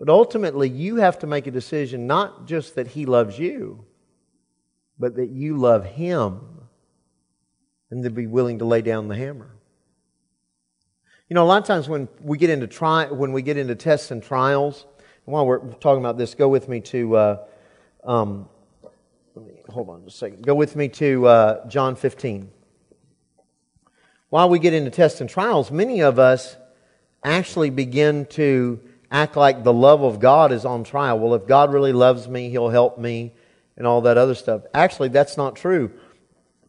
But 0.00 0.08
ultimately, 0.08 0.70
you 0.70 0.96
have 0.96 1.18
to 1.18 1.26
make 1.26 1.46
a 1.46 1.50
decision 1.50 2.06
not 2.06 2.46
just 2.46 2.74
that 2.76 2.88
he 2.88 3.04
loves 3.04 3.38
you, 3.38 3.84
but 4.98 5.16
that 5.16 5.28
you 5.28 5.58
love 5.58 5.84
him 5.84 6.40
and 7.90 8.02
to 8.04 8.10
be 8.10 8.26
willing 8.26 8.60
to 8.60 8.64
lay 8.64 8.80
down 8.80 9.08
the 9.08 9.14
hammer. 9.14 9.54
You 11.28 11.34
know, 11.34 11.44
a 11.44 11.46
lot 11.46 11.60
of 11.60 11.66
times 11.66 11.86
when 11.86 12.08
we 12.22 12.38
get 12.38 12.48
into 12.48 12.66
try, 12.66 13.10
when 13.10 13.32
we 13.34 13.42
get 13.42 13.58
into 13.58 13.74
tests 13.74 14.10
and 14.10 14.22
trials, 14.22 14.86
and 15.26 15.34
while 15.34 15.46
we're 15.46 15.58
talking 15.74 16.00
about 16.00 16.16
this, 16.16 16.34
go 16.34 16.48
with 16.48 16.66
me 16.66 16.80
to 16.80 17.16
uh, 17.16 17.44
um, 18.02 18.48
me, 19.36 19.60
hold 19.68 19.90
on 19.90 20.04
just 20.04 20.16
a 20.16 20.18
second. 20.18 20.46
Go 20.46 20.54
with 20.54 20.76
me 20.76 20.88
to 20.88 21.26
uh, 21.26 21.68
John 21.68 21.94
15. 21.94 22.50
While 24.30 24.48
we 24.48 24.58
get 24.58 24.72
into 24.72 24.90
tests 24.90 25.20
and 25.20 25.28
trials, 25.28 25.70
many 25.70 26.00
of 26.00 26.18
us 26.18 26.56
actually 27.22 27.68
begin 27.68 28.24
to 28.30 28.80
act 29.10 29.36
like 29.36 29.64
the 29.64 29.72
love 29.72 30.02
of 30.02 30.20
God 30.20 30.52
is 30.52 30.64
on 30.64 30.84
trial. 30.84 31.18
Well, 31.18 31.34
if 31.34 31.46
God 31.46 31.72
really 31.72 31.92
loves 31.92 32.28
me, 32.28 32.50
He'll 32.50 32.68
help 32.68 32.98
me, 32.98 33.32
and 33.76 33.86
all 33.86 34.02
that 34.02 34.18
other 34.18 34.34
stuff. 34.34 34.62
Actually, 34.74 35.08
that's 35.08 35.36
not 35.36 35.56
true. 35.56 35.90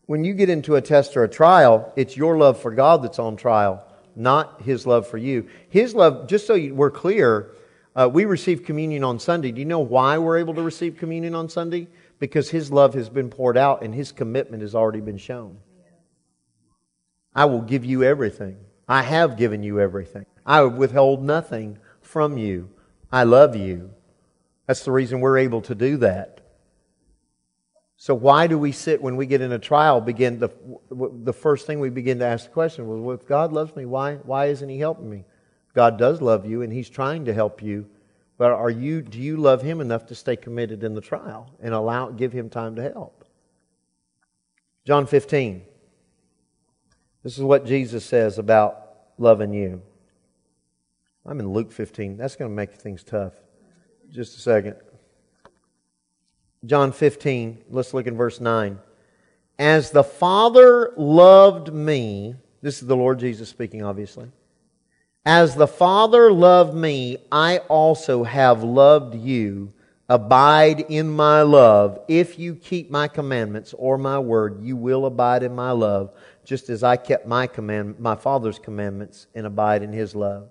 When 0.05 0.23
you 0.23 0.33
get 0.33 0.49
into 0.49 0.75
a 0.75 0.81
test 0.81 1.15
or 1.15 1.23
a 1.23 1.29
trial, 1.29 1.91
it's 1.95 2.17
your 2.17 2.37
love 2.37 2.59
for 2.59 2.71
God 2.71 3.03
that's 3.03 3.19
on 3.19 3.35
trial, 3.35 3.83
not 4.15 4.61
His 4.61 4.85
love 4.85 5.07
for 5.07 5.17
you. 5.17 5.47
His 5.69 5.93
love, 5.95 6.27
just 6.27 6.47
so 6.47 6.57
we're 6.71 6.91
clear, 6.91 7.51
uh, 7.95 8.09
we 8.11 8.25
receive 8.25 8.63
communion 8.63 9.03
on 9.03 9.19
Sunday. 9.19 9.51
Do 9.51 9.59
you 9.59 9.65
know 9.65 9.79
why 9.79 10.17
we're 10.17 10.37
able 10.37 10.53
to 10.55 10.61
receive 10.61 10.97
communion 10.97 11.35
on 11.35 11.49
Sunday? 11.49 11.87
because 12.21 12.51
his 12.51 12.71
love 12.71 12.93
has 12.93 13.09
been 13.09 13.31
poured 13.31 13.57
out 13.57 13.81
and 13.81 13.95
his 13.95 14.11
commitment 14.11 14.61
has 14.61 14.75
already 14.75 15.01
been 15.01 15.17
shown. 15.17 15.57
I 17.33 17.45
will 17.45 17.63
give 17.63 17.83
you 17.83 18.03
everything. 18.03 18.57
I 18.87 19.01
have 19.01 19.37
given 19.37 19.63
you 19.63 19.79
everything. 19.79 20.27
I 20.45 20.57
have 20.57 20.75
withhold 20.75 21.23
nothing 21.23 21.79
from 22.11 22.37
you. 22.37 22.69
I 23.11 23.23
love 23.23 23.55
you. 23.55 23.91
That's 24.67 24.83
the 24.83 24.91
reason 24.91 25.19
we're 25.19 25.37
able 25.37 25.61
to 25.63 25.75
do 25.75 25.97
that. 25.97 26.41
So 27.97 28.15
why 28.15 28.47
do 28.47 28.57
we 28.57 28.71
sit 28.71 29.01
when 29.01 29.15
we 29.15 29.25
get 29.25 29.41
in 29.41 29.51
a 29.51 29.59
trial? 29.59 30.01
Begin 30.01 30.39
the 30.39 30.49
the 30.89 31.33
first 31.33 31.67
thing 31.67 31.79
we 31.79 31.89
begin 31.89 32.19
to 32.19 32.25
ask 32.25 32.45
the 32.45 32.51
question 32.51 32.87
was, 32.87 32.99
well, 32.99 33.15
if 33.15 33.27
God 33.27 33.53
loves 33.53 33.75
me, 33.75 33.85
why 33.85 34.15
why 34.15 34.47
isn't 34.47 34.69
He 34.69 34.79
helping 34.79 35.09
me? 35.09 35.23
God 35.73 35.97
does 35.97 36.21
love 36.21 36.45
you, 36.45 36.61
and 36.61 36.73
He's 36.73 36.89
trying 36.89 37.25
to 37.25 37.33
help 37.33 37.61
you 37.61 37.87
but 38.41 38.53
are 38.53 38.71
you, 38.71 39.03
do 39.03 39.19
you 39.19 39.37
love 39.37 39.61
him 39.61 39.81
enough 39.81 40.07
to 40.07 40.15
stay 40.15 40.35
committed 40.35 40.83
in 40.83 40.95
the 40.95 40.99
trial 40.99 41.51
and 41.61 41.75
allow, 41.75 42.09
give 42.09 42.33
him 42.33 42.49
time 42.49 42.75
to 42.77 42.81
help? 42.81 43.23
John 44.83 45.05
15. 45.05 45.61
This 47.21 47.37
is 47.37 47.43
what 47.43 47.67
Jesus 47.67 48.03
says 48.03 48.39
about 48.39 48.93
loving 49.19 49.53
you. 49.53 49.83
I'm 51.25 51.39
in 51.39 51.49
Luke 51.49 51.71
15. 51.71 52.17
That's 52.17 52.35
going 52.35 52.49
to 52.49 52.55
make 52.55 52.73
things 52.73 53.03
tough. 53.03 53.33
Just 54.09 54.37
a 54.37 54.41
second. 54.41 54.75
John 56.65 56.91
15, 56.91 57.63
let's 57.69 57.93
look 57.93 58.07
in 58.07 58.15
verse 58.15 58.39
9. 58.39 58.79
As 59.57 59.91
the 59.91 60.03
Father 60.03 60.93
loved 60.97 61.73
me, 61.73 62.35
this 62.61 62.81
is 62.81 62.87
the 62.87 62.95
Lord 62.95 63.19
Jesus 63.19 63.49
speaking, 63.49 63.83
obviously. 63.83 64.31
As 65.25 65.55
the 65.55 65.67
Father 65.67 66.31
loved 66.31 66.75
me, 66.75 67.17
I 67.31 67.59
also 67.59 68.23
have 68.23 68.63
loved 68.63 69.15
you. 69.15 69.73
Abide 70.09 70.81
in 70.81 71.09
my 71.09 71.41
love. 71.43 71.99
If 72.07 72.37
you 72.37 72.55
keep 72.55 72.91
my 72.91 73.07
commandments 73.07 73.73
or 73.77 73.97
my 73.97 74.19
word, 74.19 74.61
you 74.61 74.75
will 74.75 75.05
abide 75.05 75.43
in 75.43 75.55
my 75.55 75.71
love, 75.71 76.11
just 76.43 76.69
as 76.69 76.83
I 76.83 76.97
kept 76.97 77.27
my 77.27 77.47
command, 77.47 77.99
my 77.99 78.15
Father's 78.15 78.59
commandments 78.59 79.27
and 79.33 79.45
abide 79.45 79.83
in 79.83 79.93
his 79.93 80.13
love. 80.15 80.49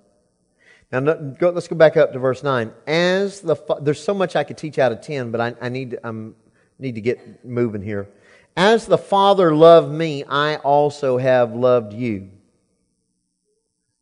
Now, 0.93 0.99
let's 0.99 1.69
go 1.69 1.77
back 1.77 1.97
up 1.97 2.13
to 2.13 2.19
verse 2.19 2.43
9. 2.43 2.73
As 2.87 3.41
the, 3.41 3.57
there's 3.81 4.03
so 4.03 4.13
much 4.13 4.35
I 4.35 4.43
could 4.43 4.59
teach 4.59 4.79
out 4.79 4.91
of 4.91 5.01
10, 5.01 5.31
but 5.31 5.41
I, 5.41 5.55
I 5.61 5.69
need, 5.69 5.99
I'm, 6.03 6.35
need 6.79 6.97
to 6.97 7.01
get 7.01 7.45
moving 7.45 7.83
here. 7.83 8.09
As 8.57 8.87
the 8.87 8.99
Father 8.99 9.55
loved 9.55 9.93
me, 9.93 10.25
I 10.25 10.57
also 10.57 11.19
have 11.19 11.55
loved 11.55 11.93
you 11.93 12.31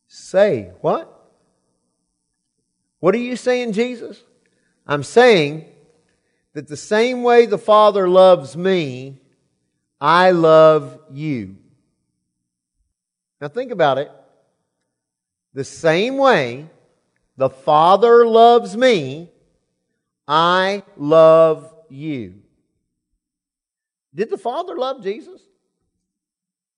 say. 0.08 0.72
What? 0.80 1.14
What 3.00 3.14
are 3.14 3.18
you 3.18 3.36
saying, 3.36 3.72
Jesus? 3.72 4.22
I'm 4.86 5.02
saying 5.02 5.66
that 6.54 6.66
the 6.66 6.76
same 6.76 7.22
way 7.22 7.46
the 7.46 7.58
Father 7.58 8.08
loves 8.08 8.56
me, 8.56 9.20
I 10.00 10.30
love 10.32 10.98
you. 11.10 11.56
Now 13.40 13.48
think 13.48 13.70
about 13.70 13.98
it. 13.98 14.10
The 15.54 15.64
same 15.64 16.16
way 16.16 16.68
the 17.38 17.48
Father 17.48 18.26
loves 18.26 18.76
me, 18.76 19.30
I 20.26 20.82
love 20.96 21.72
you. 21.88 22.34
Did 24.12 24.28
the 24.28 24.36
Father 24.36 24.76
love 24.76 25.04
Jesus? 25.04 25.40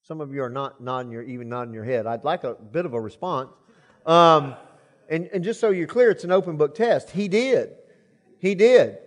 Some 0.03 0.21
of 0.21 0.35
you 0.35 0.43
are 0.43 0.51
not 0.51 0.79
nodding 0.83 1.11
your, 1.13 1.23
even 1.23 1.49
nodding 1.49 1.73
your 1.73 1.85
head. 1.85 2.07
I'd 2.07 2.25
like 2.25 2.45
a 2.45 2.53
bit 2.53 2.85
of 2.85 2.93
a 2.93 3.01
response. 3.01 3.49
Um, 4.05 4.55
and, 5.09 5.31
and 5.33 5.43
just 5.43 5.61
so 5.61 5.71
you're 5.71 5.87
clear, 5.87 6.11
it's 6.11 6.25
an 6.25 6.31
open 6.31 6.59
book 6.59 6.75
test. 6.75 7.09
He 7.09 7.27
did. 7.27 7.71
He 8.39 8.55
did. 8.55 8.99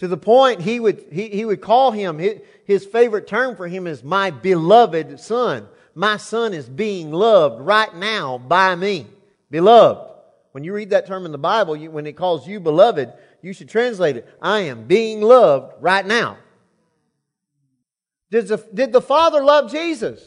To 0.00 0.08
the 0.08 0.16
point 0.16 0.60
he 0.60 0.80
would, 0.80 1.06
he, 1.12 1.28
he 1.28 1.44
would 1.44 1.60
call 1.60 1.92
him, 1.92 2.18
his, 2.18 2.40
his 2.64 2.84
favorite 2.84 3.28
term 3.28 3.54
for 3.54 3.68
him 3.68 3.86
is 3.86 4.02
my 4.02 4.32
beloved 4.32 5.20
son. 5.20 5.68
My 5.94 6.16
son 6.16 6.52
is 6.52 6.68
being 6.68 7.12
loved 7.12 7.60
right 7.60 7.94
now 7.94 8.38
by 8.38 8.74
me. 8.74 9.06
Beloved. 9.52 10.09
When 10.52 10.64
you 10.64 10.72
read 10.72 10.90
that 10.90 11.06
term 11.06 11.26
in 11.26 11.32
the 11.32 11.38
Bible, 11.38 11.76
you, 11.76 11.90
when 11.90 12.06
it 12.06 12.16
calls 12.16 12.46
you 12.46 12.58
beloved, 12.58 13.12
you 13.40 13.52
should 13.52 13.68
translate 13.68 14.16
it. 14.16 14.28
I 14.42 14.60
am 14.60 14.86
being 14.86 15.20
loved 15.20 15.74
right 15.80 16.04
now. 16.04 16.38
Did 18.30 18.48
the, 18.48 18.64
did 18.72 18.92
the 18.92 19.00
Father 19.00 19.42
love 19.42 19.70
Jesus? 19.70 20.22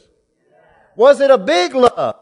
Was 0.95 1.19
it 1.19 1.31
a 1.31 1.37
big 1.37 1.73
love? 1.73 2.15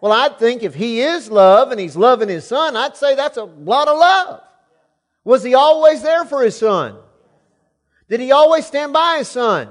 Well, 0.00 0.12
I'd 0.12 0.38
think 0.38 0.62
if 0.62 0.74
He 0.74 1.00
is 1.00 1.30
love 1.30 1.72
and 1.72 1.80
He's 1.80 1.96
loving 1.96 2.28
His 2.28 2.46
Son, 2.46 2.76
I'd 2.76 2.96
say 2.96 3.14
that's 3.14 3.36
a 3.36 3.44
lot 3.44 3.88
of 3.88 3.98
love. 3.98 4.40
Was 5.24 5.42
He 5.42 5.54
always 5.54 6.02
there 6.02 6.24
for 6.24 6.42
His 6.42 6.56
Son? 6.56 6.96
Did 8.08 8.20
He 8.20 8.30
always 8.30 8.66
stand 8.66 8.92
by 8.92 9.16
His 9.18 9.28
Son? 9.28 9.70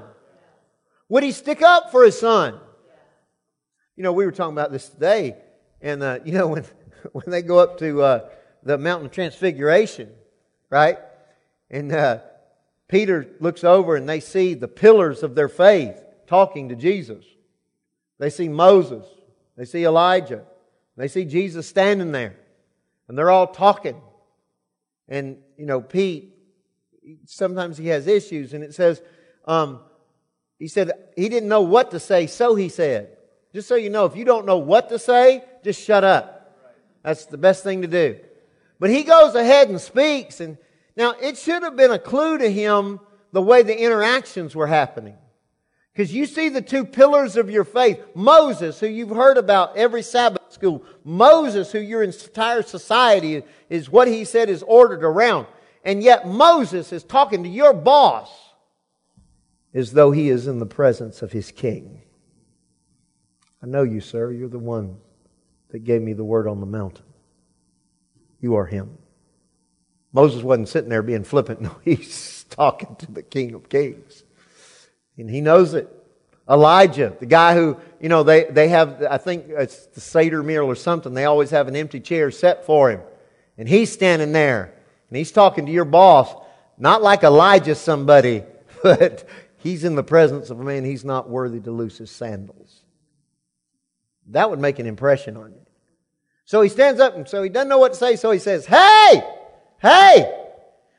Would 1.08 1.22
He 1.22 1.32
stick 1.32 1.62
up 1.62 1.90
for 1.90 2.04
His 2.04 2.18
Son? 2.18 2.58
You 3.96 4.02
know, 4.02 4.12
we 4.12 4.26
were 4.26 4.32
talking 4.32 4.52
about 4.52 4.70
this 4.70 4.88
today, 4.88 5.36
and 5.80 6.02
uh, 6.02 6.18
you 6.24 6.32
know 6.32 6.46
when 6.48 6.64
when 7.12 7.24
they 7.28 7.42
go 7.42 7.58
up 7.58 7.78
to 7.78 8.02
uh, 8.02 8.28
the 8.62 8.78
mountain 8.78 9.06
of 9.06 9.12
transfiguration, 9.12 10.10
right? 10.70 10.98
And 11.70 11.92
uh, 11.92 12.20
Peter 12.88 13.28
looks 13.40 13.64
over 13.64 13.96
and 13.96 14.08
they 14.08 14.20
see 14.20 14.54
the 14.54 14.68
pillars 14.68 15.22
of 15.22 15.34
their 15.34 15.48
faith 15.48 16.00
talking 16.26 16.70
to 16.70 16.76
Jesus. 16.76 17.24
They 18.18 18.30
see 18.30 18.48
Moses. 18.48 19.06
They 19.56 19.64
see 19.64 19.84
Elijah. 19.84 20.44
They 20.96 21.08
see 21.08 21.24
Jesus 21.24 21.68
standing 21.68 22.12
there. 22.12 22.36
And 23.06 23.16
they're 23.16 23.30
all 23.30 23.46
talking. 23.46 24.00
And, 25.08 25.38
you 25.56 25.66
know, 25.66 25.80
Pete, 25.80 26.34
sometimes 27.24 27.78
he 27.78 27.88
has 27.88 28.06
issues. 28.06 28.52
And 28.52 28.62
it 28.62 28.74
says, 28.74 29.00
um, 29.44 29.80
he 30.58 30.68
said, 30.68 30.92
he 31.16 31.28
didn't 31.28 31.48
know 31.48 31.62
what 31.62 31.92
to 31.92 32.00
say, 32.00 32.26
so 32.26 32.54
he 32.54 32.68
said. 32.68 33.16
Just 33.54 33.68
so 33.68 33.76
you 33.76 33.90
know, 33.90 34.04
if 34.04 34.16
you 34.16 34.24
don't 34.24 34.44
know 34.44 34.58
what 34.58 34.88
to 34.90 34.98
say, 34.98 35.44
just 35.64 35.82
shut 35.82 36.04
up. 36.04 36.37
That's 37.08 37.24
the 37.24 37.38
best 37.38 37.64
thing 37.64 37.80
to 37.80 37.88
do. 37.88 38.20
But 38.78 38.90
he 38.90 39.02
goes 39.02 39.34
ahead 39.34 39.70
and 39.70 39.80
speaks, 39.80 40.40
and 40.40 40.58
now, 40.94 41.14
it 41.22 41.38
should 41.38 41.62
have 41.62 41.74
been 41.74 41.90
a 41.90 41.98
clue 41.98 42.36
to 42.36 42.52
him 42.52 43.00
the 43.32 43.40
way 43.40 43.62
the 43.62 43.82
interactions 43.82 44.54
were 44.54 44.66
happening. 44.66 45.16
Because 45.90 46.12
you 46.12 46.26
see 46.26 46.50
the 46.50 46.60
two 46.60 46.84
pillars 46.84 47.38
of 47.38 47.48
your 47.48 47.64
faith 47.64 47.98
Moses, 48.14 48.78
who 48.78 48.88
you've 48.88 49.08
heard 49.08 49.38
about 49.38 49.74
every 49.74 50.02
Sabbath 50.02 50.52
school, 50.52 50.84
Moses, 51.02 51.72
who 51.72 51.78
your 51.78 52.02
entire 52.02 52.60
society 52.60 53.42
is 53.70 53.88
what 53.88 54.06
he 54.06 54.26
said 54.26 54.50
is 54.50 54.62
ordered 54.64 55.02
around. 55.02 55.46
And 55.84 56.02
yet 56.02 56.28
Moses 56.28 56.92
is 56.92 57.04
talking 57.04 57.42
to 57.42 57.48
your 57.48 57.72
boss 57.72 58.30
as 59.72 59.92
though 59.92 60.10
he 60.10 60.28
is 60.28 60.46
in 60.46 60.58
the 60.58 60.66
presence 60.66 61.22
of 61.22 61.32
his 61.32 61.52
king. 61.52 62.02
I 63.62 63.66
know 63.66 63.82
you, 63.82 64.02
sir. 64.02 64.30
You're 64.30 64.50
the 64.50 64.58
one 64.58 64.98
that 65.70 65.80
gave 65.80 66.02
me 66.02 66.12
the 66.12 66.24
word 66.24 66.46
on 66.46 66.60
the 66.60 66.66
mountain. 66.66 67.04
You 68.40 68.56
are 68.56 68.66
him. 68.66 68.96
Moses 70.12 70.42
wasn't 70.42 70.68
sitting 70.68 70.90
there 70.90 71.02
being 71.02 71.24
flippant. 71.24 71.60
No, 71.68 71.76
he's 71.84 72.44
talking 72.50 72.96
to 72.96 73.12
the 73.12 73.22
King 73.22 73.54
of 73.54 73.68
Kings. 73.68 74.24
And 75.16 75.28
he 75.28 75.40
knows 75.40 75.74
it. 75.74 75.92
Elijah, 76.48 77.14
the 77.20 77.26
guy 77.26 77.54
who, 77.54 77.76
you 78.00 78.08
know, 78.08 78.22
they, 78.22 78.44
they 78.44 78.68
have, 78.68 79.02
I 79.02 79.18
think 79.18 79.46
it's 79.48 79.86
the 79.86 80.00
Seder 80.00 80.42
meal 80.42 80.64
or 80.64 80.74
something, 80.74 81.12
they 81.12 81.26
always 81.26 81.50
have 81.50 81.68
an 81.68 81.76
empty 81.76 82.00
chair 82.00 82.30
set 82.30 82.64
for 82.64 82.90
him. 82.90 83.00
And 83.58 83.68
he's 83.68 83.92
standing 83.92 84.32
there 84.32 84.72
and 85.10 85.16
he's 85.16 85.30
talking 85.30 85.66
to 85.66 85.72
your 85.72 85.84
boss, 85.84 86.34
not 86.78 87.02
like 87.02 87.22
Elijah 87.22 87.74
somebody, 87.74 88.44
but 88.82 89.28
he's 89.58 89.84
in 89.84 89.94
the 89.94 90.02
presence 90.02 90.48
of 90.48 90.58
a 90.58 90.64
man 90.64 90.84
he's 90.84 91.04
not 91.04 91.28
worthy 91.28 91.60
to 91.60 91.70
loose 91.70 91.98
his 91.98 92.10
sandals. 92.10 92.82
That 94.28 94.50
would 94.50 94.58
make 94.58 94.78
an 94.78 94.86
impression 94.86 95.36
on 95.36 95.52
you. 95.52 95.60
So 96.44 96.60
he 96.60 96.68
stands 96.68 97.00
up 97.00 97.14
and 97.14 97.28
so 97.28 97.42
he 97.42 97.48
doesn't 97.48 97.68
know 97.68 97.78
what 97.78 97.92
to 97.92 97.98
say, 97.98 98.16
so 98.16 98.30
he 98.30 98.38
says, 98.38 98.66
Hey, 98.66 99.22
hey, 99.80 100.46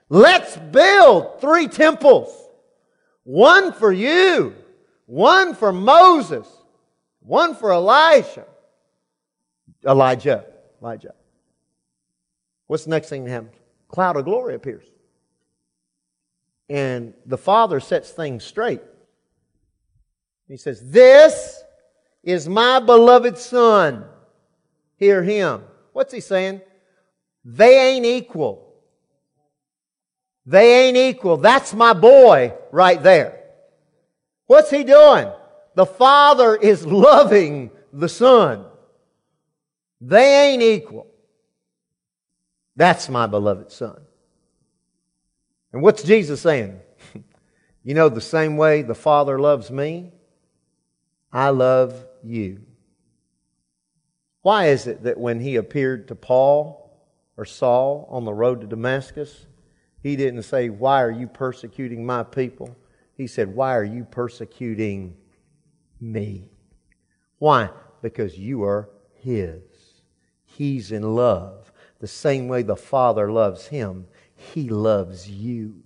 let's 0.09 0.57
build 0.57 1.41
three 1.41 1.67
temples. 1.67 2.29
One 3.23 3.73
for 3.73 3.91
you, 3.91 4.55
one 5.05 5.55
for 5.55 5.71
Moses, 5.71 6.47
one 7.21 7.55
for 7.55 7.71
Elijah. 7.71 8.45
Elijah. 9.85 10.45
Elijah. 10.81 11.13
What's 12.67 12.83
the 12.83 12.91
next 12.91 13.09
thing 13.09 13.25
that 13.25 13.31
happens? 13.31 13.55
Cloud 13.87 14.17
of 14.17 14.25
glory 14.25 14.55
appears. 14.55 14.85
And 16.69 17.13
the 17.25 17.37
Father 17.37 17.79
sets 17.79 18.11
things 18.11 18.43
straight. 18.43 18.81
He 20.47 20.57
says, 20.57 20.91
This 20.91 21.63
is 22.23 22.47
my 22.47 22.79
beloved 22.79 23.37
Son. 23.37 24.05
Hear 24.97 25.23
him. 25.23 25.63
What's 25.93 26.13
he 26.13 26.19
saying? 26.19 26.61
They 27.45 27.93
ain't 27.93 28.05
equal. 28.05 28.73
They 30.45 30.87
ain't 30.87 30.97
equal. 30.97 31.37
That's 31.37 31.73
my 31.73 31.93
boy 31.93 32.53
right 32.71 33.01
there. 33.01 33.39
What's 34.47 34.71
he 34.71 34.83
doing? 34.83 35.31
The 35.75 35.85
Father 35.85 36.55
is 36.55 36.85
loving 36.85 37.71
the 37.93 38.09
Son. 38.09 38.65
They 40.01 40.49
ain't 40.49 40.63
equal. 40.63 41.07
That's 42.75 43.09
my 43.09 43.27
beloved 43.27 43.71
Son. 43.71 43.99
And 45.71 45.81
what's 45.81 46.01
Jesus 46.03 46.41
saying? 46.41 46.79
you 47.83 47.93
know, 47.93 48.09
the 48.09 48.21
same 48.21 48.57
way 48.57 48.81
the 48.81 48.95
Father 48.95 49.39
loves 49.39 49.69
me, 49.69 50.13
I 51.31 51.49
love 51.49 52.07
you. 52.23 52.61
Why 54.41 54.67
is 54.67 54.87
it 54.87 55.03
that 55.03 55.17
when 55.17 55.39
he 55.39 55.55
appeared 55.55 56.07
to 56.07 56.15
Paul 56.15 56.91
or 57.37 57.45
Saul 57.45 58.07
on 58.09 58.25
the 58.25 58.33
road 58.33 58.61
to 58.61 58.67
Damascus, 58.67 59.45
he 60.01 60.15
didn't 60.15 60.43
say, 60.43 60.69
Why 60.69 61.03
are 61.03 61.11
you 61.11 61.27
persecuting 61.27 62.05
my 62.05 62.23
people? 62.23 62.75
He 63.15 63.27
said, 63.27 63.53
Why 63.53 63.75
are 63.75 63.83
you 63.83 64.05
persecuting 64.05 65.15
me? 65.99 66.49
Why? 67.37 67.69
Because 68.01 68.37
you 68.37 68.63
are 68.63 68.89
his. 69.13 69.61
He's 70.45 70.91
in 70.91 71.15
love. 71.15 71.71
The 71.99 72.07
same 72.07 72.47
way 72.47 72.63
the 72.63 72.77
Father 72.77 73.31
loves 73.31 73.67
him, 73.67 74.07
he 74.35 74.69
loves 74.69 75.29
you. 75.29 75.83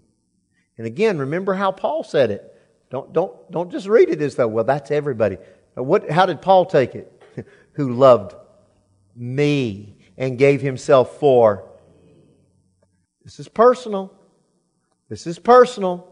And 0.77 0.85
again, 0.85 1.17
remember 1.17 1.55
how 1.55 1.71
Paul 1.71 2.03
said 2.03 2.29
it. 2.31 2.49
Don't, 2.89 3.11
don't, 3.11 3.51
don't 3.51 3.71
just 3.71 3.87
read 3.87 4.09
it 4.09 4.21
as 4.21 4.35
though, 4.35 4.47
well, 4.47 4.63
that's 4.63 4.91
everybody. 4.91 5.37
What, 5.75 6.09
how 6.09 6.25
did 6.25 6.41
Paul 6.41 6.65
take 6.65 6.95
it? 6.95 7.21
Who 7.73 7.93
loved 7.93 8.35
me 9.15 9.97
and 10.17 10.37
gave 10.37 10.61
himself 10.61 11.19
for 11.19 11.69
this 13.23 13.39
is 13.39 13.47
personal. 13.47 14.13
This 15.07 15.25
is 15.27 15.39
personal. 15.39 16.07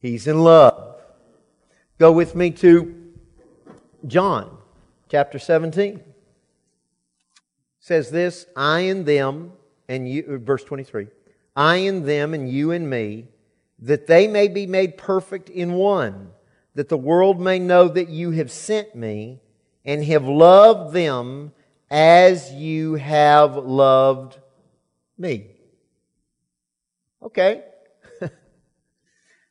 He's 0.00 0.26
in 0.26 0.42
love. 0.42 0.96
Go 1.98 2.10
with 2.10 2.34
me 2.34 2.50
to 2.52 3.12
John 4.06 4.58
chapter 5.08 5.38
17. 5.38 5.96
It 5.96 6.04
says 7.78 8.10
this, 8.10 8.46
I 8.56 8.80
and 8.80 9.06
them 9.06 9.52
and 9.88 10.08
you 10.08 10.24
uh, 10.28 10.38
verse 10.38 10.64
23. 10.64 11.08
I 11.54 11.76
and 11.76 12.06
them 12.06 12.34
and 12.34 12.48
you 12.48 12.72
and 12.72 12.88
me 12.88 13.28
that 13.80 14.06
they 14.06 14.26
may 14.26 14.48
be 14.48 14.66
made 14.66 14.96
perfect 14.96 15.48
in 15.48 15.74
one, 15.74 16.30
that 16.74 16.88
the 16.88 16.96
world 16.96 17.40
may 17.40 17.58
know 17.58 17.88
that 17.88 18.08
you 18.08 18.30
have 18.32 18.50
sent 18.50 18.94
me 18.94 19.40
and 19.84 20.04
have 20.04 20.24
loved 20.24 20.92
them 20.92 21.52
as 21.90 22.52
you 22.52 22.94
have 22.94 23.56
loved 23.56 24.38
me. 25.18 25.48
Okay. 27.22 27.64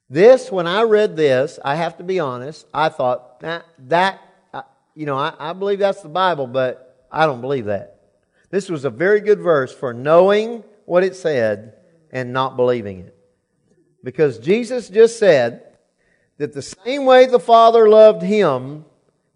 this, 0.10 0.52
when 0.52 0.66
I 0.66 0.84
read 0.84 1.16
this, 1.16 1.60
I 1.64 1.76
have 1.76 1.98
to 1.98 2.04
be 2.04 2.20
honest, 2.20 2.66
I 2.74 2.90
thought, 2.90 3.42
that, 3.42 3.66
that 3.88 4.22
you 4.96 5.06
know, 5.06 5.18
I, 5.18 5.34
I 5.40 5.54
believe 5.54 5.80
that's 5.80 6.02
the 6.02 6.10
Bible, 6.10 6.48
but 6.48 7.08
I 7.12 7.26
don't 7.26 7.42
believe 7.42 7.66
that. 7.66 8.00
This 8.50 8.70
was 8.70 8.86
a 8.86 8.90
very 8.90 9.22
good 9.22 9.40
verse 9.40 9.74
for 9.74 9.94
knowing 9.94 10.64
what 10.86 11.04
it 11.04 11.16
said 11.16 11.76
and 12.12 12.34
not 12.34 12.56
believing 12.56 13.02
it. 13.02 13.16
Because 14.04 14.40
Jesus 14.40 14.90
just 14.90 15.20
said 15.20 15.69
that 16.40 16.54
the 16.54 16.62
same 16.62 17.06
way 17.06 17.26
the 17.26 17.40
Father 17.40 17.88
loved 17.88 18.24
him, 18.24 18.86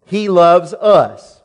he 0.06 0.28
loves 0.28 0.72
us. 0.74 1.42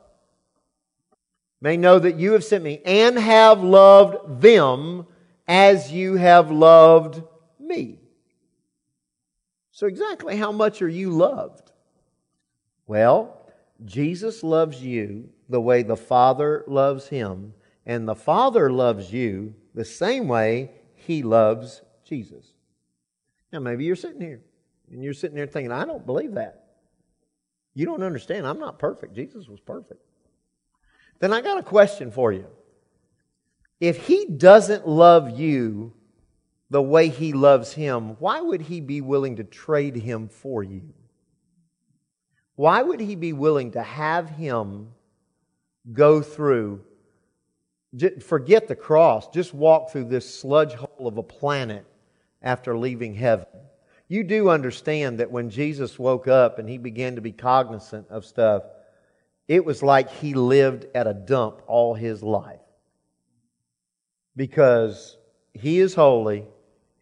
May 1.61 1.75
know 1.75 1.99
that 1.99 2.17
you 2.17 2.31
have 2.31 2.45
sent 2.45 2.63
me 2.63 2.81
and 2.85 3.19
have 3.19 3.61
loved 3.61 4.41
them 4.41 5.05
as 5.47 5.91
you 5.91 6.15
have 6.15 6.49
loved 6.49 7.21
me. 7.59 7.99
So, 9.71 9.87
exactly 9.87 10.37
how 10.37 10.53
much 10.53 10.81
are 10.81 10.89
you 10.89 11.11
loved? 11.11 11.71
Well, 12.87 13.37
Jesus 13.83 14.43
loves 14.43 14.81
you 14.81 15.29
the 15.49 15.61
way 15.61 15.83
the 15.83 15.97
Father 15.97 16.63
loves 16.67 17.09
him, 17.09 17.53
and 17.85 18.07
the 18.07 18.15
Father 18.15 18.71
loves 18.71 19.11
you 19.11 19.55
the 19.75 19.85
same 19.85 20.29
way 20.29 20.71
he 20.95 21.21
loves 21.21 21.81
Jesus. 22.05 22.53
Now, 23.51 23.59
maybe 23.59 23.83
you're 23.83 23.95
sitting 23.97 24.21
here 24.21 24.41
and 24.91 25.03
you're 25.03 25.13
sitting 25.13 25.35
there 25.35 25.47
thinking, 25.47 25.71
I 25.71 25.85
don't 25.85 26.05
believe 26.05 26.35
that. 26.35 26.63
You 27.73 27.85
don't 27.85 28.03
understand. 28.03 28.47
I'm 28.47 28.59
not 28.59 28.79
perfect. 28.79 29.15
Jesus 29.15 29.47
was 29.47 29.59
perfect. 29.59 30.01
Then 31.19 31.33
I 31.33 31.41
got 31.41 31.57
a 31.57 31.63
question 31.63 32.11
for 32.11 32.31
you 32.31 32.47
if 33.79 34.07
he 34.07 34.25
doesn't 34.25 34.87
love 34.87 35.39
you 35.39 35.93
the 36.69 36.81
way 36.81 37.09
he 37.09 37.33
loves 37.33 37.73
him, 37.73 38.15
why 38.19 38.41
would 38.41 38.61
he 38.61 38.81
be 38.81 39.01
willing 39.01 39.37
to 39.37 39.43
trade 39.43 39.95
him 39.95 40.27
for 40.27 40.63
you? 40.63 40.93
Why 42.55 42.81
would 42.81 42.99
he 42.99 43.15
be 43.15 43.33
willing 43.33 43.71
to 43.71 43.81
have 43.81 44.29
him 44.29 44.89
go 45.93 46.21
through, 46.21 46.83
forget 48.21 48.67
the 48.67 48.75
cross, 48.75 49.29
just 49.29 49.53
walk 49.53 49.91
through 49.91 50.05
this 50.05 50.39
sludge 50.39 50.73
hole 50.73 51.07
of 51.07 51.17
a 51.17 51.23
planet 51.23 51.85
after 52.41 52.77
leaving 52.77 53.15
heaven? 53.15 53.47
You 54.09 54.25
do 54.25 54.49
understand 54.49 55.19
that 55.19 55.31
when 55.31 55.49
Jesus 55.49 55.97
woke 55.97 56.27
up 56.27 56.59
and 56.59 56.67
he 56.67 56.77
began 56.77 57.15
to 57.15 57.21
be 57.21 57.31
cognizant 57.31 58.07
of 58.09 58.25
stuff, 58.25 58.63
it 59.47 59.63
was 59.63 59.81
like 59.81 60.09
he 60.09 60.33
lived 60.33 60.87
at 60.93 61.07
a 61.07 61.13
dump 61.13 61.61
all 61.67 61.93
his 61.93 62.21
life 62.21 62.59
because 64.39 65.17
He 65.53 65.79
is 65.79 65.93
holy 65.93 66.45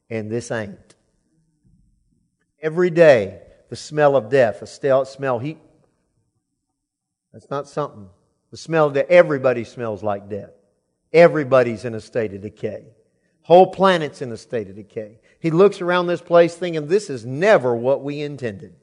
and 0.09 0.29
this 0.29 0.49
ain't. 0.49 0.95
Every 2.59 2.89
day, 2.89 3.41
the 3.69 3.75
smell 3.75 4.15
of 4.15 4.29
death, 4.29 4.59
the 4.61 5.05
smell, 5.05 5.37
He. 5.37 5.59
That's 7.31 7.49
not 7.51 7.67
something. 7.67 8.09
The 8.49 8.57
smell 8.57 8.87
of 8.87 8.95
death, 8.95 9.05
everybody 9.07 9.63
smells 9.65 10.01
like 10.01 10.27
death. 10.29 10.49
Everybody's 11.13 11.85
in 11.85 11.93
a 11.93 12.01
state 12.01 12.33
of 12.33 12.41
decay. 12.41 12.85
Whole 13.43 13.67
planet's 13.67 14.23
in 14.23 14.31
a 14.31 14.37
state 14.37 14.69
of 14.69 14.75
decay. 14.75 15.19
He 15.39 15.51
looks 15.51 15.81
around 15.81 16.07
this 16.07 16.21
place 16.21 16.55
thinking, 16.55 16.87
this 16.87 17.09
is 17.09 17.25
never 17.25 17.75
what 17.75 18.03
we 18.03 18.21
intended. 18.21 18.75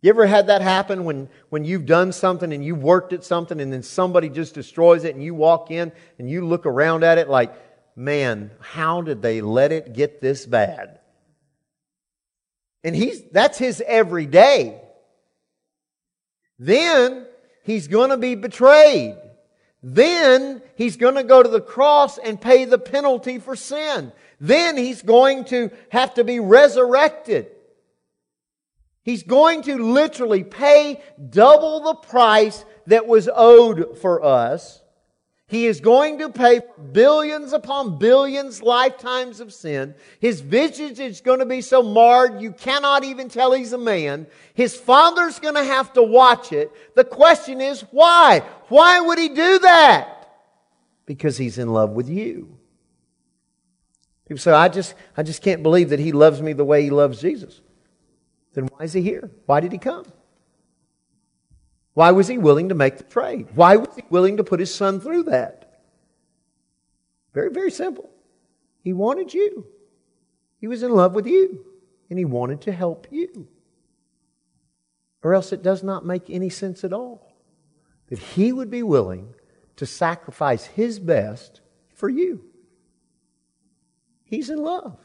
You 0.00 0.10
ever 0.10 0.26
had 0.26 0.48
that 0.48 0.62
happen 0.62 1.04
when, 1.04 1.28
when 1.48 1.64
you've 1.64 1.86
done 1.86 2.12
something 2.12 2.52
and 2.52 2.64
you've 2.64 2.82
worked 2.82 3.12
at 3.12 3.22
something 3.24 3.60
and 3.60 3.72
then 3.72 3.84
somebody 3.84 4.28
just 4.28 4.54
destroys 4.54 5.04
it 5.04 5.14
and 5.14 5.22
you 5.22 5.34
walk 5.34 5.70
in 5.70 5.92
and 6.18 6.28
you 6.28 6.44
look 6.44 6.66
around 6.66 7.04
at 7.04 7.18
it 7.18 7.28
like, 7.28 7.54
man, 7.94 8.50
how 8.60 9.02
did 9.02 9.22
they 9.22 9.40
let 9.40 9.70
it 9.70 9.92
get 9.92 10.20
this 10.20 10.44
bad? 10.44 10.98
And 12.82 12.96
he's, 12.96 13.22
that's 13.30 13.58
his 13.58 13.80
everyday. 13.86 14.80
Then 16.58 17.26
he's 17.62 17.86
going 17.86 18.10
to 18.10 18.16
be 18.16 18.34
betrayed. 18.34 19.16
Then 19.84 20.62
he's 20.74 20.96
going 20.96 21.14
to 21.14 21.24
go 21.24 21.42
to 21.42 21.48
the 21.48 21.60
cross 21.60 22.18
and 22.18 22.40
pay 22.40 22.64
the 22.64 22.78
penalty 22.78 23.38
for 23.38 23.54
sin. 23.54 24.12
Then 24.42 24.76
he's 24.76 25.02
going 25.02 25.44
to 25.46 25.70
have 25.90 26.14
to 26.14 26.24
be 26.24 26.40
resurrected. 26.40 27.46
He's 29.04 29.22
going 29.22 29.62
to 29.62 29.76
literally 29.76 30.42
pay 30.42 31.00
double 31.30 31.78
the 31.84 31.94
price 31.94 32.64
that 32.88 33.06
was 33.06 33.30
owed 33.32 33.98
for 33.98 34.24
us. 34.24 34.82
He 35.46 35.66
is 35.66 35.80
going 35.80 36.18
to 36.18 36.28
pay 36.28 36.60
billions 36.90 37.52
upon 37.52 38.00
billions 38.00 38.62
lifetimes 38.62 39.38
of 39.38 39.52
sin. 39.52 39.94
His 40.18 40.40
visage 40.40 40.98
is 40.98 41.20
going 41.20 41.38
to 41.38 41.46
be 41.46 41.60
so 41.60 41.80
marred 41.80 42.42
you 42.42 42.50
cannot 42.50 43.04
even 43.04 43.28
tell 43.28 43.52
he's 43.52 43.72
a 43.72 43.78
man. 43.78 44.26
His 44.54 44.74
father's 44.74 45.38
going 45.38 45.54
to 45.54 45.62
have 45.62 45.92
to 45.92 46.02
watch 46.02 46.50
it. 46.50 46.72
The 46.96 47.04
question 47.04 47.60
is 47.60 47.82
why? 47.92 48.40
Why 48.68 48.98
would 48.98 49.20
he 49.20 49.28
do 49.28 49.60
that? 49.60 50.32
Because 51.06 51.36
he's 51.36 51.58
in 51.58 51.72
love 51.72 51.90
with 51.90 52.08
you. 52.08 52.58
People 54.32 54.40
say, 54.40 54.52
I 54.52 54.70
just, 54.70 54.94
I 55.14 55.22
just 55.22 55.42
can't 55.42 55.62
believe 55.62 55.90
that 55.90 55.98
he 55.98 56.10
loves 56.10 56.40
me 56.40 56.54
the 56.54 56.64
way 56.64 56.82
he 56.82 56.88
loves 56.88 57.20
Jesus. 57.20 57.60
Then 58.54 58.64
why 58.64 58.84
is 58.84 58.94
he 58.94 59.02
here? 59.02 59.30
Why 59.44 59.60
did 59.60 59.72
he 59.72 59.76
come? 59.76 60.06
Why 61.92 62.12
was 62.12 62.28
he 62.28 62.38
willing 62.38 62.70
to 62.70 62.74
make 62.74 62.96
the 62.96 63.04
trade? 63.04 63.48
Why 63.54 63.76
was 63.76 63.94
he 63.94 64.04
willing 64.08 64.38
to 64.38 64.44
put 64.44 64.58
his 64.58 64.74
son 64.74 65.00
through 65.00 65.24
that? 65.24 65.82
Very, 67.34 67.50
very 67.50 67.70
simple. 67.70 68.08
He 68.82 68.94
wanted 68.94 69.34
you. 69.34 69.66
He 70.56 70.66
was 70.66 70.82
in 70.82 70.92
love 70.92 71.14
with 71.14 71.26
you, 71.26 71.66
and 72.08 72.18
he 72.18 72.24
wanted 72.24 72.62
to 72.62 72.72
help 72.72 73.08
you. 73.10 73.46
Or 75.22 75.34
else 75.34 75.52
it 75.52 75.62
does 75.62 75.82
not 75.82 76.06
make 76.06 76.30
any 76.30 76.48
sense 76.48 76.84
at 76.84 76.94
all 76.94 77.34
that 78.08 78.18
he 78.18 78.50
would 78.50 78.70
be 78.70 78.82
willing 78.82 79.34
to 79.76 79.84
sacrifice 79.84 80.64
his 80.64 80.98
best 80.98 81.60
for 81.92 82.08
you. 82.08 82.46
He's 84.32 84.48
in 84.48 84.62
love. 84.62 84.96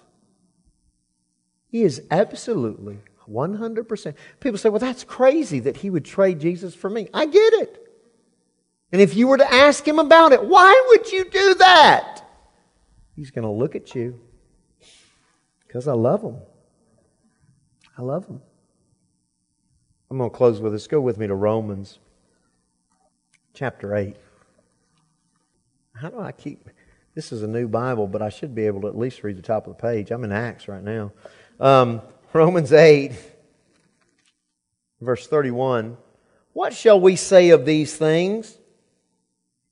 He 1.68 1.84
is 1.84 2.02
absolutely 2.10 2.99
100%. 3.30 4.16
People 4.40 4.58
say, 4.58 4.70
well, 4.70 4.80
that's 4.80 5.04
crazy 5.04 5.60
that 5.60 5.76
he 5.76 5.90
would 5.90 6.06
trade 6.06 6.40
Jesus 6.40 6.74
for 6.74 6.90
me. 6.90 7.10
I 7.14 7.26
get 7.26 7.54
it. 7.56 7.91
And 8.94 9.02
if 9.02 9.18
you 9.18 9.28
were 9.28 9.38
to 9.38 9.54
ask 9.54 9.86
him 9.86 9.99
about 9.99 10.32
it, 10.32 10.45
why 10.45 10.82
would 10.88 11.12
you 11.12 11.30
do 11.30 11.56
that? 11.56 12.26
He's 13.18 13.30
going 13.30 13.44
to 13.44 13.52
look 13.52 13.76
at 13.76 13.94
you 13.94 14.18
because 15.68 15.90
I 15.90 15.94
love 15.94 16.22
him. 16.22 16.38
I 17.98 18.04
love 18.04 18.28
him. 18.28 18.41
I'm 20.10 20.20
going 20.20 20.30
to 20.30 20.38
close 20.38 20.62
with 20.62 20.72
this. 20.72 20.88
Go 20.88 21.02
with 21.02 21.18
me 21.18 21.28
to 21.28 21.36
Romans 21.36 21.99
chapter 23.54 23.94
8. 23.94 24.16
How 25.95 26.12
do 26.12 26.18
I 26.18 26.32
keep. 26.32 26.70
This 27.18 27.31
is 27.31 27.41
a 27.41 27.48
new 27.48 27.68
Bible, 27.68 28.06
but 28.06 28.22
I 28.22 28.30
should 28.30 28.53
be 28.53 28.68
able 28.68 28.81
to 28.81 28.88
at 28.89 28.95
least 28.95 29.23
read 29.23 29.39
the 29.39 29.41
top 29.41 29.65
of 29.65 29.76
the 29.76 29.81
page. 29.81 30.11
I'm 30.11 30.23
in 30.23 30.31
Acts 30.31 30.68
right 30.68 30.84
now. 30.84 31.14
Um, 31.60 32.03
Romans 32.31 32.72
8, 32.72 33.11
verse 35.02 35.26
31. 35.26 35.98
What 36.53 36.76
shall 36.76 36.99
we 36.99 37.15
say 37.15 37.49
of 37.49 37.65
these 37.65 37.95
things? 37.95 38.56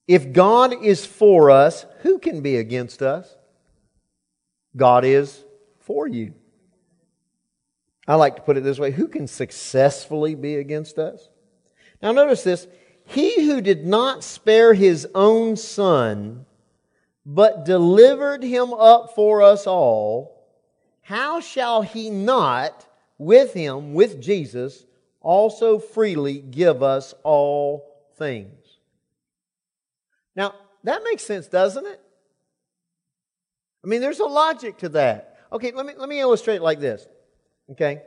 If 0.08 0.34
God 0.34 0.84
is 0.84 1.06
for 1.06 1.52
us, 1.52 1.86
who 2.00 2.18
can 2.18 2.42
be 2.42 2.58
against 2.58 3.04
us? 3.04 3.32
God 4.76 5.06
is 5.06 5.44
for 5.82 6.08
you. 6.08 6.34
I 8.08 8.16
like 8.16 8.38
to 8.38 8.42
put 8.42 8.58
it 8.58 8.64
this 8.64 8.80
way 8.80 8.90
who 8.90 9.08
can 9.08 9.28
successfully 9.28 10.34
be 10.34 10.56
against 10.56 10.98
us? 10.98 11.30
Now, 12.02 12.12
notice 12.12 12.44
this. 12.44 12.66
He 13.06 13.46
who 13.46 13.62
did 13.62 13.86
not 13.86 14.24
spare 14.24 14.74
his 14.74 15.08
own 15.14 15.58
son, 15.58 16.48
but 17.26 17.66
delivered 17.66 18.44
him 18.44 18.74
up 18.74 19.16
for 19.16 19.42
us 19.42 19.66
all 19.66 20.36
how 21.06 21.40
shall 21.40 21.84
he 21.84 22.10
not, 22.10 22.88
with 23.20 23.54
him, 23.54 23.94
with 23.94 24.20
Jesus, 24.20 24.86
also 25.22 25.78
freely 25.78 26.40
give 26.40 26.82
us 26.82 27.14
all 27.22 28.08
things? 28.18 28.80
Now, 30.36 30.56
that 30.84 31.04
makes 31.04 31.22
sense, 31.22 31.48
doesn't 31.48 31.86
it? 31.86 32.02
I 33.84 33.88
mean, 33.88 34.02
there's 34.02 34.20
a 34.20 34.26
logic 34.26 34.80
to 34.80 34.90
that. 34.90 35.38
Okay, 35.52 35.74
let 35.74 35.86
me, 35.86 35.94
let 35.96 36.10
me 36.10 36.20
illustrate 36.20 36.56
it 36.56 36.64
like 36.64 36.80
this. 36.80 37.06
Okay? 37.70 38.02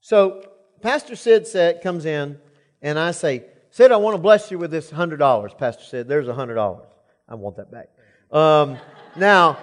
So, 0.00 0.42
Pastor 0.80 1.14
Sid 1.14 1.46
said, 1.46 1.82
comes 1.82 2.04
in, 2.04 2.36
and 2.82 2.98
I 2.98 3.12
say, 3.12 3.44
Sid, 3.70 3.92
I 3.92 3.96
want 3.98 4.16
to 4.16 4.20
bless 4.20 4.50
you 4.50 4.58
with 4.58 4.72
this 4.72 4.90
$100. 4.90 5.56
Pastor 5.56 5.84
Sid, 5.84 6.08
there's 6.08 6.26
$100. 6.26 6.84
I 7.32 7.34
want 7.34 7.56
that 7.56 7.72
back. 7.72 7.88
Um, 8.30 8.78
now, 9.16 9.58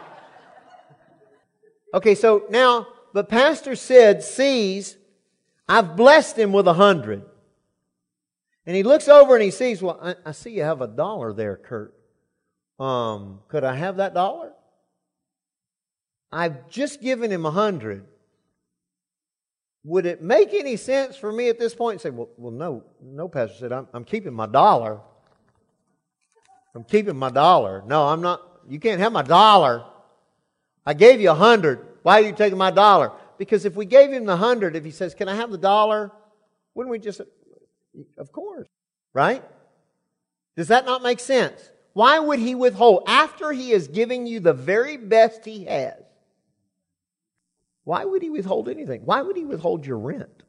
Okay, 1.93 2.13
so 2.15 2.45
now, 2.49 2.87
but 3.13 3.29
Pastor 3.29 3.75
Sid, 3.75 4.21
sees, 4.21 4.97
I've 5.67 5.95
blessed 5.95 6.37
him 6.37 6.51
with 6.51 6.67
a 6.67 6.73
hundred. 6.73 7.23
And 8.65 8.75
he 8.75 8.83
looks 8.83 9.07
over 9.07 9.35
and 9.35 9.43
he 9.43 9.49
sees, 9.51 9.81
well, 9.81 9.99
I, 10.01 10.15
I 10.25 10.31
see 10.31 10.51
you 10.51 10.63
have 10.63 10.81
a 10.81 10.87
dollar 10.87 11.33
there, 11.33 11.57
Kurt. 11.57 11.95
Um, 12.79 13.39
could 13.47 13.63
I 13.63 13.75
have 13.75 13.97
that 13.97 14.13
dollar? 14.13 14.53
I've 16.31 16.69
just 16.69 17.01
given 17.01 17.31
him 17.31 17.45
a 17.45 17.51
hundred. 17.51 18.05
Would 19.83 20.05
it 20.05 20.21
make 20.21 20.53
any 20.53 20.75
sense 20.75 21.15
for 21.17 21.31
me 21.31 21.49
at 21.49 21.57
this 21.57 21.73
point 21.73 21.99
to 21.99 22.03
say, 22.03 22.09
well, 22.11 22.29
well 22.37 22.51
no, 22.51 22.83
no, 23.01 23.27
Pastor 23.27 23.55
Sid, 23.55 23.71
I'm, 23.71 23.87
I'm 23.93 24.03
keeping 24.03 24.33
my 24.33 24.45
dollar. 24.45 24.99
I'm 26.75 26.83
keeping 26.83 27.15
my 27.15 27.29
dollar. 27.29 27.83
No, 27.85 28.07
I'm 28.07 28.21
not. 28.21 28.41
You 28.67 28.79
can't 28.79 28.99
have 29.01 29.11
my 29.11 29.23
dollar. 29.23 29.85
I 30.85 30.93
gave 30.93 31.19
you 31.19 31.31
a 31.31 31.35
hundred. 31.35 31.85
Why 32.03 32.21
are 32.21 32.25
you 32.25 32.33
taking 32.33 32.57
my 32.57 32.71
dollar? 32.71 33.11
Because 33.37 33.65
if 33.65 33.75
we 33.75 33.85
gave 33.85 34.11
him 34.11 34.25
the 34.25 34.37
hundred, 34.37 34.75
if 34.75 34.85
he 34.85 34.91
says, 34.91 35.13
Can 35.13 35.27
I 35.27 35.35
have 35.35 35.51
the 35.51 35.57
dollar? 35.57 36.11
Wouldn't 36.75 36.91
we 36.91 36.99
just, 36.99 37.21
of 38.17 38.31
course, 38.31 38.67
right? 39.13 39.43
Does 40.55 40.67
that 40.67 40.85
not 40.85 41.01
make 41.01 41.19
sense? 41.19 41.69
Why 41.93 42.19
would 42.19 42.39
he 42.39 42.55
withhold? 42.55 43.03
After 43.07 43.51
he 43.51 43.71
is 43.71 43.87
giving 43.87 44.27
you 44.27 44.39
the 44.39 44.53
very 44.53 44.97
best 44.97 45.43
he 45.45 45.65
has, 45.65 45.95
why 47.83 48.05
would 48.05 48.21
he 48.21 48.29
withhold 48.29 48.69
anything? 48.69 49.01
Why 49.03 49.21
would 49.21 49.35
he 49.35 49.45
withhold 49.45 49.85
your 49.85 49.97
rent? 49.97 50.43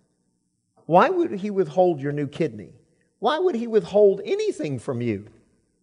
Why 0.86 1.08
would 1.08 1.32
he 1.32 1.50
withhold 1.50 2.00
your 2.00 2.12
new 2.12 2.26
kidney? 2.26 2.72
Why 3.18 3.38
would 3.38 3.54
he 3.54 3.66
withhold 3.66 4.20
anything 4.24 4.78
from 4.78 5.00
you? 5.00 5.26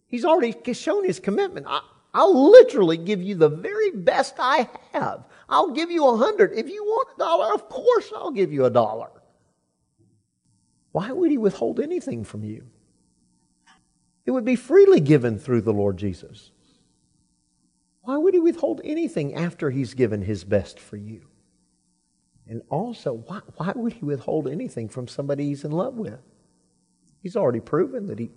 He's 0.08 0.24
already 0.24 0.54
shown 0.74 1.04
his 1.04 1.20
commitment. 1.20 1.66
I, 1.68 1.80
I'll 2.12 2.50
literally 2.50 2.96
give 2.96 3.22
you 3.22 3.34
the 3.34 3.48
very 3.48 3.90
best 3.90 4.34
I 4.38 4.68
have. 4.92 5.24
I'll 5.48 5.70
give 5.70 5.90
you 5.90 6.06
a 6.06 6.16
hundred. 6.16 6.52
If 6.54 6.68
you 6.68 6.82
want 6.82 7.08
a 7.14 7.18
dollar, 7.18 7.54
of 7.54 7.68
course 7.68 8.12
I'll 8.14 8.30
give 8.30 8.52
you 8.52 8.64
a 8.64 8.70
dollar. 8.70 9.10
Why 10.92 11.12
would 11.12 11.30
he 11.30 11.38
withhold 11.38 11.78
anything 11.78 12.24
from 12.24 12.42
you? 12.42 12.66
It 14.24 14.30
would 14.30 14.44
be 14.44 14.56
freely 14.56 15.00
given 15.00 15.38
through 15.38 15.62
the 15.62 15.72
Lord 15.72 15.96
Jesus. 15.96 16.50
Why 18.02 18.16
would 18.16 18.34
he 18.34 18.40
withhold 18.40 18.80
anything 18.84 19.34
after 19.34 19.70
he's 19.70 19.94
given 19.94 20.22
his 20.22 20.44
best 20.44 20.80
for 20.80 20.96
you? 20.96 21.22
And 22.46 22.62
also, 22.70 23.12
why, 23.26 23.40
why 23.56 23.72
would 23.76 23.92
he 23.92 24.04
withhold 24.04 24.48
anything 24.48 24.88
from 24.88 25.06
somebody 25.06 25.44
he's 25.44 25.64
in 25.64 25.70
love 25.70 25.94
with? 25.94 26.20
He's 27.22 27.36
already 27.36 27.60
proven 27.60 28.06
that 28.06 28.18
he, 28.18 28.30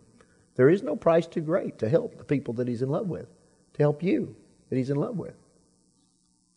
there 0.61 0.69
is 0.69 0.83
no 0.83 0.95
price 0.95 1.25
too 1.25 1.41
great 1.41 1.79
to 1.79 1.89
help 1.89 2.19
the 2.19 2.23
people 2.23 2.53
that 2.53 2.67
he's 2.67 2.83
in 2.83 2.89
love 2.89 3.07
with 3.07 3.25
to 3.73 3.81
help 3.81 4.03
you 4.03 4.35
that 4.69 4.75
he's 4.75 4.91
in 4.91 4.95
love 4.95 5.17
with. 5.17 5.33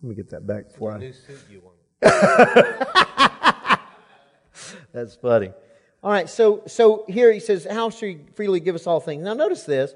Let 0.02 0.08
me 0.10 0.14
get 0.14 0.28
that 0.28 0.46
back 0.46 0.68
before 0.68 0.92
I. 0.92 0.98
New 0.98 1.14
suit 1.14 1.38
you 1.50 1.62
want. 1.62 1.76
That's 4.92 5.14
funny. 5.14 5.52
All 6.02 6.12
right, 6.12 6.28
so 6.28 6.64
so 6.66 7.06
here 7.08 7.32
he 7.32 7.40
says, 7.40 7.64
"How 7.64 7.88
shall 7.88 8.10
he 8.10 8.18
freely 8.34 8.60
give 8.60 8.74
us 8.74 8.86
all 8.86 9.00
things?" 9.00 9.24
Now 9.24 9.32
notice 9.32 9.62
this: 9.62 9.94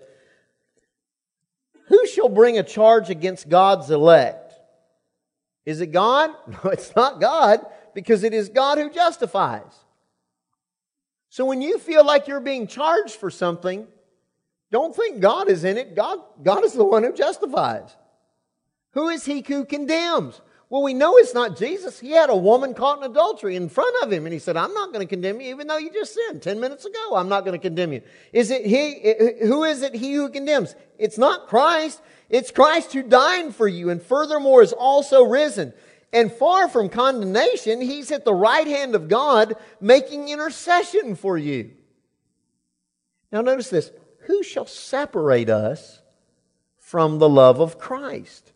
Who 1.88 2.06
shall 2.06 2.30
bring 2.30 2.58
a 2.58 2.62
charge 2.62 3.10
against 3.10 3.50
God's 3.50 3.90
elect? 3.90 4.54
Is 5.66 5.82
it 5.82 5.88
God? 5.88 6.30
No, 6.46 6.70
it's 6.70 6.96
not 6.96 7.20
God, 7.20 7.60
because 7.94 8.24
it 8.24 8.32
is 8.32 8.48
God 8.48 8.78
who 8.78 8.88
justifies. 8.88 9.84
So 11.28 11.44
when 11.44 11.60
you 11.60 11.78
feel 11.78 12.06
like 12.06 12.26
you're 12.26 12.40
being 12.40 12.66
charged 12.66 13.16
for 13.16 13.30
something, 13.30 13.86
don't 14.70 14.94
think 14.94 15.20
God 15.20 15.48
is 15.48 15.64
in 15.64 15.78
it. 15.78 15.94
God, 15.94 16.18
God 16.42 16.64
is 16.64 16.74
the 16.74 16.84
one 16.84 17.02
who 17.02 17.12
justifies. 17.12 17.96
Who 18.92 19.08
is 19.08 19.24
he 19.24 19.44
who 19.46 19.64
condemns? 19.64 20.40
Well, 20.70 20.82
we 20.82 20.92
know 20.92 21.16
it's 21.16 21.32
not 21.32 21.56
Jesus. 21.56 21.98
He 21.98 22.10
had 22.10 22.28
a 22.28 22.36
woman 22.36 22.74
caught 22.74 22.98
in 22.98 23.10
adultery 23.10 23.56
in 23.56 23.70
front 23.70 23.96
of 24.02 24.12
him, 24.12 24.26
and 24.26 24.32
he 24.34 24.38
said, 24.38 24.56
I'm 24.56 24.74
not 24.74 24.92
going 24.92 25.06
to 25.06 25.08
condemn 25.08 25.40
you, 25.40 25.50
even 25.50 25.66
though 25.66 25.78
you 25.78 25.90
just 25.90 26.12
sinned 26.12 26.42
10 26.42 26.60
minutes 26.60 26.84
ago. 26.84 27.16
I'm 27.16 27.30
not 27.30 27.46
going 27.46 27.58
to 27.58 27.62
condemn 27.62 27.94
you. 27.94 28.02
Is 28.34 28.50
it 28.50 28.66
he, 28.66 29.46
who 29.46 29.64
is 29.64 29.80
it 29.82 29.94
he 29.94 30.12
who 30.12 30.28
condemns? 30.28 30.74
It's 30.98 31.16
not 31.16 31.46
Christ. 31.46 32.02
It's 32.28 32.50
Christ 32.50 32.92
who 32.92 33.02
died 33.02 33.54
for 33.54 33.66
you, 33.66 33.88
and 33.88 34.02
furthermore 34.02 34.62
is 34.62 34.74
also 34.74 35.22
risen, 35.24 35.72
And 36.12 36.32
far 36.32 36.68
from 36.68 36.88
condemnation, 36.88 37.80
he's 37.80 38.10
at 38.10 38.24
the 38.24 38.34
right 38.34 38.66
hand 38.66 38.94
of 38.94 39.08
God 39.08 39.56
making 39.80 40.28
intercession 40.28 41.14
for 41.16 41.36
you. 41.36 41.70
Now, 43.30 43.42
notice 43.42 43.68
this 43.68 43.90
who 44.28 44.42
shall 44.42 44.66
separate 44.66 45.48
us 45.48 46.02
from 46.78 47.18
the 47.18 47.28
love 47.28 47.60
of 47.60 47.78
Christ? 47.78 48.52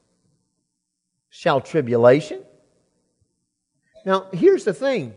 Shall 1.30 1.62
tribulation? 1.62 2.44
Now, 4.04 4.26
here's 4.32 4.64
the 4.64 4.74
thing 4.74 5.14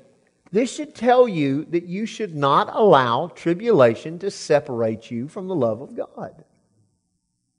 this 0.54 0.74
should 0.74 0.96
tell 0.96 1.28
you 1.28 1.66
that 1.66 1.84
you 1.84 2.06
should 2.06 2.34
not 2.34 2.70
allow 2.74 3.28
tribulation 3.28 4.18
to 4.20 4.32
separate 4.32 5.12
you 5.12 5.28
from 5.28 5.50
the 5.50 5.56
love 5.56 5.82
of 5.82 5.94
God. 5.94 6.46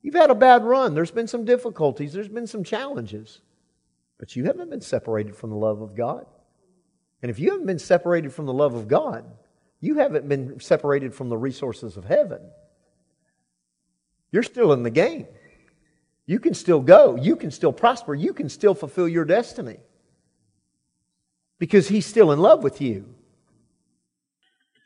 You've 0.00 0.14
had 0.14 0.30
a 0.30 0.34
bad 0.34 0.64
run, 0.64 0.94
there's 0.94 1.10
been 1.10 1.28
some 1.28 1.44
difficulties, 1.44 2.14
there's 2.14 2.28
been 2.28 2.46
some 2.46 2.64
challenges. 2.64 3.42
But 4.18 4.36
you 4.36 4.44
haven't 4.44 4.70
been 4.70 4.80
separated 4.80 5.36
from 5.36 5.50
the 5.50 5.56
love 5.56 5.82
of 5.82 5.94
God. 5.94 6.24
And 7.20 7.30
if 7.30 7.38
you 7.38 7.50
haven't 7.50 7.66
been 7.66 7.78
separated 7.78 8.32
from 8.32 8.46
the 8.46 8.54
love 8.54 8.72
of 8.72 8.88
God, 8.88 9.26
you 9.80 9.96
haven't 9.96 10.26
been 10.30 10.60
separated 10.60 11.14
from 11.14 11.28
the 11.28 11.36
resources 11.36 11.98
of 11.98 12.06
heaven. 12.06 12.40
You're 14.32 14.42
still 14.42 14.72
in 14.72 14.82
the 14.82 14.90
game. 14.90 15.26
You 16.26 16.40
can 16.40 16.54
still 16.54 16.80
go. 16.80 17.16
You 17.16 17.36
can 17.36 17.50
still 17.50 17.72
prosper. 17.72 18.14
You 18.14 18.32
can 18.32 18.48
still 18.48 18.74
fulfill 18.74 19.08
your 19.08 19.24
destiny. 19.24 19.78
Because 21.58 21.88
He's 21.88 22.06
still 22.06 22.32
in 22.32 22.40
love 22.40 22.62
with 22.62 22.80
you. 22.80 23.06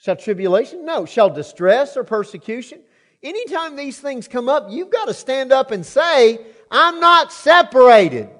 Shall 0.00 0.16
tribulation? 0.16 0.84
No. 0.84 1.04
Shall 1.06 1.30
distress 1.30 1.96
or 1.96 2.04
persecution? 2.04 2.80
Anytime 3.22 3.76
these 3.76 3.98
things 3.98 4.28
come 4.28 4.48
up, 4.48 4.68
you've 4.70 4.90
got 4.90 5.06
to 5.06 5.14
stand 5.14 5.52
up 5.52 5.70
and 5.70 5.84
say, 5.84 6.40
I'm 6.70 7.00
not 7.00 7.32
separated 7.32 8.30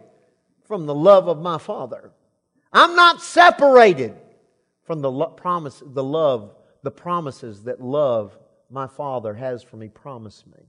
from 0.67 0.87
the 0.87 0.95
love 0.95 1.29
of 1.29 1.41
my 1.41 1.59
Father. 1.59 2.13
I'm 2.73 2.95
not 2.95 3.21
separated 3.21 4.15
from 4.85 5.01
the 5.03 5.11
lo- 5.11 5.27
promise, 5.27 5.83
the 5.85 6.05
love, 6.05 6.55
the 6.83 6.91
promises 6.91 7.65
that 7.65 7.83
love 7.83 8.39
my 8.71 8.87
Father 8.87 9.35
has 9.35 9.63
for 9.63 9.77
me 9.77 9.89
promise 9.89 10.45
me. 10.47 10.63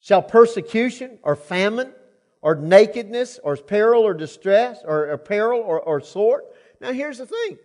Shall 0.00 0.22
persecution 0.22 1.18
or 1.22 1.36
famine 1.36 1.92
or 2.42 2.54
nakedness 2.54 3.38
or 3.42 3.56
peril 3.56 4.02
or 4.02 4.14
distress 4.14 4.80
or, 4.84 5.16
peril 5.18 5.60
or, 5.60 5.80
or 5.80 6.00
sword? 6.00 6.42
Now 6.80 6.92
here's 6.92 7.18
the 7.18 7.26
thing. 7.26 7.58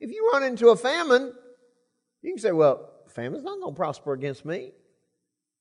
If 0.00 0.10
you 0.10 0.30
run 0.32 0.42
into 0.42 0.70
a 0.70 0.76
famine, 0.76 1.32
you 2.22 2.32
can 2.32 2.40
say, 2.40 2.52
well, 2.52 2.90
famine's 3.08 3.44
not 3.44 3.60
going 3.60 3.74
to 3.74 3.76
prosper 3.76 4.14
against 4.14 4.44
me 4.44 4.72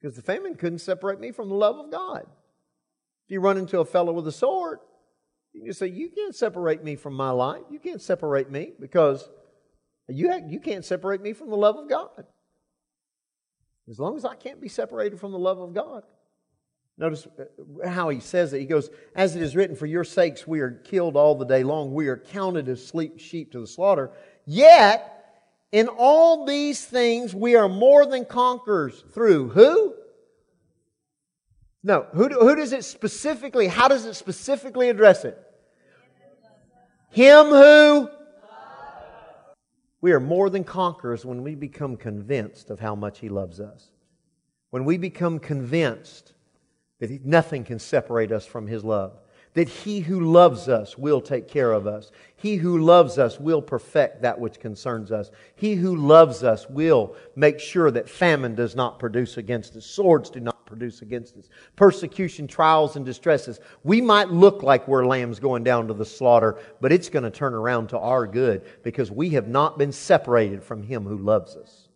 because 0.01 0.15
the 0.15 0.21
famine 0.21 0.55
couldn't 0.55 0.79
separate 0.79 1.19
me 1.19 1.31
from 1.31 1.49
the 1.49 1.55
love 1.55 1.77
of 1.77 1.91
God. 1.91 2.25
If 3.25 3.31
you 3.31 3.41
run 3.41 3.57
into 3.57 3.79
a 3.79 3.85
fellow 3.85 4.13
with 4.13 4.27
a 4.27 4.31
sword, 4.31 4.79
you 5.53 5.63
can 5.65 5.73
say, 5.73 5.87
You 5.87 6.09
can't 6.09 6.35
separate 6.35 6.83
me 6.83 6.95
from 6.95 7.13
my 7.13 7.31
life. 7.31 7.63
You 7.69 7.79
can't 7.79 8.01
separate 8.01 8.49
me 8.49 8.71
because 8.79 9.29
you, 10.07 10.33
you 10.47 10.59
can't 10.59 10.85
separate 10.85 11.21
me 11.21 11.33
from 11.33 11.49
the 11.49 11.57
love 11.57 11.75
of 11.75 11.89
God. 11.89 12.25
As 13.89 13.99
long 13.99 14.15
as 14.15 14.25
I 14.25 14.35
can't 14.35 14.61
be 14.61 14.69
separated 14.69 15.19
from 15.19 15.31
the 15.31 15.39
love 15.39 15.59
of 15.59 15.73
God. 15.73 16.03
Notice 17.01 17.27
uh, 17.39 17.89
how 17.89 18.09
he 18.09 18.19
says 18.19 18.53
it. 18.53 18.59
He 18.59 18.65
goes, 18.65 18.91
As 19.15 19.35
it 19.35 19.41
is 19.41 19.55
written, 19.55 19.75
for 19.75 19.87
your 19.87 20.03
sakes 20.03 20.45
we 20.45 20.59
are 20.59 20.69
killed 20.69 21.17
all 21.17 21.33
the 21.33 21.45
day 21.45 21.63
long. 21.63 21.95
We 21.95 22.07
are 22.07 22.17
counted 22.17 22.69
as 22.69 22.85
sleep 22.85 23.19
sheep 23.19 23.51
to 23.53 23.59
the 23.59 23.65
slaughter. 23.65 24.11
Yet, 24.45 25.07
in 25.71 25.87
all 25.87 26.45
these 26.45 26.85
things 26.85 27.33
we 27.33 27.55
are 27.55 27.67
more 27.67 28.05
than 28.05 28.23
conquerors 28.23 29.03
through 29.13 29.49
who? 29.49 29.95
No. 31.83 32.05
Who, 32.13 32.29
who 32.29 32.55
does 32.55 32.71
it 32.71 32.85
specifically, 32.85 33.65
how 33.65 33.87
does 33.87 34.05
it 34.05 34.13
specifically 34.13 34.89
address 34.89 35.25
it? 35.25 35.39
Him 37.09 37.47
who? 37.47 38.09
We 40.01 40.11
are 40.11 40.19
more 40.19 40.51
than 40.51 40.63
conquerors 40.63 41.25
when 41.25 41.41
we 41.41 41.55
become 41.55 41.97
convinced 41.97 42.69
of 42.69 42.79
how 42.79 42.93
much 42.93 43.19
He 43.19 43.29
loves 43.29 43.59
us. 43.59 43.89
When 44.69 44.85
we 44.85 44.97
become 44.97 45.39
convinced 45.39 46.33
that 47.01 47.25
nothing 47.25 47.65
can 47.65 47.79
separate 47.79 48.31
us 48.31 48.45
from 48.45 48.67
His 48.67 48.85
love 48.85 49.11
that 49.53 49.67
he 49.67 49.99
who 49.99 50.31
loves 50.31 50.69
us 50.69 50.97
will 50.97 51.19
take 51.19 51.47
care 51.47 51.73
of 51.73 51.85
us. 51.85 52.11
He 52.37 52.55
who 52.55 52.77
loves 52.77 53.17
us 53.17 53.39
will 53.39 53.61
perfect 53.61 54.21
that 54.21 54.39
which 54.39 54.59
concerns 54.59 55.11
us. 55.11 55.29
He 55.55 55.75
who 55.75 55.95
loves 55.95 56.43
us 56.43 56.69
will 56.69 57.15
make 57.35 57.59
sure 57.59 57.91
that 57.91 58.09
famine 58.09 58.55
does 58.55 58.75
not 58.75 58.97
produce 58.97 59.37
against 59.37 59.75
us, 59.75 59.85
swords 59.85 60.29
do 60.29 60.39
not 60.39 60.65
produce 60.65 61.01
against 61.01 61.35
us, 61.35 61.49
persecution, 61.75 62.47
trials, 62.47 62.95
and 62.95 63.05
distresses. 63.05 63.59
We 63.83 63.99
might 63.99 64.29
look 64.29 64.63
like 64.63 64.87
we're 64.87 65.05
lambs 65.05 65.39
going 65.39 65.65
down 65.65 65.87
to 65.87 65.93
the 65.93 66.05
slaughter, 66.05 66.57
but 66.79 66.93
it's 66.93 67.09
going 67.09 67.23
to 67.23 67.29
turn 67.29 67.53
around 67.53 67.87
to 67.89 67.99
our 67.99 68.25
good 68.25 68.63
because 68.83 69.11
we 69.11 69.31
have 69.31 69.49
not 69.49 69.77
been 69.77 69.91
separated 69.91 70.63
from 70.63 70.81
him 70.81 71.03
who 71.03 71.17
loves 71.17 71.57
us. 71.57 71.89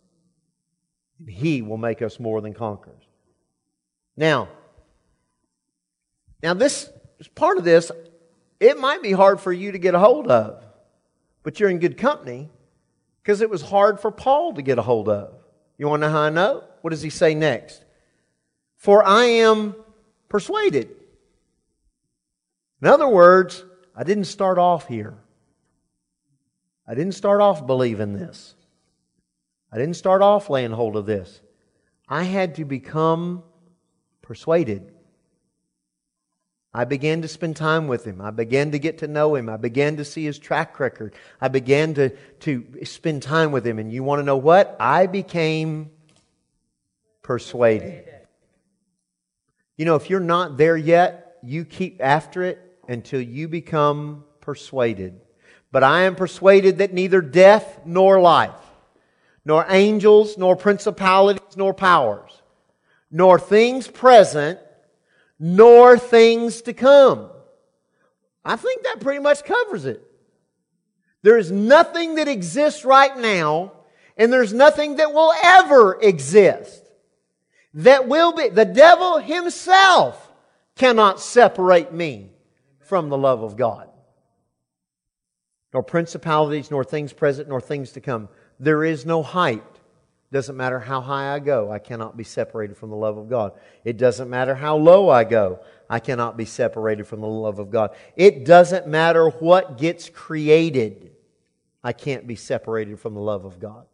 He 1.26 1.62
will 1.62 1.78
make 1.78 2.02
us 2.02 2.20
more 2.20 2.42
than 2.42 2.54
conquerors. 2.54 3.04
Now, 4.18 4.50
now 6.46 6.54
this 6.54 6.92
is 7.18 7.28
part 7.28 7.58
of 7.58 7.64
this, 7.64 7.92
it 8.60 8.78
might 8.78 9.02
be 9.02 9.12
hard 9.12 9.42
for 9.42 9.52
you 9.52 9.72
to 9.72 9.80
get 9.80 9.96
a 9.96 10.00
hold 10.00 10.28
of, 10.28 10.64
but 11.42 11.60
you're 11.60 11.72
in 11.72 11.80
good 11.80 11.98
company 11.98 12.52
because 13.24 13.42
it 13.42 13.50
was 13.50 13.64
hard 13.64 14.00
for 14.00 14.12
Paul 14.12 14.54
to 14.54 14.62
get 14.62 14.78
a 14.78 14.84
hold 14.84 15.10
of. 15.10 15.34
You 15.80 15.88
want 15.88 16.04
to 16.04 16.08
know 16.08 16.14
how 16.14 16.22
I 16.22 16.30
know? 16.30 16.64
What 16.82 16.92
does 16.92 17.02
he 17.02 17.10
say 17.10 17.34
next? 17.34 17.84
For 18.78 19.04
I 19.04 19.24
am 19.24 19.76
persuaded. 20.30 20.92
In 22.80 22.90
other 22.90 23.08
words, 23.08 23.66
I 23.96 24.04
didn't 24.04 24.26
start 24.26 24.60
off 24.60 24.88
here. 24.88 25.18
I 26.88 26.94
didn't 26.94 27.14
start 27.16 27.42
off 27.42 27.66
believing 27.66 28.14
this. 28.14 28.54
I 29.72 29.80
didn't 29.80 29.96
start 29.96 30.22
off 30.22 30.52
laying 30.52 30.70
hold 30.70 30.96
of 30.96 31.08
this. 31.08 31.42
I 32.08 32.22
had 32.22 32.54
to 32.56 32.66
become 32.66 33.42
persuaded. 34.22 34.92
I 36.76 36.84
began 36.84 37.22
to 37.22 37.30
spend 37.30 37.56
time 37.56 37.88
with 37.88 38.04
him. 38.04 38.20
I 38.20 38.32
began 38.32 38.72
to 38.72 38.80
get 38.80 38.98
to 38.98 39.08
know 39.08 39.36
him. 39.36 39.48
I 39.48 39.56
began 39.56 39.96
to 39.96 40.04
see 40.04 40.26
his 40.26 40.38
track 40.38 40.78
record. 40.78 41.16
I 41.40 41.48
began 41.48 41.94
to, 41.94 42.10
to 42.42 42.66
spend 42.84 43.24
time 43.24 43.54
with 43.54 43.66
him. 43.66 43.80
And 43.80 43.94
you 43.94 44.04
want 44.04 44.20
to 44.20 44.24
know 44.24 44.36
what? 44.36 44.76
I 44.78 45.08
became 45.08 45.90
persuaded. 47.22 48.04
You 49.78 49.86
know, 49.86 49.96
if 49.96 50.10
you're 50.10 50.20
not 50.20 50.58
there 50.58 50.76
yet, 50.76 51.38
you 51.42 51.64
keep 51.64 52.02
after 52.04 52.44
it 52.44 52.60
until 52.90 53.22
you 53.22 53.48
become 53.48 54.26
persuaded. 54.42 55.22
But 55.72 55.84
I 55.84 56.02
am 56.02 56.16
persuaded 56.16 56.80
that 56.80 56.92
neither 56.92 57.22
death 57.22 57.86
nor 57.86 58.20
life, 58.20 58.52
nor 59.46 59.66
angels, 59.70 60.38
nor 60.38 60.58
principalities, 60.58 61.56
nor 61.56 61.74
powers, 61.74 62.42
nor 63.10 63.40
things 63.40 63.88
present, 63.88 64.60
nor 65.40 65.98
things 65.98 66.62
to 66.64 66.74
come. 66.74 67.30
I 68.44 68.56
think 68.56 68.84
that 68.84 69.00
pretty 69.00 69.20
much 69.20 69.44
covers 69.44 69.86
it. 69.86 70.02
There 71.24 71.38
is 71.38 71.52
nothing 71.52 72.16
that 72.16 72.28
exists 72.28 72.86
right 72.86 73.18
now, 73.18 73.72
and 74.18 74.32
there's 74.32 74.54
nothing 74.54 74.98
that 74.98 75.14
will 75.14 75.34
ever 75.44 76.00
exist 76.02 76.84
that 77.74 78.08
will 78.08 78.34
be. 78.34 78.50
The 78.50 78.66
devil 78.66 79.20
himself 79.20 80.32
cannot 80.76 81.20
separate 81.20 81.94
me 81.94 82.32
from 82.80 83.10
the 83.10 83.18
love 83.18 83.42
of 83.42 83.58
God. 83.58 83.90
Nor 85.74 85.84
principalities, 85.84 86.72
nor 86.72 86.84
things 86.84 87.12
present, 87.12 87.50
nor 87.50 87.60
things 87.60 87.92
to 87.94 88.02
come. 88.02 88.30
There 88.60 88.84
is 88.84 89.06
no 89.06 89.24
height 89.24 89.75
doesn't 90.32 90.58
matter 90.58 90.80
how 90.80 91.02
high 91.02 91.34
I 91.34 91.40
go, 91.40 91.72
I 91.72 91.80
cannot 91.80 92.18
be 92.18 92.24
separated 92.24 92.78
from 92.78 92.90
the 92.90 92.96
love 92.96 93.18
of 93.18 93.30
God. 93.30 93.54
It 93.84 93.98
doesn't 93.98 94.30
matter 94.30 94.56
how 94.56 94.76
low 94.78 95.10
I 95.10 95.24
go, 95.24 95.60
I 95.90 96.00
cannot 96.00 96.36
be 96.36 96.46
separated 96.46 97.08
from 97.08 97.22
the 97.22 97.28
love 97.28 97.60
of 97.60 97.70
God. 97.70 97.96
It 98.16 98.46
doesn't 98.46 98.88
matter 98.88 99.30
what 99.30 99.78
gets 99.78 100.10
created, 100.10 101.12
I 101.84 101.94
can't 101.94 102.26
be 102.28 102.36
separated 102.36 103.00
from 103.00 103.14
the 103.14 103.22
love 103.22 103.46
of 103.46 103.60
God. 103.60 103.86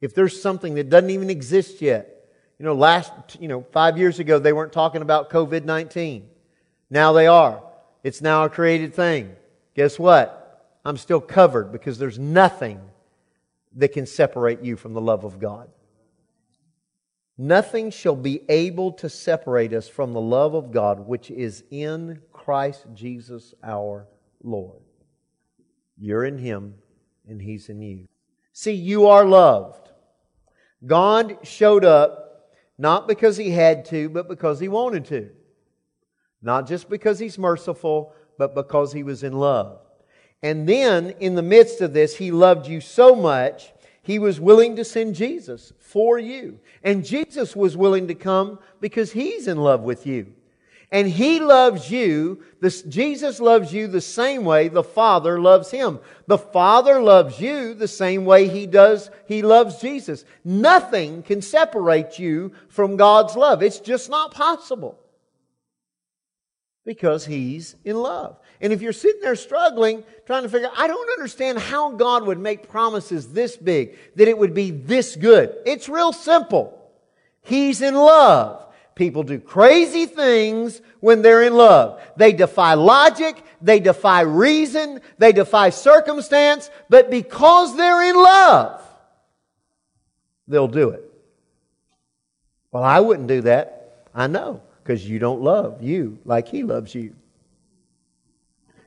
If 0.00 0.14
there's 0.14 0.40
something 0.40 0.74
that 0.74 0.90
doesn't 0.90 1.10
even 1.10 1.30
exist 1.30 1.80
yet, 1.80 2.28
you 2.58 2.64
know, 2.64 2.74
last, 2.74 3.12
you 3.40 3.48
know, 3.48 3.66
five 3.72 3.98
years 3.98 4.20
ago 4.20 4.38
they 4.38 4.52
weren't 4.52 4.72
talking 4.72 5.02
about 5.02 5.30
COVID 5.30 5.64
19. 5.64 6.28
Now 6.90 7.12
they 7.12 7.26
are. 7.26 7.62
It's 8.04 8.20
now 8.20 8.44
a 8.44 8.48
created 8.48 8.94
thing. 8.94 9.34
Guess 9.74 9.98
what? 9.98 10.78
I'm 10.84 10.96
still 10.96 11.20
covered 11.20 11.72
because 11.72 11.98
there's 11.98 12.18
nothing 12.18 12.80
that 13.76 13.92
can 13.92 14.06
separate 14.06 14.62
you 14.62 14.76
from 14.76 14.94
the 14.94 15.00
love 15.00 15.24
of 15.24 15.38
God. 15.38 15.68
Nothing 17.38 17.90
shall 17.90 18.16
be 18.16 18.42
able 18.48 18.92
to 18.92 19.08
separate 19.08 19.72
us 19.72 19.88
from 19.88 20.12
the 20.12 20.20
love 20.20 20.54
of 20.54 20.70
God 20.70 21.00
which 21.06 21.30
is 21.30 21.64
in 21.70 22.20
Christ 22.32 22.86
Jesus 22.94 23.54
our 23.62 24.06
Lord. 24.42 24.82
You're 25.96 26.24
in 26.24 26.38
Him 26.38 26.74
and 27.26 27.40
He's 27.40 27.68
in 27.68 27.80
you. 27.80 28.06
See, 28.52 28.72
you 28.72 29.06
are 29.06 29.24
loved. 29.24 29.90
God 30.84 31.38
showed 31.42 31.84
up 31.84 32.50
not 32.76 33.08
because 33.08 33.36
He 33.36 33.50
had 33.50 33.86
to, 33.86 34.08
but 34.08 34.28
because 34.28 34.60
He 34.60 34.68
wanted 34.68 35.06
to. 35.06 35.30
Not 36.42 36.66
just 36.66 36.90
because 36.90 37.18
He's 37.18 37.38
merciful, 37.38 38.14
but 38.38 38.54
because 38.54 38.92
he 38.92 39.02
was 39.02 39.22
in 39.22 39.32
love. 39.32 39.81
And 40.42 40.68
then, 40.68 41.14
in 41.20 41.34
the 41.36 41.42
midst 41.42 41.80
of 41.80 41.92
this, 41.92 42.16
he 42.16 42.32
loved 42.32 42.66
you 42.66 42.80
so 42.80 43.14
much, 43.14 43.72
he 44.02 44.18
was 44.18 44.40
willing 44.40 44.74
to 44.76 44.84
send 44.84 45.14
Jesus 45.14 45.72
for 45.78 46.18
you. 46.18 46.58
And 46.82 47.04
Jesus 47.04 47.54
was 47.54 47.76
willing 47.76 48.08
to 48.08 48.14
come 48.14 48.58
because 48.80 49.12
he's 49.12 49.46
in 49.46 49.58
love 49.58 49.82
with 49.82 50.06
you. 50.06 50.32
And 50.90 51.08
he 51.08 51.40
loves 51.40 51.90
you, 51.90 52.42
Jesus 52.86 53.40
loves 53.40 53.72
you 53.72 53.86
the 53.86 54.02
same 54.02 54.44
way 54.44 54.68
the 54.68 54.82
Father 54.82 55.40
loves 55.40 55.70
him. 55.70 56.00
The 56.26 56.36
Father 56.36 57.00
loves 57.00 57.40
you 57.40 57.72
the 57.72 57.88
same 57.88 58.26
way 58.26 58.46
he 58.46 58.66
does, 58.66 59.10
he 59.26 59.40
loves 59.40 59.80
Jesus. 59.80 60.26
Nothing 60.44 61.22
can 61.22 61.40
separate 61.40 62.18
you 62.18 62.52
from 62.68 62.98
God's 62.98 63.36
love. 63.36 63.62
It's 63.62 63.80
just 63.80 64.10
not 64.10 64.34
possible. 64.34 64.98
Because 66.84 67.24
he's 67.24 67.76
in 67.84 67.96
love. 67.96 68.38
And 68.60 68.72
if 68.72 68.82
you're 68.82 68.92
sitting 68.92 69.20
there 69.20 69.36
struggling, 69.36 70.02
trying 70.26 70.42
to 70.42 70.48
figure, 70.48 70.68
out, 70.68 70.74
I 70.76 70.88
don't 70.88 71.10
understand 71.10 71.58
how 71.58 71.92
God 71.92 72.26
would 72.26 72.38
make 72.38 72.68
promises 72.68 73.32
this 73.32 73.56
big, 73.56 73.96
that 74.16 74.28
it 74.28 74.36
would 74.36 74.54
be 74.54 74.70
this 74.70 75.14
good. 75.14 75.56
It's 75.64 75.88
real 75.88 76.12
simple. 76.12 76.78
He's 77.42 77.82
in 77.82 77.94
love. 77.94 78.66
People 78.94 79.22
do 79.22 79.38
crazy 79.38 80.06
things 80.06 80.82
when 81.00 81.22
they're 81.22 81.42
in 81.42 81.54
love. 81.54 82.00
They 82.16 82.32
defy 82.32 82.74
logic, 82.74 83.42
they 83.62 83.80
defy 83.80 84.20
reason, 84.20 85.00
they 85.18 85.32
defy 85.32 85.70
circumstance, 85.70 86.70
but 86.88 87.10
because 87.10 87.74
they're 87.76 88.02
in 88.10 88.16
love, 88.16 88.82
they'll 90.46 90.68
do 90.68 90.90
it. 90.90 91.02
Well, 92.70 92.82
I 92.82 93.00
wouldn't 93.00 93.28
do 93.28 93.42
that. 93.42 94.06
I 94.14 94.26
know, 94.26 94.60
because 94.82 95.08
you 95.08 95.18
don't 95.18 95.42
love 95.42 95.82
you 95.82 96.18
like 96.24 96.48
He 96.48 96.62
loves 96.62 96.94
you. 96.94 97.14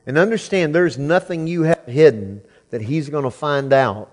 And 0.06 0.18
understand 0.18 0.74
there's 0.74 0.98
nothing 0.98 1.46
you 1.46 1.62
have 1.62 1.86
hidden 1.86 2.42
that 2.70 2.82
He's 2.82 3.08
going 3.08 3.24
to 3.24 3.30
find 3.30 3.72
out 3.72 4.10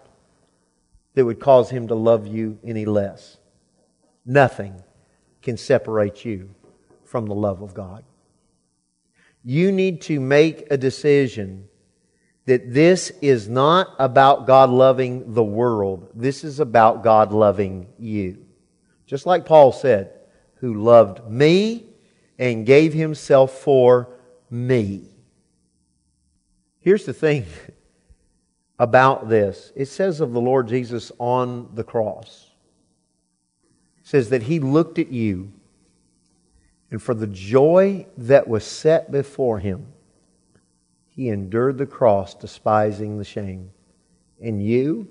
that 1.13 1.25
would 1.25 1.39
cause 1.39 1.69
Him 1.69 1.87
to 1.89 1.95
love 1.95 2.25
you 2.25 2.57
any 2.63 2.85
less. 2.85 3.37
Nothing 4.25 4.81
can 5.41 5.57
separate 5.57 6.25
you 6.25 6.49
from 7.03 7.27
the 7.27 7.35
love 7.35 7.61
of 7.61 7.73
God. 7.73 8.03
You 9.43 9.71
need 9.71 10.01
to 10.03 10.19
make 10.19 10.65
a 10.71 10.77
decision 10.77 11.67
that 12.45 12.73
this 12.73 13.11
is 13.21 13.47
not 13.47 13.93
about 13.99 14.47
God 14.47 14.69
loving 14.69 15.33
the 15.33 15.43
world. 15.43 16.09
This 16.15 16.43
is 16.43 16.59
about 16.59 17.03
God 17.03 17.31
loving 17.31 17.87
you. 17.99 18.45
Just 19.05 19.25
like 19.25 19.45
Paul 19.45 19.71
said, 19.71 20.12
who 20.63 20.75
loved 20.75 21.29
me 21.29 21.83
and 22.39 22.65
gave 22.65 22.93
himself 22.93 23.51
for 23.51 24.07
me. 24.49 25.09
Here's 26.79 27.05
the 27.05 27.11
thing 27.11 27.45
about 28.79 29.27
this 29.27 29.73
it 29.75 29.87
says 29.87 30.21
of 30.21 30.31
the 30.31 30.39
Lord 30.39 30.69
Jesus 30.69 31.11
on 31.19 31.69
the 31.73 31.83
cross 31.83 32.49
It 33.99 34.07
says 34.07 34.29
that 34.29 34.43
he 34.43 34.61
looked 34.61 34.99
at 34.99 35.11
you, 35.11 35.51
and 36.89 37.03
for 37.03 37.13
the 37.13 37.27
joy 37.27 38.07
that 38.15 38.47
was 38.47 38.63
set 38.63 39.11
before 39.11 39.59
him, 39.59 39.87
he 41.09 41.27
endured 41.27 41.77
the 41.77 41.85
cross, 41.85 42.35
despising 42.35 43.17
the 43.17 43.25
shame. 43.25 43.71
And 44.41 44.65
you, 44.65 45.09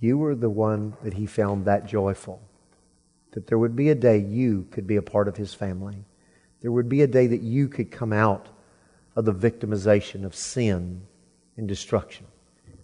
you 0.00 0.18
were 0.18 0.34
the 0.34 0.50
one 0.50 0.96
that 1.04 1.14
he 1.14 1.26
found 1.26 1.66
that 1.66 1.86
joyful. 1.86 2.47
That 3.38 3.46
there 3.46 3.58
would 3.58 3.76
be 3.76 3.90
a 3.90 3.94
day 3.94 4.18
you 4.18 4.66
could 4.72 4.88
be 4.88 4.96
a 4.96 5.02
part 5.02 5.28
of 5.28 5.36
his 5.36 5.54
family. 5.54 6.04
There 6.60 6.72
would 6.72 6.88
be 6.88 7.02
a 7.02 7.06
day 7.06 7.28
that 7.28 7.40
you 7.40 7.68
could 7.68 7.92
come 7.92 8.12
out 8.12 8.48
of 9.14 9.26
the 9.26 9.32
victimization 9.32 10.24
of 10.24 10.34
sin 10.34 11.02
and 11.56 11.68
destruction. 11.68 12.26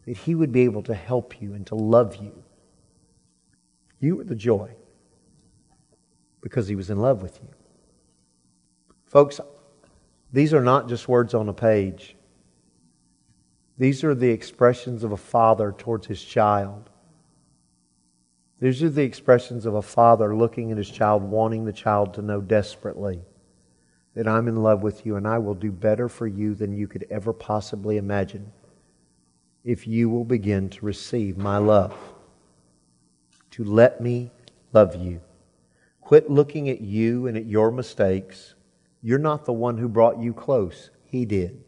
That 0.06 0.16
he 0.16 0.36
would 0.36 0.52
be 0.52 0.60
able 0.62 0.84
to 0.84 0.94
help 0.94 1.42
you 1.42 1.54
and 1.54 1.66
to 1.66 1.74
love 1.74 2.14
you 2.16 2.44
you 4.04 4.16
were 4.16 4.24
the 4.24 4.34
joy 4.34 4.70
because 6.42 6.68
he 6.68 6.76
was 6.76 6.90
in 6.90 6.98
love 6.98 7.22
with 7.22 7.40
you. 7.42 7.48
Folks, 9.06 9.40
these 10.30 10.52
are 10.52 10.60
not 10.60 10.88
just 10.88 11.08
words 11.08 11.32
on 11.32 11.48
a 11.48 11.54
page. 11.54 12.14
These 13.78 14.04
are 14.04 14.14
the 14.14 14.28
expressions 14.28 15.04
of 15.04 15.12
a 15.12 15.16
father 15.16 15.72
towards 15.72 16.06
his 16.06 16.22
child. 16.22 16.90
These 18.60 18.82
are 18.82 18.88
the 18.88 19.02
expressions 19.02 19.66
of 19.66 19.74
a 19.74 19.82
father 19.82 20.34
looking 20.34 20.70
at 20.70 20.78
his 20.78 20.90
child, 20.90 21.22
wanting 21.22 21.64
the 21.64 21.72
child 21.72 22.14
to 22.14 22.22
know 22.22 22.40
desperately 22.40 23.22
that 24.14 24.28
I'm 24.28 24.48
in 24.48 24.62
love 24.62 24.82
with 24.82 25.04
you 25.04 25.16
and 25.16 25.26
I 25.26 25.38
will 25.38 25.54
do 25.54 25.72
better 25.72 26.08
for 26.08 26.26
you 26.26 26.54
than 26.54 26.72
you 26.72 26.86
could 26.86 27.06
ever 27.10 27.32
possibly 27.32 27.96
imagine 27.96 28.52
if 29.64 29.86
you 29.86 30.08
will 30.08 30.24
begin 30.24 30.68
to 30.70 30.86
receive 30.86 31.36
my 31.36 31.58
love 31.58 31.94
to 33.50 33.62
let 33.64 34.00
me 34.00 34.32
love 34.72 34.96
you. 34.96 35.20
Quit 36.00 36.28
looking 36.28 36.68
at 36.68 36.80
you 36.80 37.28
and 37.28 37.36
at 37.36 37.46
your 37.46 37.70
mistakes. 37.70 38.54
You're 39.00 39.18
not 39.18 39.44
the 39.44 39.52
one 39.52 39.78
who 39.78 39.88
brought 39.88 40.18
you 40.18 40.32
close. 40.32 40.90
He 41.04 41.24
did. 41.24 41.62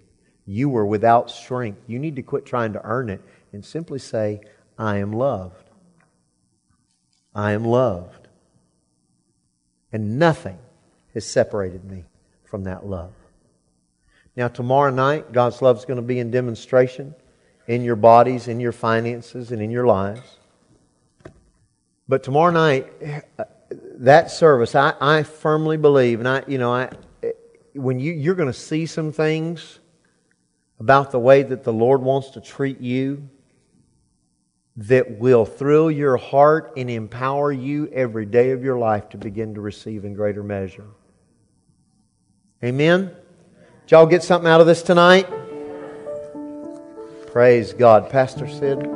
You 0.47 0.69
were 0.69 0.85
without 0.85 1.31
strength. 1.31 1.83
You 1.87 2.01
need 2.01 2.17
to 2.17 2.23
quit 2.23 2.45
trying 2.45 2.73
to 2.73 2.85
earn 2.85 3.09
it 3.09 3.21
and 3.53 3.65
simply 3.65 4.01
say, 4.01 4.41
I 4.77 4.99
am 4.99 5.13
loved. 5.13 5.66
I 7.37 7.53
am 7.53 7.65
loved. 7.67 8.29
And 9.93 10.19
nothing 10.19 10.59
has 11.13 11.27
separated 11.27 11.85
me 11.85 12.05
from 12.45 12.65
that 12.65 12.87
love. 12.87 13.13
Now, 14.37 14.49
tomorrow 14.49 14.91
night, 14.91 15.33
God's 15.33 15.61
love 15.61 15.77
is 15.77 15.85
going 15.85 15.99
to 15.99 16.03
be 16.03 16.19
in 16.19 16.31
demonstration 16.31 17.15
in 17.67 17.83
your 17.83 17.97
bodies, 17.97 18.49
in 18.49 18.59
your 18.59 18.73
finances, 18.73 19.53
and 19.53 19.61
in 19.61 19.71
your 19.71 19.87
lives. 19.87 20.39
But 22.09 22.23
tomorrow 22.23 22.53
night, 22.53 22.87
that 23.99 24.31
service, 24.31 24.75
I, 24.75 24.95
I 25.01 25.23
firmly 25.23 25.77
believe, 25.77 26.21
and 26.21 26.29
I, 26.29 26.45
you 26.47 26.59
know, 26.59 26.73
I, 26.73 26.91
when 27.75 27.99
you, 27.99 28.13
you're 28.13 28.35
going 28.35 28.49
to 28.49 28.59
see 28.59 28.87
some 28.87 29.13
things 29.13 29.81
about 30.79 31.11
the 31.11 31.19
way 31.19 31.43
that 31.43 31.65
the 31.65 31.73
Lord 31.73 32.03
wants 32.03 32.31
to 32.31 32.41
treat 32.41 32.81
you 32.81 33.29
that 34.77 35.19
will 35.19 35.47
thrill 35.47 35.91
your 35.91 36.17
heart 36.17 36.73
and 36.77 36.91
empower 36.91 37.51
you 37.51 37.89
every 37.89 38.27
day 38.27 38.51
of 38.51 38.63
your 38.63 38.79
life 38.79 39.09
to 39.09 39.17
begin 39.17 39.55
to 39.55 39.61
receive 39.61 40.05
in 40.05 40.13
greater 40.13 40.43
measure. 40.43 40.87
Amen? 42.63 43.15
Did 43.87 43.91
y'all 43.91 44.07
get 44.07 44.23
something 44.23 44.51
out 44.51 44.61
of 44.61 44.67
this 44.67 44.83
tonight? 44.83 45.29
Praise 47.27 47.73
God. 47.73 48.11
Pastor 48.11 48.49
Sid. 48.49 48.87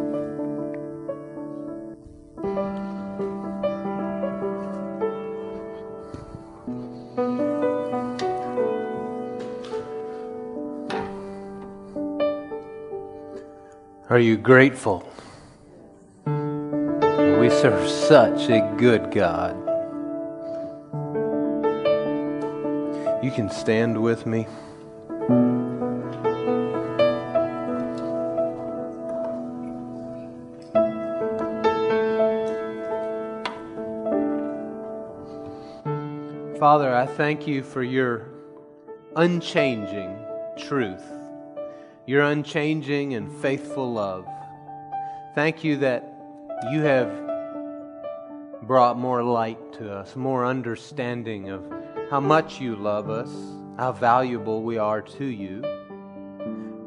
Are 14.11 14.19
you 14.19 14.37
grateful? 14.37 15.10
We 17.51 17.57
serve 17.57 17.89
such 17.91 18.49
a 18.49 18.61
good 18.79 19.11
God. 19.11 19.57
You 23.25 23.33
can 23.33 23.51
stand 23.51 24.01
with 24.01 24.25
me. 24.25 24.47
Father, 36.61 36.95
I 36.95 37.07
thank 37.07 37.49
you 37.49 37.65
for 37.65 37.83
your 37.83 38.29
unchanging 39.17 40.17
truth 40.57 41.03
your 42.07 42.23
unchanging 42.23 43.15
and 43.15 43.31
faithful 43.41 43.93
love. 43.93 44.27
Thank 45.37 45.63
you 45.63 45.77
that 45.77 46.05
you 46.73 46.81
have 46.81 47.30
brought 48.63 48.99
more 48.99 49.23
light 49.23 49.73
to 49.75 49.93
us, 49.93 50.15
more 50.17 50.45
understanding 50.45 51.51
of 51.51 51.65
how 52.11 52.21
much 52.21 52.61
you 52.61 52.77
love 52.77 53.09
us, 53.09 53.31
how 53.79 53.93
valuable 53.93 54.63
we 54.63 54.79
are 54.79 55.01
to 55.01 55.25
you. 55.25 55.63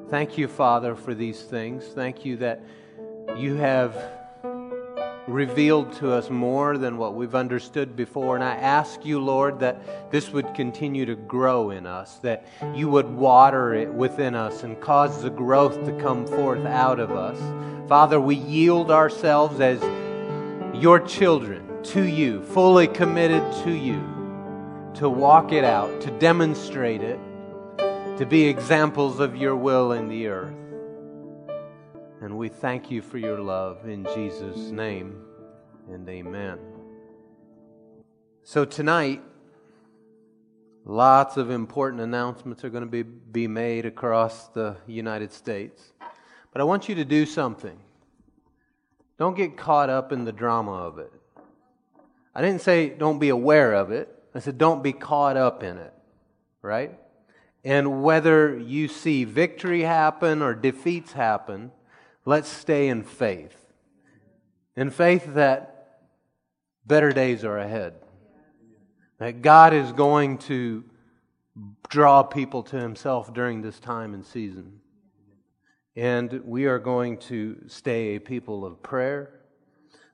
Thank 0.10 0.38
you, 0.38 0.48
Father, 0.48 0.96
for 0.96 1.14
these 1.14 1.42
things. 1.42 1.86
Thank 1.86 2.26
you 2.26 2.38
that 2.38 2.62
you 3.36 3.56
have 3.56 3.96
revealed 5.28 5.94
to 5.94 6.12
us 6.12 6.30
more 6.30 6.78
than 6.78 6.98
what 6.98 7.16
we've 7.16 7.34
understood 7.34 7.96
before. 7.96 8.36
And 8.36 8.44
I 8.44 8.56
ask 8.56 9.06
you, 9.06 9.20
Lord, 9.20 9.60
that 9.60 10.12
this 10.12 10.30
would 10.30 10.54
continue 10.54 11.06
to 11.06 11.16
grow 11.16 11.70
in 11.70 11.88
us, 11.88 12.18
that 12.20 12.46
you 12.76 12.90
would 12.90 13.10
water 13.10 13.74
it 13.74 13.92
within 13.92 14.36
us 14.36 14.64
and 14.64 14.80
cause 14.80 15.24
the 15.24 15.30
growth 15.30 15.86
to 15.86 15.94
come 16.00 16.28
forth 16.28 16.66
out 16.66 17.00
of 17.00 17.12
us. 17.12 17.40
Father, 17.88 18.20
we 18.20 18.36
yield 18.36 18.92
ourselves 18.92 19.60
as 19.60 19.82
your 20.76 21.00
children 21.00 21.63
to 21.86 22.04
you, 22.04 22.42
fully 22.44 22.88
committed 22.88 23.44
to 23.64 23.72
you, 23.72 24.02
to 24.96 25.10
walk 25.10 25.52
it 25.52 25.64
out, 25.64 26.02
to 26.02 26.12
demonstrate 26.20 27.02
it, 27.02 27.20
to 28.18 28.26
be 28.26 28.46
examples 28.46 29.20
of 29.20 29.36
your 29.36 29.56
will 29.56 29.92
in 29.92 30.08
the 30.08 30.28
earth. 30.28 30.54
And 32.22 32.38
we 32.38 32.48
thank 32.48 32.90
you 32.90 33.02
for 33.02 33.18
your 33.18 33.40
love 33.40 33.88
in 33.88 34.06
Jesus' 34.16 34.72
name 34.72 35.22
and 35.90 36.08
amen. 36.08 36.60
So 38.44 38.66
tonight, 38.66 39.22
lots 40.86 41.38
of 41.38 41.50
important 41.50 42.02
announcements 42.02 42.64
are 42.64 42.70
going 42.70 42.84
to 42.84 42.90
be, 42.90 43.04
be 43.04 43.48
made 43.48 43.86
across 43.86 44.48
the 44.50 44.78
United 44.88 45.34
States. 45.34 45.92
But 46.52 46.62
I 46.62 46.64
want 46.66 46.88
you 46.88 46.96
to 46.96 47.06
do 47.06 47.26
something. 47.26 47.78
Don't 49.18 49.36
get 49.36 49.58
caught 49.58 49.90
up 49.90 50.12
in 50.12 50.24
the 50.24 50.32
drama 50.32 50.74
of 50.74 51.00
it. 51.00 51.12
I 52.36 52.42
didn't 52.42 52.62
say 52.62 52.90
don't 52.90 53.20
be 53.20 53.30
aware 53.30 53.74
of 53.74 53.92
it. 53.92 54.10
I 54.34 54.40
said 54.40 54.58
don't 54.58 54.82
be 54.82 54.94
caught 54.94 55.38
up 55.38 55.64
in 55.64 55.78
it, 55.78 55.94
right? 56.62 56.98
And 57.64 58.04
whether 58.04 58.58
you 58.58 58.88
see 58.88 59.24
victory 59.24 59.82
happen 59.82 60.42
or 60.42 60.54
defeats 60.54 61.14
happen, 61.14 61.72
let's 62.26 62.50
stay 62.50 62.88
in 62.88 63.04
faith. 63.04 63.56
In 64.76 64.90
faith 64.90 65.36
that 65.36 66.02
better 66.86 67.12
days 67.12 67.46
are 67.46 67.58
ahead. 67.58 67.94
That 69.20 69.42
God 69.42 69.74
is 69.74 69.92
going 69.94 70.40
to 70.40 70.84
draw 71.90 72.24
people 72.24 72.64
to 72.64 72.78
Himself 72.78 73.34
during 73.34 73.62
this 73.62 73.80
time 73.80 74.14
and 74.14 74.26
season. 74.26 74.80
And 75.96 76.42
we 76.44 76.66
are 76.66 76.80
going 76.80 77.18
to 77.20 77.58
stay 77.68 78.16
a 78.16 78.20
people 78.20 78.66
of 78.66 78.82
prayer, 78.82 79.40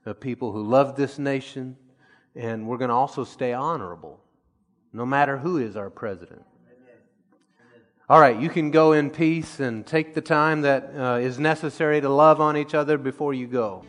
a 0.06 0.14
people 0.14 0.52
who 0.52 0.62
love 0.62 0.96
this 0.96 1.18
nation, 1.18 1.78
and 2.36 2.68
we're 2.68 2.78
going 2.78 2.90
to 2.90 2.96
also 2.96 3.24
stay 3.24 3.54
honorable, 3.54 4.20
no 4.94 5.06
matter 5.06 5.38
who 5.38 5.58
is 5.58 5.76
our 5.76 5.90
president. 5.90 6.44
All 8.10 8.20
right, 8.20 8.40
you 8.40 8.50
can 8.50 8.72
go 8.72 8.94
in 8.94 9.12
peace 9.12 9.60
and 9.60 9.86
take 9.86 10.16
the 10.16 10.22
time 10.22 10.62
that 10.62 10.92
uh, 10.98 11.20
is 11.22 11.38
necessary 11.38 12.02
to 12.02 12.10
love 12.10 12.42
on 12.42 12.58
each 12.58 12.74
other 12.74 12.98
before 12.98 13.36
you 13.36 13.46
go. 13.46 13.86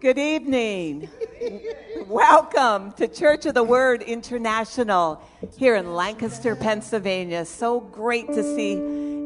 Good 0.00 0.18
evening. 0.18 1.08
Welcome 2.12 2.92
to 2.98 3.08
Church 3.08 3.46
of 3.46 3.54
the 3.54 3.62
Word 3.62 4.02
International 4.02 5.26
here 5.56 5.76
in 5.76 5.94
Lancaster, 5.94 6.54
Pennsylvania. 6.54 7.46
So 7.46 7.80
great 7.80 8.26
to 8.26 8.42
see 8.42 8.72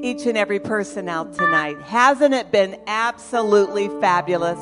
each 0.09 0.25
and 0.27 0.39
every 0.39 0.61
person 0.61 1.09
out 1.09 1.35
tonight. 1.35 1.81
Hasn't 1.83 2.33
it 2.33 2.53
been 2.53 2.81
absolutely 2.87 3.89
fabulous? 4.01 4.61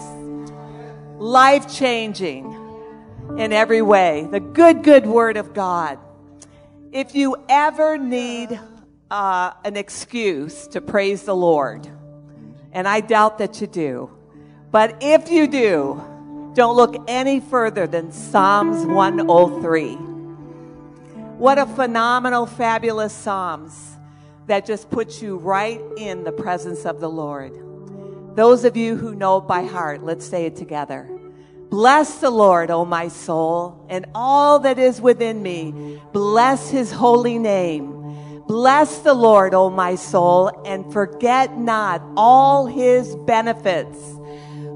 Life 1.19 1.71
changing 1.71 2.47
in 3.37 3.53
every 3.53 3.83
way. 3.83 4.27
The 4.31 4.41
good, 4.41 4.85
good 4.85 5.05
Word 5.05 5.37
of 5.37 5.53
God. 5.53 5.99
If 6.93 7.15
you 7.15 7.37
ever 7.51 7.99
need 7.99 8.59
uh, 9.11 9.53
an 9.67 9.77
excuse 9.77 10.67
to 10.69 10.81
praise 10.81 11.25
the 11.25 11.37
Lord, 11.37 11.87
and 12.73 12.89
I 12.89 13.03
doubt 13.03 13.37
that 13.37 13.61
you 13.61 13.67
do, 13.67 14.11
but 14.71 14.97
if 15.03 15.31
you 15.31 15.47
do, 15.47 16.03
don't 16.55 16.77
look 16.77 16.97
any 17.09 17.41
further 17.41 17.87
than 17.87 18.13
Psalms 18.13 18.87
103. 18.87 19.95
What 21.37 21.59
a 21.59 21.67
phenomenal, 21.67 22.47
fabulous 22.47 23.13
Psalms 23.13 23.97
that 24.47 24.65
just 24.65 24.89
puts 24.91 25.21
you 25.21 25.37
right 25.37 25.81
in 25.97 26.23
the 26.23 26.33
presence 26.33 26.87
of 26.87 27.01
the 27.01 27.09
Lord. 27.09 27.53
Those 28.37 28.65
of 28.65 28.77
you 28.77 28.97
who 28.97 29.15
know 29.15 29.39
it 29.39 29.49
by 29.49 29.65
heart, 29.65 30.05
let's 30.05 30.27
say 30.27 30.47
it 30.47 30.55
together. 30.55 31.11
Bless 31.71 32.19
the 32.19 32.31
Lord, 32.31 32.71
O 32.71 32.85
my 32.85 33.09
soul, 33.09 33.85
and 33.89 34.07
all 34.15 34.61
that 34.61 34.79
is 34.79 35.01
within 35.01 35.43
me. 35.43 36.01
Bless 36.13 36.71
his 36.71 36.93
holy 36.93 37.39
name. 37.39 38.43
Bless 38.47 38.99
the 38.99 39.15
Lord, 39.15 39.55
O 39.55 39.71
my 39.71 39.97
soul, 39.97 40.63
and 40.65 40.93
forget 40.93 41.59
not 41.59 42.01
all 42.17 42.67
his 42.67 43.17
benefits 43.17 43.99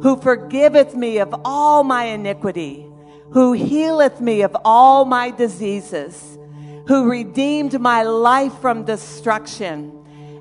who 0.02 0.16
forgiveth 0.16 0.94
me 0.94 1.18
of 1.18 1.34
all 1.44 1.84
my 1.84 2.04
iniquity, 2.04 2.86
who 3.30 3.52
healeth 3.52 4.20
me 4.20 4.42
of 4.42 4.56
all 4.64 5.04
my 5.04 5.30
diseases, 5.30 6.38
who 6.86 7.10
redeemed 7.10 7.78
my 7.80 8.02
life 8.02 8.54
from 8.60 8.84
destruction, 8.84 9.92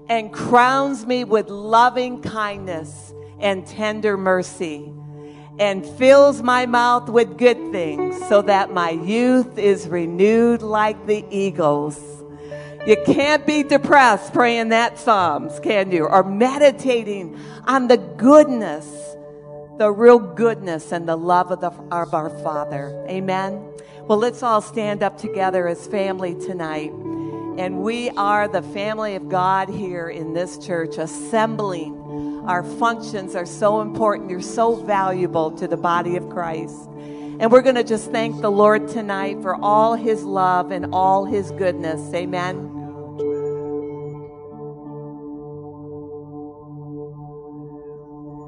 and 0.09 0.31
crowns 0.31 1.05
me 1.05 1.23
with 1.23 1.49
loving 1.49 2.21
kindness 2.21 3.13
and 3.39 3.67
tender 3.67 4.15
mercy, 4.15 4.91
and 5.59 5.85
fills 5.85 6.41
my 6.41 6.65
mouth 6.65 7.09
with 7.09 7.37
good 7.37 7.71
things, 7.71 8.17
so 8.27 8.41
that 8.41 8.71
my 8.71 8.91
youth 8.91 9.57
is 9.57 9.87
renewed 9.87 10.61
like 10.61 11.07
the 11.07 11.25
eagles. 11.29 11.99
You 12.85 12.95
can't 13.05 13.45
be 13.45 13.63
depressed 13.63 14.33
praying 14.33 14.69
that 14.69 14.97
Psalms, 14.97 15.59
can 15.59 15.91
you? 15.91 16.05
Or 16.05 16.23
meditating 16.23 17.37
on 17.65 17.89
the 17.89 17.97
goodness 17.97 19.06
the 19.77 19.91
real 19.91 20.19
goodness 20.19 20.91
and 20.91 21.07
the 21.07 21.15
love 21.15 21.51
of, 21.51 21.61
the, 21.61 21.69
of 21.69 22.13
our 22.13 22.29
Father. 22.41 23.05
Amen. 23.07 23.63
Well, 24.01 24.17
let's 24.17 24.41
all 24.41 24.61
stand 24.61 25.03
up 25.03 25.17
together 25.17 25.67
as 25.67 25.85
family 25.85 26.33
tonight. 26.33 26.91
And 27.57 27.81
we 27.81 28.09
are 28.11 28.47
the 28.47 28.61
family 28.61 29.15
of 29.15 29.29
God 29.29 29.69
here 29.69 30.09
in 30.09 30.33
this 30.33 30.57
church, 30.57 30.97
assembling. 30.97 32.43
Our 32.47 32.63
functions 32.63 33.35
are 33.35 33.45
so 33.45 33.81
important. 33.81 34.29
You're 34.29 34.41
so 34.41 34.75
valuable 34.75 35.51
to 35.57 35.67
the 35.67 35.77
body 35.77 36.15
of 36.17 36.29
Christ. 36.29 36.87
And 37.39 37.51
we're 37.51 37.61
going 37.61 37.75
to 37.75 37.83
just 37.83 38.11
thank 38.11 38.41
the 38.41 38.51
Lord 38.51 38.87
tonight 38.87 39.41
for 39.41 39.55
all 39.55 39.95
his 39.95 40.23
love 40.23 40.71
and 40.71 40.87
all 40.93 41.25
his 41.25 41.51
goodness. 41.51 42.13
Amen. 42.13 42.76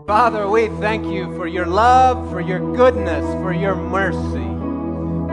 Father, 0.10 0.50
we 0.50 0.70
thank 0.80 1.06
you 1.06 1.26
for 1.38 1.46
your 1.46 1.68
love, 1.68 2.32
for 2.32 2.42
your 2.42 2.76
goodness, 2.76 3.24
for 3.44 3.54
your 3.54 3.76
mercy. 3.76 4.40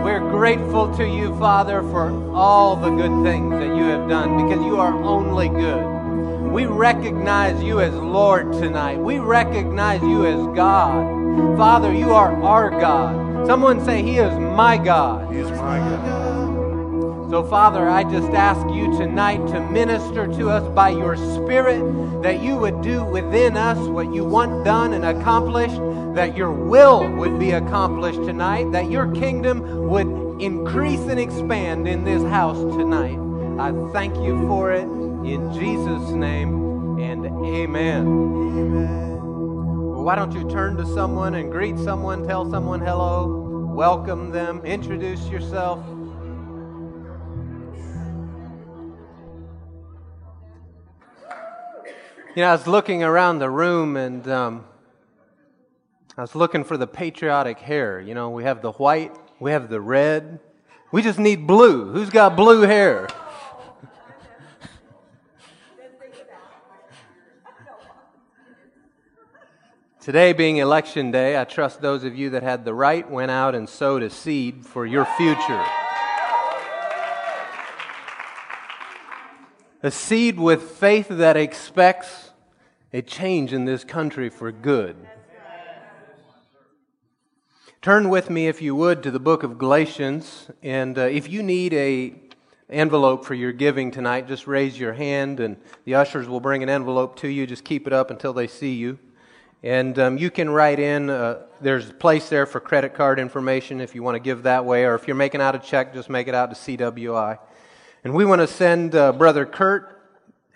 We're 0.05 0.20
grateful 0.20 0.94
to 0.98 1.09
you, 1.09 1.35
Father, 1.39 1.81
for 1.81 2.11
all 2.35 2.77
the 2.77 2.90
good 2.90 3.24
things 3.24 3.53
that 3.53 3.74
you 3.74 3.85
have 3.85 4.07
done 4.07 4.36
because 4.36 4.62
you 4.62 4.77
are 4.77 4.93
only 5.03 5.48
good. 5.48 6.53
We 6.53 6.66
recognize 6.66 7.62
you 7.62 7.81
as 7.81 7.94
Lord 7.94 8.53
tonight. 8.53 8.98
We 8.98 9.19
recognize 9.19 10.03
you 10.03 10.27
as 10.27 10.44
God. 10.55 11.57
Father, 11.57 11.94
you 11.94 12.12
are 12.12 12.39
our 12.43 12.69
God. 12.69 13.47
Someone 13.47 13.82
say, 13.82 14.03
He 14.03 14.19
is 14.19 14.39
my 14.39 14.77
God. 14.77 15.32
He 15.32 15.40
is 15.40 15.51
my 15.53 15.78
God. 15.78 16.26
So, 17.28 17.43
Father, 17.43 17.89
I 17.89 18.05
just 18.05 18.31
ask 18.31 18.73
you 18.73 18.97
tonight 18.97 19.44
to 19.48 19.59
minister 19.59 20.28
to 20.28 20.48
us 20.48 20.73
by 20.77 20.90
your 20.90 21.16
Spirit, 21.16 22.23
that 22.23 22.40
you 22.40 22.57
would 22.57 22.82
do 22.82 23.05
within 23.05 23.57
us 23.57 23.78
what 23.78 24.15
you 24.15 24.24
want 24.24 24.65
done 24.65 24.93
and 24.93 25.05
accomplished, 25.05 25.81
that 26.15 26.36
your 26.36 26.53
will 26.53 27.12
would 27.16 27.36
be 27.40 27.51
accomplished 27.51 28.23
tonight, 28.23 28.70
that 28.70 28.93
your 28.93 29.11
kingdom 29.12 29.89
would 29.89 30.07
increase 30.40 31.01
and 31.01 31.19
expand 31.19 31.89
in 31.89 32.05
this 32.05 32.23
house 32.23 32.59
tonight. 32.77 33.19
I 33.59 33.73
thank 33.93 34.15
you 34.19 34.47
for 34.47 34.70
it 34.70 34.85
in 34.85 35.53
Jesus' 35.53 36.11
name 36.11 37.01
and 37.01 37.27
amen. 37.27 38.07
Amen. 38.07 39.16
Well, 39.16 40.05
why 40.05 40.15
don't 40.15 40.32
you 40.32 40.48
turn 40.48 40.77
to 40.77 40.86
someone 40.94 41.35
and 41.35 41.51
greet 41.51 41.77
someone, 41.78 42.24
tell 42.24 42.48
someone 42.48 42.78
hello, 42.78 43.73
welcome 43.74 44.31
them, 44.31 44.65
introduce 44.65 45.27
yourself. 45.27 45.85
You 52.36 52.42
know, 52.42 52.50
I 52.50 52.52
was 52.52 52.66
looking 52.66 53.02
around 53.02 53.38
the 53.38 53.48
room 53.48 53.96
and 53.96 54.28
um, 54.28 54.66
I 56.18 56.20
was 56.20 56.34
looking 56.34 56.64
for 56.64 56.76
the 56.76 56.86
patriotic 56.86 57.58
hair. 57.58 57.98
You 57.98 58.12
know, 58.12 58.28
we 58.28 58.44
have 58.44 58.60
the 58.60 58.72
white, 58.72 59.16
we 59.40 59.52
have 59.52 59.70
the 59.70 59.80
red. 59.80 60.38
We 60.92 61.00
just 61.00 61.18
need 61.18 61.46
blue. 61.46 61.90
Who's 61.90 62.10
got 62.10 62.36
blue 62.36 62.60
hair? 62.60 63.08
Today 70.02 70.34
being 70.34 70.58
election 70.58 71.10
day, 71.10 71.40
I 71.40 71.44
trust 71.44 71.80
those 71.80 72.04
of 72.04 72.14
you 72.14 72.28
that 72.30 72.42
had 72.42 72.66
the 72.66 72.74
right 72.74 73.10
went 73.10 73.30
out 73.30 73.54
and 73.54 73.66
sowed 73.66 74.02
a 74.02 74.10
seed 74.10 74.66
for 74.66 74.84
your 74.84 75.06
future. 75.16 75.64
A 79.82 79.90
seed 79.90 80.38
with 80.38 80.72
faith 80.72 81.08
that 81.08 81.38
expects 81.38 82.26
a 82.92 83.02
change 83.02 83.52
in 83.52 83.64
this 83.64 83.84
country 83.84 84.28
for 84.28 84.52
good. 84.52 84.96
Turn 87.82 88.08
with 88.08 88.30
me, 88.30 88.48
if 88.48 88.62
you 88.62 88.74
would, 88.74 89.02
to 89.02 89.10
the 89.10 89.20
book 89.20 89.42
of 89.42 89.58
Galatians. 89.58 90.50
And 90.62 90.98
uh, 90.98 91.02
if 91.02 91.30
you 91.30 91.42
need 91.42 91.72
a 91.74 92.14
envelope 92.68 93.24
for 93.24 93.34
your 93.34 93.52
giving 93.52 93.90
tonight, 93.90 94.26
just 94.26 94.46
raise 94.46 94.78
your 94.78 94.92
hand 94.92 95.38
and 95.38 95.56
the 95.84 95.94
ushers 95.94 96.28
will 96.28 96.40
bring 96.40 96.62
an 96.62 96.68
envelope 96.68 97.16
to 97.16 97.28
you. 97.28 97.46
Just 97.46 97.64
keep 97.64 97.86
it 97.86 97.92
up 97.92 98.10
until 98.10 98.32
they 98.32 98.46
see 98.46 98.74
you. 98.74 98.98
And 99.62 99.98
um, 99.98 100.18
you 100.18 100.30
can 100.30 100.50
write 100.50 100.78
in, 100.78 101.10
uh, 101.10 101.42
there's 101.60 101.90
a 101.90 101.94
place 101.94 102.28
there 102.28 102.46
for 102.46 102.60
credit 102.60 102.94
card 102.94 103.18
information 103.18 103.80
if 103.80 103.94
you 103.94 104.02
want 104.02 104.16
to 104.16 104.20
give 104.20 104.42
that 104.44 104.64
way, 104.64 104.84
or 104.84 104.94
if 104.94 105.06
you're 105.06 105.16
making 105.16 105.40
out 105.40 105.54
a 105.54 105.58
check, 105.58 105.94
just 105.94 106.10
make 106.10 106.28
it 106.28 106.34
out 106.34 106.54
to 106.54 106.56
CWI. 106.56 107.38
And 108.04 108.14
we 108.14 108.24
want 108.24 108.40
to 108.40 108.46
send 108.46 108.94
uh, 108.94 109.12
Brother 109.12 109.46
Kurt 109.46 109.95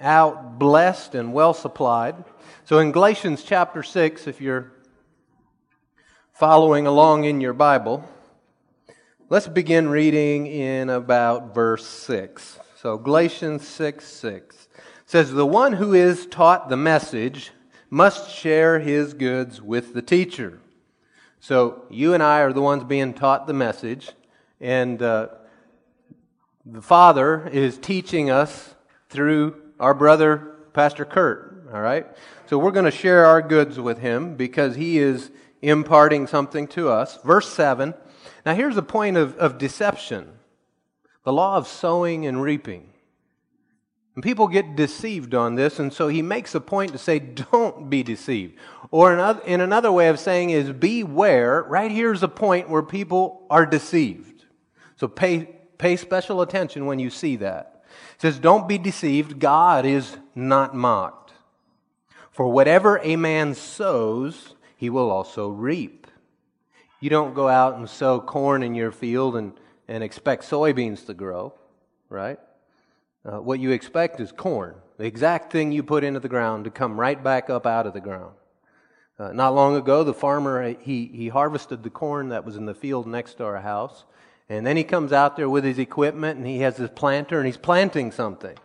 out 0.01 0.59
blessed 0.59 1.15
and 1.15 1.33
well 1.33 1.55
supplied. 1.55 2.25
So 2.65 2.79
in 2.79 2.93
Galatians 2.93 3.43
chapter 3.43 3.83
6, 3.83 4.27
if 4.27 4.41
you're 4.41 4.73
following 6.33 6.87
along 6.87 7.25
in 7.25 7.41
your 7.41 7.53
Bible, 7.53 8.09
let's 9.29 9.47
begin 9.47 9.89
reading 9.89 10.47
in 10.47 10.89
about 10.89 11.55
verse 11.55 11.87
6. 11.87 12.59
So 12.77 12.97
Galatians 12.97 13.69
6 13.69 14.07
6 14.07 14.69
says, 15.05 15.33
The 15.33 15.47
one 15.47 15.75
who 15.75 15.93
is 15.93 16.27
taught 16.27 16.69
the 16.69 16.77
message 16.77 17.51
must 17.91 18.31
share 18.31 18.79
his 18.79 19.13
goods 19.13 19.61
with 19.61 19.93
the 19.93 20.03
teacher. 20.03 20.61
So 21.41 21.85
you 21.91 22.15
and 22.15 22.23
I 22.23 22.41
are 22.41 22.53
the 22.53 22.63
ones 22.63 22.85
being 22.85 23.13
taught 23.15 23.47
the 23.47 23.53
message, 23.53 24.11
and 24.61 25.03
uh, 25.03 25.29
the 26.65 26.83
Father 26.83 27.49
is 27.49 27.79
teaching 27.79 28.31
us 28.31 28.75
through 29.09 29.61
our 29.81 29.95
brother, 29.95 30.57
Pastor 30.73 31.05
Kurt. 31.05 31.67
All 31.73 31.81
right? 31.81 32.07
So 32.47 32.59
we're 32.59 32.71
going 32.71 32.85
to 32.85 32.91
share 32.91 33.27
our 33.27 33.43
goods 33.43 33.81
with 33.81 33.99
him 33.99 34.37
because 34.37 34.77
he 34.77 34.99
is 34.99 35.31
imparting 35.63 36.27
something 36.27 36.69
to 36.69 36.89
us. 36.89 37.19
Verse 37.25 37.49
7. 37.49 37.95
Now, 38.45 38.55
here's 38.55 38.77
a 38.77 38.83
point 38.83 39.17
of, 39.17 39.37
of 39.37 39.59
deception 39.59 40.33
the 41.23 41.33
law 41.33 41.57
of 41.57 41.69
sowing 41.69 42.27
and 42.27 42.43
reaping. 42.43 42.91
And 44.15 44.25
people 44.25 44.49
get 44.49 44.75
deceived 44.75 45.35
on 45.35 45.55
this, 45.55 45.79
and 45.79 45.93
so 45.93 46.09
he 46.09 46.23
makes 46.23 46.55
a 46.55 46.61
point 46.61 46.93
to 46.93 46.99
say, 46.99 47.19
don't 47.19 47.89
be 47.91 48.03
deceived. 48.03 48.57
Or 48.91 49.13
in 49.13 49.61
another 49.61 49.93
way 49.93 50.09
of 50.09 50.19
saying 50.19 50.51
is, 50.51 50.73
beware. 50.73 51.63
Right 51.63 51.91
here's 51.91 52.23
a 52.23 52.29
point 52.29 52.69
where 52.69 52.83
people 52.83 53.47
are 53.51 53.67
deceived. 53.67 54.45
So 54.97 55.09
pay, 55.09 55.45
pay 55.79 55.97
special 55.97 56.43
attention 56.43 56.87
when 56.87 56.99
you 56.99 57.11
see 57.11 57.37
that. 57.37 57.80
Says, 58.21 58.39
don't 58.39 58.69
be 58.69 58.77
deceived. 58.77 59.39
God 59.39 59.87
is 59.87 60.19
not 60.35 60.75
mocked. 60.75 61.33
For 62.31 62.49
whatever 62.49 63.01
a 63.03 63.17
man 63.17 63.55
sows, 63.55 64.55
he 64.77 64.91
will 64.91 65.11
also 65.11 65.49
reap. 65.49 66.07
You 67.01 67.09
don't 67.09 67.35
go 67.35 67.49
out 67.49 67.77
and 67.77 67.89
sow 67.89 68.21
corn 68.21 68.63
in 68.63 68.75
your 68.75 68.93
field 68.93 69.37
and, 69.37 69.55
and 69.89 70.05
expect 70.05 70.45
soybeans 70.45 71.07
to 71.07 71.15
grow, 71.15 71.55
right? 72.11 72.39
Uh, 73.25 73.39
what 73.41 73.59
you 73.59 73.71
expect 73.71 74.21
is 74.21 74.33
corn, 74.33 74.75
the 74.99 75.07
exact 75.07 75.51
thing 75.51 75.73
you 75.73 75.83
put 75.83 76.05
into 76.05 76.21
the 76.21 76.29
ground 76.29 76.65
to 76.65 76.71
come 76.71 77.01
right 77.01 77.25
back 77.25 77.49
up 77.49 77.65
out 77.65 77.87
of 77.87 77.95
the 77.95 78.01
ground. 78.03 78.35
Uh, 79.19 79.33
not 79.33 79.55
long 79.55 79.77
ago, 79.77 80.05
the 80.05 80.13
farmer 80.13 80.75
he, 80.79 81.07
he 81.07 81.29
harvested 81.29 81.83
the 81.83 81.91
corn 81.91 82.29
that 82.29 82.45
was 82.45 82.57
in 82.57 82.67
the 82.67 82.75
field 82.75 83.07
next 83.07 83.35
to 83.35 83.45
our 83.45 83.61
house, 83.61 84.05
and 84.51 84.67
then 84.67 84.77
he 84.77 84.83
comes 84.83 85.13
out 85.13 85.37
there 85.37 85.49
with 85.49 85.63
his 85.63 85.79
equipment 85.79 86.37
and 86.37 86.47
he 86.47 86.59
has 86.59 86.77
his 86.77 86.91
planter 86.91 87.39
and 87.39 87.47
he's 87.47 87.57
planting 87.57 88.11
something. 88.11 88.59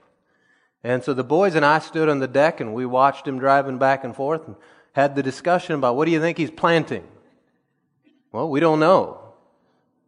And 0.83 1.03
so 1.03 1.13
the 1.13 1.23
boys 1.23 1.53
and 1.53 1.63
I 1.63 1.77
stood 1.77 2.09
on 2.09 2.19
the 2.19 2.27
deck 2.27 2.59
and 2.59 2.73
we 2.73 2.87
watched 2.87 3.27
him 3.27 3.37
driving 3.37 3.77
back 3.77 4.03
and 4.03 4.15
forth 4.15 4.47
and 4.47 4.55
had 4.93 5.15
the 5.15 5.21
discussion 5.21 5.75
about 5.75 5.95
what 5.95 6.05
do 6.05 6.11
you 6.11 6.19
think 6.19 6.39
he's 6.39 6.49
planting? 6.49 7.07
Well, 8.31 8.49
we 8.49 8.59
don't 8.59 8.79
know. 8.79 9.21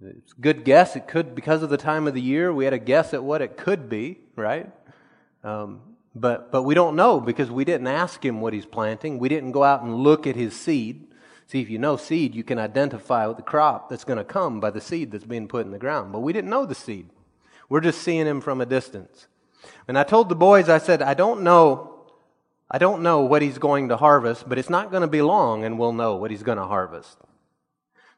It's 0.02 0.34
a 0.34 0.42
good 0.42 0.66
guess. 0.66 0.96
It 0.96 1.08
could, 1.08 1.36
because 1.36 1.62
of 1.62 1.70
the 1.70 1.78
time 1.78 2.08
of 2.08 2.16
the 2.16 2.22
year, 2.22 2.52
we 2.52 2.66
had 2.66 2.74
a 2.74 2.80
guess 2.80 3.14
at 3.14 3.24
what 3.24 3.44
it 3.44 3.56
could 3.56 3.88
be, 3.88 4.18
right? 4.36 4.72
Um, 5.44 5.82
but, 6.16 6.52
but 6.52 6.64
we 6.64 6.74
don't 6.74 6.96
know 6.96 7.20
because 7.20 7.52
we 7.52 7.66
didn't 7.66 7.88
ask 7.88 8.26
him 8.26 8.42
what 8.42 8.54
he's 8.54 8.66
planting. 8.66 9.20
We 9.20 9.30
didn't 9.30 9.52
go 9.52 9.64
out 9.64 9.84
and 9.84 9.96
look 9.96 10.26
at 10.26 10.36
his 10.36 10.60
seed. 10.60 11.07
See, 11.48 11.62
if 11.62 11.70
you 11.70 11.78
know 11.78 11.96
seed, 11.96 12.36
you 12.36 12.44
can 12.44 12.60
identify 12.60 13.32
the 13.32 13.42
crop 13.42 13.90
that's 13.90 14.04
going 14.04 14.18
to 14.18 14.26
come 14.26 14.60
by 14.60 14.70
the 14.70 14.82
seed 14.82 15.12
that's 15.12 15.24
being 15.24 15.48
put 15.48 15.66
in 15.66 15.72
the 15.72 15.80
ground. 15.80 16.12
But 16.12 16.20
we 16.20 16.34
didn't 16.34 16.50
know 16.50 16.66
the 16.66 16.76
seed. 16.76 17.10
We're 17.70 17.80
just 17.80 18.02
seeing 18.02 18.26
him 18.26 18.42
from 18.42 18.60
a 18.60 18.66
distance. 18.66 19.28
And 19.88 19.98
I 19.98 20.04
told 20.04 20.28
the 20.28 20.36
boys, 20.36 20.68
I 20.68 20.78
said, 20.78 21.02
I 21.02 21.14
don't 21.14 21.42
know, 21.42 22.06
I 22.70 22.78
don't 22.78 23.02
know 23.02 23.22
what 23.22 23.42
he's 23.42 23.60
going 23.60 23.88
to 23.90 23.98
harvest, 23.98 24.48
but 24.48 24.58
it's 24.58 24.70
not 24.70 24.92
going 24.92 25.02
to 25.02 25.08
be 25.08 25.22
long 25.22 25.64
and 25.64 25.80
we'll 25.80 25.94
know 25.94 26.18
what 26.18 26.32
he's 26.32 26.44
going 26.44 26.58
to 26.58 26.66
harvest. 26.66 27.18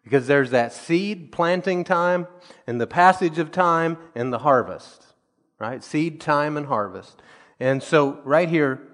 Because 0.03 0.25
there's 0.25 0.49
that 0.49 0.73
seed 0.73 1.31
planting 1.31 1.83
time 1.83 2.27
and 2.65 2.81
the 2.81 2.87
passage 2.87 3.37
of 3.37 3.51
time 3.51 3.97
and 4.15 4.33
the 4.33 4.39
harvest, 4.39 5.05
right? 5.59 5.83
Seed 5.83 6.19
time 6.19 6.57
and 6.57 6.65
harvest. 6.65 7.21
And 7.59 7.83
so, 7.83 8.21
right 8.23 8.49
here, 8.49 8.88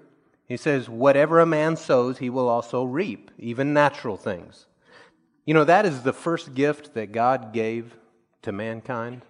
he 0.46 0.56
says, 0.56 0.88
Whatever 0.88 1.40
a 1.40 1.46
man 1.46 1.76
sows, 1.76 2.18
he 2.18 2.30
will 2.30 2.48
also 2.48 2.84
reap, 2.84 3.30
even 3.38 3.72
natural 3.72 4.16
things. 4.16 4.66
You 5.44 5.54
know, 5.54 5.64
that 5.64 5.86
is 5.86 6.02
the 6.02 6.12
first 6.12 6.54
gift 6.54 6.94
that 6.94 7.12
God 7.12 7.52
gave 7.52 7.96
to 8.42 8.52
mankind 8.52 9.22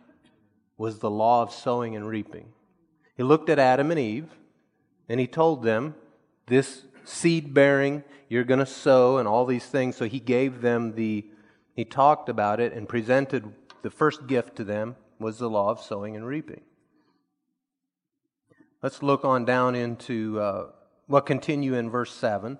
was 0.78 0.98
the 0.98 1.10
law 1.10 1.42
of 1.42 1.52
sowing 1.52 1.96
and 1.96 2.06
reaping. 2.06 2.48
He 3.16 3.22
looked 3.22 3.48
at 3.48 3.58
Adam 3.58 3.90
and 3.90 4.00
Eve 4.00 4.28
and 5.08 5.20
he 5.20 5.26
told 5.26 5.62
them, 5.62 5.94
This 6.46 6.82
seed 7.04 7.54
bearing, 7.54 8.04
you're 8.28 8.44
going 8.44 8.60
to 8.60 8.66
sow 8.66 9.18
and 9.18 9.28
all 9.28 9.46
these 9.46 9.66
things. 9.66 9.96
So 9.96 10.06
he 10.06 10.20
gave 10.20 10.60
them 10.60 10.94
the 10.94 11.24
he 11.74 11.84
talked 11.84 12.30
about 12.30 12.58
it 12.58 12.72
and 12.72 12.88
presented 12.88 13.52
the 13.82 13.90
first 13.90 14.26
gift 14.26 14.56
to 14.56 14.64
them 14.64 14.96
was 15.18 15.38
the 15.38 15.50
law 15.50 15.70
of 15.70 15.78
sowing 15.78 16.16
and 16.16 16.26
reaping. 16.26 16.62
Let's 18.82 19.02
look 19.02 19.26
on 19.26 19.44
down 19.44 19.74
into 19.74 20.40
uh, 20.40 20.66
what 21.06 21.26
continue 21.26 21.74
in 21.74 21.90
verse 21.90 22.12
7. 22.12 22.58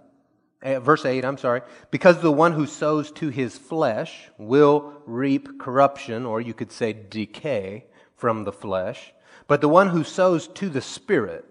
Uh, 0.63 0.81
verse 0.81 1.05
8, 1.05 1.25
I'm 1.25 1.39
sorry. 1.39 1.63
Because 1.91 2.21
the 2.21 2.33
one 2.33 2.53
who 2.53 2.67
sows 2.67 3.11
to 3.13 3.29
his 3.29 3.59
flesh 3.59 4.31
will 4.39 4.95
reap 5.07 5.59
corruption, 5.59 6.25
or 6.25 6.41
you 6.41 6.55
could 6.55 6.73
say 6.73 6.93
decay 6.93 7.85
from 8.17 8.45
the 8.45 8.53
flesh. 8.53 9.13
But 9.49 9.61
the 9.61 9.69
one 9.69 9.91
who 9.91 10.03
sows 10.03 10.49
to 10.49 10.69
the 10.69 10.81
Spirit 10.81 11.45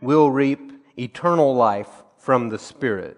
will 0.00 0.30
reap 0.30 0.72
eternal 0.98 1.54
life 1.54 2.02
from 2.18 2.48
the 2.48 2.58
Spirit. 2.58 3.16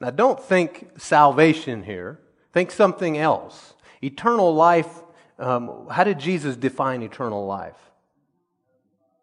Now, 0.00 0.10
don't 0.10 0.40
think 0.40 0.90
salvation 0.96 1.82
here. 1.82 2.20
Think 2.52 2.70
something 2.70 3.18
else. 3.18 3.74
Eternal 4.02 4.54
life, 4.54 5.02
um, 5.38 5.88
how 5.90 6.04
did 6.04 6.18
Jesus 6.18 6.56
define 6.56 7.02
eternal 7.02 7.46
life? 7.46 7.85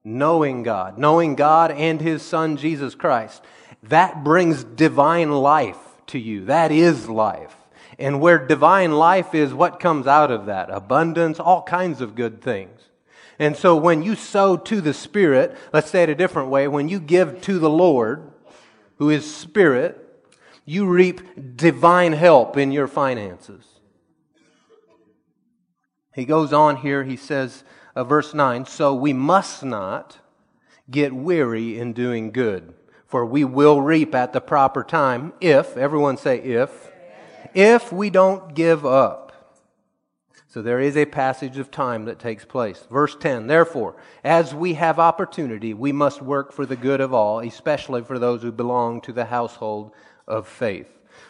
Knowing 0.03 0.63
God, 0.63 0.97
knowing 0.97 1.35
God 1.35 1.71
and 1.71 2.01
His 2.01 2.21
Son, 2.21 2.57
Jesus 2.57 2.95
Christ. 2.95 3.41
That 3.83 4.23
brings 4.23 4.63
divine 4.63 5.31
life 5.31 5.77
to 6.07 6.19
you. 6.19 6.45
That 6.45 6.71
is 6.71 7.09
life. 7.09 7.55
And 7.99 8.19
where 8.19 8.45
divine 8.45 8.91
life 8.93 9.33
is, 9.33 9.53
what 9.53 9.79
comes 9.79 10.07
out 10.07 10.31
of 10.31 10.47
that? 10.47 10.69
Abundance, 10.69 11.39
all 11.39 11.63
kinds 11.63 12.01
of 12.01 12.15
good 12.15 12.41
things. 12.41 12.79
And 13.39 13.55
so 13.55 13.75
when 13.75 14.03
you 14.03 14.15
sow 14.15 14.57
to 14.57 14.81
the 14.81 14.93
Spirit, 14.93 15.55
let's 15.71 15.89
say 15.89 16.03
it 16.03 16.09
a 16.09 16.15
different 16.15 16.49
way, 16.49 16.67
when 16.67 16.89
you 16.89 16.99
give 16.99 17.41
to 17.41 17.59
the 17.59 17.69
Lord, 17.69 18.31
who 18.97 19.09
is 19.09 19.35
Spirit, 19.35 19.99
you 20.65 20.85
reap 20.87 21.57
divine 21.57 22.13
help 22.13 22.57
in 22.57 22.71
your 22.71 22.87
finances. 22.87 23.65
He 26.13 26.25
goes 26.25 26.53
on 26.53 26.77
here, 26.77 27.03
he 27.03 27.17
says, 27.17 27.63
uh, 27.95 28.03
verse 28.03 28.33
9, 28.33 28.65
so 28.65 28.93
we 28.93 29.13
must 29.13 29.63
not 29.63 30.17
get 30.89 31.13
weary 31.13 31.77
in 31.77 31.93
doing 31.93 32.31
good, 32.31 32.73
for 33.05 33.25
we 33.25 33.43
will 33.43 33.81
reap 33.81 34.15
at 34.15 34.33
the 34.33 34.41
proper 34.41 34.83
time 34.83 35.33
if, 35.39 35.77
everyone 35.77 36.17
say 36.17 36.39
if, 36.39 36.91
if 37.53 37.91
we 37.91 38.09
don't 38.09 38.55
give 38.55 38.85
up. 38.85 39.23
So 40.47 40.61
there 40.61 40.79
is 40.79 40.95
a 40.95 41.05
passage 41.05 41.57
of 41.57 41.71
time 41.71 42.05
that 42.05 42.19
takes 42.19 42.45
place. 42.45 42.85
Verse 42.91 43.15
10 43.19 43.47
Therefore, 43.47 43.95
as 44.23 44.53
we 44.53 44.75
have 44.75 44.99
opportunity, 44.99 45.73
we 45.73 45.91
must 45.91 46.21
work 46.21 46.53
for 46.53 46.67
the 46.67 46.75
good 46.75 47.01
of 47.01 47.11
all, 47.11 47.39
especially 47.39 48.03
for 48.03 48.19
those 48.19 48.43
who 48.43 48.51
belong 48.51 49.01
to 49.01 49.11
the 49.11 49.25
household 49.25 49.93
of 50.27 50.47
faith. 50.47 50.87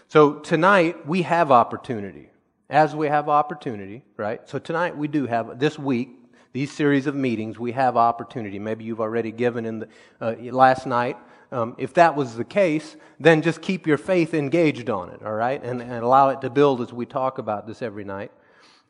So 0.09 0.39
tonight 0.39 1.07
we 1.07 1.21
have 1.21 1.51
opportunity. 1.51 2.31
As 2.69 2.95
we 2.95 3.07
have 3.07 3.29
opportunity, 3.29 4.03
right? 4.17 4.41
So 4.49 4.59
tonight 4.59 4.97
we 4.97 5.07
do 5.07 5.25
have, 5.25 5.57
this 5.57 5.79
week, 5.79 6.09
these 6.53 6.71
series 6.71 7.07
of 7.07 7.15
meetings, 7.15 7.57
we 7.57 7.71
have 7.71 7.97
opportunity. 7.97 8.59
Maybe 8.59 8.83
you've 8.83 9.01
already 9.01 9.31
given 9.31 9.65
in 9.65 9.79
the, 9.79 9.87
uh, 10.21 10.35
last 10.51 10.85
night. 10.85 11.17
Um, 11.51 11.75
if 11.77 11.95
that 11.95 12.15
was 12.15 12.35
the 12.35 12.43
case, 12.43 12.95
then 13.19 13.41
just 13.41 13.61
keep 13.61 13.85
your 13.85 13.97
faith 13.97 14.33
engaged 14.33 14.89
on 14.89 15.09
it, 15.09 15.21
all 15.23 15.33
right? 15.33 15.63
And, 15.63 15.81
and 15.81 16.03
allow 16.03 16.29
it 16.29 16.41
to 16.41 16.49
build 16.49 16.81
as 16.81 16.93
we 16.93 17.05
talk 17.05 17.39
about 17.39 17.67
this 17.67 17.81
every 17.81 18.03
night. 18.03 18.31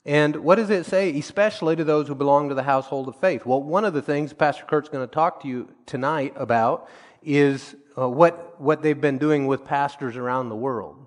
And 0.06 0.36
what 0.38 0.56
does 0.56 0.70
it 0.70 0.86
say, 0.86 1.18
especially 1.18 1.78
to 1.78 1.86
those 1.86 2.10
who 2.10 2.16
belong 2.16 2.50
to 2.50 2.56
the 2.56 2.64
household 2.64 3.08
of 3.08 3.16
faith? 3.20 3.46
Well, 3.46 3.62
one 3.62 3.86
of 3.86 3.94
the 3.94 4.02
things 4.02 4.34
Pastor 4.34 4.66
Kurt's 4.66 4.90
going 4.90 5.08
to 5.08 5.14
talk 5.14 5.42
to 5.44 5.48
you 5.48 5.70
tonight 5.86 6.34
about 6.36 6.90
is 7.24 7.76
uh, 7.98 8.10
what, 8.10 8.60
what 8.60 8.82
they've 8.82 9.00
been 9.00 9.18
doing 9.18 9.48
with 9.48 9.64
pastors 9.64 10.18
around 10.18 10.50
the 10.50 10.56
world. 10.56 11.06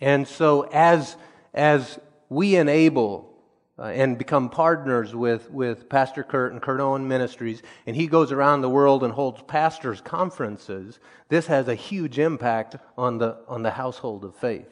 And 0.00 0.26
so, 0.26 0.62
as, 0.72 1.16
as 1.52 1.98
we 2.30 2.56
enable 2.56 3.35
uh, 3.78 3.84
and 3.84 4.16
become 4.16 4.48
partners 4.48 5.14
with, 5.14 5.50
with 5.50 5.88
Pastor 5.88 6.22
Kurt 6.22 6.52
and 6.52 6.62
Kurt 6.62 6.80
Owen 6.80 7.06
Ministries, 7.06 7.62
and 7.86 7.94
he 7.94 8.06
goes 8.06 8.32
around 8.32 8.62
the 8.62 8.70
world 8.70 9.04
and 9.04 9.12
holds 9.12 9.42
pastors' 9.42 10.00
conferences, 10.00 10.98
this 11.28 11.46
has 11.46 11.68
a 11.68 11.74
huge 11.74 12.18
impact 12.18 12.76
on 12.96 13.18
the, 13.18 13.36
on 13.48 13.62
the 13.62 13.70
household 13.70 14.24
of 14.24 14.34
faith. 14.36 14.68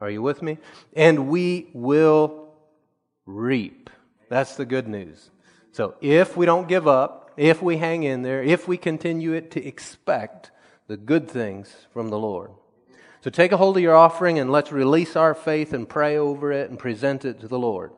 Are 0.00 0.10
you 0.10 0.22
with 0.22 0.42
me? 0.42 0.58
And 0.94 1.28
we 1.28 1.68
will 1.72 2.52
reap. 3.26 3.90
That's 4.28 4.56
the 4.56 4.66
good 4.66 4.88
news. 4.88 5.30
So 5.72 5.94
if 6.00 6.36
we 6.36 6.46
don't 6.46 6.68
give 6.68 6.88
up, 6.88 7.30
if 7.36 7.62
we 7.62 7.76
hang 7.76 8.02
in 8.02 8.22
there, 8.22 8.42
if 8.42 8.66
we 8.66 8.76
continue 8.76 9.32
it 9.32 9.52
to 9.52 9.64
expect 9.64 10.50
the 10.88 10.96
good 10.96 11.28
things 11.28 11.86
from 11.92 12.08
the 12.08 12.18
Lord. 12.18 12.50
So 13.20 13.30
take 13.30 13.52
a 13.52 13.56
hold 13.56 13.76
of 13.76 13.82
your 13.82 13.94
offering 13.94 14.38
and 14.38 14.50
let's 14.50 14.72
release 14.72 15.14
our 15.14 15.34
faith 15.34 15.72
and 15.72 15.88
pray 15.88 16.16
over 16.16 16.50
it 16.50 16.70
and 16.70 16.78
present 16.78 17.24
it 17.24 17.40
to 17.40 17.48
the 17.48 17.58
Lord. 17.58 17.92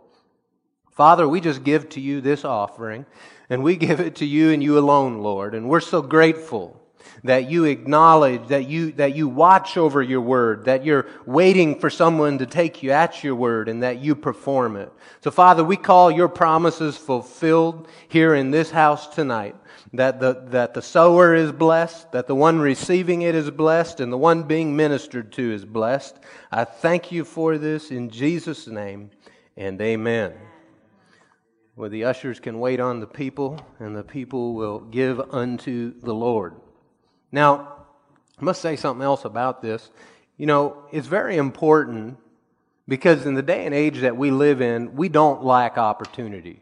Father, 0.91 1.27
we 1.29 1.41
just 1.41 1.65
give 1.65 1.89
to 1.91 2.01
you 2.01 2.21
this 2.21 2.45
offering, 2.45 3.07
and 3.49 3.63
we 3.63 3.77
give 3.77 4.01
it 4.01 4.17
to 4.17 4.27
you 4.27 4.51
and 4.51 4.63
you 4.63 4.79
alone, 4.79 5.19
Lord. 5.19 5.55
And 5.55 5.69
we're 5.69 5.81
so 5.81 6.03
grateful 6.03 6.81
that 7.25 7.51
you 7.51 7.65
acknowledge, 7.65 8.49
that 8.49 8.67
you, 8.67 8.93
that 8.93 9.15
you 9.15 9.29
watch 9.29 9.77
over 9.77 10.03
your 10.03 10.21
word, 10.21 10.65
that 10.65 10.85
you're 10.85 11.07
waiting 11.27 11.79
for 11.79 11.91
someone 11.91 12.39
to 12.39 12.47
take 12.47 12.83
you 12.83 12.91
at 12.91 13.23
your 13.23 13.35
word, 13.35 13.69
and 13.69 13.83
that 13.83 13.99
you 13.99 14.15
perform 14.15 14.77
it. 14.77 14.93
So, 15.21 15.31
Father, 15.31 15.63
we 15.63 15.77
call 15.77 16.11
your 16.11 16.29
promises 16.29 16.97
fulfilled 16.97 17.89
here 18.09 18.35
in 18.35 18.51
this 18.51 18.71
house 18.71 19.07
tonight. 19.09 19.57
That 19.93 20.21
the, 20.21 20.45
that 20.49 20.75
the 20.75 20.83
sower 20.83 21.35
is 21.35 21.51
blessed, 21.51 22.13
that 22.13 22.29
the 22.29 22.35
one 22.35 22.61
receiving 22.61 23.23
it 23.23 23.35
is 23.35 23.51
blessed, 23.51 24.01
and 24.01 24.13
the 24.13 24.19
one 24.19 24.45
being 24.45 24.77
ministered 24.77 25.33
to 25.33 25.53
is 25.53 25.65
blessed. 25.65 26.17
I 26.53 26.65
thank 26.65 27.11
you 27.11 27.25
for 27.25 27.59
this 27.59 27.91
in 27.91 28.09
Jesus' 28.09 28.69
name, 28.69 29.11
and 29.57 29.81
amen 29.81 30.35
where 31.81 31.89
the 31.89 32.05
ushers 32.05 32.39
can 32.39 32.61
wait 32.61 32.79
on 32.79 33.01
the 33.01 33.07
people, 33.07 33.59
and 33.79 33.97
the 33.97 34.03
people 34.03 34.53
will 34.53 34.81
give 34.81 35.19
unto 35.33 35.99
the 36.01 36.13
Lord. 36.13 36.55
Now, 37.33 37.73
I 38.39 38.45
must 38.45 38.61
say 38.61 38.77
something 38.77 39.03
else 39.03 39.25
about 39.25 39.63
this. 39.63 39.91
You 40.37 40.45
know, 40.45 40.85
it's 40.93 41.07
very 41.07 41.39
important 41.39 42.19
because 42.87 43.25
in 43.25 43.33
the 43.33 43.41
day 43.41 43.65
and 43.65 43.75
age 43.75 44.01
that 44.01 44.19
we 44.19 44.31
live 44.31 44.61
in, 44.61 44.95
we 44.95 45.09
don't 45.09 45.43
lack 45.43 45.79
opportunity. 45.79 46.61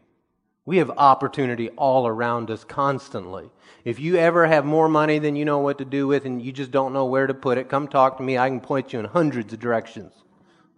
We 0.65 0.77
have 0.77 0.89
opportunity 0.91 1.67
all 1.71 2.07
around 2.07 2.49
us 2.49 2.63
constantly. 2.63 3.49
If 3.83 3.99
you 3.99 4.15
ever 4.15 4.47
have 4.47 4.63
more 4.63 4.87
money 4.87 5.19
than 5.19 5.35
you 5.35 5.43
know 5.43 5.59
what 5.59 5.79
to 5.79 5.85
do 5.85 6.07
with 6.07 6.23
and 6.23 6.41
you 6.41 6.53
just 6.53 6.71
don't 6.71 6.93
know 6.93 7.03
where 7.03 7.27
to 7.27 7.33
put 7.33 7.57
it, 7.57 7.67
come 7.67 7.89
talk 7.89 8.15
to 8.19 8.23
me. 8.23 8.37
I 8.37 8.47
can 8.47 8.61
point 8.61 8.93
you 8.93 8.99
in 8.99 9.05
hundreds 9.05 9.51
of 9.51 9.59
directions. 9.59 10.13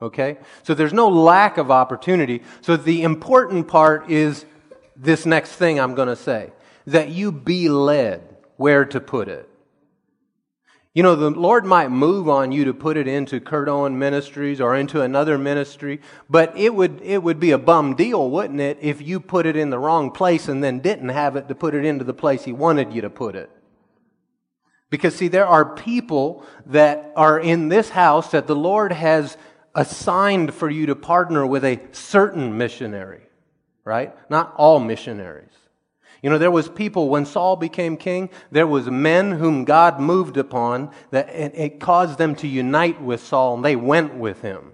Okay? 0.02 0.38
So 0.64 0.74
there's 0.74 0.94
no 0.94 1.10
lack 1.10 1.58
of 1.58 1.70
opportunity. 1.70 2.42
So 2.62 2.76
the 2.76 3.04
important 3.04 3.68
part 3.68 4.10
is 4.10 4.46
this 4.96 5.26
next 5.26 5.54
thing 5.54 5.80
I'm 5.80 5.96
going 5.96 6.08
to 6.08 6.16
say 6.16 6.52
that 6.88 7.10
you 7.10 7.32
be 7.32 7.70
led 7.70 8.36
where 8.58 8.86
to 8.86 9.00
put 9.00 9.28
it. 9.28 9.48
You 10.94 11.04
know, 11.04 11.16
the 11.16 11.30
Lord 11.30 11.64
might 11.64 11.90
move 11.90 12.28
on 12.28 12.52
you 12.52 12.66
to 12.66 12.74
put 12.74 12.98
it 12.98 13.08
into 13.08 13.40
Kurt 13.40 13.70
Owen 13.70 13.98
Ministries 13.98 14.60
or 14.60 14.76
into 14.76 15.02
another 15.02 15.38
ministry, 15.38 16.02
but 16.30 16.56
it 16.58 16.76
would, 16.76 17.00
it 17.02 17.24
would 17.24 17.40
be 17.40 17.52
a 17.52 17.58
bum 17.58 17.96
deal, 17.96 18.30
wouldn't 18.30 18.60
it, 18.60 18.78
if 18.82 19.02
you 19.02 19.22
put 19.22 19.46
it 19.46 19.56
in 19.56 19.70
the 19.70 19.80
wrong 19.80 20.12
place 20.12 20.50
and 20.50 20.62
then 20.62 20.80
didn't 20.80 21.10
have 21.10 21.38
it 21.38 21.48
to 21.48 21.56
put 21.56 21.74
it 21.76 21.86
into 21.86 22.04
the 22.04 22.14
place 22.14 22.44
He 22.44 22.52
wanted 22.52 22.92
you 22.92 23.00
to 23.02 23.10
put 23.10 23.36
it. 23.36 23.50
Because, 24.90 25.16
see, 25.16 25.30
there 25.30 25.48
are 25.48 25.74
people 25.74 26.46
that 26.66 27.14
are 27.16 27.40
in 27.40 27.70
this 27.70 27.90
house 27.90 28.32
that 28.32 28.46
the 28.46 28.56
Lord 28.56 28.92
has 28.92 29.38
assigned 29.76 30.54
for 30.54 30.70
you 30.70 30.88
to 30.88 30.96
partner 30.96 31.46
with 31.46 31.64
a 31.64 31.80
certain 31.92 32.58
missionary, 32.58 33.24
right? 33.86 34.16
Not 34.30 34.54
all 34.58 34.80
missionaries. 34.80 35.50
You 36.22 36.30
know, 36.30 36.38
there 36.38 36.52
was 36.52 36.70
people 36.70 37.10
when 37.10 37.26
Saul 37.26 37.56
became 37.56 37.98
king, 37.98 38.30
there 38.52 38.68
was 38.68 38.88
men 38.90 39.32
whom 39.32 39.66
God 39.66 40.00
moved 40.00 40.38
upon 40.38 40.92
that 41.10 41.30
it 41.30 41.80
caused 41.80 42.20
them 42.20 42.36
to 42.36 42.48
unite 42.48 43.02
with 43.02 43.24
Saul 43.26 43.56
and 43.56 43.66
they 43.66 43.76
went 43.76 44.14
with 44.16 44.42
him. 44.42 44.74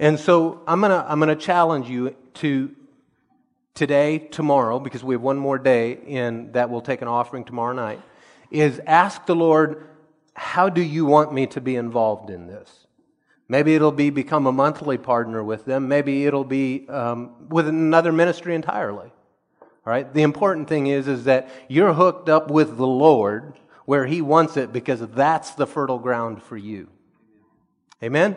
And 0.00 0.18
so 0.18 0.62
I'm 0.66 0.80
going 0.80 0.90
to 0.90 1.04
I'm 1.08 1.20
going 1.20 1.28
to 1.28 1.36
challenge 1.36 1.88
you 1.88 2.16
to 2.34 2.74
today, 3.74 4.18
tomorrow 4.18 4.78
because 4.78 5.04
we 5.04 5.14
have 5.14 5.22
one 5.22 5.36
more 5.36 5.58
day 5.58 5.98
and 6.08 6.52
that 6.54 6.70
will 6.70 6.80
take 6.80 7.02
an 7.02 7.08
offering 7.08 7.44
tomorrow 7.44 7.74
night 7.74 8.00
is 8.50 8.80
ask 8.86 9.26
the 9.26 9.34
Lord, 9.34 9.86
how 10.34 10.68
do 10.68 10.82
you 10.82 11.04
want 11.04 11.32
me 11.32 11.46
to 11.48 11.60
be 11.60 11.76
involved 11.76 12.30
in 12.30 12.46
this? 12.46 12.83
Maybe 13.48 13.74
it'll 13.74 13.92
be 13.92 14.10
become 14.10 14.46
a 14.46 14.52
monthly 14.52 14.96
partner 14.96 15.42
with 15.42 15.64
them. 15.64 15.86
Maybe 15.88 16.26
it'll 16.26 16.44
be 16.44 16.88
um, 16.88 17.48
with 17.48 17.68
another 17.68 18.12
ministry 18.12 18.54
entirely. 18.54 19.12
All 19.60 19.92
right. 19.92 20.12
The 20.12 20.22
important 20.22 20.68
thing 20.68 20.86
is, 20.86 21.06
is 21.08 21.24
that 21.24 21.50
you're 21.68 21.92
hooked 21.92 22.28
up 22.28 22.50
with 22.50 22.76
the 22.76 22.86
Lord 22.86 23.54
where 23.84 24.06
He 24.06 24.22
wants 24.22 24.56
it 24.56 24.72
because 24.72 25.06
that's 25.08 25.50
the 25.52 25.66
fertile 25.66 25.98
ground 25.98 26.42
for 26.42 26.56
you. 26.56 26.88
Amen. 28.02 28.36